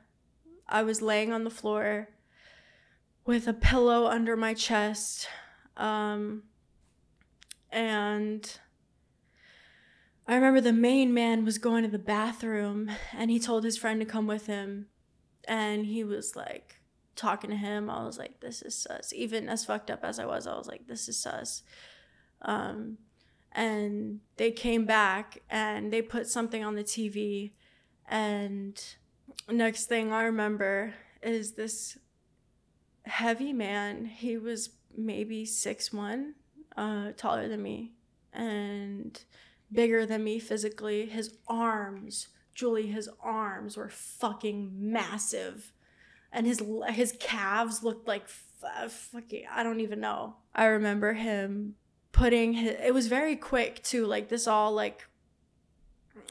I 0.67 0.81
was 0.81 1.01
laying 1.03 1.31
on 1.31 1.43
the 1.43 1.51
floor 1.51 2.09
with 3.25 3.47
a 3.47 3.53
pillow 3.53 4.05
under 4.07 4.35
my 4.35 4.53
chest. 4.53 5.27
Um, 5.77 6.43
and 7.71 8.59
I 10.27 10.35
remember 10.35 10.61
the 10.61 10.73
main 10.73 11.13
man 11.13 11.43
was 11.43 11.57
going 11.57 11.83
to 11.83 11.89
the 11.89 11.99
bathroom 11.99 12.89
and 13.13 13.29
he 13.29 13.39
told 13.39 13.63
his 13.63 13.77
friend 13.77 13.99
to 13.99 14.05
come 14.05 14.27
with 14.27 14.47
him. 14.47 14.87
And 15.47 15.85
he 15.85 16.03
was 16.03 16.35
like 16.35 16.77
talking 17.15 17.49
to 17.49 17.55
him. 17.55 17.89
I 17.89 18.03
was 18.05 18.17
like, 18.17 18.39
this 18.39 18.61
is 18.61 18.75
sus. 18.75 19.13
Even 19.13 19.49
as 19.49 19.65
fucked 19.65 19.91
up 19.91 20.03
as 20.03 20.19
I 20.19 20.25
was, 20.25 20.47
I 20.47 20.55
was 20.55 20.67
like, 20.67 20.87
this 20.87 21.07
is 21.07 21.21
sus. 21.21 21.63
Um, 22.41 22.97
and 23.51 24.19
they 24.37 24.51
came 24.51 24.85
back 24.85 25.41
and 25.49 25.91
they 25.91 26.01
put 26.01 26.27
something 26.27 26.63
on 26.63 26.75
the 26.75 26.83
TV. 26.83 27.51
And 28.07 28.81
next 29.49 29.85
thing 29.85 30.11
I 30.11 30.23
remember 30.23 30.93
is 31.21 31.53
this 31.53 31.97
heavy 33.05 33.53
man. 33.53 34.05
He 34.05 34.37
was 34.37 34.69
maybe 34.95 35.45
six 35.45 35.91
one, 35.93 36.35
uh, 36.75 37.11
taller 37.17 37.47
than 37.47 37.61
me, 37.61 37.93
and 38.33 39.19
bigger 39.71 40.05
than 40.05 40.23
me 40.23 40.39
physically. 40.39 41.05
His 41.05 41.37
arms, 41.47 42.29
Julie, 42.53 42.87
his 42.87 43.09
arms 43.21 43.77
were 43.77 43.89
fucking 43.89 44.71
massive, 44.73 45.73
and 46.31 46.45
his 46.45 46.61
his 46.89 47.15
calves 47.19 47.83
looked 47.83 48.07
like 48.07 48.23
f- 48.23 48.91
fucking 48.91 49.45
I 49.51 49.63
don't 49.63 49.81
even 49.81 49.99
know. 49.99 50.37
I 50.53 50.65
remember 50.65 51.13
him 51.13 51.75
putting 52.11 52.53
his. 52.53 52.75
It 52.83 52.93
was 52.93 53.07
very 53.07 53.35
quick 53.35 53.83
too. 53.83 54.05
Like 54.05 54.29
this 54.29 54.47
all 54.47 54.71
like. 54.71 55.07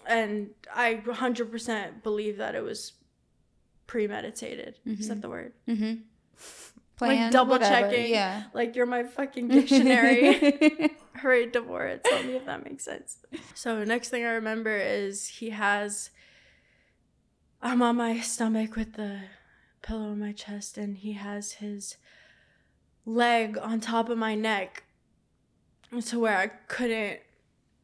And 0.07 0.51
I 0.75 1.03
100% 1.05 2.03
believe 2.03 2.39
that 2.39 2.55
it 2.55 2.63
was 2.63 2.93
premeditated. 3.87 4.79
Mm-hmm. 4.87 5.01
Is 5.01 5.09
that 5.09 5.15
mm-hmm. 5.15 5.21
the 5.21 5.29
word? 5.29 5.53
Mm-hmm. 5.69 5.95
Planned, 6.97 7.21
like 7.21 7.33
double 7.33 7.53
whatever. 7.53 7.91
checking. 7.91 8.11
Yeah. 8.11 8.45
Like 8.53 8.77
you're 8.77 8.87
my 8.87 9.03
fucking 9.03 9.49
dictionary. 9.57 10.91
Hurry, 11.15 11.47
Deborah. 11.47 11.99
Tell 11.99 12.23
me 12.23 12.35
if 12.37 12.47
that 12.47 12.65
makes 12.65 12.85
sense. 12.85 13.19
So 13.55 13.83
next 13.85 14.11
thing 14.11 14.25
I 14.25 14.33
remember 14.33 14.77
is 14.77 15.27
he 15.27 15.51
has 15.51 16.11
I'm 17.61 17.83
on 17.83 17.97
my 17.97 18.21
stomach 18.21 18.77
with 18.77 18.93
the 18.95 19.21
pillow 19.83 20.11
on 20.11 20.21
my 20.21 20.33
chest 20.33 20.79
and 20.79 20.97
he 20.97 21.15
has 21.15 21.53
his 21.53 21.97
leg 23.05 23.59
on 23.61 23.81
top 23.81 24.09
of 24.09 24.17
my 24.17 24.35
neck 24.35 24.85
to 26.07 26.19
where 26.19 26.39
I 26.39 26.47
couldn't 26.47 27.21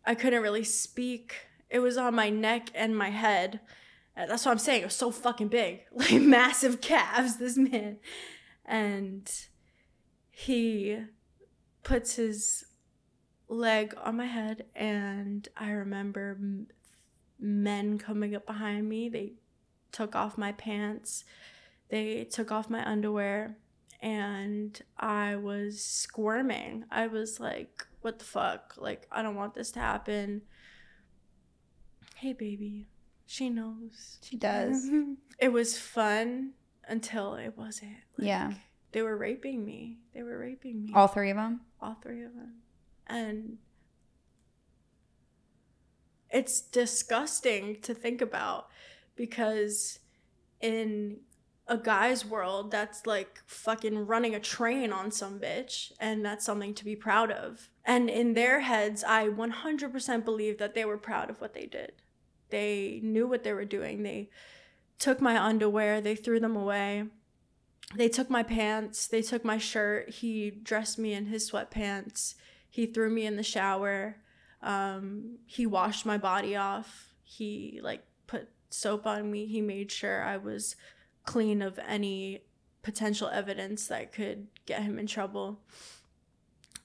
I 0.07 0.15
couldn't 0.15 0.43
really 0.43 0.65
speak. 0.65 1.47
It 1.69 1.81
was 1.81 1.97
on 1.97 2.15
my 2.15 2.31
neck 2.31 2.71
and 2.75 2.97
my 2.97 3.11
head. 3.11 3.61
That's 4.17 4.45
what 4.45 4.53
I'm 4.53 4.59
saying. 4.59 4.83
It 4.83 4.87
was 4.87 4.95
so 4.95 5.11
fucking 5.11 5.49
big. 5.49 5.81
Like 5.93 6.13
massive 6.13 6.81
calves, 6.81 7.37
this 7.39 7.57
man 7.57 7.99
and 8.71 9.31
he 10.31 10.97
puts 11.83 12.17
his 12.17 12.65
leg 13.49 13.95
on 14.03 14.17
my 14.17 14.27
head 14.27 14.65
and 14.77 15.49
i 15.57 15.71
remember 15.71 16.39
men 17.41 17.99
coming 17.99 18.35
up 18.35 18.47
behind 18.47 18.89
me. 18.89 19.09
They 19.09 19.33
took 19.93 20.15
off 20.15 20.39
my 20.39 20.53
pants. 20.53 21.25
They 21.89 22.25
took 22.25 22.53
off 22.53 22.71
my 22.71 22.87
underwear 22.89 23.57
and 24.03 24.81
i 24.99 25.37
was 25.37 25.83
squirming. 25.83 26.85
I 26.91 27.07
was 27.07 27.41
like 27.41 27.87
what 28.03 28.19
the 28.19 28.25
fuck? 28.25 28.75
Like 28.79 29.07
i 29.11 29.23
don't 29.23 29.37
want 29.37 29.55
this 29.55 29.73
to 29.73 29.81
happen. 29.81 30.43
Hey 32.17 32.33
baby. 32.33 32.89
She 33.27 33.49
knows. 33.49 34.19
She 34.23 34.37
does. 34.37 34.89
It 35.39 35.55
was 35.55 35.79
fun 35.79 36.53
until 36.91 37.37
it 37.37 37.57
wasn't. 37.57 37.97
Like, 38.19 38.29
yeah. 38.29 38.53
They 38.93 39.03
were 39.03 39.17
raping 39.17 39.65
me. 39.65 39.99
They 40.13 40.23
were 40.23 40.39
raping 40.39 40.83
me. 40.83 40.93
All 40.95 41.07
three 41.07 41.31
of 41.31 41.37
them? 41.37 41.61
All 41.81 41.97
three 42.03 42.25
of 42.25 42.35
them. 42.35 42.55
And 43.07 43.59
it's 46.31 46.61
disgusting 46.61 47.81
to 47.83 47.95
think 47.95 48.21
about 48.21 48.69
because 49.17 50.01
in 50.61 51.19
a 51.69 51.79
guy's 51.79 52.25
world 52.25 52.73
that's 52.73 53.07
like 53.07 53.41
fucking 53.47 54.07
running 54.07 54.35
a 54.35 54.41
train 54.41 54.93
on 54.93 55.13
some 55.13 55.39
bitch 55.39 55.93
and 56.01 56.25
that's 56.25 56.45
something 56.45 56.75
to 56.75 56.85
be 56.85 56.97
proud 56.97 57.31
of. 57.31 57.71
And 57.85 58.11
in 58.11 58.35
their 58.35 58.61
heads, 58.61 59.05
I 59.05 59.29
100% 59.29 60.25
believe 60.25 60.59
that 60.59 60.75
they 60.75 60.85
were 60.85 60.99
proud 60.99 61.31
of 61.31 61.41
what 61.41 61.55
they 61.55 61.67
did. 61.67 61.93
They 62.51 63.01
knew 63.05 63.29
what 63.29 63.45
they 63.45 63.53
were 63.53 63.65
doing. 63.65 64.03
They 64.03 64.31
took 65.01 65.21
my 65.21 65.43
underwear, 65.43 66.01
they 66.01 66.15
threw 66.15 66.39
them 66.39 66.55
away. 66.55 67.05
They 67.97 68.09
took 68.09 68.31
my 68.31 68.45
pants, 68.45 69.09
they 69.09 69.23
took 69.23 69.45
my 69.45 69.59
shirt. 69.59 70.11
He 70.11 70.51
dressed 70.51 70.99
me 70.99 71.13
in 71.13 71.27
his 71.27 71.51
sweatpants. 71.51 72.35
He 72.69 72.87
threw 72.87 73.11
me 73.11 73.27
in 73.27 73.37
the 73.37 73.43
shower. 73.43 74.19
Um, 74.63 75.39
he 75.47 75.67
washed 75.67 76.07
my 76.07 76.19
body 76.19 76.55
off. 76.55 77.15
He 77.25 77.81
like 77.83 78.05
put 78.29 78.49
soap 78.69 79.07
on 79.07 79.33
me. 79.33 79.47
He 79.47 79.61
made 79.61 79.91
sure 79.91 80.23
I 80.23 80.37
was 80.37 80.77
clean 81.25 81.63
of 81.63 81.81
any 81.89 82.43
potential 82.83 83.29
evidence 83.29 83.89
that 83.89 84.13
could 84.13 84.47
get 84.67 84.83
him 84.83 84.99
in 84.99 85.09
trouble. 85.09 85.61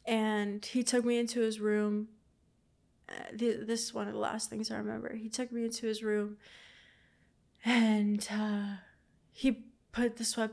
And 0.06 0.66
he 0.66 0.84
took 0.84 1.06
me 1.06 1.18
into 1.18 1.42
his 1.42 1.60
room. 1.60 2.08
Uh, 3.08 3.14
this 3.34 3.84
is 3.84 3.94
one 3.94 4.08
of 4.08 4.14
the 4.14 4.20
last 4.20 4.50
things 4.50 4.72
I 4.72 4.78
remember. 4.78 5.16
He 5.16 5.30
took 5.30 5.52
me 5.52 5.66
into 5.66 5.86
his 5.86 6.02
room 6.02 6.38
and 7.66 8.28
uh, 8.32 8.76
he 9.32 9.66
put 9.92 10.18
the 10.18 10.24
sweat. 10.24 10.52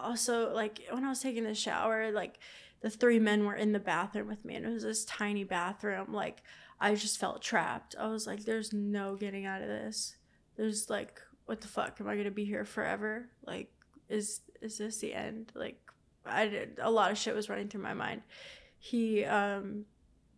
Also, 0.00 0.54
like 0.54 0.80
when 0.90 1.04
I 1.04 1.08
was 1.08 1.20
taking 1.20 1.44
the 1.44 1.54
shower, 1.54 2.12
like 2.12 2.38
the 2.80 2.90
three 2.90 3.18
men 3.18 3.44
were 3.44 3.56
in 3.56 3.72
the 3.72 3.80
bathroom 3.80 4.28
with 4.28 4.44
me, 4.44 4.54
and 4.54 4.64
it 4.64 4.70
was 4.70 4.84
this 4.84 5.04
tiny 5.04 5.44
bathroom. 5.44 6.12
Like 6.12 6.42
I 6.80 6.94
just 6.94 7.18
felt 7.18 7.42
trapped. 7.42 7.96
I 7.98 8.06
was 8.06 8.26
like, 8.26 8.44
"There's 8.44 8.72
no 8.72 9.16
getting 9.16 9.44
out 9.46 9.62
of 9.62 9.68
this. 9.68 10.16
There's 10.56 10.88
like, 10.88 11.20
what 11.46 11.60
the 11.60 11.68
fuck? 11.68 12.00
Am 12.00 12.08
I 12.08 12.16
gonna 12.16 12.30
be 12.30 12.44
here 12.44 12.64
forever? 12.64 13.30
Like, 13.44 13.70
is 14.08 14.40
is 14.62 14.78
this 14.78 14.98
the 14.98 15.14
end? 15.14 15.52
Like, 15.54 15.80
I 16.24 16.46
did 16.46 16.78
a 16.80 16.90
lot 16.90 17.10
of 17.10 17.18
shit 17.18 17.34
was 17.34 17.48
running 17.48 17.68
through 17.68 17.82
my 17.82 17.94
mind. 17.94 18.22
He 18.78 19.24
um 19.24 19.86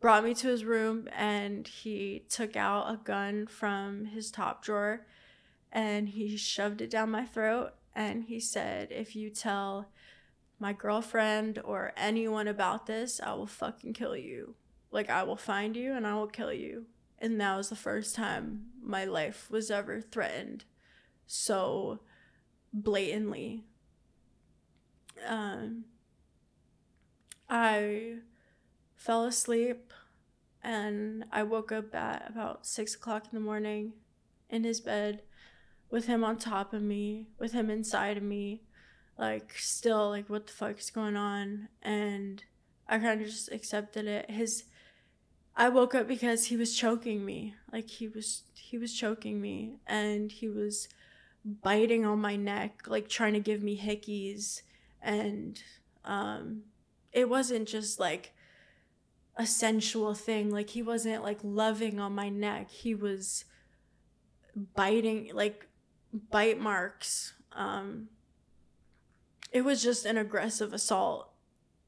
brought 0.01 0.25
me 0.25 0.35
to 0.35 0.49
his 0.49 0.65
room 0.65 1.09
and 1.17 1.67
he 1.67 2.23
took 2.29 2.57
out 2.57 2.93
a 2.93 2.97
gun 3.03 3.47
from 3.47 4.07
his 4.07 4.31
top 4.31 4.63
drawer 4.63 5.07
and 5.77 6.09
he 6.09 6.39
shoved 6.39 6.81
it 6.81 6.89
down 6.89 7.11
my 7.11 7.27
throat 7.27 7.73
and 7.95 8.25
he 8.25 8.41
said, 8.41 8.89
If 8.91 9.15
you 9.15 9.29
tell 9.29 9.91
my 10.59 10.73
girlfriend 10.73 11.61
or 11.63 11.93
anyone 11.99 12.49
about 12.49 12.87
this, 12.87 13.21
I 13.23 13.35
will 13.35 13.47
fucking 13.47 13.93
kill 13.93 14.17
you. 14.17 14.55
Like, 14.91 15.11
I 15.11 15.23
will 15.23 15.37
find 15.37 15.77
you 15.77 15.93
and 15.93 16.07
I 16.07 16.15
will 16.15 16.29
kill 16.29 16.51
you. 16.51 16.87
And 17.19 17.39
that 17.43 17.59
was 17.59 17.69
the 17.69 17.77
first 17.77 18.15
time 18.15 18.69
my 18.83 19.05
life 19.05 19.51
was 19.51 19.71
ever 19.71 20.01
threatened 20.01 20.65
so 21.27 22.01
blatantly. 22.73 23.65
Um, 25.27 25.85
I 27.51 28.15
fell 28.95 29.27
asleep 29.27 29.93
and 30.63 31.27
I 31.31 31.43
woke 31.43 31.71
up 31.71 31.95
at 31.95 32.31
about 32.31 32.65
six 32.65 32.95
o'clock 32.95 33.25
in 33.31 33.39
the 33.39 33.45
morning 33.45 33.93
in 34.49 34.65
his 34.65 34.81
bed 34.81 35.21
with 35.91 36.07
him 36.07 36.25
on 36.25 36.37
top 36.37 36.73
of 36.73 36.83
me, 36.83 37.27
with 37.39 37.53
him 37.53 37.71
inside 37.71 38.17
of 38.17 38.23
me, 38.23 38.63
like 39.19 39.55
still 39.57 40.11
like 40.11 40.29
what 40.29 40.47
the 40.47 40.53
fuck 40.53 40.79
is 40.79 40.91
going 40.91 41.17
on? 41.17 41.69
And 41.83 42.43
I 42.89 42.99
kind 42.99 43.21
of 43.21 43.27
just 43.27 43.51
accepted 43.51 44.07
it. 44.07 44.31
His 44.31 44.65
I 45.57 45.71
woke 45.71 45.95
up 45.95 46.07
because 46.07 46.47
he 46.47 46.57
was 46.57 46.77
choking 46.77 47.25
me. 47.25 47.55
Like 47.73 47.89
he 47.89 48.09
was 48.09 48.43
he 48.55 48.79
was 48.79 48.93
choking 48.95 49.41
me 49.41 49.77
and 49.87 50.31
he 50.31 50.49
was 50.49 50.89
biting 51.45 52.05
on 52.05 52.21
my 52.21 52.37
neck, 52.37 52.83
like 52.87 53.09
trying 53.09 53.33
to 53.33 53.41
give 53.41 53.63
me 53.63 53.79
hickeys 53.79 54.63
and 55.01 55.63
um 56.05 56.63
it 57.13 57.29
wasn't 57.29 57.69
just 57.69 57.99
like 57.99 58.35
a 59.37 59.47
sensual 59.47 60.15
thing. 60.15 60.51
Like 60.51 60.71
he 60.71 60.83
wasn't 60.83 61.23
like 61.23 61.39
loving 61.43 62.01
on 62.01 62.15
my 62.15 62.29
neck. 62.29 62.71
He 62.71 62.95
was 62.95 63.45
biting 64.75 65.31
like 65.33 65.67
bite 66.31 66.61
marks. 66.61 67.35
Um, 67.53 68.09
it 69.53 69.65
was 69.65 69.83
just 69.83 70.05
an 70.05 70.19
aggressive 70.19 70.73
assault 70.73 71.31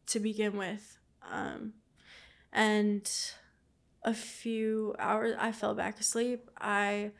to 0.07 0.21
begin 0.21 0.57
with. 0.57 0.99
Um, 1.31 1.75
and 2.53 3.11
a 4.03 4.15
few 4.15 4.95
hours, 4.99 5.35
I 5.39 5.53
fell 5.53 5.75
back 5.75 6.01
asleep. 6.01 6.51
I 6.59 7.13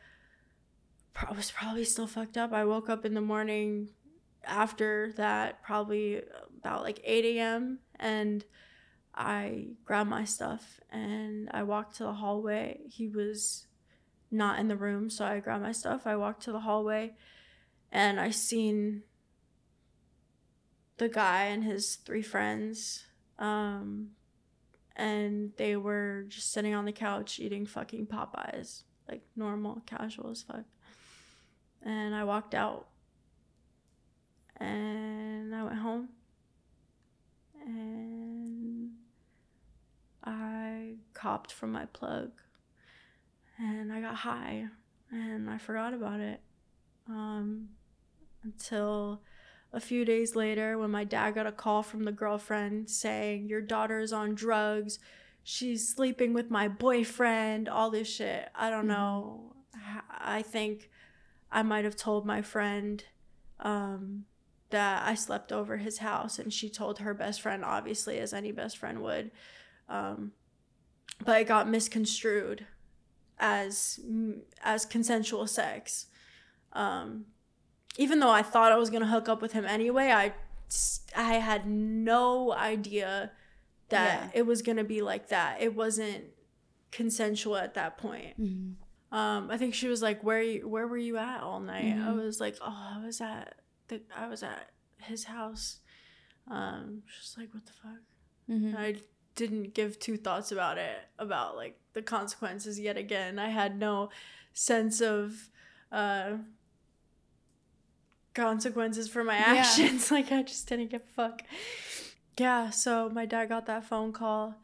was 1.35 1.51
probably 1.51 1.85
still 1.85 2.07
fucked 2.07 2.37
up. 2.37 2.53
I 2.53 2.65
woke 2.65 2.89
up 2.89 3.05
in 3.05 3.13
the 3.13 3.21
morning. 3.21 3.89
after 4.45 5.13
that, 5.17 5.61
probably 5.61 6.21
about 6.59 6.81
like 6.81 7.01
8 7.03 7.37
a.m. 7.37 7.79
And 7.99 8.43
I 9.13 9.67
grabbed 9.83 10.09
my 10.09 10.23
stuff 10.23 10.79
and 10.89 11.49
I 11.51 11.63
walked 11.63 11.97
to 11.97 12.03
the 12.03 12.13
hallway. 12.13 12.79
He 12.89 13.07
was 13.07 13.67
not 14.31 14.59
in 14.59 14.67
the 14.67 14.75
room, 14.75 15.09
so 15.09 15.25
I 15.25 15.39
grabbed 15.39 15.63
my 15.63 15.71
stuff. 15.71 16.05
I 16.05 16.15
walked 16.15 16.43
to 16.43 16.51
the 16.51 16.59
hallway 16.59 17.13
and 17.91 18.19
I 18.19 18.29
seen 18.29 19.03
the 20.97 21.09
guy 21.09 21.45
and 21.45 21.63
his 21.63 21.95
three 21.95 22.21
friends. 22.21 23.05
Um, 23.39 24.11
and 24.95 25.53
they 25.57 25.75
were 25.75 26.25
just 26.27 26.51
sitting 26.51 26.73
on 26.73 26.85
the 26.85 26.91
couch 26.91 27.39
eating 27.39 27.65
fucking 27.65 28.07
Popeyes, 28.07 28.83
like 29.07 29.21
normal, 29.35 29.81
casual 29.85 30.29
as 30.29 30.43
fuck. 30.43 30.65
And 31.81 32.13
I 32.13 32.25
walked 32.25 32.53
out 32.53 32.87
and 34.57 35.55
I 35.55 35.63
went 35.63 35.77
home 35.77 36.09
and 37.65 38.91
I 40.23 40.95
copped 41.13 41.53
from 41.53 41.71
my 41.71 41.85
plug 41.85 42.31
and 43.59 43.91
I 43.91 44.01
got 44.01 44.15
high 44.15 44.65
and 45.11 45.49
I 45.49 45.57
forgot 45.57 45.93
about 45.93 46.19
it 46.19 46.39
um, 47.07 47.69
until 48.43 49.21
a 49.73 49.79
few 49.79 50.05
days 50.05 50.35
later 50.35 50.77
when 50.77 50.91
my 50.91 51.03
dad 51.03 51.35
got 51.35 51.47
a 51.47 51.51
call 51.51 51.83
from 51.83 52.03
the 52.03 52.11
girlfriend 52.11 52.89
saying, 52.89 53.47
Your 53.47 53.61
daughter's 53.61 54.13
on 54.13 54.33
drugs. 54.33 54.99
She's 55.43 55.87
sleeping 55.87 56.33
with 56.33 56.51
my 56.51 56.67
boyfriend, 56.67 57.67
all 57.69 57.89
this 57.89 58.07
shit. 58.13 58.49
I 58.55 58.69
don't 58.69 58.81
mm-hmm. 58.81 58.87
know. 58.89 59.55
I 60.09 60.41
think 60.41 60.89
I 61.51 61.63
might 61.63 61.85
have 61.85 61.95
told 61.95 62.25
my 62.25 62.41
friend 62.41 63.03
um, 63.59 64.25
that 64.69 65.07
I 65.07 65.15
slept 65.15 65.51
over 65.51 65.77
his 65.77 65.99
house, 65.99 66.37
and 66.37 66.53
she 66.53 66.69
told 66.69 66.99
her 66.99 67.13
best 67.13 67.41
friend, 67.41 67.63
obviously, 67.63 68.19
as 68.19 68.33
any 68.33 68.51
best 68.51 68.77
friend 68.77 69.01
would. 69.01 69.31
Um, 69.87 70.33
but 71.23 71.41
it 71.41 71.47
got 71.47 71.69
misconstrued 71.69 72.65
as 73.39 73.99
as 74.63 74.85
consensual 74.85 75.47
sex. 75.47 76.07
Um, 76.73 77.25
even 77.97 78.19
though 78.19 78.29
I 78.29 78.41
thought 78.41 78.71
I 78.71 78.77
was 78.77 78.89
gonna 78.89 79.07
hook 79.07 79.29
up 79.29 79.41
with 79.41 79.53
him 79.53 79.65
anyway, 79.65 80.11
I 80.11 80.33
I 81.15 81.35
had 81.35 81.67
no 81.67 82.53
idea 82.53 83.31
that 83.89 84.29
yeah. 84.33 84.39
it 84.39 84.45
was 84.45 84.61
gonna 84.61 84.83
be 84.83 85.01
like 85.01 85.29
that. 85.29 85.61
It 85.61 85.75
wasn't 85.75 86.25
consensual 86.91 87.57
at 87.57 87.73
that 87.73 87.97
point. 87.97 88.39
Mm-hmm. 88.39 89.17
Um, 89.17 89.49
I 89.49 89.57
think 89.57 89.73
she 89.73 89.87
was 89.87 90.01
like, 90.01 90.23
"Where 90.23 90.41
you, 90.41 90.67
where 90.67 90.87
were 90.87 90.97
you 90.97 91.17
at 91.17 91.41
all 91.41 91.59
night?" 91.59 91.95
Mm-hmm. 91.95 92.07
I 92.07 92.11
was 92.13 92.39
like, 92.39 92.57
"Oh, 92.61 92.93
I 92.95 93.03
was 93.03 93.21
at 93.21 93.55
the 93.87 94.01
I 94.15 94.27
was 94.27 94.43
at 94.43 94.69
his 94.97 95.23
house." 95.23 95.79
Um, 96.47 97.03
she's 97.07 97.35
like, 97.37 97.53
"What 97.53 97.65
the 97.65 97.71
fuck?" 97.71 98.01
Mm-hmm. 98.49 98.77
I 98.77 98.95
didn't 99.35 99.73
give 99.73 99.99
two 99.99 100.17
thoughts 100.17 100.51
about 100.51 100.77
it 100.77 100.97
about 101.17 101.55
like 101.55 101.78
the 101.99 102.03
consequences 102.03 102.79
yet 102.79 102.97
again. 102.97 103.37
I 103.37 103.49
had 103.49 103.77
no 103.77 104.09
sense 104.53 105.01
of 105.01 105.49
uh 105.91 106.37
consequences 108.33 109.09
for 109.09 109.23
my 109.23 109.35
actions. 109.35 110.09
Yeah. 110.09 110.17
like 110.17 110.31
I 110.31 110.43
just 110.43 110.67
didn't 110.67 110.89
give 110.89 111.01
a 111.01 111.13
fuck. 111.13 111.41
Yeah, 112.37 112.69
so 112.69 113.09
my 113.09 113.25
dad 113.25 113.49
got 113.49 113.65
that 113.65 113.83
phone 113.83 114.13
call 114.13 114.55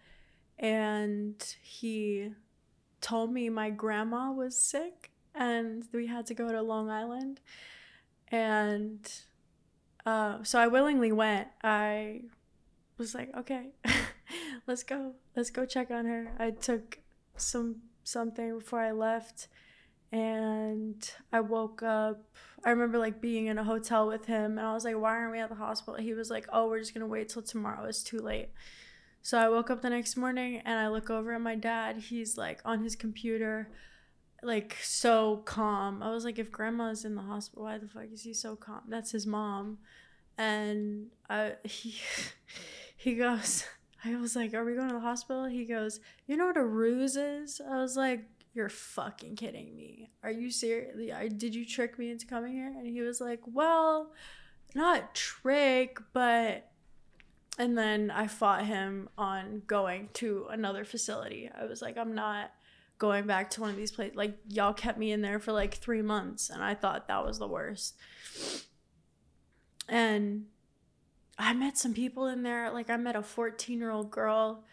and 0.57 1.35
he 1.61 2.31
told 3.01 3.33
me 3.33 3.49
my 3.49 3.69
grandma 3.69 4.31
was 4.31 4.57
sick 4.57 5.11
and 5.33 5.83
we 5.91 6.07
had 6.07 6.25
to 6.27 6.33
go 6.33 6.49
to 6.49 6.61
Long 6.61 6.89
Island. 6.89 7.41
And 8.29 9.11
uh, 10.05 10.43
so 10.43 10.57
I 10.57 10.67
willingly 10.67 11.11
went. 11.11 11.49
I 11.61 12.21
was 12.97 13.13
like, 13.13 13.35
okay, 13.35 13.67
let's 14.67 14.83
go. 14.83 15.15
Let's 15.35 15.49
go 15.49 15.65
check 15.65 15.91
on 15.91 16.05
her. 16.05 16.31
I 16.39 16.51
took 16.51 16.99
some 17.37 17.77
something 18.03 18.59
before 18.59 18.79
I 18.79 18.91
left 18.91 19.47
and 20.11 21.11
I 21.33 21.41
woke 21.41 21.83
up. 21.83 22.23
I 22.63 22.69
remember 22.69 22.97
like 22.97 23.21
being 23.21 23.47
in 23.47 23.57
a 23.57 23.63
hotel 23.63 24.07
with 24.07 24.25
him, 24.25 24.57
and 24.57 24.67
I 24.67 24.73
was 24.73 24.85
like, 24.85 24.95
"Why 24.95 25.11
aren't 25.11 25.31
we 25.31 25.39
at 25.39 25.49
the 25.49 25.55
hospital?" 25.55 25.99
He 25.99 26.13
was 26.13 26.29
like, 26.29 26.47
"Oh, 26.53 26.69
we're 26.69 26.79
just 26.79 26.93
gonna 26.93 27.07
wait 27.07 27.29
till 27.29 27.41
tomorrow. 27.41 27.85
It's 27.85 28.03
too 28.03 28.19
late." 28.19 28.49
So 29.21 29.39
I 29.39 29.49
woke 29.49 29.71
up 29.71 29.81
the 29.81 29.89
next 29.89 30.17
morning 30.17 30.61
and 30.65 30.79
I 30.79 30.87
look 30.87 31.09
over 31.09 31.33
at 31.33 31.41
my 31.41 31.55
dad. 31.55 31.97
He's 31.97 32.37
like 32.37 32.61
on 32.63 32.83
his 32.83 32.95
computer, 32.95 33.71
like 34.43 34.77
so 34.81 35.37
calm. 35.45 36.03
I 36.03 36.11
was 36.11 36.23
like, 36.23 36.37
if 36.37 36.51
grandma's 36.51 37.05
in 37.05 37.15
the 37.15 37.23
hospital, 37.23 37.63
why 37.63 37.79
the 37.79 37.87
fuck 37.87 38.05
is 38.13 38.21
he 38.21 38.35
so 38.35 38.55
calm? 38.55 38.81
That's 38.87 39.11
his 39.11 39.25
mom. 39.25 39.79
And 40.37 41.07
I 41.27 41.53
he 41.63 41.95
he 42.95 43.15
goes, 43.15 43.65
I 44.05 44.15
was 44.17 44.35
like, 44.35 44.53
Are 44.53 44.63
we 44.63 44.75
going 44.75 44.89
to 44.89 44.95
the 44.95 44.99
hospital? 44.99 45.45
He 45.45 45.65
goes, 45.65 45.99
You 46.27 46.37
know 46.37 46.45
what 46.45 46.57
a 46.57 46.65
ruse 46.65 47.15
is? 47.15 47.59
I 47.67 47.77
was 47.77 47.97
like, 47.97 48.23
you're 48.53 48.69
fucking 48.69 49.35
kidding 49.35 49.75
me. 49.75 50.11
Are 50.23 50.31
you 50.31 50.49
serious? 50.49 50.95
Did 51.37 51.53
you 51.53 51.65
trick 51.65 51.99
me 51.99 52.09
into 52.09 52.25
coming 52.25 52.53
here? 52.53 52.67
And 52.67 52.87
he 52.87 53.01
was 53.01 53.19
like, 53.19 53.41
Well, 53.45 54.11
not 54.73 55.15
trick, 55.15 55.99
but. 56.13 56.69
And 57.57 57.77
then 57.77 58.11
I 58.11 58.27
fought 58.27 58.65
him 58.65 59.07
on 59.17 59.61
going 59.65 60.09
to 60.15 60.47
another 60.49 60.83
facility. 60.83 61.49
I 61.57 61.63
was 61.63 61.81
like, 61.81 61.97
I'm 61.97 62.13
not 62.13 62.51
going 62.97 63.25
back 63.25 63.49
to 63.51 63.61
one 63.61 63.69
of 63.69 63.77
these 63.77 63.93
places. 63.93 64.17
Like, 64.17 64.37
y'all 64.49 64.73
kept 64.73 64.97
me 64.97 65.13
in 65.13 65.21
there 65.21 65.39
for 65.39 65.53
like 65.53 65.75
three 65.75 66.01
months, 66.01 66.49
and 66.49 66.61
I 66.61 66.75
thought 66.75 67.07
that 67.07 67.25
was 67.25 67.39
the 67.39 67.47
worst. 67.47 67.95
And 69.87 70.47
I 71.37 71.53
met 71.53 71.77
some 71.77 71.93
people 71.93 72.27
in 72.27 72.43
there. 72.43 72.71
Like, 72.71 72.89
I 72.89 72.97
met 72.97 73.15
a 73.15 73.21
14 73.21 73.77
year 73.77 73.91
old 73.91 74.11
girl 74.11 74.63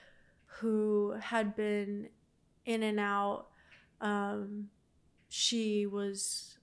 who 0.60 1.16
had 1.20 1.56
been 1.56 2.08
in 2.64 2.82
and 2.82 3.00
out 3.00 3.46
um, 4.00 4.68
she 5.28 5.86
was 5.86 6.58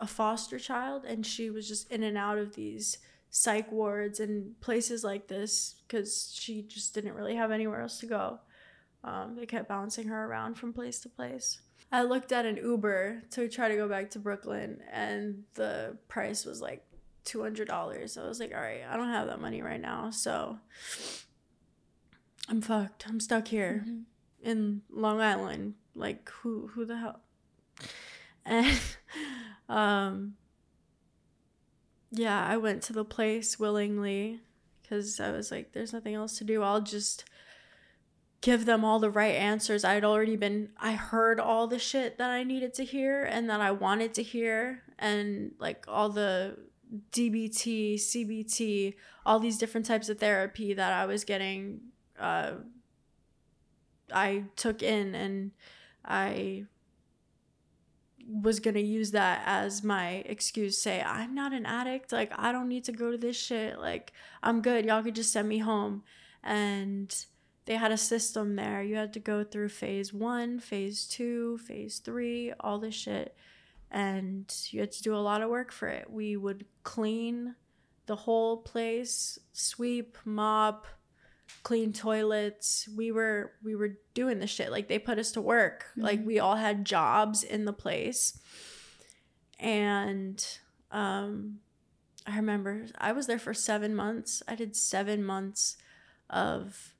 a 0.00 0.06
foster 0.06 0.58
child 0.58 1.04
and 1.04 1.24
she 1.24 1.50
was 1.50 1.68
just 1.68 1.90
in 1.92 2.02
and 2.02 2.18
out 2.18 2.38
of 2.38 2.56
these 2.56 2.98
psych 3.30 3.70
wards 3.70 4.18
and 4.18 4.58
places 4.60 5.04
like 5.04 5.28
this 5.28 5.76
because 5.86 6.32
she 6.34 6.62
just 6.62 6.94
didn't 6.94 7.14
really 7.14 7.36
have 7.36 7.50
anywhere 7.50 7.80
else 7.80 7.98
to 8.00 8.06
go. 8.06 8.40
Um, 9.04 9.36
they 9.36 9.46
kept 9.46 9.68
bouncing 9.68 10.08
her 10.08 10.24
around 10.24 10.54
from 10.54 10.72
place 10.72 10.98
to 11.00 11.08
place. 11.08 11.60
I 11.92 12.02
looked 12.02 12.32
at 12.32 12.46
an 12.46 12.56
Uber 12.56 13.24
to 13.32 13.48
try 13.48 13.68
to 13.68 13.76
go 13.76 13.88
back 13.88 14.10
to 14.10 14.18
Brooklyn, 14.18 14.80
and 14.90 15.44
the 15.54 15.98
price 16.08 16.44
was 16.44 16.60
like 16.60 16.82
two 17.24 17.42
hundred 17.42 17.68
dollars. 17.68 18.16
I 18.16 18.26
was 18.26 18.40
like, 18.40 18.54
all 18.54 18.60
right, 18.60 18.82
I 18.88 18.96
don't 18.96 19.08
have 19.08 19.26
that 19.28 19.40
money 19.40 19.62
right 19.62 19.80
now, 19.80 20.10
so 20.10 20.58
I'm 22.48 22.60
fucked. 22.60 23.06
I'm 23.08 23.20
stuck 23.20 23.48
here 23.48 23.84
mm-hmm. 23.86 24.00
in 24.42 24.82
Long 24.90 25.20
Island 25.20 25.74
like 25.94 26.28
who 26.40 26.68
who 26.74 26.84
the 26.84 26.96
hell 26.96 27.20
and 28.44 28.78
um 29.68 30.34
yeah 32.10 32.46
i 32.46 32.56
went 32.56 32.82
to 32.82 32.92
the 32.92 33.04
place 33.04 33.58
willingly 33.58 34.40
because 34.82 35.18
i 35.20 35.30
was 35.30 35.50
like 35.50 35.72
there's 35.72 35.92
nothing 35.92 36.14
else 36.14 36.38
to 36.38 36.44
do 36.44 36.62
i'll 36.62 36.80
just 36.80 37.24
give 38.40 38.66
them 38.66 38.84
all 38.84 38.98
the 38.98 39.10
right 39.10 39.34
answers 39.34 39.84
i'd 39.84 40.04
already 40.04 40.36
been 40.36 40.68
i 40.78 40.92
heard 40.92 41.40
all 41.40 41.66
the 41.66 41.78
shit 41.78 42.18
that 42.18 42.30
i 42.30 42.44
needed 42.44 42.74
to 42.74 42.84
hear 42.84 43.24
and 43.24 43.48
that 43.48 43.60
i 43.60 43.70
wanted 43.70 44.12
to 44.12 44.22
hear 44.22 44.82
and 44.98 45.52
like 45.58 45.84
all 45.88 46.10
the 46.10 46.56
dbt 47.12 47.94
cbt 47.94 48.94
all 49.26 49.40
these 49.40 49.58
different 49.58 49.86
types 49.86 50.08
of 50.08 50.18
therapy 50.18 50.74
that 50.74 50.92
i 50.92 51.06
was 51.06 51.24
getting 51.24 51.80
uh 52.18 52.52
i 54.12 54.44
took 54.56 54.82
in 54.82 55.14
and 55.14 55.50
I 56.04 56.64
was 58.26 58.60
going 58.60 58.74
to 58.74 58.80
use 58.80 59.10
that 59.10 59.42
as 59.44 59.84
my 59.84 60.22
excuse 60.26 60.78
say 60.78 61.02
i'm 61.02 61.34
not 61.34 61.52
an 61.52 61.66
addict 61.66 62.12
like 62.12 62.32
i 62.38 62.52
don't 62.52 62.68
need 62.68 62.84
to 62.84 62.92
go 62.92 63.10
to 63.10 63.18
this 63.18 63.36
shit 63.36 63.78
like 63.78 64.12
i'm 64.42 64.62
good 64.62 64.84
y'all 64.84 65.02
could 65.02 65.14
just 65.14 65.32
send 65.32 65.48
me 65.48 65.58
home. 65.58 66.02
And 66.42 67.14
they 67.64 67.76
had 67.76 67.90
a 67.90 67.96
system 67.96 68.56
there 68.56 68.82
you 68.82 68.96
had 68.96 69.12
to 69.14 69.20
go 69.20 69.44
through 69.44 69.70
phase 69.70 70.12
one 70.12 70.58
phase 70.58 71.06
two 71.06 71.58
phase 71.58 71.98
three 71.98 72.52
all 72.60 72.78
this 72.78 72.94
shit 72.94 73.34
and 73.94 74.54
you 74.70 74.80
had 74.80 74.92
to 74.92 75.02
do 75.02 75.14
a 75.14 75.16
lot 75.16 75.40
of 75.40 75.48
work 75.48 75.72
for 75.72 75.88
it 75.88 76.10
we 76.10 76.36
would 76.36 76.66
clean 76.82 77.54
the 78.06 78.16
whole 78.16 78.58
place 78.58 79.38
sweep 79.52 80.18
mop 80.26 80.86
clean 81.64 81.92
toilets. 81.92 82.88
We 82.94 83.10
were 83.10 83.52
we 83.62 83.74
were 83.74 83.98
doing 84.12 84.38
the 84.38 84.46
shit. 84.46 84.70
Like 84.70 84.88
they 84.88 84.98
put 84.98 85.18
us 85.18 85.32
to 85.32 85.40
work. 85.40 85.86
Mm-hmm. 85.90 86.00
Like 86.02 86.24
we 86.24 86.38
all 86.38 86.56
had 86.56 86.84
jobs 86.84 87.42
in 87.42 87.64
the 87.64 87.72
place. 87.72 88.38
And 89.58 90.46
um 90.92 91.58
I 92.26 92.36
remember 92.36 92.86
I 92.96 93.12
was 93.12 93.26
there 93.26 93.38
for 93.38 93.52
7 93.52 93.94
months. 93.94 94.42
I 94.46 94.54
did 94.54 94.76
7 94.76 95.24
months 95.24 95.76
of 96.30 96.93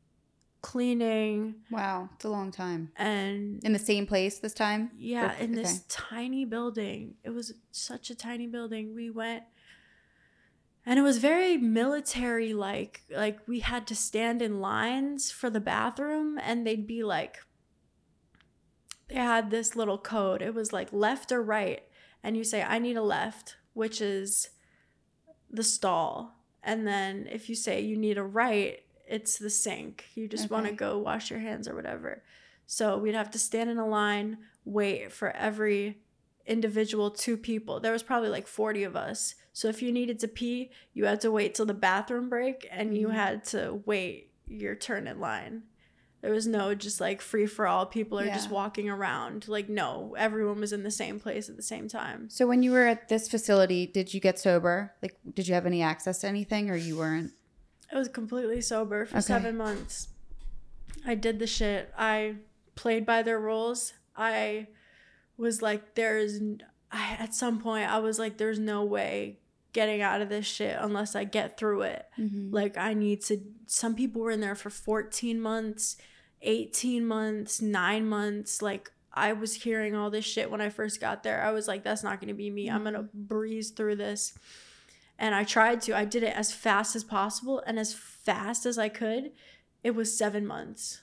cleaning. 0.64 1.56
Wow, 1.70 2.08
it's 2.14 2.24
a 2.24 2.30
long 2.30 2.50
time. 2.50 2.90
And 2.96 3.62
in 3.62 3.74
the 3.74 3.78
same 3.78 4.06
place 4.06 4.38
this 4.38 4.54
time? 4.54 4.92
Yeah, 4.98 5.36
in 5.38 5.52
this 5.52 5.84
tiny 5.88 6.46
building. 6.46 7.16
It 7.22 7.30
was 7.30 7.52
such 7.70 8.08
a 8.08 8.14
tiny 8.14 8.46
building. 8.46 8.94
We 8.94 9.10
went 9.10 9.42
and 10.86 10.98
it 10.98 11.02
was 11.02 11.18
very 11.18 11.58
military 11.58 12.54
like 12.54 13.02
like 13.10 13.38
we 13.46 13.60
had 13.60 13.86
to 13.86 13.94
stand 13.94 14.40
in 14.40 14.60
lines 14.60 15.30
for 15.30 15.50
the 15.50 15.60
bathroom 15.60 16.38
and 16.42 16.66
they'd 16.66 16.86
be 16.86 17.02
like 17.04 17.38
they 19.08 19.16
had 19.16 19.50
this 19.50 19.76
little 19.76 19.98
code 19.98 20.42
it 20.42 20.54
was 20.54 20.72
like 20.72 20.92
left 20.92 21.30
or 21.30 21.42
right 21.42 21.82
and 22.22 22.36
you 22.36 22.44
say 22.44 22.62
i 22.62 22.78
need 22.78 22.96
a 22.96 23.02
left 23.02 23.56
which 23.74 24.00
is 24.00 24.50
the 25.50 25.64
stall 25.64 26.36
and 26.62 26.86
then 26.86 27.26
if 27.30 27.48
you 27.48 27.54
say 27.54 27.80
you 27.80 27.96
need 27.96 28.18
a 28.18 28.22
right 28.22 28.80
it's 29.06 29.38
the 29.38 29.50
sink 29.50 30.06
you 30.14 30.28
just 30.28 30.46
okay. 30.46 30.54
want 30.54 30.66
to 30.66 30.72
go 30.72 30.98
wash 30.98 31.30
your 31.30 31.40
hands 31.40 31.68
or 31.68 31.74
whatever 31.74 32.22
so 32.66 32.96
we'd 32.96 33.14
have 33.14 33.30
to 33.30 33.38
stand 33.38 33.68
in 33.68 33.78
a 33.78 33.86
line 33.86 34.38
wait 34.64 35.12
for 35.12 35.30
every 35.30 35.98
individual 36.46 37.10
two 37.10 37.36
people 37.36 37.80
there 37.80 37.92
was 37.92 38.02
probably 38.02 38.28
like 38.28 38.46
40 38.46 38.84
of 38.84 38.96
us 38.96 39.34
so 39.54 39.68
if 39.68 39.80
you 39.80 39.92
needed 39.92 40.18
to 40.18 40.28
pee, 40.28 40.72
you 40.92 41.06
had 41.06 41.20
to 41.20 41.30
wait 41.30 41.54
till 41.54 41.64
the 41.64 41.74
bathroom 41.74 42.28
break 42.28 42.68
and 42.70 42.98
you 42.98 43.06
mm-hmm. 43.06 43.16
had 43.16 43.44
to 43.46 43.82
wait 43.86 44.32
your 44.46 44.74
turn 44.74 45.06
in 45.06 45.20
line. 45.20 45.62
There 46.22 46.32
was 46.32 46.46
no 46.46 46.74
just 46.74 47.00
like 47.00 47.20
free 47.20 47.46
for 47.46 47.66
all. 47.66 47.86
People 47.86 48.18
are 48.18 48.24
yeah. 48.24 48.34
just 48.34 48.50
walking 48.50 48.90
around. 48.90 49.46
Like, 49.46 49.68
no, 49.68 50.16
everyone 50.18 50.58
was 50.58 50.72
in 50.72 50.82
the 50.82 50.90
same 50.90 51.20
place 51.20 51.48
at 51.48 51.56
the 51.56 51.62
same 51.62 51.86
time. 51.86 52.28
So 52.30 52.48
when 52.48 52.64
you 52.64 52.72
were 52.72 52.86
at 52.86 53.08
this 53.08 53.28
facility, 53.28 53.86
did 53.86 54.12
you 54.12 54.20
get 54.20 54.40
sober? 54.40 54.92
Like, 55.00 55.16
did 55.34 55.46
you 55.46 55.54
have 55.54 55.66
any 55.66 55.82
access 55.82 56.18
to 56.22 56.26
anything 56.26 56.68
or 56.68 56.76
you 56.76 56.96
weren't? 56.96 57.32
I 57.94 57.98
was 57.98 58.08
completely 58.08 58.60
sober 58.60 59.06
for 59.06 59.18
okay. 59.18 59.22
seven 59.22 59.56
months. 59.56 60.08
I 61.06 61.14
did 61.14 61.38
the 61.38 61.46
shit. 61.46 61.92
I 61.96 62.36
played 62.74 63.06
by 63.06 63.22
their 63.22 63.38
rules. 63.38 63.94
I 64.16 64.66
was 65.36 65.62
like, 65.62 65.94
there's, 65.94 66.40
I, 66.90 67.16
at 67.20 67.34
some 67.34 67.60
point, 67.60 67.88
I 67.90 67.98
was 67.98 68.18
like, 68.18 68.36
there's 68.36 68.58
no 68.58 68.84
way 68.84 69.38
getting 69.74 70.00
out 70.00 70.22
of 70.22 70.30
this 70.30 70.46
shit 70.46 70.76
unless 70.80 71.14
I 71.14 71.24
get 71.24 71.58
through 71.58 71.82
it. 71.82 72.06
Mm-hmm. 72.18 72.54
Like 72.54 72.78
I 72.78 72.94
need 72.94 73.20
to 73.22 73.40
some 73.66 73.94
people 73.94 74.22
were 74.22 74.30
in 74.30 74.40
there 74.40 74.54
for 74.54 74.70
14 74.70 75.38
months, 75.38 75.96
18 76.40 77.04
months, 77.04 77.60
9 77.60 78.06
months 78.06 78.62
like 78.62 78.90
I 79.12 79.32
was 79.32 79.54
hearing 79.54 79.94
all 79.94 80.10
this 80.10 80.24
shit 80.24 80.50
when 80.50 80.60
I 80.60 80.70
first 80.70 81.00
got 81.00 81.22
there. 81.22 81.42
I 81.42 81.50
was 81.50 81.68
like 81.68 81.82
that's 81.82 82.02
not 82.02 82.20
going 82.20 82.28
to 82.28 82.34
be 82.34 82.48
me. 82.48 82.68
Mm-hmm. 82.68 82.76
I'm 82.76 82.82
going 82.82 82.94
to 82.94 83.08
breeze 83.12 83.70
through 83.70 83.96
this. 83.96 84.38
And 85.18 85.34
I 85.34 85.44
tried 85.44 85.80
to. 85.82 85.96
I 85.96 86.04
did 86.04 86.22
it 86.22 86.36
as 86.36 86.52
fast 86.52 86.96
as 86.96 87.04
possible 87.04 87.62
and 87.66 87.78
as 87.78 87.94
fast 87.94 88.66
as 88.66 88.78
I 88.78 88.88
could. 88.88 89.32
It 89.82 89.94
was 89.94 90.16
7 90.16 90.46
months 90.46 91.02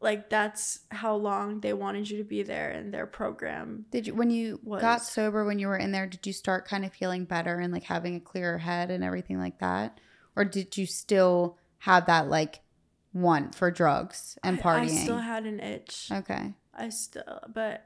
like 0.00 0.30
that's 0.30 0.80
how 0.90 1.14
long 1.14 1.60
they 1.60 1.72
wanted 1.72 2.08
you 2.08 2.18
to 2.18 2.24
be 2.24 2.42
there 2.42 2.70
in 2.70 2.90
their 2.90 3.06
program. 3.06 3.86
Did 3.90 4.06
you 4.06 4.14
when 4.14 4.30
you 4.30 4.60
was. 4.62 4.80
got 4.80 5.02
sober 5.02 5.44
when 5.44 5.58
you 5.58 5.66
were 5.66 5.76
in 5.76 5.92
there, 5.92 6.06
did 6.06 6.26
you 6.26 6.32
start 6.32 6.66
kind 6.66 6.84
of 6.84 6.92
feeling 6.92 7.24
better 7.24 7.58
and 7.58 7.72
like 7.72 7.84
having 7.84 8.14
a 8.14 8.20
clearer 8.20 8.58
head 8.58 8.90
and 8.90 9.02
everything 9.02 9.38
like 9.38 9.58
that? 9.58 9.98
Or 10.36 10.44
did 10.44 10.76
you 10.76 10.86
still 10.86 11.58
have 11.78 12.06
that 12.06 12.28
like 12.28 12.60
want 13.12 13.54
for 13.54 13.70
drugs 13.70 14.38
and 14.44 14.60
partying? 14.60 14.90
I, 14.90 15.00
I 15.00 15.04
still 15.04 15.18
had 15.18 15.46
an 15.46 15.60
itch. 15.60 16.08
Okay. 16.12 16.54
I 16.74 16.90
still 16.90 17.40
but 17.52 17.84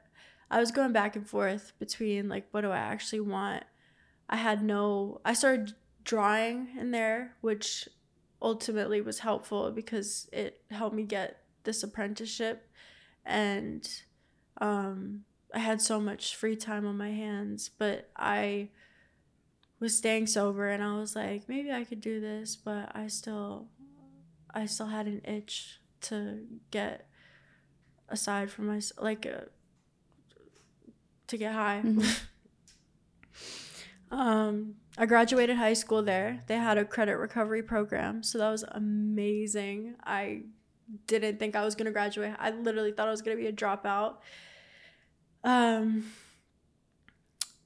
I 0.51 0.59
was 0.59 0.71
going 0.71 0.91
back 0.91 1.15
and 1.15 1.27
forth 1.27 1.73
between 1.79 2.29
like 2.29 2.47
what 2.51 2.61
do 2.61 2.69
I 2.69 2.77
actually 2.77 3.21
want? 3.21 3.63
I 4.33 4.37
had 4.37 4.63
no 4.63 5.21
I 5.23 5.33
started 5.33 5.75
drawing 6.03 6.69
in 6.79 6.89
there, 6.89 7.35
which 7.41 7.87
ultimately 8.41 8.99
was 8.99 9.19
helpful 9.19 9.69
because 9.71 10.27
it 10.33 10.61
helped 10.71 10.95
me 10.95 11.03
get 11.03 11.43
this 11.65 11.83
apprenticeship 11.83 12.67
and 13.23 13.87
um, 14.59 15.23
I 15.53 15.59
had 15.59 15.81
so 15.81 15.99
much 15.99 16.35
free 16.35 16.55
time 16.55 16.87
on 16.87 16.97
my 16.97 17.11
hands, 17.11 17.69
but 17.69 18.09
I 18.17 18.69
was 19.79 19.95
staying 19.95 20.25
sober 20.25 20.67
and 20.67 20.83
I 20.83 20.95
was 20.95 21.15
like, 21.15 21.47
maybe 21.47 21.71
I 21.71 21.83
could 21.83 22.01
do 22.01 22.19
this, 22.19 22.55
but 22.55 22.91
I 22.95 23.09
still 23.09 23.67
I 24.51 24.65
still 24.65 24.87
had 24.87 25.05
an 25.05 25.21
itch 25.25 25.79
to 26.01 26.39
get 26.71 27.07
aside 28.09 28.49
from 28.49 28.65
my 28.65 28.81
like 28.99 29.27
uh, 29.27 29.45
to 31.27 31.37
get 31.37 31.53
high. 31.53 31.83
Mm-hmm. 31.85 32.01
um 34.13 34.75
I 34.97 35.05
graduated 35.07 35.57
high 35.57 35.73
school 35.73 36.03
there. 36.03 36.43
They 36.47 36.55
had 36.55 36.77
a 36.77 36.85
credit 36.85 37.17
recovery 37.17 37.63
program, 37.63 38.21
so 38.21 38.37
that 38.37 38.51
was 38.51 38.63
amazing. 38.63 39.95
I 40.03 40.43
didn't 41.07 41.39
think 41.39 41.55
I 41.55 41.65
was 41.65 41.75
gonna 41.75 41.91
graduate. 41.91 42.35
I 42.37 42.51
literally 42.51 42.91
thought 42.91 43.07
I 43.07 43.11
was 43.11 43.21
gonna 43.21 43.37
be 43.37 43.47
a 43.47 43.53
dropout. 43.53 44.17
Um, 45.43 46.05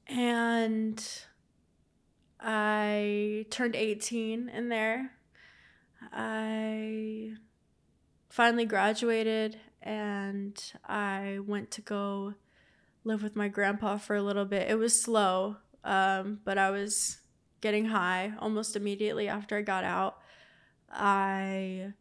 and 0.07 1.03
I 2.39 3.45
turned 3.49 3.75
18 3.75 4.49
in 4.49 4.69
there. 4.69 5.11
I 6.13 7.33
finally 8.29 8.65
graduated 8.65 9.59
and 9.81 10.61
I 10.85 11.39
went 11.45 11.71
to 11.71 11.81
go 11.81 12.35
live 13.03 13.23
with 13.23 13.35
my 13.35 13.47
grandpa 13.47 13.97
for 13.97 14.15
a 14.15 14.21
little 14.21 14.45
bit. 14.45 14.69
It 14.69 14.77
was 14.77 15.01
slow, 15.01 15.57
um, 15.87 16.41
but 16.43 16.57
I 16.57 16.69
was 16.69 17.17
getting 17.61 17.85
high 17.85 18.33
almost 18.39 18.75
immediately 18.75 19.27
after 19.27 19.57
I 19.57 19.61
got 19.61 19.85
out. 19.85 20.17
I 20.91 21.93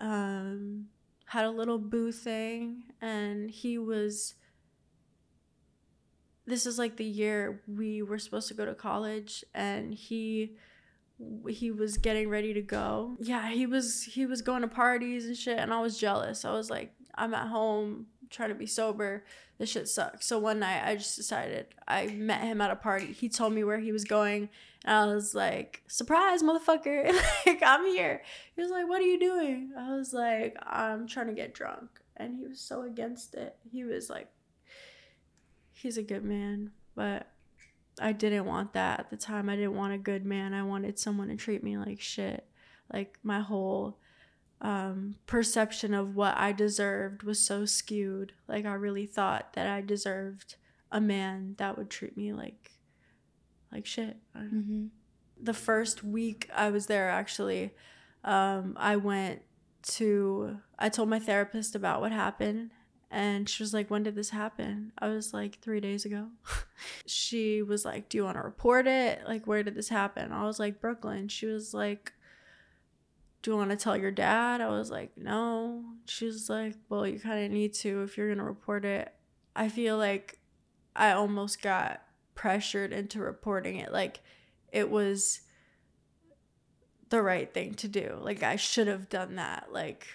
um, 0.00 0.86
had 1.26 1.44
a 1.44 1.50
little 1.50 1.78
boo 1.78 2.10
thing, 2.10 2.84
and 3.00 3.50
he 3.50 3.78
was. 3.78 4.34
This 6.46 6.64
is 6.64 6.78
like 6.78 6.96
the 6.96 7.04
year 7.04 7.62
we 7.66 8.02
were 8.02 8.18
supposed 8.18 8.48
to 8.48 8.54
go 8.54 8.64
to 8.64 8.74
college, 8.74 9.44
and 9.54 9.92
he 9.92 10.56
he 11.48 11.70
was 11.70 11.98
getting 11.98 12.30
ready 12.30 12.54
to 12.54 12.62
go. 12.62 13.16
Yeah, 13.20 13.50
he 13.50 13.66
was 13.66 14.02
he 14.02 14.24
was 14.24 14.40
going 14.40 14.62
to 14.62 14.68
parties 14.68 15.26
and 15.26 15.36
shit, 15.36 15.58
and 15.58 15.74
I 15.74 15.80
was 15.80 15.98
jealous. 15.98 16.44
I 16.44 16.52
was 16.52 16.70
like, 16.70 16.94
I'm 17.14 17.34
at 17.34 17.48
home 17.48 18.06
trying 18.30 18.48
to 18.48 18.54
be 18.54 18.66
sober. 18.66 19.24
This 19.58 19.70
shit 19.70 19.88
sucks. 19.88 20.26
So 20.26 20.38
one 20.38 20.58
night 20.60 20.82
I 20.86 20.96
just 20.96 21.16
decided 21.16 21.66
I 21.88 22.08
met 22.08 22.42
him 22.42 22.60
at 22.60 22.70
a 22.70 22.76
party. 22.76 23.12
He 23.12 23.28
told 23.28 23.54
me 23.54 23.64
where 23.64 23.78
he 23.78 23.90
was 23.90 24.04
going 24.04 24.50
and 24.84 24.94
I 24.94 25.14
was 25.14 25.34
like, 25.34 25.82
surprise, 25.88 26.42
motherfucker. 26.42 27.12
like, 27.46 27.62
I'm 27.64 27.86
here. 27.86 28.22
He 28.54 28.62
was 28.62 28.70
like, 28.70 28.88
what 28.88 29.00
are 29.00 29.06
you 29.06 29.18
doing? 29.18 29.72
I 29.76 29.96
was 29.96 30.12
like, 30.12 30.56
I'm 30.62 31.06
trying 31.06 31.26
to 31.26 31.32
get 31.32 31.54
drunk. 31.54 31.88
And 32.16 32.36
he 32.36 32.46
was 32.46 32.60
so 32.60 32.82
against 32.82 33.34
it. 33.34 33.56
He 33.70 33.84
was 33.84 34.08
like, 34.10 34.28
he's 35.72 35.98
a 35.98 36.02
good 36.02 36.24
man. 36.24 36.70
But 36.94 37.28
I 38.00 38.12
didn't 38.12 38.44
want 38.44 38.74
that 38.74 39.00
at 39.00 39.10
the 39.10 39.16
time. 39.16 39.48
I 39.48 39.56
didn't 39.56 39.76
want 39.76 39.94
a 39.94 39.98
good 39.98 40.24
man. 40.24 40.54
I 40.54 40.62
wanted 40.62 40.98
someone 40.98 41.28
to 41.28 41.36
treat 41.36 41.64
me 41.64 41.78
like 41.78 42.00
shit. 42.00 42.46
Like, 42.92 43.18
my 43.22 43.40
whole 43.40 43.98
um, 44.60 45.16
perception 45.26 45.94
of 45.94 46.16
what 46.16 46.36
I 46.36 46.52
deserved 46.52 47.22
was 47.22 47.38
so 47.38 47.64
skewed. 47.64 48.32
Like, 48.48 48.64
I 48.64 48.74
really 48.74 49.06
thought 49.06 49.52
that 49.54 49.66
I 49.66 49.80
deserved 49.80 50.56
a 50.90 51.00
man 51.00 51.54
that 51.58 51.76
would 51.76 51.90
treat 51.90 52.16
me 52.16 52.32
like 52.32 52.72
like 53.72 53.86
shit. 53.86 54.16
Mm-hmm. 54.36 54.86
The 55.40 55.54
first 55.54 56.02
week 56.02 56.48
I 56.54 56.70
was 56.70 56.86
there, 56.86 57.10
actually, 57.10 57.74
um, 58.24 58.74
I 58.78 58.96
went 58.96 59.42
to, 59.82 60.58
I 60.78 60.88
told 60.88 61.08
my 61.08 61.18
therapist 61.18 61.74
about 61.74 62.00
what 62.00 62.12
happened. 62.12 62.70
And 63.10 63.48
she 63.48 63.62
was 63.62 63.72
like, 63.72 63.90
When 63.90 64.02
did 64.02 64.16
this 64.16 64.30
happen? 64.30 64.92
I 64.98 65.08
was 65.08 65.32
like, 65.32 65.60
Three 65.60 65.80
days 65.80 66.04
ago. 66.04 66.28
she 67.06 67.62
was 67.62 67.84
like, 67.84 68.08
Do 68.08 68.18
you 68.18 68.24
want 68.24 68.36
to 68.36 68.42
report 68.42 68.86
it? 68.86 69.22
Like, 69.26 69.46
where 69.46 69.62
did 69.62 69.74
this 69.74 69.88
happen? 69.88 70.32
I 70.32 70.44
was 70.44 70.58
like, 70.58 70.80
Brooklyn. 70.80 71.28
She 71.28 71.46
was 71.46 71.72
like, 71.72 72.12
do 73.46 73.52
you 73.52 73.56
want 73.56 73.70
to 73.70 73.76
tell 73.76 73.96
your 73.96 74.10
dad? 74.10 74.60
I 74.60 74.66
was 74.70 74.90
like, 74.90 75.16
no. 75.16 75.84
She's 76.06 76.50
like, 76.50 76.74
well, 76.88 77.06
you 77.06 77.20
kind 77.20 77.44
of 77.44 77.52
need 77.52 77.74
to 77.74 78.02
if 78.02 78.18
you're 78.18 78.26
going 78.26 78.38
to 78.38 78.44
report 78.44 78.84
it. 78.84 79.14
I 79.54 79.68
feel 79.68 79.96
like 79.96 80.40
I 80.96 81.12
almost 81.12 81.62
got 81.62 82.02
pressured 82.34 82.92
into 82.92 83.20
reporting 83.20 83.76
it. 83.76 83.92
Like 83.92 84.18
it 84.72 84.90
was 84.90 85.42
the 87.10 87.22
right 87.22 87.54
thing 87.54 87.74
to 87.74 87.86
do. 87.86 88.18
Like 88.20 88.42
I 88.42 88.56
should 88.56 88.88
have 88.88 89.08
done 89.08 89.36
that. 89.36 89.68
Like 89.70 90.08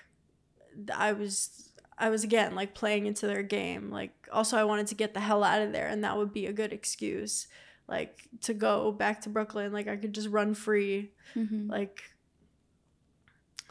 I 0.94 1.14
was 1.14 1.72
I 1.98 2.10
was 2.10 2.26
again 2.26 2.54
like 2.54 2.76
playing 2.76 3.06
into 3.06 3.28
their 3.28 3.44
game. 3.44 3.92
Like 3.92 4.28
also 4.34 4.58
I 4.58 4.66
wanted 4.66 4.88
to 4.88 4.96
get 4.96 5.14
the 5.14 5.22
hell 5.22 5.46
out 5.46 5.62
of 5.62 5.72
there 5.72 5.88
and 5.88 6.04
that 6.04 6.18
would 6.18 6.34
be 6.34 6.48
a 6.48 6.54
good 6.54 6.74
excuse 6.74 7.48
like 7.88 8.28
to 8.42 8.54
go 8.54 8.92
back 8.92 9.22
to 9.22 9.30
Brooklyn. 9.30 9.72
Like 9.72 9.88
I 9.88 9.96
could 9.96 10.12
just 10.12 10.28
run 10.28 10.54
free. 10.54 11.14
Mm-hmm. 11.34 11.72
Like 11.72 12.02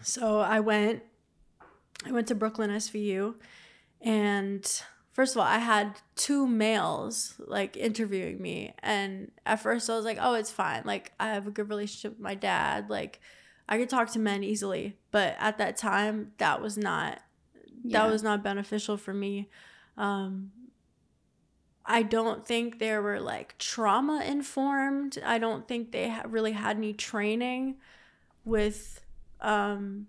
so 0.03 0.41
I 0.41 0.61
went 0.61 1.03
I 2.07 2.13
went 2.13 2.29
to 2.29 2.35
Brooklyn 2.35 2.71
SVU 2.71 3.35
and 4.01 4.83
first 5.13 5.35
of 5.35 5.41
all, 5.41 5.47
I 5.47 5.59
had 5.59 6.01
two 6.17 6.47
males 6.47 7.35
like 7.39 7.77
interviewing 7.77 8.41
me, 8.41 8.75
and 8.83 9.31
at 9.45 9.61
first 9.61 9.91
I 9.91 9.97
was 9.97 10.05
like, 10.05 10.19
"Oh, 10.21 10.35
it's 10.35 10.51
fine. 10.51 10.83
Like 10.85 11.13
I 11.21 11.29
have 11.35 11.47
a 11.47 11.51
good 11.51 11.69
relationship 11.69 12.13
with 12.13 12.21
my 12.21 12.35
dad. 12.35 12.89
Like 12.89 13.21
I 13.69 13.79
could 13.79 13.91
talk 13.91 14.11
to 14.13 14.19
men 14.19 14.43
easily." 14.43 14.97
But 15.11 15.37
at 15.39 15.59
that 15.59 15.77
time, 15.77 16.33
that 16.39 16.63
was 16.63 16.77
not 16.79 17.21
yeah. 17.85 18.03
that 18.03 18.11
was 18.11 18.23
not 18.23 18.43
beneficial 18.43 18.97
for 18.97 19.13
me. 19.13 19.51
Um, 19.97 20.53
I 21.85 22.03
don't 22.03 22.47
think 22.47 22.79
they 22.79 22.97
were 22.97 23.21
like 23.21 23.59
trauma 23.59 24.23
informed. 24.27 25.19
I 25.25 25.39
don't 25.39 25.67
think 25.69 25.93
they 25.93 26.09
ha- 26.09 26.25
really 26.27 26.53
had 26.53 26.77
any 26.77 26.95
training 26.95 27.77
with 28.45 29.05
um 29.41 30.07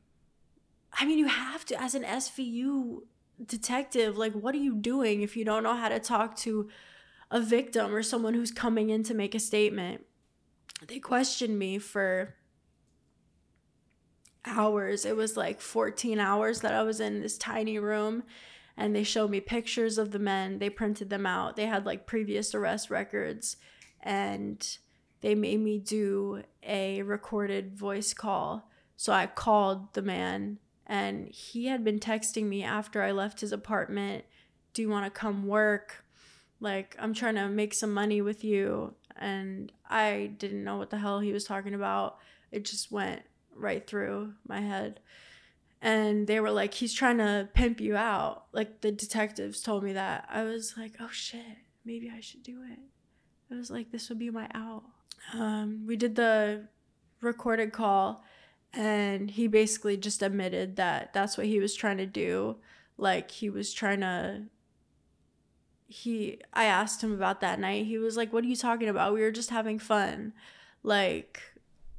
I 0.94 1.06
mean, 1.06 1.18
you 1.18 1.28
have 1.28 1.66
to 1.66 1.82
as 1.82 1.96
an 1.96 2.04
SVU 2.04 3.04
detective, 3.46 4.18
like 4.18 4.34
what 4.34 4.54
are 4.54 4.60
you 4.60 4.76
doing 4.76 5.22
if 5.22 5.36
you 5.38 5.46
don't 5.46 5.64
know 5.64 5.76
how 5.76 5.90
to 5.90 6.00
talk 6.00 6.36
to 6.38 6.70
a 7.30 7.40
victim 7.40 7.96
or 7.96 8.04
someone 8.04 8.34
who's 8.34 8.52
coming 8.52 8.90
in 8.90 9.04
to 9.04 9.14
make 9.14 9.34
a 9.34 9.40
statement? 9.40 10.06
They 10.88 11.00
questioned 11.00 11.58
me 11.58 11.78
for 11.78 12.36
hours. 14.46 15.06
It 15.06 15.16
was 15.16 15.38
like 15.38 15.62
14 15.62 16.20
hours 16.20 16.62
that 16.62 16.74
I 16.74 16.84
was 16.84 17.00
in 17.00 17.22
this 17.22 17.38
tiny 17.38 17.80
room 17.80 18.24
and 18.76 18.96
they 18.96 19.04
showed 19.04 19.30
me 19.30 19.40
pictures 19.40 19.98
of 19.98 20.12
the 20.12 20.20
men. 20.20 20.60
They 20.60 20.70
printed 20.70 21.10
them 21.10 21.26
out. 21.26 21.56
They 21.56 21.68
had 21.68 21.86
like 21.86 22.08
previous 22.08 22.56
arrest 22.56 22.90
records 22.90 23.58
and 24.02 24.78
they 25.22 25.36
made 25.36 25.60
me 25.60 25.78
do 25.78 26.44
a 26.64 27.04
recorded 27.04 27.76
voice 27.76 28.14
call. 28.14 28.71
So 29.02 29.12
I 29.14 29.26
called 29.26 29.96
the 29.96 30.04
man 30.04 30.60
and 30.86 31.28
he 31.30 31.66
had 31.66 31.84
been 31.84 32.00
texting 32.00 32.44
me 32.44 32.62
after 32.62 33.02
I 33.02 33.14
left 33.14 33.42
his 33.42 33.52
apartment, 33.52 34.26
"Do 34.74 34.84
you 34.84 34.90
want 34.90 35.12
to 35.12 35.20
come 35.20 35.48
work? 35.48 36.06
Like 36.60 36.96
I'm 37.00 37.16
trying 37.16 37.34
to 37.34 37.50
make 37.50 37.74
some 37.74 37.96
money 37.96 38.22
with 38.22 38.44
you." 38.44 38.94
And 39.18 39.72
I 39.90 40.36
didn't 40.38 40.64
know 40.64 40.78
what 40.78 40.92
the 40.92 41.00
hell 41.00 41.20
he 41.20 41.34
was 41.34 41.46
talking 41.46 41.74
about. 41.74 42.20
It 42.52 42.64
just 42.64 42.92
went 42.92 43.24
right 43.56 43.88
through 43.88 44.36
my 44.48 44.62
head. 44.62 45.00
And 45.82 46.28
they 46.28 46.40
were 46.40 46.52
like 46.52 46.76
he's 46.76 46.94
trying 46.94 47.18
to 47.18 47.50
pimp 47.56 47.82
you 47.82 47.96
out. 47.96 48.46
Like 48.52 48.82
the 48.82 48.92
detectives 48.92 49.62
told 49.62 49.84
me 49.84 49.94
that. 49.94 50.28
I 50.30 50.44
was 50.44 50.76
like 50.78 50.98
oh 51.00 51.10
shit. 51.12 51.58
Maybe 51.84 52.12
i 52.16 52.20
should 52.20 52.44
do 52.44 52.62
it. 52.72 52.78
I 53.52 53.58
was 53.58 53.72
like 53.72 53.92
this 53.92 54.10
would 54.10 54.20
be 54.20 54.30
my 54.30 54.48
out. 54.54 54.84
Um, 55.34 55.88
we 55.88 55.96
did 55.96 56.16
the 56.16 56.68
recorded 57.20 57.74
call 57.74 58.24
and 58.74 59.32
he 59.32 59.48
basically 59.48 59.98
just 59.98 60.22
admitted 60.22 60.78
that 60.78 61.14
that's 61.14 61.38
what 61.38 61.48
he 61.48 61.60
was 61.60 61.76
trying 61.76 61.98
to 61.98 62.06
do. 62.06 62.58
Like 62.98 63.32
he 63.32 63.50
was 63.50 63.74
trying 63.74 64.02
to 64.02 64.44
he 65.88 66.40
i 66.54 66.64
asked 66.64 67.04
him 67.04 67.12
about 67.14 67.42
that 67.42 67.60
night. 67.60 67.86
He 67.86 67.98
was 67.98 68.16
like 68.16 68.32
what 68.32 68.44
are 68.44 68.48
you 68.48 68.56
talking 68.56 68.90
about? 68.90 69.14
We 69.14 69.22
were 69.22 69.32
just 69.32 69.50
having 69.50 69.80
fun. 69.80 70.34
Like 70.84 71.42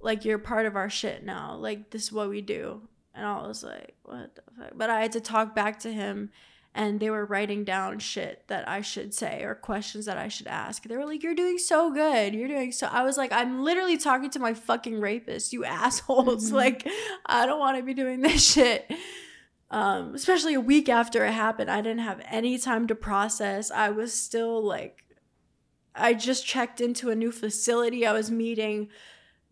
like 0.01 0.24
you're 0.24 0.39
part 0.39 0.66
of 0.66 0.77
our 0.77 0.90
shit 0.90 1.24
now. 1.24 1.57
Like 1.57 1.90
this 1.90 2.05
is 2.05 2.12
what 2.12 2.28
we 2.28 2.40
do. 2.40 2.82
And 3.15 3.27
I 3.27 3.47
was 3.47 3.62
like, 3.62 3.94
what 4.05 4.35
the 4.35 4.43
fuck? 4.57 4.73
But 4.74 4.89
I 4.89 5.03
had 5.03 5.12
to 5.12 5.20
talk 5.20 5.55
back 5.55 5.78
to 5.81 5.93
him 5.93 6.31
and 6.74 7.01
they 7.01 7.11
were 7.11 7.24
writing 7.24 7.65
down 7.65 7.99
shit 7.99 8.44
that 8.49 8.69
I 8.69 8.81
should 8.81 9.12
say 9.12 9.43
or 9.43 9.55
questions 9.55 10.07
that 10.07 10.16
I 10.16 10.28
should 10.28 10.47
ask. 10.47 10.82
They 10.82 10.97
were 10.97 11.05
like, 11.05 11.23
You're 11.23 11.35
doing 11.35 11.59
so 11.59 11.93
good. 11.93 12.35
You're 12.35 12.49
doing 12.49 12.73
so 12.73 12.86
I 12.86 13.03
was 13.03 13.16
like, 13.16 13.32
I'm 13.32 13.62
literally 13.62 13.99
talking 13.99 14.31
to 14.31 14.39
my 14.39 14.55
fucking 14.55 15.01
rapist, 15.01 15.53
you 15.53 15.65
assholes. 15.65 16.47
Mm-hmm. 16.47 16.57
Like, 16.57 16.89
I 17.27 17.47
don't 17.47 17.61
want 17.61 17.77
to 17.77 17.82
be 17.82 17.94
doing 17.94 18.23
this 18.23 18.44
shit. 18.53 18.90
Um, 19.70 20.15
especially 20.15 20.53
a 20.53 20.61
week 20.61 20.90
after 20.90 21.24
it 21.24 21.32
happened. 21.32 21.70
I 21.70 21.81
didn't 21.81 22.01
have 22.01 22.20
any 22.31 22.59
time 22.59 22.86
to 22.89 22.94
process. 22.94 23.70
I 23.70 23.89
was 23.89 24.12
still 24.12 24.62
like 24.62 25.03
I 25.94 26.15
just 26.15 26.47
checked 26.47 26.81
into 26.81 27.11
a 27.11 27.15
new 27.15 27.32
facility. 27.32 28.07
I 28.07 28.12
was 28.12 28.31
meeting 28.31 28.89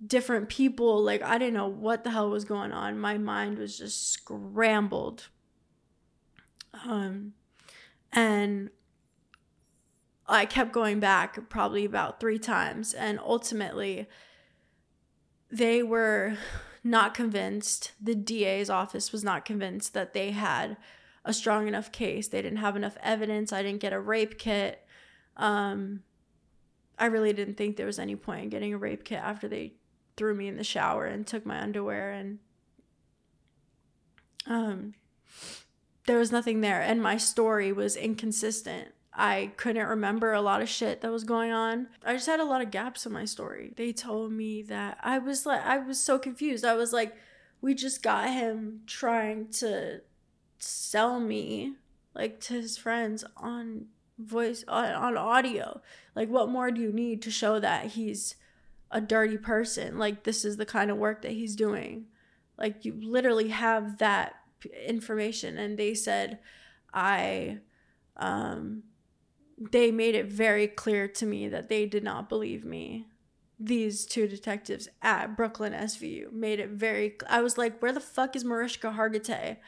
different 0.04 0.48
people. 0.48 1.02
Like, 1.02 1.22
I 1.22 1.38
didn't 1.38 1.54
know 1.54 1.68
what 1.68 2.04
the 2.04 2.10
hell 2.10 2.30
was 2.30 2.44
going 2.44 2.72
on. 2.72 2.98
My 2.98 3.18
mind 3.18 3.58
was 3.58 3.76
just 3.76 4.10
scrambled. 4.10 5.28
Um, 6.72 7.34
and 8.12 8.70
I 10.26 10.46
kept 10.46 10.72
going 10.72 11.00
back 11.00 11.48
probably 11.48 11.84
about 11.84 12.20
three 12.20 12.38
times. 12.38 12.94
And 12.94 13.18
ultimately, 13.18 14.08
they 15.50 15.82
were 15.82 16.36
not 16.84 17.14
convinced. 17.14 17.92
The 18.00 18.14
DA's 18.14 18.70
office 18.70 19.12
was 19.12 19.24
not 19.24 19.44
convinced 19.44 19.94
that 19.94 20.12
they 20.12 20.30
had 20.30 20.76
a 21.24 21.32
strong 21.32 21.68
enough 21.68 21.92
case. 21.92 22.28
They 22.28 22.42
didn't 22.42 22.58
have 22.58 22.76
enough 22.76 22.96
evidence. 23.02 23.52
I 23.52 23.62
didn't 23.62 23.80
get 23.80 23.92
a 23.92 24.00
rape 24.00 24.38
kit. 24.38 24.86
Um, 25.36 26.02
I 26.98 27.06
really 27.06 27.32
didn't 27.32 27.56
think 27.56 27.76
there 27.76 27.86
was 27.86 27.98
any 27.98 28.14
point 28.14 28.44
in 28.44 28.48
getting 28.50 28.74
a 28.74 28.78
rape 28.78 29.04
kit 29.04 29.20
after 29.22 29.48
they 29.48 29.74
threw 30.16 30.34
me 30.34 30.48
in 30.48 30.56
the 30.56 30.64
shower 30.64 31.06
and 31.06 31.26
took 31.26 31.46
my 31.46 31.58
underwear 31.60 32.12
and 32.12 32.40
um 34.46 34.92
there 36.10 36.18
was 36.18 36.32
nothing 36.32 36.60
there 36.60 36.82
and 36.82 37.00
my 37.00 37.16
story 37.16 37.70
was 37.70 37.94
inconsistent. 37.94 38.88
I 39.14 39.52
couldn't 39.56 39.86
remember 39.86 40.32
a 40.32 40.40
lot 40.40 40.60
of 40.60 40.68
shit 40.68 41.02
that 41.02 41.12
was 41.12 41.22
going 41.22 41.52
on. 41.52 41.86
I 42.04 42.14
just 42.14 42.26
had 42.26 42.40
a 42.40 42.44
lot 42.44 42.62
of 42.62 42.72
gaps 42.72 43.06
in 43.06 43.12
my 43.12 43.24
story. 43.24 43.72
They 43.76 43.92
told 43.92 44.32
me 44.32 44.62
that 44.62 44.98
I 45.04 45.18
was 45.18 45.46
like 45.46 45.64
I 45.64 45.78
was 45.78 46.00
so 46.00 46.18
confused. 46.18 46.64
I 46.64 46.74
was 46.74 46.92
like 46.92 47.14
we 47.60 47.74
just 47.74 48.02
got 48.02 48.28
him 48.28 48.80
trying 48.88 49.50
to 49.58 50.00
sell 50.58 51.20
me 51.20 51.74
like 52.12 52.40
to 52.40 52.54
his 52.54 52.76
friends 52.76 53.24
on 53.36 53.86
voice 54.18 54.64
on, 54.66 54.86
on 54.86 55.16
audio. 55.16 55.80
Like 56.16 56.28
what 56.28 56.48
more 56.48 56.72
do 56.72 56.80
you 56.80 56.92
need 56.92 57.22
to 57.22 57.30
show 57.30 57.60
that 57.60 57.86
he's 57.92 58.34
a 58.90 59.00
dirty 59.00 59.38
person. 59.38 59.96
Like 59.96 60.24
this 60.24 60.44
is 60.44 60.56
the 60.56 60.66
kind 60.66 60.90
of 60.90 60.96
work 60.96 61.22
that 61.22 61.30
he's 61.30 61.54
doing. 61.54 62.06
Like 62.58 62.84
you 62.84 62.98
literally 63.00 63.50
have 63.50 63.98
that 63.98 64.39
information 64.86 65.58
and 65.58 65.78
they 65.78 65.94
said 65.94 66.38
I 66.92 67.58
um 68.16 68.82
they 69.58 69.90
made 69.90 70.14
it 70.14 70.26
very 70.26 70.66
clear 70.66 71.06
to 71.06 71.26
me 71.26 71.48
that 71.48 71.68
they 71.68 71.84
did 71.84 72.02
not 72.02 72.28
believe 72.28 72.64
me. 72.64 73.06
These 73.58 74.06
two 74.06 74.26
detectives 74.26 74.88
at 75.02 75.36
Brooklyn 75.36 75.74
SVU 75.74 76.32
made 76.32 76.60
it 76.60 76.70
very 76.70 77.16
I 77.28 77.42
was 77.42 77.58
like, 77.58 77.80
where 77.80 77.92
the 77.92 78.00
fuck 78.00 78.34
is 78.34 78.44
Mariska 78.44 78.88
Hargitay? 78.88 79.58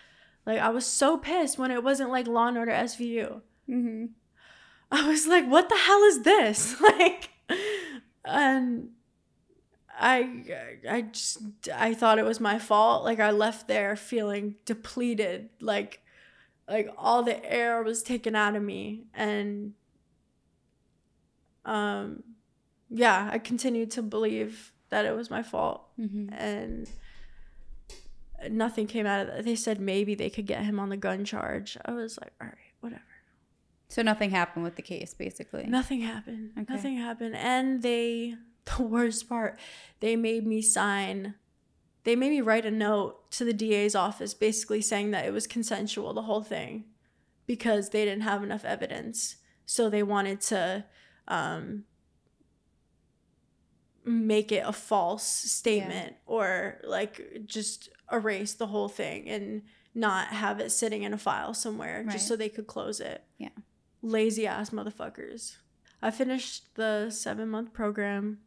Like 0.47 0.59
I 0.59 0.70
was 0.70 0.86
so 0.86 1.19
pissed 1.19 1.59
when 1.59 1.70
it 1.70 1.85
wasn't 1.85 2.10
like 2.10 2.27
Law 2.27 2.48
and 2.48 2.59
Order 2.59 2.73
SVU. 2.73 3.43
Mm-hmm. 3.69 4.06
I 4.90 5.09
was 5.09 5.27
like, 5.27 5.47
what 5.47 5.69
the 5.69 5.77
hell 5.77 6.02
is 6.05 6.23
this? 6.23 6.77
Like 6.81 7.31
and 8.24 8.90
I 10.03 10.69
I 10.91 11.03
just 11.03 11.39
I 11.74 11.95
thought 11.95 12.19
it 12.19 12.24
was 12.24 12.41
my 12.41 12.59
fault. 12.59 13.05
Like 13.05 13.20
I 13.20 13.31
left 13.31 13.69
there 13.69 13.95
feeling 13.95 14.57
depleted, 14.65 15.51
like 15.61 16.01
like 16.69 16.93
all 16.99 17.23
the 17.23 17.43
air 17.51 17.83
was 17.83 18.03
taken 18.03 18.35
out 18.35 18.57
of 18.57 18.62
me 18.62 19.05
and 19.15 19.74
um 21.65 22.24
yeah, 22.91 23.31
I 23.33 23.39
continued 23.39 23.93
to 23.93 24.03
believe 24.03 24.73
that 24.91 25.07
it 25.07 25.16
was 25.16 25.31
my 25.31 25.43
fault. 25.43 25.85
Mm-hmm. 25.99 26.35
And 26.35 26.91
nothing 28.51 28.87
came 28.87 29.07
out 29.07 29.20
of 29.20 29.27
that. 29.29 29.45
They 29.45 29.57
said 29.57 29.81
maybe 29.81 30.15
they 30.15 30.29
could 30.29 30.47
get 30.47 30.65
him 30.65 30.79
on 30.79 30.91
the 30.91 30.97
gun 30.97 31.24
charge. 31.24 31.79
I 31.85 31.93
was 31.93 32.19
like, 32.20 32.33
all 32.41 32.49
right, 32.49 32.57
whatever. 32.81 33.03
So 33.89 34.03
nothing 34.03 34.31
happened 34.31 34.65
with 34.65 34.77
the 34.77 34.83
case, 34.83 35.15
basically. 35.15 35.65
Nothing 35.65 36.01
happened. 36.01 36.51
Okay. 36.59 36.74
Nothing 36.74 36.97
happened, 36.97 37.37
and 37.37 37.83
they 37.83 38.35
the 38.76 38.82
worst 38.82 39.28
part, 39.28 39.59
they 40.01 40.16
made 40.16 40.47
me 40.47 40.62
sign, 40.62 41.34
they 42.05 42.16
made 42.16 42.30
me 42.30 42.40
write 42.40 42.66
a 42.66 42.70
note 42.70 43.30
to 43.32 43.44
the 43.44 43.52
DA's 43.52 43.94
office 43.94 44.34
basically 44.34 44.80
saying 44.80 45.10
that 45.12 45.24
it 45.24 45.32
was 45.32 45.47
consensual, 45.47 46.12
the 46.12 46.22
whole 46.22 46.43
thing, 46.43 46.84
because 47.47 47.90
they 47.90 48.05
didn't 48.05 48.22
have 48.22 48.43
enough 48.43 48.64
evidence. 48.64 49.36
So 49.66 49.89
they 49.89 50.02
wanted 50.02 50.40
to 50.43 50.84
um, 51.28 51.84
make 54.05 54.51
it 54.51 54.64
a 54.66 54.72
false 54.72 55.24
statement 55.24 56.12
yeah. 56.12 56.16
or 56.26 56.80
like 56.84 57.43
just 57.47 57.89
erase 58.10 58.55
the 58.55 58.66
whole 58.66 58.89
thing 58.89 59.28
and 59.28 59.62
not 59.94 60.28
have 60.28 60.60
it 60.60 60.70
sitting 60.70 61.02
in 61.02 61.12
a 61.12 61.18
file 61.18 61.55
somewhere 61.55 62.02
right. 62.05 62.12
just 62.12 62.26
so 62.26 62.34
they 62.34 62.48
could 62.48 62.66
close 62.66 63.01
it. 63.01 63.24
Yeah. 63.39 63.51
Lazy 64.02 64.47
ass 64.47 64.70
motherfuckers. 64.70 65.56
I 66.01 66.10
finished 66.10 66.74
the 66.74 67.10
seven 67.10 67.48
month 67.48 67.72
program 67.72 68.39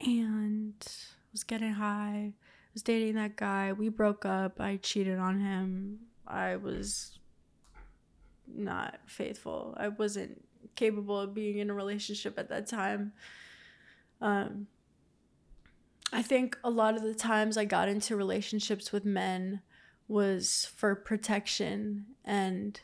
and 0.00 0.74
was 1.32 1.44
getting 1.44 1.72
high. 1.72 2.32
Was 2.74 2.82
dating 2.82 3.14
that 3.14 3.36
guy. 3.36 3.72
We 3.72 3.88
broke 3.88 4.24
up. 4.24 4.60
I 4.60 4.76
cheated 4.76 5.18
on 5.18 5.40
him. 5.40 6.00
I 6.26 6.56
was 6.56 7.18
not 8.46 9.00
faithful. 9.06 9.74
I 9.78 9.88
wasn't 9.88 10.44
capable 10.76 11.18
of 11.18 11.34
being 11.34 11.58
in 11.58 11.70
a 11.70 11.74
relationship 11.74 12.38
at 12.38 12.48
that 12.50 12.66
time. 12.66 13.12
Um, 14.20 14.66
I 16.12 16.22
think 16.22 16.56
a 16.64 16.70
lot 16.70 16.96
of 16.96 17.02
the 17.02 17.14
times 17.14 17.56
I 17.56 17.64
got 17.64 17.88
into 17.88 18.16
relationships 18.16 18.92
with 18.92 19.04
men 19.04 19.60
was 20.06 20.68
for 20.74 20.94
protection 20.94 22.06
and 22.24 22.80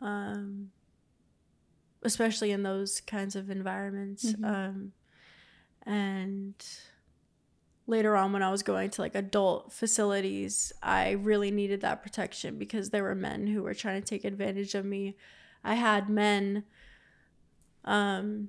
um, 0.00 0.70
especially 2.02 2.50
in 2.50 2.62
those 2.62 3.00
kinds 3.00 3.36
of 3.36 3.48
environments. 3.48 4.32
Mm-hmm. 4.32 4.44
Um, 4.44 4.92
and 5.86 6.54
later 7.86 8.16
on 8.16 8.32
when 8.32 8.42
I 8.42 8.50
was 8.50 8.62
going 8.62 8.90
to 8.90 9.00
like 9.00 9.14
adult 9.14 9.72
facilities, 9.72 10.72
I 10.82 11.12
really 11.12 11.50
needed 11.50 11.82
that 11.82 12.02
protection 12.02 12.58
because 12.58 12.90
there 12.90 13.02
were 13.02 13.14
men 13.14 13.46
who 13.46 13.62
were 13.62 13.74
trying 13.74 14.00
to 14.00 14.06
take 14.06 14.24
advantage 14.24 14.74
of 14.74 14.84
me. 14.84 15.16
I 15.62 15.74
had 15.74 16.08
men 16.08 16.64
um, 17.84 18.48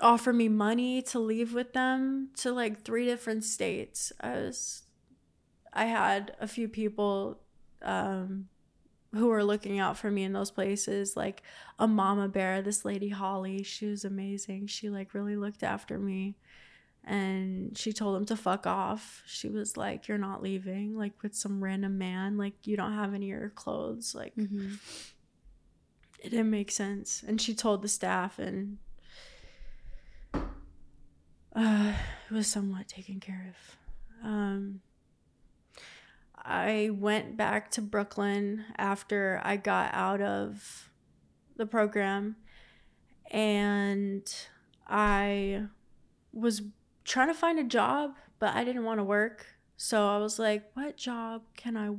offer 0.00 0.32
me 0.32 0.48
money 0.48 1.02
to 1.02 1.18
leave 1.18 1.54
with 1.54 1.72
them 1.72 2.28
to 2.36 2.52
like 2.52 2.82
three 2.82 3.06
different 3.06 3.44
states. 3.44 4.12
I 4.20 4.32
was, 4.32 4.82
I 5.72 5.86
had 5.86 6.36
a 6.40 6.46
few 6.46 6.68
people 6.68 7.40
um, 7.82 8.48
who 9.12 9.28
were 9.28 9.44
looking 9.44 9.78
out 9.78 9.96
for 9.96 10.10
me 10.10 10.24
in 10.24 10.32
those 10.32 10.50
places, 10.50 11.16
like 11.16 11.42
a 11.78 11.86
mama 11.86 12.28
bear, 12.28 12.62
this 12.62 12.84
lady 12.84 13.10
Holly. 13.10 13.62
She 13.62 13.86
was 13.86 14.04
amazing. 14.04 14.68
She 14.68 14.88
like 14.88 15.14
really 15.14 15.36
looked 15.36 15.62
after 15.62 15.98
me 15.98 16.36
and 17.04 17.76
she 17.76 17.92
told 17.92 18.16
him 18.16 18.24
to 18.26 18.36
fuck 18.36 18.66
off. 18.66 19.22
She 19.26 19.48
was 19.48 19.76
like, 19.76 20.06
You're 20.06 20.18
not 20.18 20.42
leaving, 20.42 20.96
like 20.96 21.22
with 21.22 21.34
some 21.34 21.62
random 21.62 21.98
man. 21.98 22.36
Like, 22.36 22.54
you 22.64 22.76
don't 22.76 22.94
have 22.94 23.12
any 23.14 23.32
of 23.32 23.40
your 23.40 23.50
clothes. 23.50 24.14
Like, 24.14 24.34
mm-hmm. 24.36 24.74
it 26.20 26.30
didn't 26.30 26.50
make 26.50 26.70
sense. 26.70 27.24
And 27.26 27.40
she 27.40 27.54
told 27.54 27.82
the 27.82 27.88
staff, 27.88 28.38
and 28.38 28.78
uh, 31.54 31.94
it 32.30 32.34
was 32.34 32.46
somewhat 32.46 32.86
taken 32.86 33.18
care 33.18 33.52
of. 33.52 33.76
Um, 34.24 34.80
I 36.44 36.90
went 36.92 37.36
back 37.36 37.70
to 37.72 37.80
Brooklyn 37.80 38.64
after 38.76 39.40
I 39.44 39.56
got 39.56 39.90
out 39.94 40.20
of 40.20 40.90
the 41.56 41.66
program 41.66 42.36
and 43.30 44.22
I 44.86 45.64
was 46.32 46.62
trying 47.04 47.28
to 47.28 47.34
find 47.34 47.58
a 47.58 47.64
job, 47.64 48.16
but 48.38 48.54
I 48.54 48.64
didn't 48.64 48.84
want 48.84 48.98
to 48.98 49.04
work. 49.04 49.46
So 49.76 50.08
I 50.08 50.18
was 50.18 50.38
like, 50.38 50.70
what 50.74 50.96
job 50.96 51.42
can 51.56 51.76
I 51.76 51.90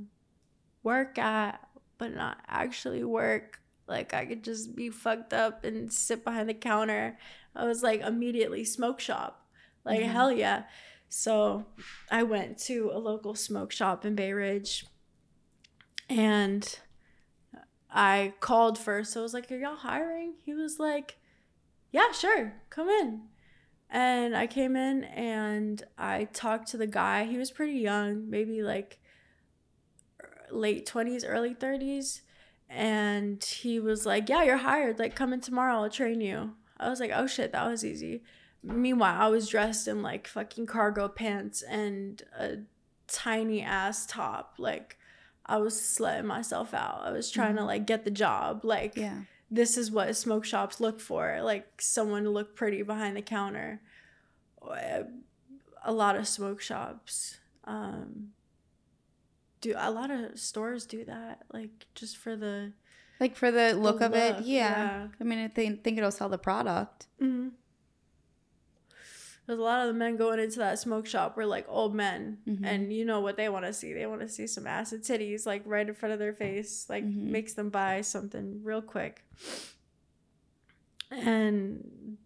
work 0.83 1.17
at 1.17 1.59
but 1.97 2.13
not 2.13 2.37
actually 2.47 3.03
work? 3.03 3.59
Like 3.87 4.13
I 4.13 4.25
could 4.25 4.43
just 4.43 4.75
be 4.75 4.89
fucked 4.89 5.33
up 5.33 5.63
and 5.63 5.91
sit 5.91 6.23
behind 6.23 6.49
the 6.49 6.53
counter. 6.53 7.17
I 7.55 7.65
was 7.65 7.83
like 7.83 8.01
immediately 8.01 8.63
smoke 8.63 8.99
shop. 8.99 9.45
Like 9.85 9.99
mm-hmm. 9.99 10.11
hell 10.11 10.31
yeah. 10.31 10.63
So 11.15 11.67
I 12.09 12.23
went 12.23 12.57
to 12.63 12.89
a 12.91 12.97
local 12.97 13.35
smoke 13.35 13.71
shop 13.71 14.03
in 14.03 14.15
Bay 14.15 14.33
Ridge 14.33 14.87
and 16.09 16.79
I 17.87 18.33
called 18.39 18.79
first. 18.79 19.13
So 19.13 19.19
I 19.19 19.23
was 19.23 19.33
like, 19.33 19.51
Are 19.51 19.55
y'all 19.55 19.75
hiring? 19.75 20.33
He 20.43 20.55
was 20.55 20.79
like, 20.79 21.19
Yeah, 21.91 22.11
sure, 22.13 22.55
come 22.71 22.89
in. 22.89 23.21
And 23.91 24.35
I 24.35 24.47
came 24.47 24.75
in 24.75 25.03
and 25.03 25.83
I 25.99 26.29
talked 26.33 26.69
to 26.69 26.77
the 26.77 26.87
guy. 26.87 27.25
He 27.25 27.37
was 27.37 27.51
pretty 27.51 27.77
young, 27.77 28.27
maybe 28.27 28.63
like 28.63 28.99
late 30.49 30.87
20s, 30.87 31.23
early 31.27 31.53
30s. 31.53 32.21
And 32.67 33.41
he 33.43 33.79
was 33.79 34.03
like, 34.07 34.29
Yeah, 34.29 34.41
you're 34.41 34.57
hired. 34.57 34.97
Like, 34.97 35.15
come 35.15 35.31
in 35.31 35.41
tomorrow. 35.41 35.75
I'll 35.75 35.89
train 35.91 36.21
you. 36.21 36.55
I 36.79 36.89
was 36.89 36.99
like, 36.99 37.11
Oh 37.13 37.27
shit, 37.27 37.51
that 37.51 37.69
was 37.69 37.85
easy. 37.85 38.23
Meanwhile, 38.63 39.21
I 39.21 39.27
was 39.27 39.49
dressed 39.49 39.87
in 39.87 40.01
like 40.01 40.27
fucking 40.27 40.65
cargo 40.65 41.07
pants 41.07 41.61
and 41.61 42.21
a 42.37 42.57
tiny 43.07 43.61
ass 43.61 44.05
top. 44.05 44.55
Like, 44.57 44.97
I 45.45 45.57
was 45.57 45.79
sweating 45.79 46.25
myself 46.25 46.73
out. 46.73 47.01
I 47.03 47.11
was 47.11 47.29
trying 47.29 47.49
mm-hmm. 47.49 47.57
to 47.57 47.65
like 47.65 47.85
get 47.85 48.05
the 48.05 48.11
job. 48.11 48.63
Like, 48.63 48.95
yeah 48.95 49.19
this 49.53 49.77
is 49.77 49.91
what 49.91 50.15
smoke 50.15 50.43
shops 50.43 50.81
look 50.81 50.99
for 50.99 51.39
like 51.43 51.79
someone 51.79 52.23
to 52.23 52.29
look 52.31 52.55
pretty 52.55 52.81
behind 52.81 53.15
the 53.15 53.21
counter 53.21 53.79
a 55.85 55.91
lot 55.93 56.15
of 56.15 56.27
smoke 56.27 56.59
shops 56.59 57.37
um, 57.65 58.29
do 59.61 59.75
a 59.77 59.91
lot 59.91 60.09
of 60.09 60.39
stores 60.39 60.87
do 60.87 61.05
that 61.05 61.43
like 61.53 61.85
just 61.93 62.17
for 62.17 62.35
the 62.35 62.73
like 63.19 63.35
for 63.35 63.51
the 63.51 63.75
look 63.75 63.99
the 63.99 64.07
of 64.07 64.11
look, 64.13 64.39
it 64.39 64.43
yeah. 64.43 65.03
yeah. 65.03 65.07
i 65.21 65.23
mean 65.23 65.39
i 65.39 65.47
think, 65.47 65.83
think 65.83 65.99
it'll 65.99 66.09
sell 66.09 66.29
the 66.29 66.37
product 66.37 67.05
mm-hmm. 67.21 67.49
There's 69.45 69.59
a 69.59 69.63
lot 69.63 69.81
of 69.81 69.87
the 69.87 69.93
men 69.93 70.15
going 70.15 70.39
into 70.39 70.59
that 70.59 70.79
smoke 70.79 71.05
shop 71.05 71.35
were 71.35 71.45
like 71.45 71.65
old 71.67 71.93
men, 71.93 72.37
mm-hmm. 72.47 72.63
and 72.63 72.93
you 72.93 73.03
know 73.03 73.19
what 73.19 73.35
they 73.35 73.49
want 73.49 73.65
to 73.65 73.73
see. 73.73 73.93
They 73.93 74.05
want 74.05 74.21
to 74.21 74.29
see 74.29 74.47
some 74.47 74.65
acid 74.65 75.03
titties 75.03 75.45
like 75.45 75.63
right 75.65 75.87
in 75.87 75.93
front 75.93 76.13
of 76.13 76.19
their 76.19 76.33
face, 76.33 76.85
like 76.89 77.03
mm-hmm. 77.03 77.31
makes 77.31 77.53
them 77.53 77.69
buy 77.69 78.01
something 78.01 78.61
real 78.63 78.81
quick. 78.81 79.23
And 81.11 82.17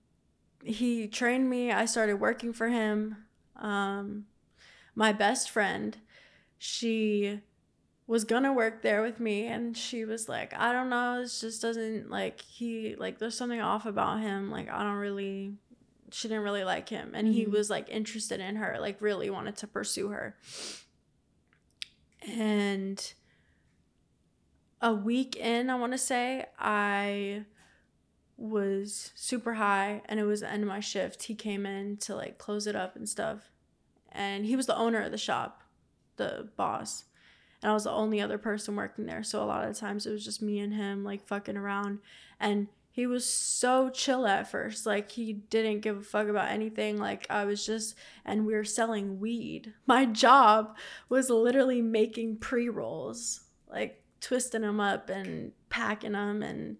he 0.63 1.07
trained 1.07 1.49
me. 1.49 1.71
I 1.71 1.85
started 1.85 2.17
working 2.17 2.53
for 2.53 2.69
him. 2.69 3.17
Um, 3.55 4.25
my 4.93 5.11
best 5.11 5.49
friend, 5.49 5.97
she 6.59 7.41
was 8.07 8.23
gonna 8.23 8.53
work 8.53 8.81
there 8.83 9.01
with 9.01 9.19
me 9.19 9.45
and 9.47 9.75
she 9.75 10.05
was 10.05 10.29
like 10.29 10.53
i 10.57 10.71
don't 10.71 10.89
know 10.89 11.19
this 11.19 11.41
just 11.41 11.61
doesn't 11.61 12.09
like 12.09 12.39
he 12.39 12.95
like 12.97 13.19
there's 13.19 13.35
something 13.35 13.59
off 13.59 13.85
about 13.85 14.21
him 14.21 14.49
like 14.49 14.69
i 14.69 14.81
don't 14.81 14.95
really 14.95 15.53
she 16.11 16.27
didn't 16.27 16.43
really 16.43 16.63
like 16.63 16.89
him 16.89 17.11
and 17.13 17.27
mm-hmm. 17.27 17.37
he 17.37 17.45
was 17.45 17.69
like 17.69 17.89
interested 17.89 18.39
in 18.39 18.55
her 18.55 18.77
like 18.79 19.01
really 19.01 19.29
wanted 19.29 19.55
to 19.57 19.67
pursue 19.67 20.09
her. 20.09 20.35
And 22.27 23.13
a 24.81 24.93
week 24.93 25.35
in 25.35 25.69
i 25.69 25.75
want 25.75 25.91
to 25.91 25.97
say 25.97 26.45
i 26.59 27.43
was 28.37 29.11
super 29.15 29.55
high 29.55 30.01
and 30.05 30.19
it 30.19 30.23
was 30.23 30.41
the 30.41 30.51
end 30.51 30.61
of 30.61 30.69
my 30.69 30.79
shift. 30.79 31.23
He 31.23 31.33
came 31.33 31.65
in 31.65 31.97
to 31.97 32.15
like 32.15 32.37
close 32.37 32.67
it 32.67 32.75
up 32.75 32.95
and 32.95 33.09
stuff 33.09 33.49
and 34.11 34.45
he 34.45 34.55
was 34.55 34.67
the 34.67 34.77
owner 34.77 35.01
of 35.01 35.11
the 35.11 35.17
shop 35.17 35.63
the 36.17 36.49
boss 36.55 37.05
and 37.61 37.71
i 37.71 37.73
was 37.73 37.83
the 37.85 37.91
only 37.91 38.21
other 38.21 38.37
person 38.37 38.75
working 38.75 39.07
there. 39.07 39.23
So 39.23 39.43
a 39.43 39.45
lot 39.45 39.67
of 39.67 39.75
times 39.75 40.05
it 40.05 40.11
was 40.11 40.23
just 40.23 40.41
me 40.41 40.59
and 40.59 40.73
him 40.73 41.03
like 41.03 41.25
fucking 41.25 41.57
around 41.57 41.99
and 42.39 42.67
he 42.97 43.05
was 43.05 43.29
so 43.29 43.91
chill 43.91 44.25
at 44.25 44.49
first. 44.49 44.87
Like 44.87 45.11
he 45.11 45.31
didn't 45.31 45.81
give 45.81 45.97
a 45.97 46.01
fuck 46.01 46.27
about 46.29 46.49
anything. 46.49 46.97
Like 46.97 47.27
I 47.29 47.45
was 47.45 47.63
just 47.63 47.93
and 48.25 48.43
we 48.43 48.55
were 48.55 48.63
selling 48.63 49.19
weed. 49.19 49.75
My 49.85 50.05
job 50.05 50.75
was 51.07 51.29
literally 51.29 51.79
making 51.79 52.37
pre-rolls, 52.37 53.41
like 53.69 54.01
twisting 54.19 54.61
them 54.61 54.79
up 54.79 55.11
and 55.11 55.51
packing 55.69 56.13
them 56.13 56.41
and 56.41 56.77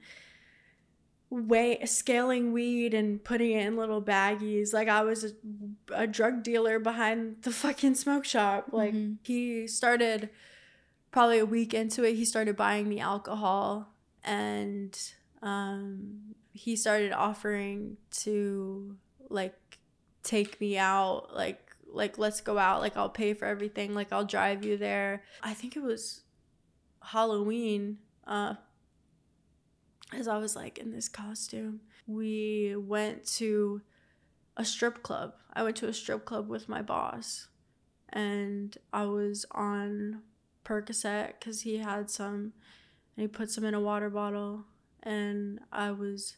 way 1.30 1.86
scaling 1.86 2.52
weed 2.52 2.96
and 2.96 3.24
putting 3.24 3.52
it 3.52 3.68
in 3.68 3.78
little 3.78 4.02
baggies. 4.02 4.74
Like 4.74 4.88
I 4.88 5.04
was 5.04 5.24
a, 5.24 5.32
a 5.94 6.08
drug 6.08 6.42
dealer 6.42 6.80
behind 6.80 7.44
the 7.44 7.52
fucking 7.52 7.94
smoke 7.94 8.26
shop. 8.26 8.70
Like 8.72 8.96
mm-hmm. 8.96 9.14
he 9.22 9.68
started 9.68 10.32
probably 11.12 11.38
a 11.38 11.46
week 11.46 11.76
into 11.76 12.04
it, 12.04 12.16
he 12.16 12.26
started 12.26 12.58
buying 12.58 12.90
me 12.90 13.00
alcohol 13.00 13.94
and 14.24 15.00
um, 15.42 16.36
he 16.54 16.76
started 16.76 17.12
offering 17.12 17.98
to 18.12 18.98
like 19.30 19.56
take 20.24 20.60
me 20.60 20.78
out 20.78 21.30
like 21.34 21.62
like 21.90 22.18
let's 22.18 22.42
go 22.42 22.58
out 22.58 22.82
like 22.82 22.98
i'll 22.98 23.10
pay 23.10 23.34
for 23.34 23.46
everything 23.46 23.94
like 23.94 24.12
i'll 24.12 24.26
drive 24.26 24.66
you 24.66 24.78
there. 24.78 25.24
I 25.42 25.54
think 25.54 25.76
it 25.76 25.84
was 25.84 26.22
halloween 27.02 28.00
uh 28.26 28.56
as 30.12 30.28
i 30.28 30.38
was 30.38 30.56
like 30.56 30.78
in 30.78 30.92
this 30.92 31.08
costume 31.08 31.80
we 32.06 32.76
went 32.76 33.26
to 33.26 33.82
a 34.56 34.66
strip 34.66 35.04
club. 35.04 35.34
I 35.54 35.64
went 35.64 35.76
to 35.78 35.88
a 35.88 35.94
strip 35.94 36.26
club 36.26 36.50
with 36.50 36.68
my 36.68 36.82
boss 36.82 37.48
and 38.10 38.78
i 38.92 39.06
was 39.06 39.46
on 39.52 40.22
percocet 40.66 41.34
because 41.40 41.62
he 41.62 41.78
had 41.78 42.10
some 42.10 42.54
and 43.16 43.22
he 43.24 43.28
put 43.28 43.52
some 43.52 43.64
in 43.64 43.74
a 43.74 43.80
water 43.80 44.10
bottle 44.10 44.66
and 45.08 45.62
I 45.72 45.92
was 45.92 46.36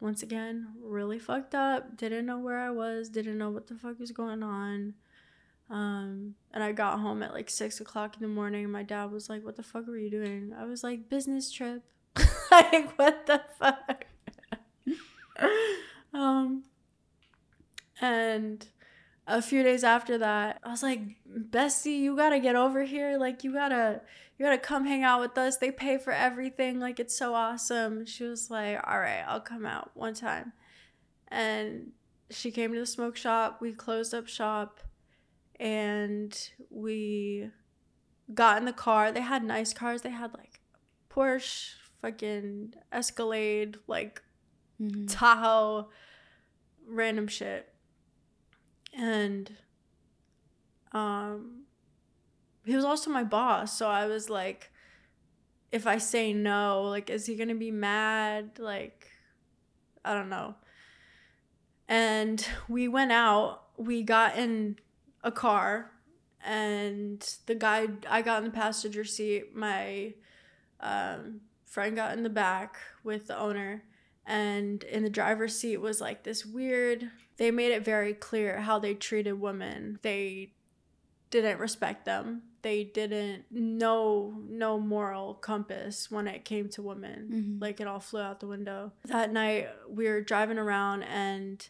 once 0.00 0.22
again 0.22 0.68
really 0.82 1.18
fucked 1.18 1.54
up 1.54 1.96
didn't 1.96 2.26
know 2.26 2.38
where 2.38 2.58
i 2.58 2.70
was 2.70 3.08
didn't 3.08 3.38
know 3.38 3.48
what 3.50 3.68
the 3.68 3.74
fuck 3.74 3.98
was 3.98 4.10
going 4.10 4.42
on. 4.42 4.94
Um, 5.70 6.34
and 6.52 6.62
i 6.62 6.72
got 6.72 7.00
home 7.00 7.22
at 7.22 7.32
like 7.32 7.48
six 7.48 7.80
o'clock 7.80 8.16
in 8.16 8.22
the 8.22 8.28
morning. 8.28 8.70
My 8.70 8.82
dad 8.82 9.10
was 9.10 9.28
like 9.28 9.44
what 9.44 9.56
the 9.56 9.62
fuck 9.62 9.86
were 9.86 9.98
you 9.98 10.10
doing? 10.10 10.54
I 10.58 10.64
was 10.64 10.82
like 10.82 11.08
business 11.08 11.50
trip. 11.52 11.82
Like 12.50 12.96
what 12.96 13.26
the 13.26 13.42
fuck? 13.58 14.06
Um 16.14 16.62
and 18.00 18.64
a 19.26 19.42
few 19.42 19.62
days 19.62 19.82
after 19.82 20.18
that 20.18 20.60
i 20.62 20.70
was 20.70 20.82
like 20.82 21.00
bestie 21.50 21.98
you 21.98 22.16
gotta 22.16 22.38
get 22.38 22.56
over 22.56 22.84
here. 22.84 23.18
Like 23.18 23.42
you 23.42 23.52
gotta 23.52 24.00
you 24.38 24.44
gotta 24.44 24.58
come 24.58 24.86
hang 24.86 25.02
out 25.02 25.20
with 25.20 25.38
us. 25.38 25.58
They 25.58 25.70
pay 25.70 25.98
for 25.98 26.12
everything. 26.12 26.80
Like, 26.80 26.98
it's 26.98 27.16
so 27.16 27.34
awesome. 27.34 28.04
She 28.04 28.24
was 28.24 28.50
like, 28.50 28.80
all 28.84 28.98
right, 28.98 29.22
I'll 29.26 29.40
come 29.40 29.64
out 29.64 29.90
one 29.94 30.14
time. 30.14 30.52
And 31.28 31.92
she 32.30 32.50
came 32.50 32.72
to 32.72 32.80
the 32.80 32.86
smoke 32.86 33.16
shop. 33.16 33.58
We 33.60 33.72
closed 33.72 34.14
up 34.14 34.26
shop 34.26 34.80
and 35.60 36.36
we 36.70 37.50
got 38.32 38.58
in 38.58 38.64
the 38.64 38.72
car. 38.72 39.12
They 39.12 39.20
had 39.20 39.44
nice 39.44 39.72
cars. 39.72 40.02
They 40.02 40.10
had 40.10 40.34
like 40.34 40.60
Porsche, 41.10 41.74
fucking 42.00 42.74
Escalade, 42.92 43.78
like 43.86 44.22
mm-hmm. 44.80 45.06
Tahoe, 45.06 45.88
random 46.86 47.28
shit. 47.28 47.72
And 48.96 49.50
um 50.92 51.63
he 52.64 52.74
was 52.74 52.84
also 52.84 53.10
my 53.10 53.24
boss, 53.24 53.76
so 53.76 53.88
I 53.88 54.06
was 54.06 54.30
like 54.30 54.70
if 55.74 55.88
I 55.88 55.98
say 55.98 56.32
no, 56.32 56.82
like 56.82 57.10
is 57.10 57.26
he 57.26 57.34
going 57.34 57.48
to 57.48 57.54
be 57.56 57.72
mad? 57.72 58.58
Like 58.60 59.08
I 60.04 60.14
don't 60.14 60.28
know. 60.28 60.54
And 61.88 62.46
we 62.68 62.86
went 62.86 63.10
out. 63.10 63.62
We 63.76 64.04
got 64.04 64.38
in 64.38 64.78
a 65.24 65.32
car, 65.32 65.90
and 66.44 67.20
the 67.46 67.56
guy 67.56 67.88
I 68.08 68.22
got 68.22 68.38
in 68.38 68.44
the 68.44 68.50
passenger 68.50 69.04
seat. 69.04 69.54
My 69.54 70.14
um, 70.78 71.40
friend 71.64 71.96
got 71.96 72.16
in 72.16 72.22
the 72.22 72.30
back 72.30 72.76
with 73.02 73.26
the 73.26 73.36
owner, 73.36 73.82
and 74.24 74.84
in 74.84 75.02
the 75.02 75.10
driver's 75.10 75.58
seat 75.58 75.78
was 75.78 76.00
like 76.00 76.22
this 76.22 76.46
weird. 76.46 77.10
They 77.36 77.50
made 77.50 77.72
it 77.72 77.84
very 77.84 78.14
clear 78.14 78.60
how 78.60 78.78
they 78.78 78.94
treated 78.94 79.40
women. 79.40 79.98
They 80.02 80.52
didn't 81.30 81.58
respect 81.58 82.04
them. 82.04 82.42
They 82.64 82.82
didn't 82.82 83.44
know 83.50 84.38
no 84.48 84.80
moral 84.80 85.34
compass 85.34 86.10
when 86.10 86.26
it 86.26 86.46
came 86.46 86.70
to 86.70 86.80
women. 86.80 87.28
Mm-hmm. 87.30 87.58
Like 87.62 87.78
it 87.78 87.86
all 87.86 88.00
flew 88.00 88.22
out 88.22 88.40
the 88.40 88.46
window. 88.46 88.90
That 89.04 89.34
night 89.34 89.68
we 89.86 90.08
were 90.08 90.22
driving 90.22 90.56
around 90.56 91.02
and 91.02 91.68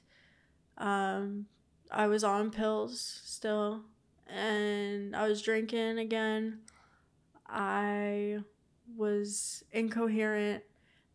um 0.78 1.46
I 1.90 2.06
was 2.06 2.22
on 2.22 2.52
pills 2.52 3.20
still 3.24 3.82
and 4.28 5.16
I 5.16 5.26
was 5.26 5.42
drinking 5.42 5.98
again. 5.98 6.60
I 7.48 8.38
was 8.96 9.64
incoherent 9.72 10.62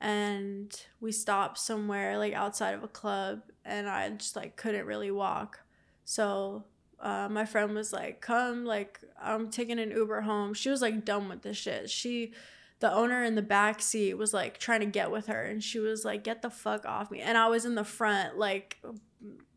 and 0.01 0.77
we 0.99 1.14
stopped 1.14 1.57
somewhere 1.57 2.18
like 2.18 2.34
outside 2.34 2.73
of 2.73 2.84
a 2.84 2.89
club 2.89 3.43
and 3.64 3.88
I 3.88 4.10
just 4.10 4.35
like 4.35 4.57
couldn't 4.57 4.85
really 4.85 5.10
walk. 5.10 5.61
So 6.03 6.65
uh, 7.02 7.28
my 7.30 7.46
friend 7.46 7.74
was 7.74 7.94
like, 7.94 8.22
"Come, 8.22 8.66
like 8.66 9.00
I'm 9.22 9.50
taking 9.50 9.80
an 9.80 9.92
Uber 9.92 10.22
home." 10.22 10.54
She 10.54 10.70
was 10.70 10.82
like 10.82 11.06
done 11.06 11.30
with 11.30 11.42
this 11.42 11.58
shit. 11.58 11.90
She, 11.90 12.34
the 12.80 12.94
owner 12.94 13.24
in 13.24 13.36
the 13.36 13.42
back 13.42 13.82
seat 13.82 14.16
was 14.16 14.34
like 14.34 14.58
trying 14.58 14.82
to 14.82 14.86
get 14.86 15.12
with 15.12 15.28
her, 15.28 15.44
and 15.44 15.64
she 15.64 15.80
was 15.80 16.04
like, 16.04 16.24
"Get 16.24 16.42
the 16.42 16.50
fuck 16.50 16.86
off 16.86 17.12
me!" 17.12 17.22
And 17.22 17.38
I 17.38 17.48
was 17.48 17.66
in 17.66 17.76
the 17.76 17.84
front, 17.84 18.38
like 18.38 18.78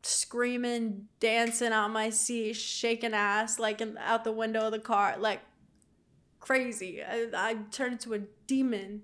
screaming, 0.02 1.08
dancing 1.20 1.72
out 1.72 1.90
my 1.90 2.10
seat, 2.10 2.54
shaking 2.54 3.14
ass, 3.14 3.58
like 3.58 3.80
in, 3.80 3.96
out 3.98 4.24
the 4.24 4.32
window 4.32 4.66
of 4.66 4.72
the 4.72 4.78
car, 4.78 5.16
like 5.18 5.40
crazy. 6.40 7.02
I, 7.02 7.28
I 7.34 7.54
turned 7.70 7.94
into 7.94 8.14
a 8.14 8.20
demon 8.46 9.02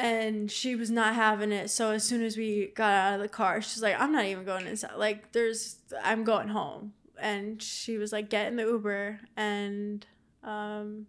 and 0.00 0.50
she 0.50 0.74
was 0.74 0.90
not 0.90 1.14
having 1.14 1.52
it. 1.52 1.68
So 1.68 1.90
as 1.90 2.04
soon 2.04 2.22
as 2.22 2.34
we 2.34 2.72
got 2.74 2.90
out 2.90 3.14
of 3.14 3.20
the 3.20 3.28
car, 3.28 3.60
she's 3.60 3.82
like, 3.82 4.00
"I'm 4.00 4.12
not 4.12 4.24
even 4.24 4.44
going 4.44 4.66
inside. 4.66 4.96
Like, 4.96 5.32
there's, 5.32 5.76
I'm 6.02 6.24
going 6.24 6.48
home." 6.48 6.94
And 7.20 7.62
she 7.62 7.98
was 7.98 8.10
like, 8.10 8.30
"Get 8.30 8.48
in 8.48 8.56
the 8.56 8.62
Uber," 8.62 9.20
and 9.36 10.06
um, 10.42 11.06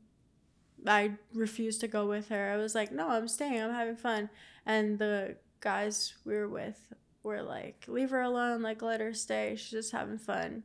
I 0.85 1.13
refused 1.33 1.79
to 1.81 1.87
go 1.87 2.05
with 2.05 2.27
her. 2.29 2.51
I 2.51 2.57
was 2.57 2.75
like, 2.75 2.91
"No, 2.91 3.09
I'm 3.09 3.29
staying. 3.29 3.61
I'm 3.61 3.73
having 3.73 3.95
fun." 3.95 4.29
And 4.65 4.99
the 4.99 5.37
guys 5.61 6.13
we 6.25 6.33
were 6.35 6.49
with 6.49 6.93
were 7.23 7.41
like, 7.41 7.85
"Leave 7.87 8.09
her 8.09 8.21
alone. 8.21 8.61
Like, 8.61 8.81
let 8.81 8.99
her 8.99 9.13
stay. 9.13 9.55
She's 9.55 9.71
just 9.71 9.93
having 9.93 10.17
fun." 10.17 10.63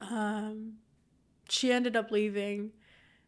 Um, 0.00 0.78
she 1.46 1.72
ended 1.72 1.94
up 1.94 2.10
leaving, 2.10 2.70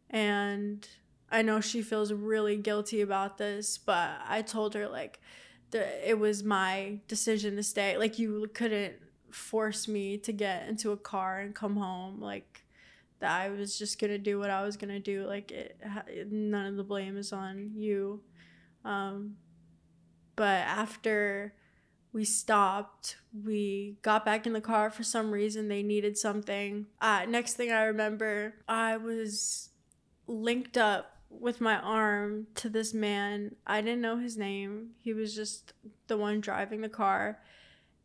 and 0.08 0.88
I 1.32 1.42
know 1.42 1.60
she 1.60 1.82
feels 1.82 2.12
really 2.12 2.56
guilty 2.56 3.00
about 3.00 3.38
this, 3.38 3.78
but 3.78 4.10
I 4.28 4.42
told 4.42 4.74
her 4.74 4.86
like 4.88 5.20
the 5.70 6.08
it 6.08 6.18
was 6.18 6.44
my 6.44 7.00
decision 7.08 7.56
to 7.56 7.62
stay. 7.62 7.96
Like 7.96 8.18
you 8.18 8.48
couldn't 8.52 8.94
force 9.30 9.88
me 9.88 10.18
to 10.18 10.32
get 10.32 10.68
into 10.68 10.92
a 10.92 10.96
car 10.96 11.40
and 11.40 11.54
come 11.54 11.76
home. 11.76 12.20
Like 12.20 12.64
that 13.20 13.40
I 13.40 13.48
was 13.48 13.78
just 13.78 13.98
gonna 13.98 14.18
do 14.18 14.38
what 14.38 14.50
I 14.50 14.62
was 14.62 14.76
gonna 14.76 15.00
do. 15.00 15.26
Like 15.26 15.50
it, 15.50 15.80
none 16.30 16.66
of 16.66 16.76
the 16.76 16.84
blame 16.84 17.16
is 17.16 17.32
on 17.32 17.72
you. 17.74 18.20
Um, 18.84 19.36
but 20.36 20.60
after 20.66 21.54
we 22.12 22.24
stopped 22.24 23.16
we 23.44 23.96
got 24.02 24.24
back 24.24 24.46
in 24.46 24.52
the 24.52 24.60
car 24.60 24.90
for 24.90 25.02
some 25.02 25.30
reason 25.30 25.68
they 25.68 25.82
needed 25.82 26.18
something 26.18 26.86
uh, 27.00 27.24
next 27.26 27.54
thing 27.54 27.72
i 27.72 27.84
remember 27.84 28.54
i 28.68 28.96
was 28.96 29.70
linked 30.26 30.76
up 30.76 31.21
with 31.40 31.60
my 31.60 31.76
arm 31.76 32.46
to 32.56 32.68
this 32.68 32.94
man. 32.94 33.56
I 33.66 33.80
didn't 33.80 34.00
know 34.00 34.18
his 34.18 34.36
name. 34.36 34.90
He 35.00 35.12
was 35.12 35.34
just 35.34 35.72
the 36.06 36.16
one 36.16 36.40
driving 36.40 36.80
the 36.80 36.88
car. 36.88 37.40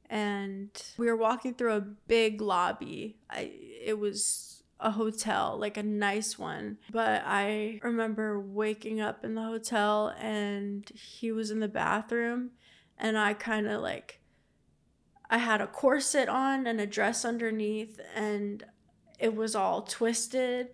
And 0.10 0.70
we 0.98 1.08
were 1.08 1.18
walking 1.18 1.54
through 1.54 1.74
a 1.74 1.82
big 1.82 2.42
lobby. 2.42 3.18
I 3.30 3.52
it 3.84 4.00
was 4.00 4.64
a 4.80 4.92
hotel, 4.92 5.58
like 5.60 5.78
a 5.78 5.84
nice 5.84 6.38
one. 6.38 6.78
But 6.92 7.24
I 7.26 7.80
remember 7.84 8.40
waking 8.40 9.02
up 9.02 9.26
in 9.26 9.36
the 9.36 9.44
hotel 9.44 10.14
and 10.20 10.90
he 10.94 11.32
was 11.32 11.52
in 11.52 11.60
the 11.60 11.68
bathroom 11.68 12.52
and 12.98 13.18
I 13.18 13.34
kind 13.34 13.68
of 13.68 13.82
like 13.82 14.22
I 15.30 15.40
had 15.40 15.62
a 15.62 15.68
corset 15.68 16.30
on 16.30 16.68
and 16.68 16.80
a 16.80 16.88
dress 16.88 17.26
underneath 17.26 18.00
and 18.16 18.64
it 19.20 19.36
was 19.36 19.56
all 19.56 19.82
twisted 19.82 20.70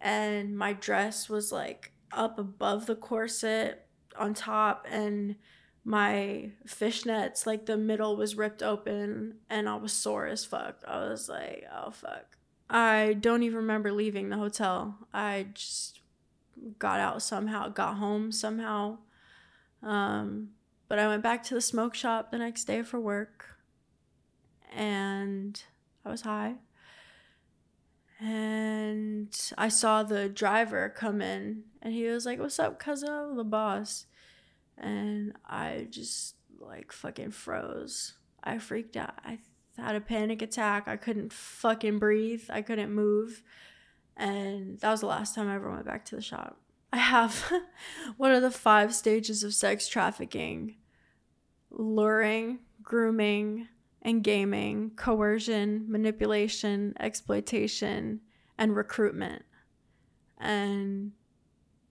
and 0.00 0.56
my 0.56 0.72
dress 0.72 1.28
was 1.28 1.52
like 1.52 1.92
up 2.12 2.38
above 2.38 2.86
the 2.86 2.96
corset 2.96 3.86
on 4.16 4.34
top 4.34 4.86
and 4.90 5.36
my 5.84 6.50
fishnets 6.66 7.46
like 7.46 7.66
the 7.66 7.76
middle 7.76 8.16
was 8.16 8.36
ripped 8.36 8.62
open 8.62 9.36
and 9.48 9.68
I 9.68 9.76
was 9.76 9.92
sore 9.92 10.26
as 10.26 10.44
fuck. 10.44 10.82
I 10.86 10.98
was 11.08 11.28
like, 11.28 11.64
"Oh 11.74 11.90
fuck." 11.90 12.36
I 12.68 13.14
don't 13.18 13.42
even 13.42 13.56
remember 13.58 13.92
leaving 13.92 14.28
the 14.28 14.36
hotel. 14.36 14.98
I 15.14 15.46
just 15.54 16.00
got 16.78 17.00
out 17.00 17.22
somehow, 17.22 17.68
got 17.68 17.96
home 17.96 18.32
somehow. 18.32 18.98
Um, 19.82 20.50
but 20.88 20.98
I 20.98 21.08
went 21.08 21.22
back 21.22 21.42
to 21.44 21.54
the 21.54 21.60
smoke 21.60 21.94
shop 21.94 22.30
the 22.30 22.38
next 22.38 22.64
day 22.64 22.82
for 22.82 23.00
work 23.00 23.58
and 24.74 25.62
I 26.04 26.10
was 26.10 26.22
high 26.22 26.56
and 28.20 29.34
I 29.56 29.68
saw 29.68 30.02
the 30.02 30.28
driver 30.28 30.88
come 30.88 31.20
in 31.20 31.62
and 31.82 31.94
he 31.94 32.04
was 32.04 32.26
like, 32.26 32.38
What's 32.38 32.58
up, 32.58 32.78
cousin? 32.78 33.36
The 33.36 33.44
boss. 33.44 34.06
And 34.76 35.34
I 35.46 35.86
just 35.90 36.34
like 36.58 36.92
fucking 36.92 37.30
froze. 37.30 38.14
I 38.42 38.58
freaked 38.58 38.96
out. 38.96 39.14
I 39.24 39.38
had 39.76 39.96
a 39.96 40.00
panic 40.00 40.42
attack. 40.42 40.88
I 40.88 40.96
couldn't 40.96 41.32
fucking 41.32 41.98
breathe. 41.98 42.44
I 42.48 42.62
couldn't 42.62 42.92
move. 42.92 43.42
And 44.16 44.78
that 44.80 44.90
was 44.90 45.00
the 45.00 45.06
last 45.06 45.34
time 45.34 45.48
I 45.48 45.54
ever 45.54 45.70
went 45.70 45.86
back 45.86 46.04
to 46.06 46.16
the 46.16 46.22
shop. 46.22 46.60
I 46.92 46.98
have 46.98 47.52
one 48.16 48.32
of 48.32 48.42
the 48.42 48.50
five 48.50 48.94
stages 48.94 49.42
of 49.42 49.54
sex 49.54 49.88
trafficking 49.88 50.76
luring, 51.70 52.60
grooming, 52.82 53.68
and 54.02 54.22
gaming, 54.22 54.92
coercion, 54.96 55.86
manipulation, 55.88 56.94
exploitation, 57.00 58.20
and 58.56 58.76
recruitment. 58.76 59.44
And 60.38 61.12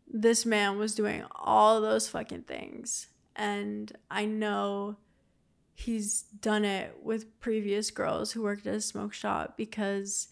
this 0.08 0.46
man 0.46 0.78
was 0.78 0.96
doing 0.96 1.24
all 1.36 1.82
those 1.82 2.08
fucking 2.08 2.44
things. 2.44 3.08
And 3.36 3.92
I 4.10 4.26
know 4.26 4.98
he's 5.74 6.24
done 6.24 6.66
it 6.66 6.98
with 7.04 7.40
previous 7.40 7.92
girls 7.92 8.32
who 8.32 8.42
worked 8.42 8.66
at 8.66 8.74
a 8.76 8.82
smoke 8.82 9.14
shop 9.14 9.56
because 9.58 10.28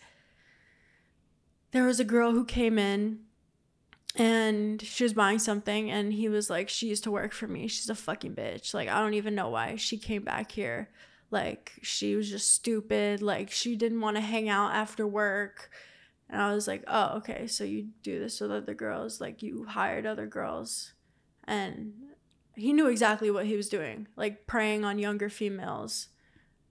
there 1.71 1.85
was 1.85 1.99
a 1.99 2.05
girl 2.05 2.31
who 2.31 2.45
came 2.45 2.79
in 2.79 3.19
and 4.15 4.81
she 4.81 5.03
was 5.03 5.13
buying 5.13 5.37
something 5.37 5.91
and 5.91 6.13
he 6.13 6.29
was 6.29 6.49
like 6.49 6.69
she 6.69 6.87
used 6.87 7.03
to 7.03 7.11
work 7.11 7.33
for 7.33 7.47
me 7.47 7.67
she's 7.67 7.89
a 7.89 7.95
fucking 7.95 8.33
bitch 8.33 8.73
like 8.73 8.87
i 8.87 8.99
don't 8.99 9.13
even 9.13 9.35
know 9.35 9.49
why 9.49 9.75
she 9.75 9.97
came 9.97 10.23
back 10.23 10.51
here 10.53 10.89
like 11.31 11.73
she 11.81 12.15
was 12.15 12.29
just 12.29 12.51
stupid 12.51 13.21
like 13.21 13.51
she 13.51 13.75
didn't 13.75 14.01
want 14.01 14.17
to 14.17 14.21
hang 14.21 14.49
out 14.49 14.73
after 14.73 15.05
work. 15.07 15.69
And 16.27 16.41
i 16.41 16.53
was 16.53 16.67
like 16.67 16.83
oh 16.87 17.17
okay 17.17 17.45
so 17.45 17.63
you 17.63 17.89
do 18.01 18.19
this 18.19 18.41
with 18.41 18.51
other 18.51 18.73
girls 18.73 19.21
like 19.21 19.43
you 19.43 19.65
hired 19.65 20.05
other 20.05 20.27
girls. 20.27 20.93
And 21.47 21.93
he 22.55 22.73
knew 22.73 22.87
exactly 22.87 23.29
what 23.29 23.45
he 23.45 23.55
was 23.55 23.69
doing 23.69 24.07
like 24.15 24.47
preying 24.47 24.83
on 24.85 24.99
younger 24.99 25.29
females. 25.29 26.07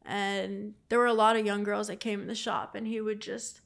And 0.07 0.75
there 0.89 0.99
were 0.99 1.07
a 1.07 1.15
lot 1.15 1.37
of 1.37 1.47
young 1.47 1.65
girls 1.65 1.87
that 1.87 1.99
came 1.99 2.21
in 2.21 2.27
the 2.27 2.35
shop 2.35 2.75
and 2.75 2.87
he 2.87 3.01
would 3.01 3.21
just 3.21 3.61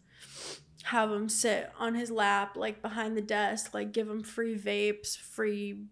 have 0.85 1.11
them 1.11 1.29
sit 1.29 1.71
on 1.79 1.95
his 1.95 2.11
lap 2.11 2.57
like 2.57 2.81
behind 2.81 3.17
the 3.17 3.23
desk 3.23 3.75
like 3.75 3.93
give 3.93 4.07
them 4.07 4.23
free 4.23 4.57
vapes 4.57 5.19
free 5.19 5.85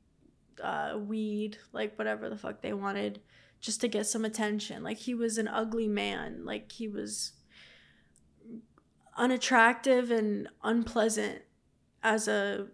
uh, 0.62 0.96
weed 0.98 1.58
like 1.72 1.98
whatever 1.98 2.30
the 2.30 2.36
fuck 2.36 2.62
they 2.62 2.72
wanted 2.72 3.20
just 3.60 3.80
to 3.80 3.88
get 3.88 4.06
some 4.06 4.24
attention. 4.24 4.82
Like 4.82 4.98
he 4.98 5.14
was 5.14 5.38
an 5.38 5.48
ugly 5.48 5.88
man. 5.88 6.44
Like 6.44 6.72
he 6.72 6.88
was 6.88 7.32
unattractive 9.16 10.10
and 10.10 10.48
unpleasant 10.62 11.42
as 12.02 12.28
a 12.28 12.68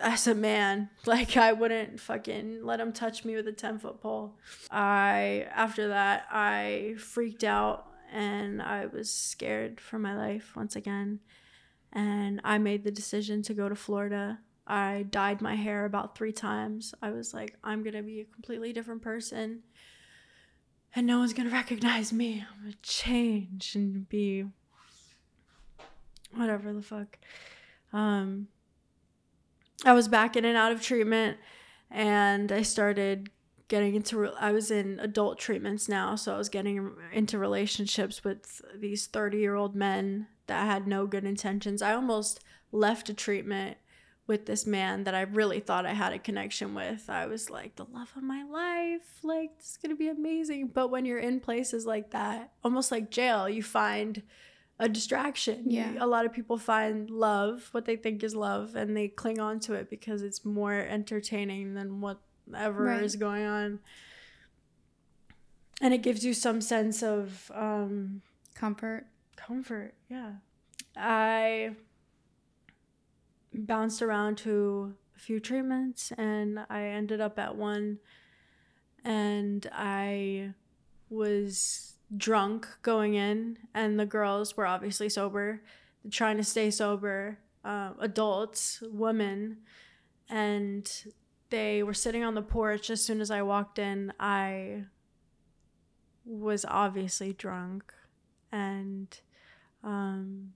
as 0.00 0.26
a 0.26 0.34
man. 0.34 0.90
Like 1.06 1.36
I 1.36 1.52
wouldn't 1.52 2.00
fucking 2.00 2.64
let 2.64 2.80
him 2.80 2.92
touch 2.92 3.24
me 3.24 3.36
with 3.36 3.46
a 3.46 3.52
10 3.52 3.78
foot 3.78 4.00
pole. 4.00 4.36
I 4.70 5.46
after 5.54 5.88
that 5.88 6.26
I 6.30 6.94
freaked 6.98 7.44
out 7.44 7.86
and 8.12 8.62
I 8.62 8.86
was 8.86 9.10
scared 9.10 9.80
for 9.80 9.98
my 9.98 10.16
life 10.16 10.56
once 10.56 10.74
again. 10.76 11.20
And 11.92 12.40
I 12.42 12.58
made 12.58 12.82
the 12.82 12.90
decision 12.90 13.42
to 13.42 13.54
go 13.54 13.68
to 13.68 13.76
Florida 13.76 14.40
I 14.66 15.04
dyed 15.10 15.40
my 15.42 15.54
hair 15.54 15.84
about 15.84 16.16
three 16.16 16.32
times. 16.32 16.94
I 17.02 17.10
was 17.10 17.34
like, 17.34 17.56
I'm 17.62 17.82
going 17.82 17.94
to 17.94 18.02
be 18.02 18.20
a 18.20 18.24
completely 18.24 18.72
different 18.72 19.02
person. 19.02 19.62
And 20.96 21.06
no 21.06 21.18
one's 21.18 21.32
going 21.32 21.48
to 21.48 21.54
recognize 21.54 22.12
me. 22.12 22.44
I'm 22.48 22.62
going 22.62 22.72
to 22.72 22.78
change 22.82 23.74
and 23.74 24.08
be 24.08 24.46
whatever 26.34 26.72
the 26.72 26.82
fuck. 26.82 27.18
Um, 27.92 28.48
I 29.84 29.92
was 29.92 30.08
back 30.08 30.36
in 30.36 30.44
and 30.44 30.56
out 30.56 30.72
of 30.72 30.80
treatment 30.80 31.38
and 31.90 32.50
I 32.50 32.62
started 32.62 33.30
getting 33.68 33.94
into 33.94 34.30
I 34.38 34.52
was 34.52 34.70
in 34.70 34.98
adult 35.00 35.38
treatments 35.38 35.88
now, 35.88 36.16
so 36.16 36.34
I 36.34 36.38
was 36.38 36.48
getting 36.48 36.92
into 37.12 37.38
relationships 37.38 38.22
with 38.22 38.60
these 38.78 39.08
30-year-old 39.08 39.74
men 39.74 40.26
that 40.46 40.66
had 40.66 40.86
no 40.86 41.06
good 41.06 41.24
intentions. 41.24 41.80
I 41.82 41.94
almost 41.94 42.40
left 42.72 43.08
a 43.08 43.14
treatment 43.14 43.78
with 44.26 44.46
this 44.46 44.66
man 44.66 45.04
that 45.04 45.14
I 45.14 45.22
really 45.22 45.60
thought 45.60 45.84
I 45.84 45.92
had 45.92 46.12
a 46.12 46.18
connection 46.18 46.74
with. 46.74 47.10
I 47.10 47.26
was 47.26 47.50
like, 47.50 47.76
the 47.76 47.84
love 47.84 48.10
of 48.16 48.22
my 48.22 48.42
life, 48.44 49.18
like, 49.22 49.58
this 49.58 49.72
is 49.72 49.76
gonna 49.76 49.96
be 49.96 50.08
amazing. 50.08 50.68
But 50.68 50.88
when 50.88 51.04
you're 51.04 51.18
in 51.18 51.40
places 51.40 51.84
like 51.84 52.10
that, 52.12 52.52
almost 52.62 52.90
like 52.90 53.10
jail, 53.10 53.48
you 53.48 53.62
find 53.62 54.22
a 54.78 54.88
distraction. 54.88 55.70
Yeah. 55.70 55.92
A 56.00 56.06
lot 56.06 56.24
of 56.24 56.32
people 56.32 56.58
find 56.58 57.10
love, 57.10 57.68
what 57.72 57.84
they 57.84 57.96
think 57.96 58.22
is 58.24 58.34
love, 58.34 58.74
and 58.74 58.96
they 58.96 59.08
cling 59.08 59.38
on 59.38 59.60
to 59.60 59.74
it 59.74 59.90
because 59.90 60.22
it's 60.22 60.44
more 60.44 60.72
entertaining 60.74 61.74
than 61.74 62.00
whatever 62.00 62.84
right. 62.84 63.02
is 63.02 63.16
going 63.16 63.44
on. 63.44 63.80
And 65.80 65.92
it 65.92 66.02
gives 66.02 66.24
you 66.24 66.32
some 66.34 66.60
sense 66.60 67.02
of 67.02 67.50
um, 67.54 68.22
comfort. 68.54 69.06
Comfort, 69.36 69.94
yeah. 70.08 70.32
I 70.96 71.74
bounced 73.54 74.02
around 74.02 74.36
to 74.38 74.94
a 75.16 75.18
few 75.18 75.40
treatments 75.40 76.12
and 76.18 76.60
I 76.68 76.84
ended 76.84 77.20
up 77.20 77.38
at 77.38 77.56
one 77.56 77.98
and 79.04 79.66
I 79.72 80.50
was 81.08 81.94
drunk 82.16 82.66
going 82.82 83.14
in 83.14 83.58
and 83.74 83.98
the 83.98 84.06
girls 84.06 84.56
were 84.56 84.66
obviously 84.66 85.08
sober 85.08 85.62
trying 86.10 86.36
to 86.36 86.44
stay 86.44 86.70
sober 86.70 87.38
uh, 87.64 87.90
adults 88.00 88.82
women 88.90 89.58
and 90.28 91.04
they 91.50 91.82
were 91.82 91.94
sitting 91.94 92.24
on 92.24 92.34
the 92.34 92.42
porch. 92.42 92.90
As 92.90 93.02
soon 93.02 93.20
as 93.20 93.30
i 93.30 93.42
walked 93.42 93.78
in 93.78 94.12
i 94.18 94.84
was 96.24 96.64
obviously 96.66 97.32
drunk 97.32 97.92
and 98.50 99.20
um, 99.82 100.52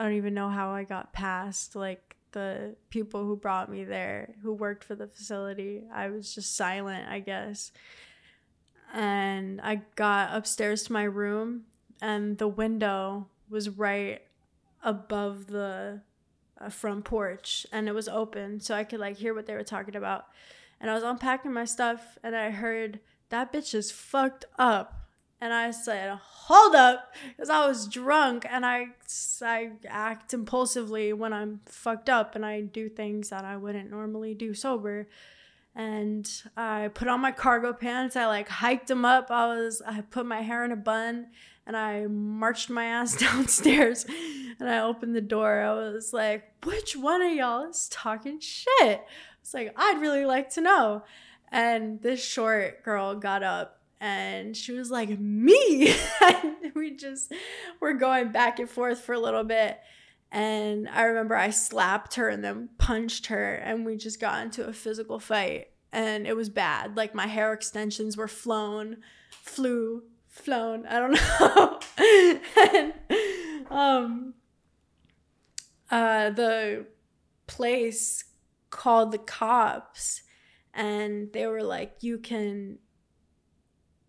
I 0.00 0.04
don't 0.04 0.14
even 0.14 0.32
know 0.32 0.48
how 0.48 0.70
I 0.70 0.84
got 0.84 1.12
past 1.12 1.76
like 1.76 2.16
the 2.32 2.74
people 2.88 3.26
who 3.26 3.36
brought 3.36 3.70
me 3.70 3.84
there, 3.84 4.34
who 4.42 4.54
worked 4.54 4.82
for 4.82 4.94
the 4.94 5.06
facility. 5.06 5.84
I 5.92 6.08
was 6.08 6.34
just 6.34 6.56
silent, 6.56 7.06
I 7.06 7.20
guess. 7.20 7.70
And 8.94 9.60
I 9.60 9.82
got 9.96 10.34
upstairs 10.34 10.84
to 10.84 10.94
my 10.94 11.02
room, 11.02 11.64
and 12.00 12.38
the 12.38 12.48
window 12.48 13.28
was 13.50 13.68
right 13.68 14.22
above 14.82 15.48
the 15.48 16.00
uh, 16.58 16.70
front 16.70 17.04
porch, 17.04 17.66
and 17.70 17.86
it 17.86 17.92
was 17.92 18.08
open, 18.08 18.58
so 18.58 18.74
I 18.74 18.84
could 18.84 19.00
like 19.00 19.18
hear 19.18 19.34
what 19.34 19.44
they 19.44 19.54
were 19.54 19.62
talking 19.62 19.96
about. 19.96 20.24
And 20.80 20.90
I 20.90 20.94
was 20.94 21.02
unpacking 21.02 21.52
my 21.52 21.66
stuff, 21.66 22.16
and 22.22 22.34
I 22.34 22.50
heard 22.52 23.00
that 23.28 23.52
bitch 23.52 23.74
is 23.74 23.90
fucked 23.90 24.46
up 24.58 24.99
and 25.40 25.52
I 25.54 25.70
said, 25.70 26.18
"Hold 26.22 26.74
up," 26.74 27.14
because 27.28 27.48
I 27.48 27.66
was 27.66 27.86
drunk, 27.86 28.46
and 28.48 28.66
I 28.66 28.88
I 29.42 29.72
act 29.88 30.34
impulsively 30.34 31.12
when 31.12 31.32
I'm 31.32 31.60
fucked 31.66 32.10
up, 32.10 32.34
and 32.34 32.44
I 32.44 32.60
do 32.60 32.88
things 32.88 33.30
that 33.30 33.44
I 33.44 33.56
wouldn't 33.56 33.90
normally 33.90 34.34
do 34.34 34.52
sober. 34.54 35.08
And 35.74 36.28
I 36.56 36.88
put 36.92 37.08
on 37.08 37.20
my 37.20 37.32
cargo 37.32 37.72
pants. 37.72 38.16
I 38.16 38.26
like 38.26 38.48
hiked 38.48 38.88
them 38.88 39.04
up. 39.04 39.30
I 39.30 39.46
was 39.46 39.80
I 39.86 40.02
put 40.02 40.26
my 40.26 40.42
hair 40.42 40.64
in 40.64 40.72
a 40.72 40.76
bun, 40.76 41.28
and 41.66 41.76
I 41.76 42.06
marched 42.06 42.68
my 42.68 42.84
ass 42.84 43.16
downstairs. 43.16 44.04
And 44.58 44.68
I 44.68 44.80
opened 44.80 45.16
the 45.16 45.22
door. 45.22 45.62
I 45.62 45.72
was 45.72 46.12
like, 46.12 46.52
"Which 46.64 46.96
one 46.96 47.22
of 47.22 47.32
y'all 47.32 47.70
is 47.70 47.88
talking 47.88 48.40
shit?" 48.40 49.04
It's 49.40 49.54
like 49.54 49.72
I'd 49.76 50.00
really 50.00 50.26
like 50.26 50.50
to 50.50 50.60
know. 50.60 51.04
And 51.52 52.00
this 52.02 52.22
short 52.24 52.84
girl 52.84 53.16
got 53.16 53.42
up 53.42 53.79
and 54.00 54.56
she 54.56 54.72
was 54.72 54.90
like 54.90 55.18
me? 55.18 55.94
We 56.74 56.96
just 56.96 57.32
were 57.80 57.92
going 57.92 58.30
back 58.32 58.58
and 58.58 58.70
forth 58.70 59.00
for 59.00 59.12
a 59.12 59.18
little 59.18 59.44
bit. 59.44 59.78
And 60.32 60.88
i 60.88 61.02
remember 61.02 61.34
i 61.34 61.50
slapped 61.50 62.14
her 62.14 62.28
and 62.28 62.44
then 62.44 62.68
punched 62.78 63.26
her 63.26 63.54
and 63.54 63.84
we 63.84 63.96
just 63.96 64.20
got 64.20 64.42
into 64.42 64.66
a 64.66 64.72
physical 64.72 65.18
fight 65.18 65.66
and 65.92 66.26
it 66.26 66.36
was 66.36 66.48
bad. 66.48 66.96
Like 66.96 67.14
my 67.14 67.26
hair 67.26 67.52
extensions 67.52 68.16
were 68.16 68.28
flown 68.28 68.98
flew 69.42 70.04
flown 70.28 70.86
i 70.86 70.98
don't 71.00 71.12
know. 71.40 71.80
And 72.72 72.94
um 73.70 74.34
uh 75.90 76.30
the 76.30 76.86
place 77.48 78.24
called 78.70 79.10
the 79.10 79.18
cops 79.18 80.22
and 80.72 81.32
they 81.32 81.46
were 81.48 81.64
like 81.64 81.96
you 82.00 82.18
can 82.18 82.78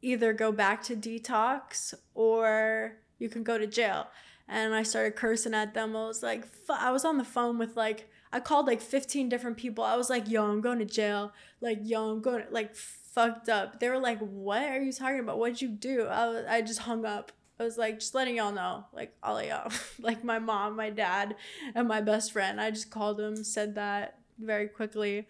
either 0.02 0.34
go 0.34 0.52
back 0.52 0.84
to 0.84 0.96
detox 0.96 1.94
or 2.14 2.98
you 3.20 3.30
can 3.30 3.44
go 3.44 3.58
to 3.58 3.68
jail. 3.68 4.08
And 4.48 4.74
I 4.74 4.84
started 4.84 5.16
cursing 5.16 5.54
at 5.54 5.74
them. 5.74 5.96
I 5.96 6.08
was 6.08 6.24
like, 6.24 6.46
I 6.70 6.92
was 6.92 7.06
on 7.06 7.18
the 7.18 7.24
phone 7.24 7.58
with 7.58 7.78
like, 7.78 8.10
I 8.34 8.40
called 8.40 8.68
like 8.68 8.82
15 8.82 9.30
different 9.30 9.58
people. 9.58 9.84
I 9.84 9.96
was 9.96 10.10
like, 10.10 10.30
yo, 10.30 10.46
I'm 10.46 10.62
going 10.62 10.80
to 10.80 10.86
jail. 10.86 11.32
Like, 11.60 11.80
yo, 11.84 12.10
I'm 12.12 12.22
going, 12.22 12.46
to, 12.46 12.52
like, 12.52 12.76
fucked 12.76 13.50
up. 13.50 13.80
They 13.80 13.90
were 13.90 14.00
like, 14.00 14.20
what 14.20 14.64
are 14.64 14.82
you 14.82 14.94
talking 14.94 15.20
about? 15.20 15.38
What'd 15.38 15.62
you 15.62 15.68
do? 15.68 16.06
I, 16.08 16.28
was, 16.28 16.46
I 16.50 16.62
just 16.62 16.80
hung 16.80 17.06
up. 17.06 17.32
I 17.60 17.64
was 17.64 17.78
like, 17.78 18.00
just 18.00 18.16
letting 18.16 18.38
y'all 18.38 18.52
know, 18.52 18.86
like, 18.94 19.16
all 19.22 19.38
of 19.38 19.46
y'all, 19.46 19.72
like 20.00 20.24
my 20.24 20.40
mom, 20.40 20.76
my 20.76 20.90
dad, 20.90 21.36
and 21.76 21.88
my 21.88 22.02
best 22.02 22.32
friend. 22.32 22.60
I 22.60 22.72
just 22.72 22.90
called 22.90 23.18
them, 23.18 23.44
said 23.44 23.76
that 23.76 24.18
very 24.40 24.68
quickly, 24.68 25.28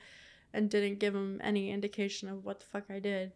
and 0.53 0.69
didn't 0.69 0.99
give 0.99 1.14
them 1.14 1.41
any 1.43 1.72
indication 1.72 2.30
of 2.30 2.45
what 2.45 2.60
the 2.60 2.65
fuck 2.68 2.85
I 2.89 2.99
did 2.99 3.34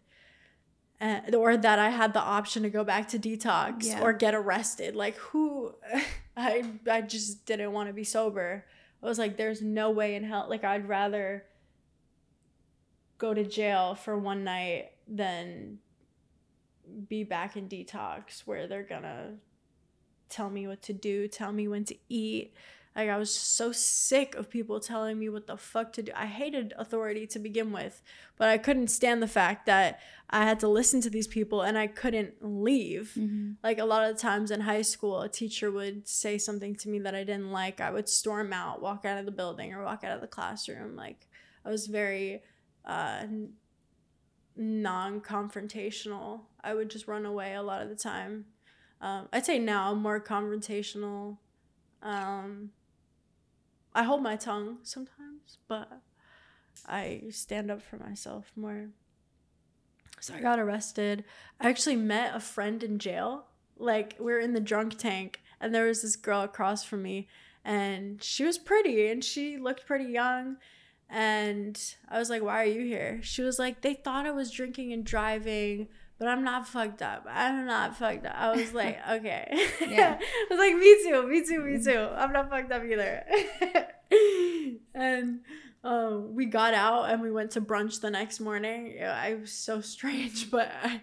and, 1.00 1.36
or 1.36 1.58
that 1.58 1.80
I 1.80 1.90
had 1.90 2.14
the 2.14 2.22
option 2.22 2.64
to 2.64 2.70
go 2.70 2.84
back 2.84 3.08
to 3.10 3.20
detox 3.20 3.86
yeah. 3.86 4.02
or 4.02 4.14
get 4.14 4.34
arrested. 4.34 4.96
Like 4.96 5.16
who 5.18 5.74
I 6.38 6.66
I 6.90 7.02
just 7.02 7.46
didn't 7.46 7.72
want 7.72 7.90
to 7.90 7.94
be 7.94 8.04
sober. 8.04 8.66
I 9.04 9.06
was 9.06 9.20
like 9.20 9.38
there's 9.38 9.62
no 9.62 9.92
way 9.92 10.16
in 10.16 10.24
hell 10.24 10.48
like 10.50 10.64
I'd 10.64 10.88
rather 10.88 11.46
go 13.18 13.34
to 13.34 13.44
jail 13.44 13.96
for 13.96 14.18
one 14.18 14.44
night 14.44 14.92
than 15.08 15.80
be 17.08 17.24
back 17.24 17.56
in 17.56 17.68
detox 17.68 18.42
where 18.46 18.68
they're 18.68 18.84
going 18.84 19.04
to 19.04 19.34
tell 20.30 20.50
me 20.50 20.68
what 20.68 20.82
to 20.84 20.94
do, 20.94 21.28
tell 21.28 21.52
me 21.52 21.68
when 21.68 21.86
to 21.86 21.96
eat, 22.10 22.54
like 22.96 23.10
I 23.10 23.18
was 23.18 23.34
so 23.34 23.74
sick 23.74 24.36
of 24.36 24.50
people 24.50 24.80
telling 24.80 25.20
me 25.20 25.28
what 25.28 25.48
the 25.48 25.58
fuck 25.58 25.92
to 25.94 26.04
do. 26.04 26.14
I 26.16 26.28
hated 26.28 26.74
authority 26.78 27.28
to 27.28 27.40
begin 27.40 27.74
with, 27.74 28.02
but 28.38 28.48
I 28.48 28.58
couldn't 28.58 28.88
stand 28.88 29.22
the 29.22 29.28
fact 29.28 29.66
that 29.66 30.00
I 30.30 30.46
had 30.46 30.62
to 30.62 30.70
listen 30.70 31.02
to 31.02 31.10
these 31.10 31.28
people 31.28 31.62
and 31.62 31.78
I 31.78 31.88
couldn't 31.88 32.36
leave. 32.42 33.14
Mm-hmm. 33.18 33.54
Like 33.64 33.80
a 33.80 33.86
lot 33.86 34.10
of 34.10 34.16
the 34.16 34.22
times 34.22 34.50
in 34.50 34.62
high 34.62 34.82
school, 34.82 35.22
a 35.22 35.28
teacher 35.28 35.72
would 35.72 36.08
say 36.08 36.38
something 36.38 36.74
to 36.78 36.90
me 36.90 37.00
that 37.00 37.14
I 37.14 37.26
didn't 37.26 37.52
like. 37.52 37.82
I 37.82 37.92
would 37.92 38.08
storm 38.08 38.54
out, 38.54 38.82
walk 38.82 39.04
out 39.04 39.18
of 39.18 39.26
the 39.26 39.32
building 39.32 39.74
or 39.74 39.84
walk 39.84 40.06
out 40.06 40.16
of 40.16 40.22
the 40.22 40.28
classroom. 40.28 40.96
Like 40.96 41.28
I 41.66 41.70
was 41.70 41.88
very 41.88 42.44
uh, 42.86 43.24
non-confrontational. 44.56 46.42
I 46.64 46.74
would 46.74 46.90
just 46.90 47.10
run 47.10 47.26
away 47.26 47.56
a 47.56 47.62
lot 47.62 47.82
of 47.82 47.90
the 47.90 47.96
time. 47.96 48.46
Um, 49.02 49.28
I'd 49.34 49.46
say 49.46 49.60
now 49.60 49.92
I'm 49.92 50.02
more 50.02 50.22
confrontational. 50.22 51.38
Um, 52.02 52.72
I 53.96 54.04
hold 54.04 54.22
my 54.22 54.36
tongue 54.36 54.80
sometimes, 54.84 55.58
but 55.70 55.90
I 56.86 57.24
stand 57.32 57.72
up 57.72 57.82
for 57.82 57.96
myself 57.96 58.52
more. 58.56 58.90
So 60.20 60.36
I 60.36 60.42
got 60.42 60.60
arrested. 60.60 61.24
I 61.62 61.70
actually 61.70 61.96
met 61.96 62.36
a 62.36 62.42
friend 62.42 62.84
in 62.84 63.00
jail. 63.00 63.46
Like 63.78 64.18
we 64.20 64.34
are 64.34 64.40
in 64.40 64.54
the 64.54 64.60
drunk 64.60 64.98
tank 64.98 65.42
and 65.62 65.74
there 65.74 65.86
was 65.86 66.02
this 66.02 66.18
girl 66.18 66.42
across 66.42 66.84
from 66.84 67.04
me 67.04 67.28
and 67.64 68.22
she 68.22 68.44
was 68.44 68.58
pretty 68.58 69.08
and 69.08 69.24
she 69.24 69.58
looked 69.58 69.86
pretty 69.86 70.12
young 70.12 70.58
and 71.10 71.80
I 72.10 72.20
was 72.20 72.30
like, 72.30 72.42
"Why 72.42 72.64
are 72.64 72.66
you 72.66 72.82
here?" 72.82 73.20
She 73.22 73.44
was 73.44 73.60
like, 73.60 73.82
"They 73.82 73.94
thought 73.94 74.26
I 74.26 74.32
was 74.32 74.52
drinking 74.52 74.92
and 74.92 75.06
driving." 75.06 75.88
But 76.18 76.28
I'm 76.28 76.44
not 76.44 76.68
fucked 76.68 77.02
up. 77.02 77.26
I'm 77.30 77.66
not 77.66 77.98
fucked 77.98 78.26
up. 78.26 78.36
I 78.38 78.56
was 78.56 78.74
like, 78.82 79.00
okay. 79.10 79.48
Yeah. 79.88 80.18
I 80.22 80.46
was 80.50 80.60
like, 80.60 80.76
me 80.76 81.04
too, 81.04 81.28
me 81.28 81.46
too, 81.46 81.62
me 81.62 81.84
too. 81.84 82.10
I'm 82.16 82.32
not 82.32 82.50
fucked 82.50 82.72
up 82.72 82.84
either. 82.84 83.24
and 84.94 85.42
um, 85.84 86.34
we 86.36 86.46
got 86.46 86.74
out 86.74 87.10
and 87.10 87.22
we 87.22 87.32
went 87.32 87.52
to 87.52 87.62
brunch 87.62 88.02
the 88.02 88.10
next 88.10 88.40
morning. 88.40 88.94
Yeah, 88.96 89.14
I 89.20 89.36
was 89.36 89.52
so 89.52 89.82
strange, 89.82 90.50
but 90.50 90.72
I, 90.84 91.02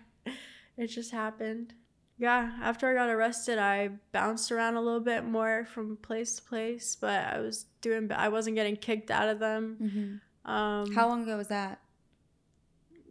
it 0.77 0.87
just 0.89 1.11
happened. 1.11 1.75
yeah, 2.19 2.53
after 2.63 2.89
I 2.91 2.95
got 2.95 3.11
arrested, 3.11 3.59
I 3.59 3.91
bounced 4.13 4.51
around 4.51 4.77
a 4.77 4.81
little 4.81 5.01
bit 5.01 5.25
more 5.25 5.67
from 5.67 5.97
place 5.99 6.37
to 6.37 6.43
place, 6.43 6.97
but 6.99 7.25
I 7.27 7.39
was 7.41 7.67
doing, 7.81 8.11
I 8.13 8.29
wasn't 8.29 8.57
getting 8.57 8.77
kicked 8.77 9.11
out 9.11 9.29
of 9.29 9.39
them. 9.39 9.77
Mm-hmm. 9.81 10.51
Um, 10.51 10.93
How 10.95 11.07
long 11.09 11.23
ago 11.23 11.37
was 11.37 11.49
that? 11.49 11.81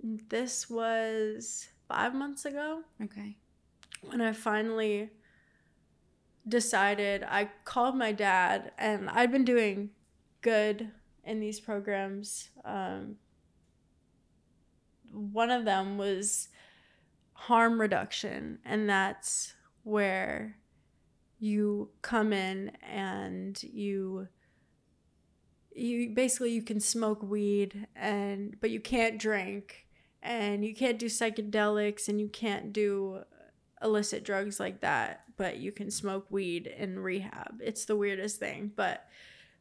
This 0.03 0.69
was 0.69 1.69
five 1.91 2.13
months 2.13 2.45
ago. 2.45 2.83
Okay. 3.03 3.37
When 4.01 4.21
I 4.21 4.31
finally 4.31 5.09
decided, 6.47 7.23
I 7.23 7.49
called 7.65 7.95
my 7.95 8.11
dad, 8.11 8.71
and 8.77 9.09
I'd 9.09 9.31
been 9.31 9.45
doing 9.45 9.89
good 10.41 10.89
in 11.23 11.39
these 11.39 11.59
programs. 11.59 12.49
Um, 12.63 13.17
one 15.11 15.51
of 15.51 15.65
them 15.65 15.97
was 15.97 16.47
harm 17.33 17.81
reduction 17.81 18.59
and 18.63 18.87
that's 18.87 19.53
where 19.83 20.57
you 21.39 21.89
come 22.03 22.31
in 22.31 22.71
and 22.87 23.61
you 23.63 24.27
you 25.73 26.11
basically 26.11 26.51
you 26.51 26.61
can 26.61 26.79
smoke 26.79 27.23
weed 27.23 27.87
and 27.95 28.55
but 28.61 28.69
you 28.69 28.79
can't 28.79 29.17
drink 29.17 29.87
and 30.21 30.63
you 30.63 30.75
can't 30.75 30.99
do 30.99 31.07
psychedelics 31.07 32.07
and 32.07 32.19
you 32.19 32.27
can't 32.27 32.73
do 32.73 33.21
illicit 33.83 34.23
drugs 34.23 34.59
like 34.59 34.81
that 34.81 35.23
but 35.37 35.57
you 35.57 35.71
can 35.71 35.89
smoke 35.89 36.25
weed 36.29 36.67
in 36.67 36.99
rehab 36.99 37.59
it's 37.61 37.85
the 37.85 37.95
weirdest 37.95 38.39
thing 38.39 38.71
but 38.75 39.07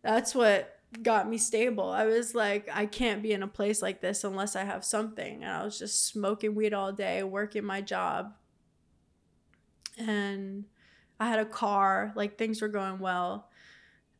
that's 0.02 0.34
what 0.34 0.80
got 1.02 1.28
me 1.28 1.38
stable. 1.38 1.90
I 1.90 2.04
was 2.04 2.34
like, 2.34 2.68
I 2.72 2.86
can't 2.86 3.22
be 3.22 3.32
in 3.32 3.42
a 3.42 3.48
place 3.48 3.80
like 3.82 4.00
this 4.00 4.24
unless 4.24 4.56
I 4.56 4.64
have 4.64 4.84
something. 4.84 5.42
And 5.42 5.52
I 5.52 5.64
was 5.64 5.78
just 5.78 6.06
smoking 6.06 6.54
weed 6.54 6.74
all 6.74 6.92
day, 6.92 7.22
working 7.22 7.64
my 7.64 7.80
job. 7.80 8.34
And 9.96 10.64
I 11.18 11.28
had 11.28 11.38
a 11.38 11.44
car, 11.44 12.12
like 12.16 12.38
things 12.38 12.60
were 12.60 12.68
going 12.68 12.98
well. 12.98 13.48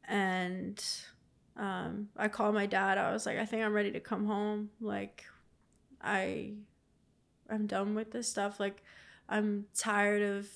And 0.06 0.82
um, 1.56 2.08
I 2.16 2.28
called 2.28 2.54
my 2.54 2.66
dad. 2.66 2.98
I 2.98 3.12
was 3.12 3.26
like, 3.26 3.38
I 3.38 3.46
think 3.46 3.64
I'm 3.64 3.72
ready 3.72 3.92
to 3.92 4.00
come 4.00 4.26
home. 4.26 4.70
Like, 4.80 5.24
I, 6.02 6.52
I'm 7.48 7.66
done 7.66 7.94
with 7.94 8.12
this 8.12 8.28
stuff. 8.28 8.58
Like, 8.60 8.82
I'm 9.28 9.66
tired 9.74 10.22
of 10.22 10.48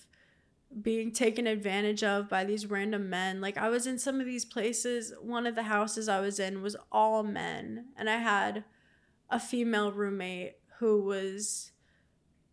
being 0.82 1.12
taken 1.12 1.46
advantage 1.46 2.02
of 2.02 2.28
by 2.28 2.44
these 2.44 2.66
random 2.66 3.08
men. 3.08 3.40
Like 3.40 3.56
I 3.56 3.68
was 3.68 3.86
in 3.86 3.98
some 3.98 4.20
of 4.20 4.26
these 4.26 4.44
places, 4.44 5.12
one 5.20 5.46
of 5.46 5.54
the 5.54 5.64
houses 5.64 6.08
I 6.08 6.20
was 6.20 6.38
in 6.38 6.62
was 6.62 6.76
all 6.90 7.22
men, 7.22 7.86
and 7.96 8.10
I 8.10 8.16
had 8.16 8.64
a 9.30 9.38
female 9.38 9.92
roommate 9.92 10.56
who 10.78 11.02
was 11.02 11.70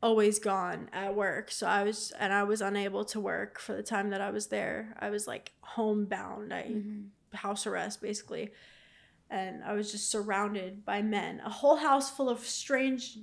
always 0.04 0.40
gone 0.40 0.90
at 0.94 1.16
work. 1.16 1.52
So 1.52 1.68
I 1.68 1.84
was 1.84 2.12
and 2.20 2.34
I 2.34 2.44
was 2.44 2.62
unable 2.62 3.06
to 3.06 3.20
work 3.20 3.60
for 3.60 3.74
the 3.74 3.84
time 3.84 4.10
that 4.12 4.22
I 4.22 4.32
was 4.32 4.48
there. 4.48 4.96
I 5.00 5.10
was 5.10 5.28
like 5.28 5.54
homebound. 5.62 6.54
I 6.54 6.64
mm-hmm. 6.64 7.36
house 7.36 7.66
arrest 7.66 8.02
basically. 8.02 8.52
And 9.32 9.64
I 9.64 9.74
was 9.74 9.92
just 9.92 10.12
surrounded 10.12 10.86
by 10.86 11.02
men. 11.02 11.42
A 11.46 11.50
whole 11.50 11.78
house 11.78 12.12
full 12.12 12.30
of 12.30 12.40
strange 12.40 13.18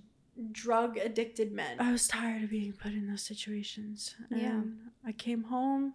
drug 0.53 0.97
addicted 0.97 1.53
men. 1.53 1.77
I 1.79 1.93
was 1.93 2.09
tired 2.09 2.45
of 2.45 2.51
being 2.51 2.73
put 2.73 2.93
in 2.93 3.07
those 3.09 3.23
situations. 3.23 4.15
And 4.31 4.41
yeah. 4.41 4.61
I 5.09 5.13
came 5.13 5.45
home. 5.45 5.95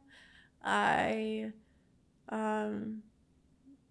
I 0.64 1.52
um 2.30 3.04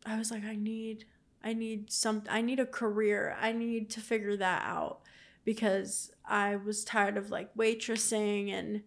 I 0.07 0.17
was 0.17 0.31
like 0.31 0.45
I 0.45 0.57
need 0.57 1.05
I 1.45 1.53
need 1.53 1.93
some 1.93 2.23
I 2.31 2.41
need 2.41 2.61
a 2.61 2.67
career. 2.67 3.37
I 3.41 3.53
need 3.53 3.91
to 3.91 4.01
figure 4.01 4.37
that 4.37 4.63
out 4.65 5.01
because 5.45 6.13
I 6.25 6.57
was 6.57 6.85
tired 6.85 7.17
of 7.17 7.31
like 7.31 7.55
waitressing 7.55 8.53
and 8.53 8.83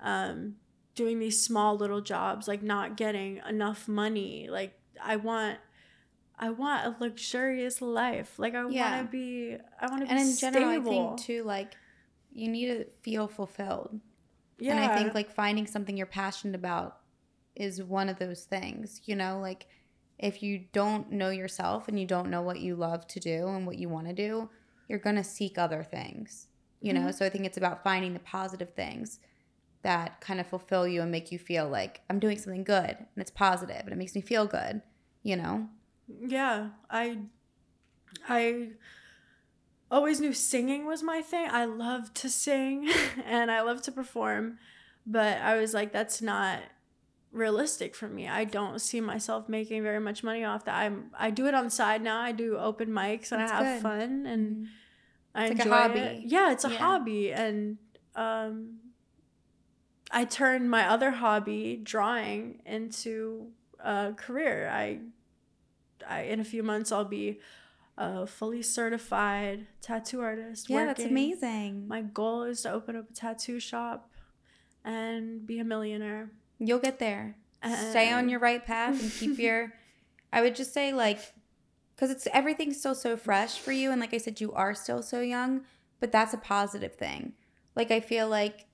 um 0.00 0.54
doing 0.94 1.18
these 1.18 1.40
small 1.40 1.76
little 1.76 2.00
jobs 2.00 2.48
like 2.48 2.62
not 2.62 2.96
getting 2.96 3.40
enough 3.48 3.86
money. 3.86 4.48
Like 4.50 4.78
I 5.02 5.16
want 5.16 5.58
I 6.38 6.50
want 6.50 6.86
a 6.86 6.96
luxurious 7.02 7.82
life. 7.82 8.38
Like 8.38 8.54
I 8.54 8.68
yeah. 8.68 8.96
want 8.96 9.10
to 9.10 9.12
be. 9.12 9.56
I 9.80 9.86
want 9.86 10.00
to 10.02 10.06
be. 10.06 10.10
And 10.10 10.20
in 10.20 10.26
stable. 10.26 10.60
general, 10.60 10.70
I 10.70 10.84
think 10.84 11.20
too, 11.20 11.42
like 11.42 11.76
you 12.32 12.48
need 12.48 12.66
to 12.66 12.84
feel 13.02 13.26
fulfilled. 13.26 14.00
Yeah. 14.58 14.72
And 14.72 14.80
I 14.80 14.96
think 14.96 15.14
like 15.14 15.30
finding 15.30 15.66
something 15.66 15.96
you're 15.96 16.06
passionate 16.06 16.54
about 16.54 16.98
is 17.56 17.82
one 17.82 18.08
of 18.08 18.18
those 18.18 18.44
things. 18.44 19.02
You 19.04 19.16
know, 19.16 19.40
like 19.40 19.66
if 20.18 20.42
you 20.42 20.64
don't 20.72 21.10
know 21.12 21.30
yourself 21.30 21.88
and 21.88 21.98
you 21.98 22.06
don't 22.06 22.30
know 22.30 22.42
what 22.42 22.60
you 22.60 22.76
love 22.76 23.06
to 23.08 23.20
do 23.20 23.48
and 23.48 23.66
what 23.66 23.78
you 23.78 23.88
want 23.88 24.06
to 24.06 24.12
do, 24.12 24.48
you're 24.88 24.98
gonna 24.98 25.24
seek 25.24 25.58
other 25.58 25.82
things. 25.82 26.46
You 26.80 26.92
mm-hmm. 26.92 27.06
know, 27.06 27.10
so 27.10 27.26
I 27.26 27.30
think 27.30 27.46
it's 27.46 27.58
about 27.58 27.82
finding 27.82 28.14
the 28.14 28.20
positive 28.20 28.74
things 28.74 29.18
that 29.82 30.20
kind 30.20 30.40
of 30.40 30.46
fulfill 30.46 30.86
you 30.86 31.02
and 31.02 31.10
make 31.10 31.30
you 31.32 31.38
feel 31.38 31.68
like 31.68 32.00
I'm 32.10 32.18
doing 32.18 32.38
something 32.38 32.64
good 32.64 32.90
and 32.90 33.06
it's 33.16 33.30
positive 33.30 33.80
and 33.80 33.92
it 33.92 33.98
makes 33.98 34.14
me 34.14 34.20
feel 34.20 34.46
good. 34.46 34.82
You 35.24 35.36
know 35.36 35.68
yeah, 36.20 36.68
I 36.90 37.18
I 38.28 38.70
always 39.90 40.20
knew 40.20 40.32
singing 40.32 40.86
was 40.86 41.02
my 41.02 41.22
thing. 41.22 41.48
I 41.50 41.64
love 41.64 42.12
to 42.14 42.28
sing 42.28 42.90
and 43.24 43.50
I 43.50 43.62
love 43.62 43.82
to 43.82 43.92
perform, 43.92 44.58
but 45.06 45.38
I 45.38 45.56
was 45.56 45.74
like 45.74 45.92
that's 45.92 46.20
not 46.22 46.60
realistic 47.32 47.94
for 47.94 48.08
me. 48.08 48.28
I 48.28 48.44
don't 48.44 48.80
see 48.80 49.00
myself 49.00 49.48
making 49.48 49.82
very 49.82 50.00
much 50.00 50.22
money 50.24 50.44
off 50.44 50.64
that. 50.64 50.74
I'm 50.74 51.10
I 51.18 51.30
do 51.30 51.46
it 51.46 51.54
on 51.54 51.64
the 51.64 51.70
side 51.70 52.02
now. 52.02 52.20
I 52.20 52.32
do 52.32 52.56
open 52.56 52.88
mics 52.88 53.32
and 53.32 53.40
that's 53.40 53.52
I 53.52 53.64
have 53.64 53.76
good. 53.76 53.82
fun 53.82 54.26
and 54.26 54.56
mm-hmm. 54.56 54.64
I 55.34 55.46
it's 55.46 55.60
enjoy 55.60 55.70
like 55.70 55.96
it. 55.96 56.22
Yeah, 56.24 56.52
it's 56.52 56.64
a 56.64 56.70
yeah. 56.70 56.78
hobby 56.78 57.32
and 57.32 57.78
um 58.14 58.78
I 60.10 60.24
turned 60.24 60.70
my 60.70 60.88
other 60.88 61.10
hobby, 61.10 61.80
drawing, 61.82 62.62
into 62.64 63.48
a 63.78 64.14
career. 64.16 64.70
I 64.72 65.00
I, 66.08 66.22
in 66.22 66.40
a 66.40 66.44
few 66.44 66.62
months 66.62 66.90
I'll 66.90 67.04
be 67.04 67.40
a 67.98 68.26
fully 68.26 68.62
certified 68.62 69.66
tattoo 69.82 70.20
artist. 70.20 70.70
Yeah, 70.70 70.76
working. 70.76 70.86
that's 70.86 71.04
amazing. 71.04 71.88
My 71.88 72.02
goal 72.02 72.44
is 72.44 72.62
to 72.62 72.72
open 72.72 72.96
up 72.96 73.10
a 73.10 73.12
tattoo 73.12 73.58
shop 73.60 74.10
and 74.84 75.46
be 75.46 75.58
a 75.58 75.64
millionaire. 75.64 76.30
You'll 76.58 76.78
get 76.78 76.98
there. 76.98 77.36
And 77.60 77.90
Stay 77.90 78.12
on 78.12 78.28
your 78.28 78.38
right 78.38 78.64
path 78.64 79.02
and 79.02 79.12
keep 79.12 79.38
your. 79.44 79.72
I 80.32 80.42
would 80.42 80.54
just 80.54 80.72
say 80.72 80.92
like, 80.92 81.18
because 81.94 82.10
it's 82.10 82.28
everything's 82.32 82.78
still 82.78 82.94
so 82.94 83.16
fresh 83.16 83.58
for 83.58 83.72
you, 83.72 83.90
and 83.90 84.00
like 84.00 84.14
I 84.14 84.18
said, 84.18 84.40
you 84.40 84.52
are 84.52 84.74
still 84.74 85.02
so 85.02 85.20
young, 85.20 85.62
but 85.98 86.12
that's 86.12 86.32
a 86.32 86.38
positive 86.38 86.94
thing. 86.94 87.32
Like 87.74 87.90
I 87.90 87.98
feel 87.98 88.28
like 88.28 88.66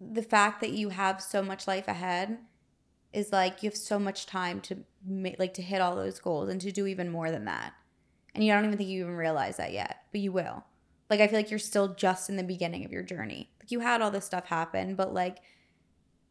the 0.00 0.22
fact 0.22 0.60
that 0.60 0.70
you 0.70 0.90
have 0.90 1.20
so 1.20 1.42
much 1.42 1.66
life 1.66 1.88
ahead 1.88 2.38
is 3.16 3.32
like 3.32 3.62
you 3.62 3.70
have 3.70 3.76
so 3.76 3.98
much 3.98 4.26
time 4.26 4.60
to 4.60 4.76
make 5.02 5.38
like 5.38 5.54
to 5.54 5.62
hit 5.62 5.80
all 5.80 5.96
those 5.96 6.20
goals 6.20 6.50
and 6.50 6.60
to 6.60 6.70
do 6.70 6.86
even 6.86 7.10
more 7.10 7.30
than 7.30 7.46
that. 7.46 7.72
And 8.34 8.44
you 8.44 8.52
don't 8.52 8.66
even 8.66 8.76
think 8.76 8.90
you 8.90 9.00
even 9.00 9.16
realize 9.16 9.56
that 9.56 9.72
yet, 9.72 10.02
but 10.12 10.20
you 10.20 10.32
will. 10.32 10.66
Like 11.08 11.20
I 11.20 11.26
feel 11.26 11.38
like 11.38 11.50
you're 11.50 11.58
still 11.58 11.94
just 11.94 12.28
in 12.28 12.36
the 12.36 12.42
beginning 12.42 12.84
of 12.84 12.92
your 12.92 13.02
journey. 13.02 13.50
Like 13.58 13.70
you 13.70 13.80
had 13.80 14.02
all 14.02 14.10
this 14.10 14.26
stuff 14.26 14.44
happen, 14.44 14.96
but 14.96 15.14
like 15.14 15.38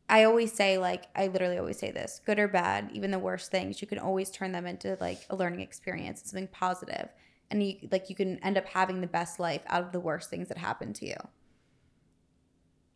I 0.08 0.26
always 0.26 0.54
say 0.54 0.78
like 0.78 1.06
I 1.16 1.26
literally 1.26 1.58
always 1.58 1.80
say 1.80 1.90
this, 1.90 2.22
good 2.24 2.38
or 2.38 2.48
bad, 2.48 2.92
even 2.94 3.10
the 3.10 3.18
worst 3.18 3.50
things, 3.50 3.82
you 3.82 3.88
can 3.88 3.98
always 3.98 4.30
turn 4.30 4.52
them 4.52 4.68
into 4.68 4.96
like 5.02 5.26
a 5.32 5.36
learning 5.36 5.62
experience, 5.62 6.22
and 6.22 6.30
something 6.30 6.50
positive. 6.50 7.10
And 7.50 7.64
you 7.64 7.78
like 7.92 8.12
you 8.12 8.16
can 8.16 8.38
end 8.44 8.60
up 8.60 8.68
having 8.68 9.02
the 9.02 9.08
best 9.08 9.40
life 9.40 9.64
out 9.66 9.82
of 9.82 9.92
the 9.92 10.00
worst 10.00 10.30
things 10.30 10.50
that 10.50 10.60
happen 10.60 10.94
to 10.94 11.08
you. 11.08 11.18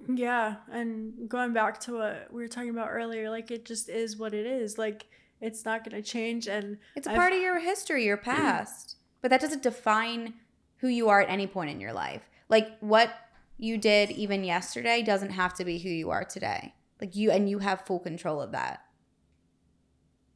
Yeah, 0.08 0.56
and 0.72 1.28
going 1.28 1.54
back 1.54 1.80
to 1.82 1.98
what 1.98 2.28
we 2.32 2.42
were 2.42 2.48
talking 2.48 2.70
about 2.70 2.90
earlier, 2.90 3.30
like 3.30 3.52
it 3.52 3.66
just 3.66 3.90
is 3.90 4.18
what 4.18 4.34
it 4.34 4.46
is. 4.46 4.78
Like 4.78 5.08
it's 5.42 5.66
not 5.66 5.84
going 5.84 6.02
to 6.02 6.08
change 6.08 6.48
and 6.48 6.78
it's 6.96 7.08
a 7.08 7.12
I've, 7.12 7.18
part 7.18 7.34
of 7.34 7.40
your 7.40 7.60
history, 7.60 8.06
your 8.06 8.18
past. 8.18 8.98
but 9.22 9.32
that 9.32 9.42
doesn't 9.42 9.64
define 9.64 10.34
who 10.78 10.88
you 10.88 11.10
are 11.10 11.22
at 11.22 11.30
any 11.30 11.48
point 11.48 11.70
in 11.70 11.80
your 11.80 11.94
life. 11.94 12.30
Like 12.48 12.78
what 12.80 13.14
you 13.58 13.78
did 13.78 14.12
even 14.12 14.44
yesterday 14.44 15.02
doesn't 15.02 15.32
have 15.32 15.54
to 15.56 15.66
be 15.66 15.80
who 15.80 15.90
you 15.90 16.10
are 16.12 16.24
today. 16.24 16.74
Like 17.02 17.16
you 17.16 17.32
and 17.32 17.50
you 17.50 17.60
have 17.60 17.86
full 17.86 18.00
control 18.00 18.42
of 18.42 18.52
that. 18.54 18.82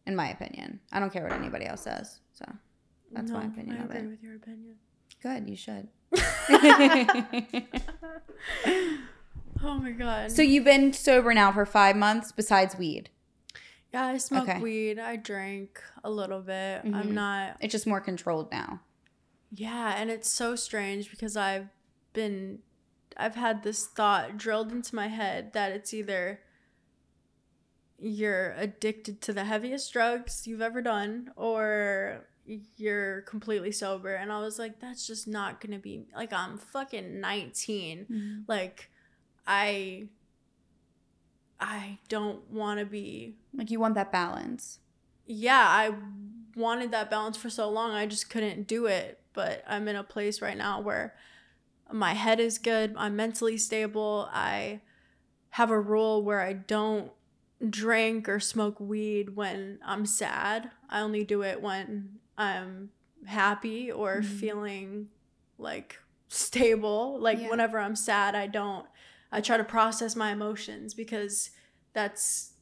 In 0.05 0.15
my 0.15 0.29
opinion. 0.29 0.81
I 0.91 0.99
don't 0.99 1.11
care 1.11 1.23
what 1.23 1.31
anybody 1.31 1.65
else 1.65 1.81
says. 1.81 2.19
So 2.33 2.45
that's 3.13 3.31
no, 3.31 3.37
my 3.37 3.45
opinion 3.45 3.77
I 3.77 3.83
of 3.83 3.91
agree 3.91 4.01
it. 4.01 4.09
with 4.09 4.23
your 4.23 4.35
opinion. 4.35 4.75
Good, 5.21 5.47
you 5.47 5.55
should. 5.55 5.87
Oh 9.67 9.75
my 9.75 9.91
god. 9.91 10.31
So 10.31 10.41
you've 10.41 10.65
been 10.65 10.91
sober 10.91 11.33
now 11.33 11.51
for 11.51 11.65
five 11.65 11.95
months 11.95 12.33
besides 12.33 12.77
weed? 12.77 13.09
Yeah, 13.93 14.07
I 14.07 14.17
smoke 14.17 14.49
okay. 14.49 14.59
weed. 14.59 14.99
I 14.99 15.15
drink 15.15 15.81
a 16.03 16.09
little 16.09 16.41
bit. 16.41 16.83
Mm-hmm. 16.83 16.93
I'm 16.93 17.13
not. 17.13 17.57
It's 17.61 17.71
just 17.71 17.87
more 17.87 18.01
controlled 18.01 18.51
now. 18.51 18.81
Yeah, 19.51 19.93
and 19.95 20.09
it's 20.09 20.29
so 20.29 20.55
strange 20.55 21.09
because 21.09 21.37
I've 21.37 21.69
been, 22.11 22.59
I've 23.15 23.35
had 23.35 23.63
this 23.63 23.85
thought 23.85 24.37
drilled 24.37 24.71
into 24.71 24.95
my 24.95 25.07
head 25.07 25.53
that 25.53 25.71
it's 25.71 25.93
either 25.93 26.41
you're 27.99 28.53
addicted 28.57 29.21
to 29.21 29.33
the 29.33 29.45
heaviest 29.45 29.93
drugs 29.93 30.45
you've 30.45 30.61
ever 30.61 30.81
done 30.81 31.31
or 31.37 32.27
you're 32.75 33.21
completely 33.21 33.71
sober. 33.71 34.13
And 34.15 34.31
I 34.31 34.39
was 34.39 34.59
like, 34.59 34.81
that's 34.81 35.07
just 35.07 35.27
not 35.27 35.61
gonna 35.61 35.79
be 35.79 36.07
like 36.13 36.33
I'm 36.33 36.57
fucking 36.57 37.21
19. 37.21 37.99
Mm-hmm. 37.99 38.39
Like 38.47 38.89
I 39.45 40.07
I 41.59 41.99
don't 42.09 42.49
want 42.51 42.79
to 42.79 42.85
be 42.85 43.35
like 43.53 43.71
you 43.71 43.79
want 43.79 43.95
that 43.95 44.11
balance. 44.11 44.79
Yeah, 45.25 45.65
I 45.65 45.91
wanted 46.55 46.91
that 46.91 47.09
balance 47.09 47.37
for 47.37 47.49
so 47.49 47.69
long. 47.69 47.91
I 47.91 48.05
just 48.05 48.29
couldn't 48.29 48.67
do 48.67 48.85
it, 48.85 49.19
but 49.33 49.63
I'm 49.67 49.87
in 49.87 49.95
a 49.95 50.03
place 50.03 50.41
right 50.41 50.57
now 50.57 50.81
where 50.81 51.15
my 51.91 52.13
head 52.13 52.39
is 52.39 52.57
good, 52.57 52.93
I'm 52.97 53.15
mentally 53.15 53.57
stable. 53.57 54.29
I 54.33 54.81
have 55.51 55.69
a 55.69 55.79
rule 55.79 56.23
where 56.23 56.41
I 56.41 56.53
don't 56.53 57.11
drink 57.69 58.27
or 58.27 58.39
smoke 58.39 58.79
weed 58.79 59.35
when 59.35 59.79
I'm 59.85 60.05
sad. 60.05 60.71
I 60.89 61.01
only 61.01 61.23
do 61.23 61.43
it 61.43 61.61
when 61.61 62.19
I'm 62.37 62.89
happy 63.25 63.91
or 63.91 64.17
mm-hmm. 64.17 64.37
feeling 64.37 65.07
like 65.57 65.99
stable. 66.27 67.19
Like 67.19 67.39
yeah. 67.39 67.49
whenever 67.49 67.79
I'm 67.79 67.95
sad, 67.95 68.35
I 68.35 68.47
don't 68.47 68.85
I 69.33 69.41
try 69.41 69.57
to 69.57 69.63
process 69.63 70.15
my 70.15 70.31
emotions 70.31 70.93
because 70.93 71.49
that's 71.93 72.53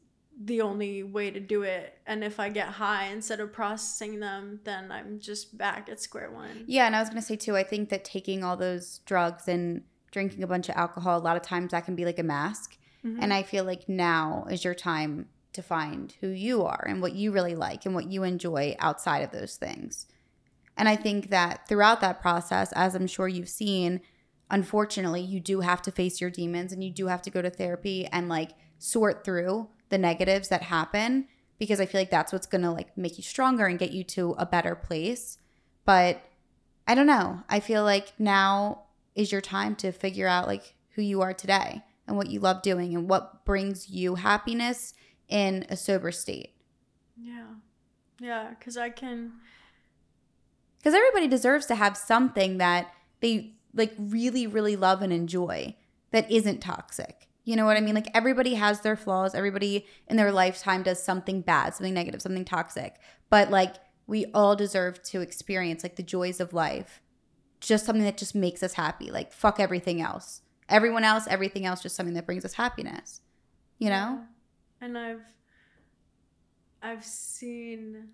the 0.43 0.61
only 0.61 1.03
way 1.03 1.29
to 1.29 1.39
do 1.39 1.63
it. 1.63 1.99
And 2.07 2.23
if 2.23 2.39
I 2.39 2.49
get 2.49 2.67
high 2.67 3.07
instead 3.07 3.39
of 3.39 3.51
processing 3.51 4.19
them, 4.19 4.61
then 4.63 4.91
I'm 4.91 5.19
just 5.19 5.57
back 5.57 5.89
at 5.89 5.99
square 5.99 6.31
one. 6.31 6.63
Yeah, 6.67 6.87
and 6.87 6.95
I 6.95 6.99
was 6.99 7.09
going 7.09 7.21
to 7.21 7.27
say 7.27 7.35
too, 7.35 7.55
I 7.55 7.63
think 7.63 7.89
that 7.89 8.03
taking 8.03 8.43
all 8.43 8.57
those 8.57 8.99
drugs 8.99 9.47
and 9.47 9.83
drinking 10.11 10.43
a 10.43 10.47
bunch 10.47 10.69
of 10.69 10.75
alcohol, 10.75 11.17
a 11.17 11.19
lot 11.19 11.35
of 11.35 11.43
times 11.43 11.71
that 11.71 11.85
can 11.85 11.95
be 11.95 12.05
like 12.05 12.19
a 12.19 12.23
mask. 12.23 12.77
Mm-hmm. 13.05 13.21
And 13.21 13.33
I 13.33 13.43
feel 13.43 13.65
like 13.65 13.89
now 13.89 14.47
is 14.49 14.63
your 14.63 14.75
time 14.75 15.27
to 15.53 15.61
find 15.61 16.13
who 16.21 16.29
you 16.29 16.63
are 16.63 16.85
and 16.87 17.01
what 17.01 17.13
you 17.13 17.31
really 17.31 17.55
like 17.55 17.85
and 17.85 17.93
what 17.93 18.09
you 18.09 18.23
enjoy 18.23 18.75
outside 18.79 19.19
of 19.19 19.31
those 19.31 19.57
things. 19.57 20.07
And 20.77 20.87
I 20.87 20.95
think 20.95 21.29
that 21.29 21.67
throughout 21.67 22.01
that 22.01 22.21
process, 22.21 22.71
as 22.73 22.95
I'm 22.95 23.07
sure 23.07 23.27
you've 23.27 23.49
seen, 23.49 24.01
unfortunately, 24.51 25.21
you 25.21 25.39
do 25.39 25.61
have 25.61 25.81
to 25.81 25.91
face 25.91 26.21
your 26.21 26.29
demons 26.29 26.71
and 26.71 26.83
you 26.83 26.91
do 26.91 27.07
have 27.07 27.21
to 27.23 27.31
go 27.31 27.41
to 27.41 27.49
therapy 27.49 28.05
and 28.11 28.29
like 28.29 28.51
sort 28.77 29.23
through 29.23 29.69
the 29.89 29.97
negatives 29.97 30.49
that 30.49 30.63
happen 30.63 31.27
because 31.57 31.79
I 31.79 31.85
feel 31.85 32.01
like 32.01 32.11
that's 32.11 32.33
what's 32.33 32.47
going 32.47 32.63
to 32.63 32.71
like 32.71 32.95
make 32.97 33.17
you 33.17 33.23
stronger 33.23 33.65
and 33.65 33.79
get 33.79 33.91
you 33.91 34.03
to 34.03 34.35
a 34.37 34.45
better 34.45 34.75
place. 34.75 35.37
But 35.85 36.21
I 36.87 36.95
don't 36.95 37.07
know. 37.07 37.43
I 37.49 37.59
feel 37.59 37.83
like 37.83 38.13
now 38.19 38.83
is 39.15 39.31
your 39.31 39.41
time 39.41 39.75
to 39.77 39.91
figure 39.91 40.27
out 40.27 40.47
like 40.47 40.75
who 40.91 41.01
you 41.01 41.21
are 41.21 41.33
today 41.33 41.81
and 42.07 42.17
what 42.17 42.29
you 42.29 42.39
love 42.39 42.61
doing 42.61 42.93
and 42.93 43.09
what 43.09 43.45
brings 43.45 43.89
you 43.89 44.15
happiness 44.15 44.93
in 45.29 45.65
a 45.69 45.77
sober 45.77 46.11
state. 46.11 46.53
Yeah. 47.15 47.45
Yeah, 48.19 48.53
cuz 48.59 48.77
I 48.77 48.89
can 48.89 49.33
cuz 50.83 50.93
everybody 50.93 51.27
deserves 51.27 51.65
to 51.67 51.75
have 51.75 51.95
something 51.95 52.57
that 52.57 52.93
they 53.21 53.55
like 53.73 53.93
really 53.97 54.47
really 54.47 54.75
love 54.75 55.01
and 55.01 55.13
enjoy 55.13 55.75
that 56.11 56.29
isn't 56.29 56.59
toxic. 56.59 57.27
You 57.43 57.55
know 57.55 57.65
what 57.65 57.77
I 57.77 57.81
mean? 57.81 57.95
Like 57.95 58.09
everybody 58.13 58.53
has 58.55 58.81
their 58.81 58.95
flaws. 58.95 59.33
Everybody 59.33 59.87
in 60.07 60.17
their 60.17 60.31
lifetime 60.31 60.83
does 60.83 61.01
something 61.01 61.41
bad, 61.41 61.73
something 61.73 61.93
negative, 61.93 62.21
something 62.21 62.45
toxic. 62.45 62.95
But 63.29 63.49
like 63.49 63.75
we 64.05 64.25
all 64.33 64.55
deserve 64.55 65.01
to 65.03 65.21
experience 65.21 65.83
like 65.83 65.95
the 65.95 66.03
joys 66.03 66.39
of 66.39 66.53
life. 66.53 67.01
Just 67.59 67.85
something 67.85 68.03
that 68.03 68.17
just 68.17 68.35
makes 68.35 68.61
us 68.61 68.73
happy. 68.73 69.09
Like 69.09 69.33
fuck 69.33 69.59
everything 69.59 70.01
else. 70.01 70.41
Everyone 70.69 71.03
else, 71.03 71.27
everything 71.27 71.65
else 71.65 71.81
just 71.81 71.95
something 71.95 72.15
that 72.15 72.25
brings 72.25 72.45
us 72.45 72.53
happiness. 72.53 73.21
You 73.79 73.89
know? 73.89 74.21
And 74.79 74.97
I've 74.97 75.25
I've 76.83 77.05
seen 77.05 78.09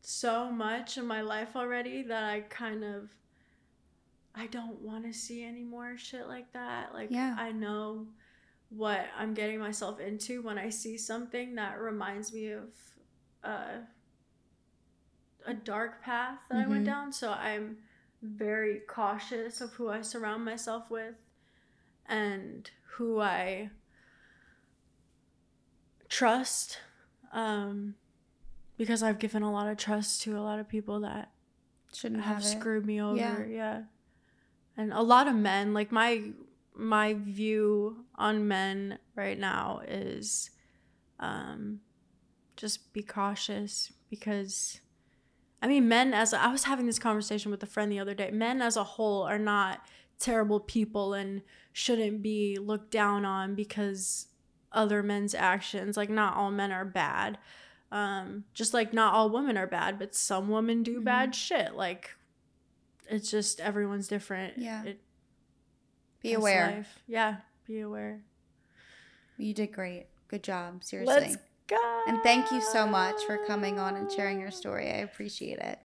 so 0.00 0.50
much 0.50 0.96
in 0.96 1.06
my 1.06 1.20
life 1.20 1.56
already 1.56 2.02
that 2.02 2.24
I 2.24 2.40
kind 2.42 2.84
of 2.84 3.10
I 4.36 4.46
don't 4.46 4.80
want 4.82 5.04
to 5.04 5.12
see 5.12 5.42
any 5.42 5.64
more 5.64 5.96
shit 5.96 6.28
like 6.28 6.52
that. 6.52 6.92
Like 6.92 7.10
yeah. 7.10 7.34
I 7.38 7.52
know 7.52 8.06
what 8.68 9.06
I'm 9.16 9.32
getting 9.32 9.58
myself 9.58 9.98
into 10.00 10.42
when 10.42 10.58
I 10.58 10.68
see 10.68 10.98
something 10.98 11.54
that 11.54 11.80
reminds 11.80 12.32
me 12.32 12.52
of 12.52 12.68
uh, 13.42 13.78
a 15.46 15.54
dark 15.54 16.02
path 16.02 16.38
that 16.50 16.56
mm-hmm. 16.56 16.64
I 16.64 16.68
went 16.68 16.84
mm-hmm. 16.84 16.92
down. 16.92 17.12
So 17.12 17.32
I'm 17.32 17.78
very 18.22 18.80
cautious 18.86 19.60
of 19.60 19.72
who 19.74 19.88
I 19.88 20.02
surround 20.02 20.44
myself 20.44 20.90
with 20.90 21.14
and 22.06 22.70
who 22.96 23.20
I 23.20 23.70
trust. 26.08 26.80
Um, 27.32 27.94
because 28.76 29.02
I've 29.02 29.18
given 29.18 29.42
a 29.42 29.52
lot 29.52 29.68
of 29.68 29.78
trust 29.78 30.22
to 30.22 30.36
a 30.36 30.40
lot 30.40 30.58
of 30.58 30.68
people 30.68 31.00
that 31.00 31.30
shouldn't 31.94 32.22
have, 32.22 32.36
have 32.36 32.44
screwed 32.44 32.84
me 32.84 33.00
over. 33.00 33.16
Yeah. 33.16 33.44
yeah. 33.46 33.82
And 34.76 34.92
a 34.92 35.02
lot 35.02 35.28
of 35.28 35.34
men, 35.34 35.72
like 35.74 35.90
my 35.90 36.30
my 36.74 37.14
view 37.14 38.04
on 38.16 38.46
men 38.46 38.98
right 39.14 39.38
now 39.38 39.80
is 39.88 40.50
um, 41.18 41.80
just 42.56 42.92
be 42.92 43.02
cautious 43.02 43.92
because 44.10 44.80
I 45.62 45.68
mean, 45.68 45.88
men 45.88 46.12
as 46.12 46.32
a, 46.32 46.42
I 46.42 46.48
was 46.48 46.64
having 46.64 46.86
this 46.86 46.98
conversation 46.98 47.50
with 47.50 47.62
a 47.62 47.66
friend 47.66 47.90
the 47.90 47.98
other 47.98 48.14
day. 48.14 48.30
Men 48.30 48.60
as 48.60 48.76
a 48.76 48.84
whole 48.84 49.22
are 49.22 49.38
not 49.38 49.80
terrible 50.18 50.60
people 50.60 51.14
and 51.14 51.42
shouldn't 51.72 52.22
be 52.22 52.58
looked 52.58 52.90
down 52.90 53.24
on 53.24 53.54
because 53.54 54.28
other 54.72 55.02
men's 55.02 55.34
actions. 55.34 55.96
Like 55.96 56.10
not 56.10 56.36
all 56.36 56.50
men 56.50 56.72
are 56.72 56.84
bad. 56.84 57.38
Um, 57.90 58.44
just 58.52 58.74
like 58.74 58.92
not 58.92 59.14
all 59.14 59.30
women 59.30 59.56
are 59.56 59.66
bad, 59.66 59.98
but 59.98 60.14
some 60.14 60.48
women 60.48 60.82
do 60.82 60.96
mm-hmm. 60.96 61.04
bad 61.04 61.34
shit. 61.34 61.74
Like 61.74 62.10
it's 63.08 63.30
just 63.30 63.60
everyone's 63.60 64.08
different. 64.08 64.58
Yeah. 64.58 64.84
It, 64.84 65.00
be 66.22 66.34
aware. 66.34 66.66
Life. 66.78 66.98
Yeah, 67.06 67.36
be 67.66 67.80
aware. 67.80 68.22
You 69.38 69.54
did 69.54 69.72
great. 69.72 70.06
Good 70.28 70.42
job. 70.42 70.82
Seriously. 70.82 71.14
Let's 71.14 71.36
go. 71.68 72.02
And 72.08 72.22
thank 72.22 72.50
you 72.50 72.60
so 72.60 72.86
much 72.86 73.22
for 73.26 73.38
coming 73.46 73.78
on 73.78 73.96
and 73.96 74.10
sharing 74.10 74.40
your 74.40 74.50
story. 74.50 74.88
I 74.88 74.98
appreciate 74.98 75.58
it. 75.58 75.78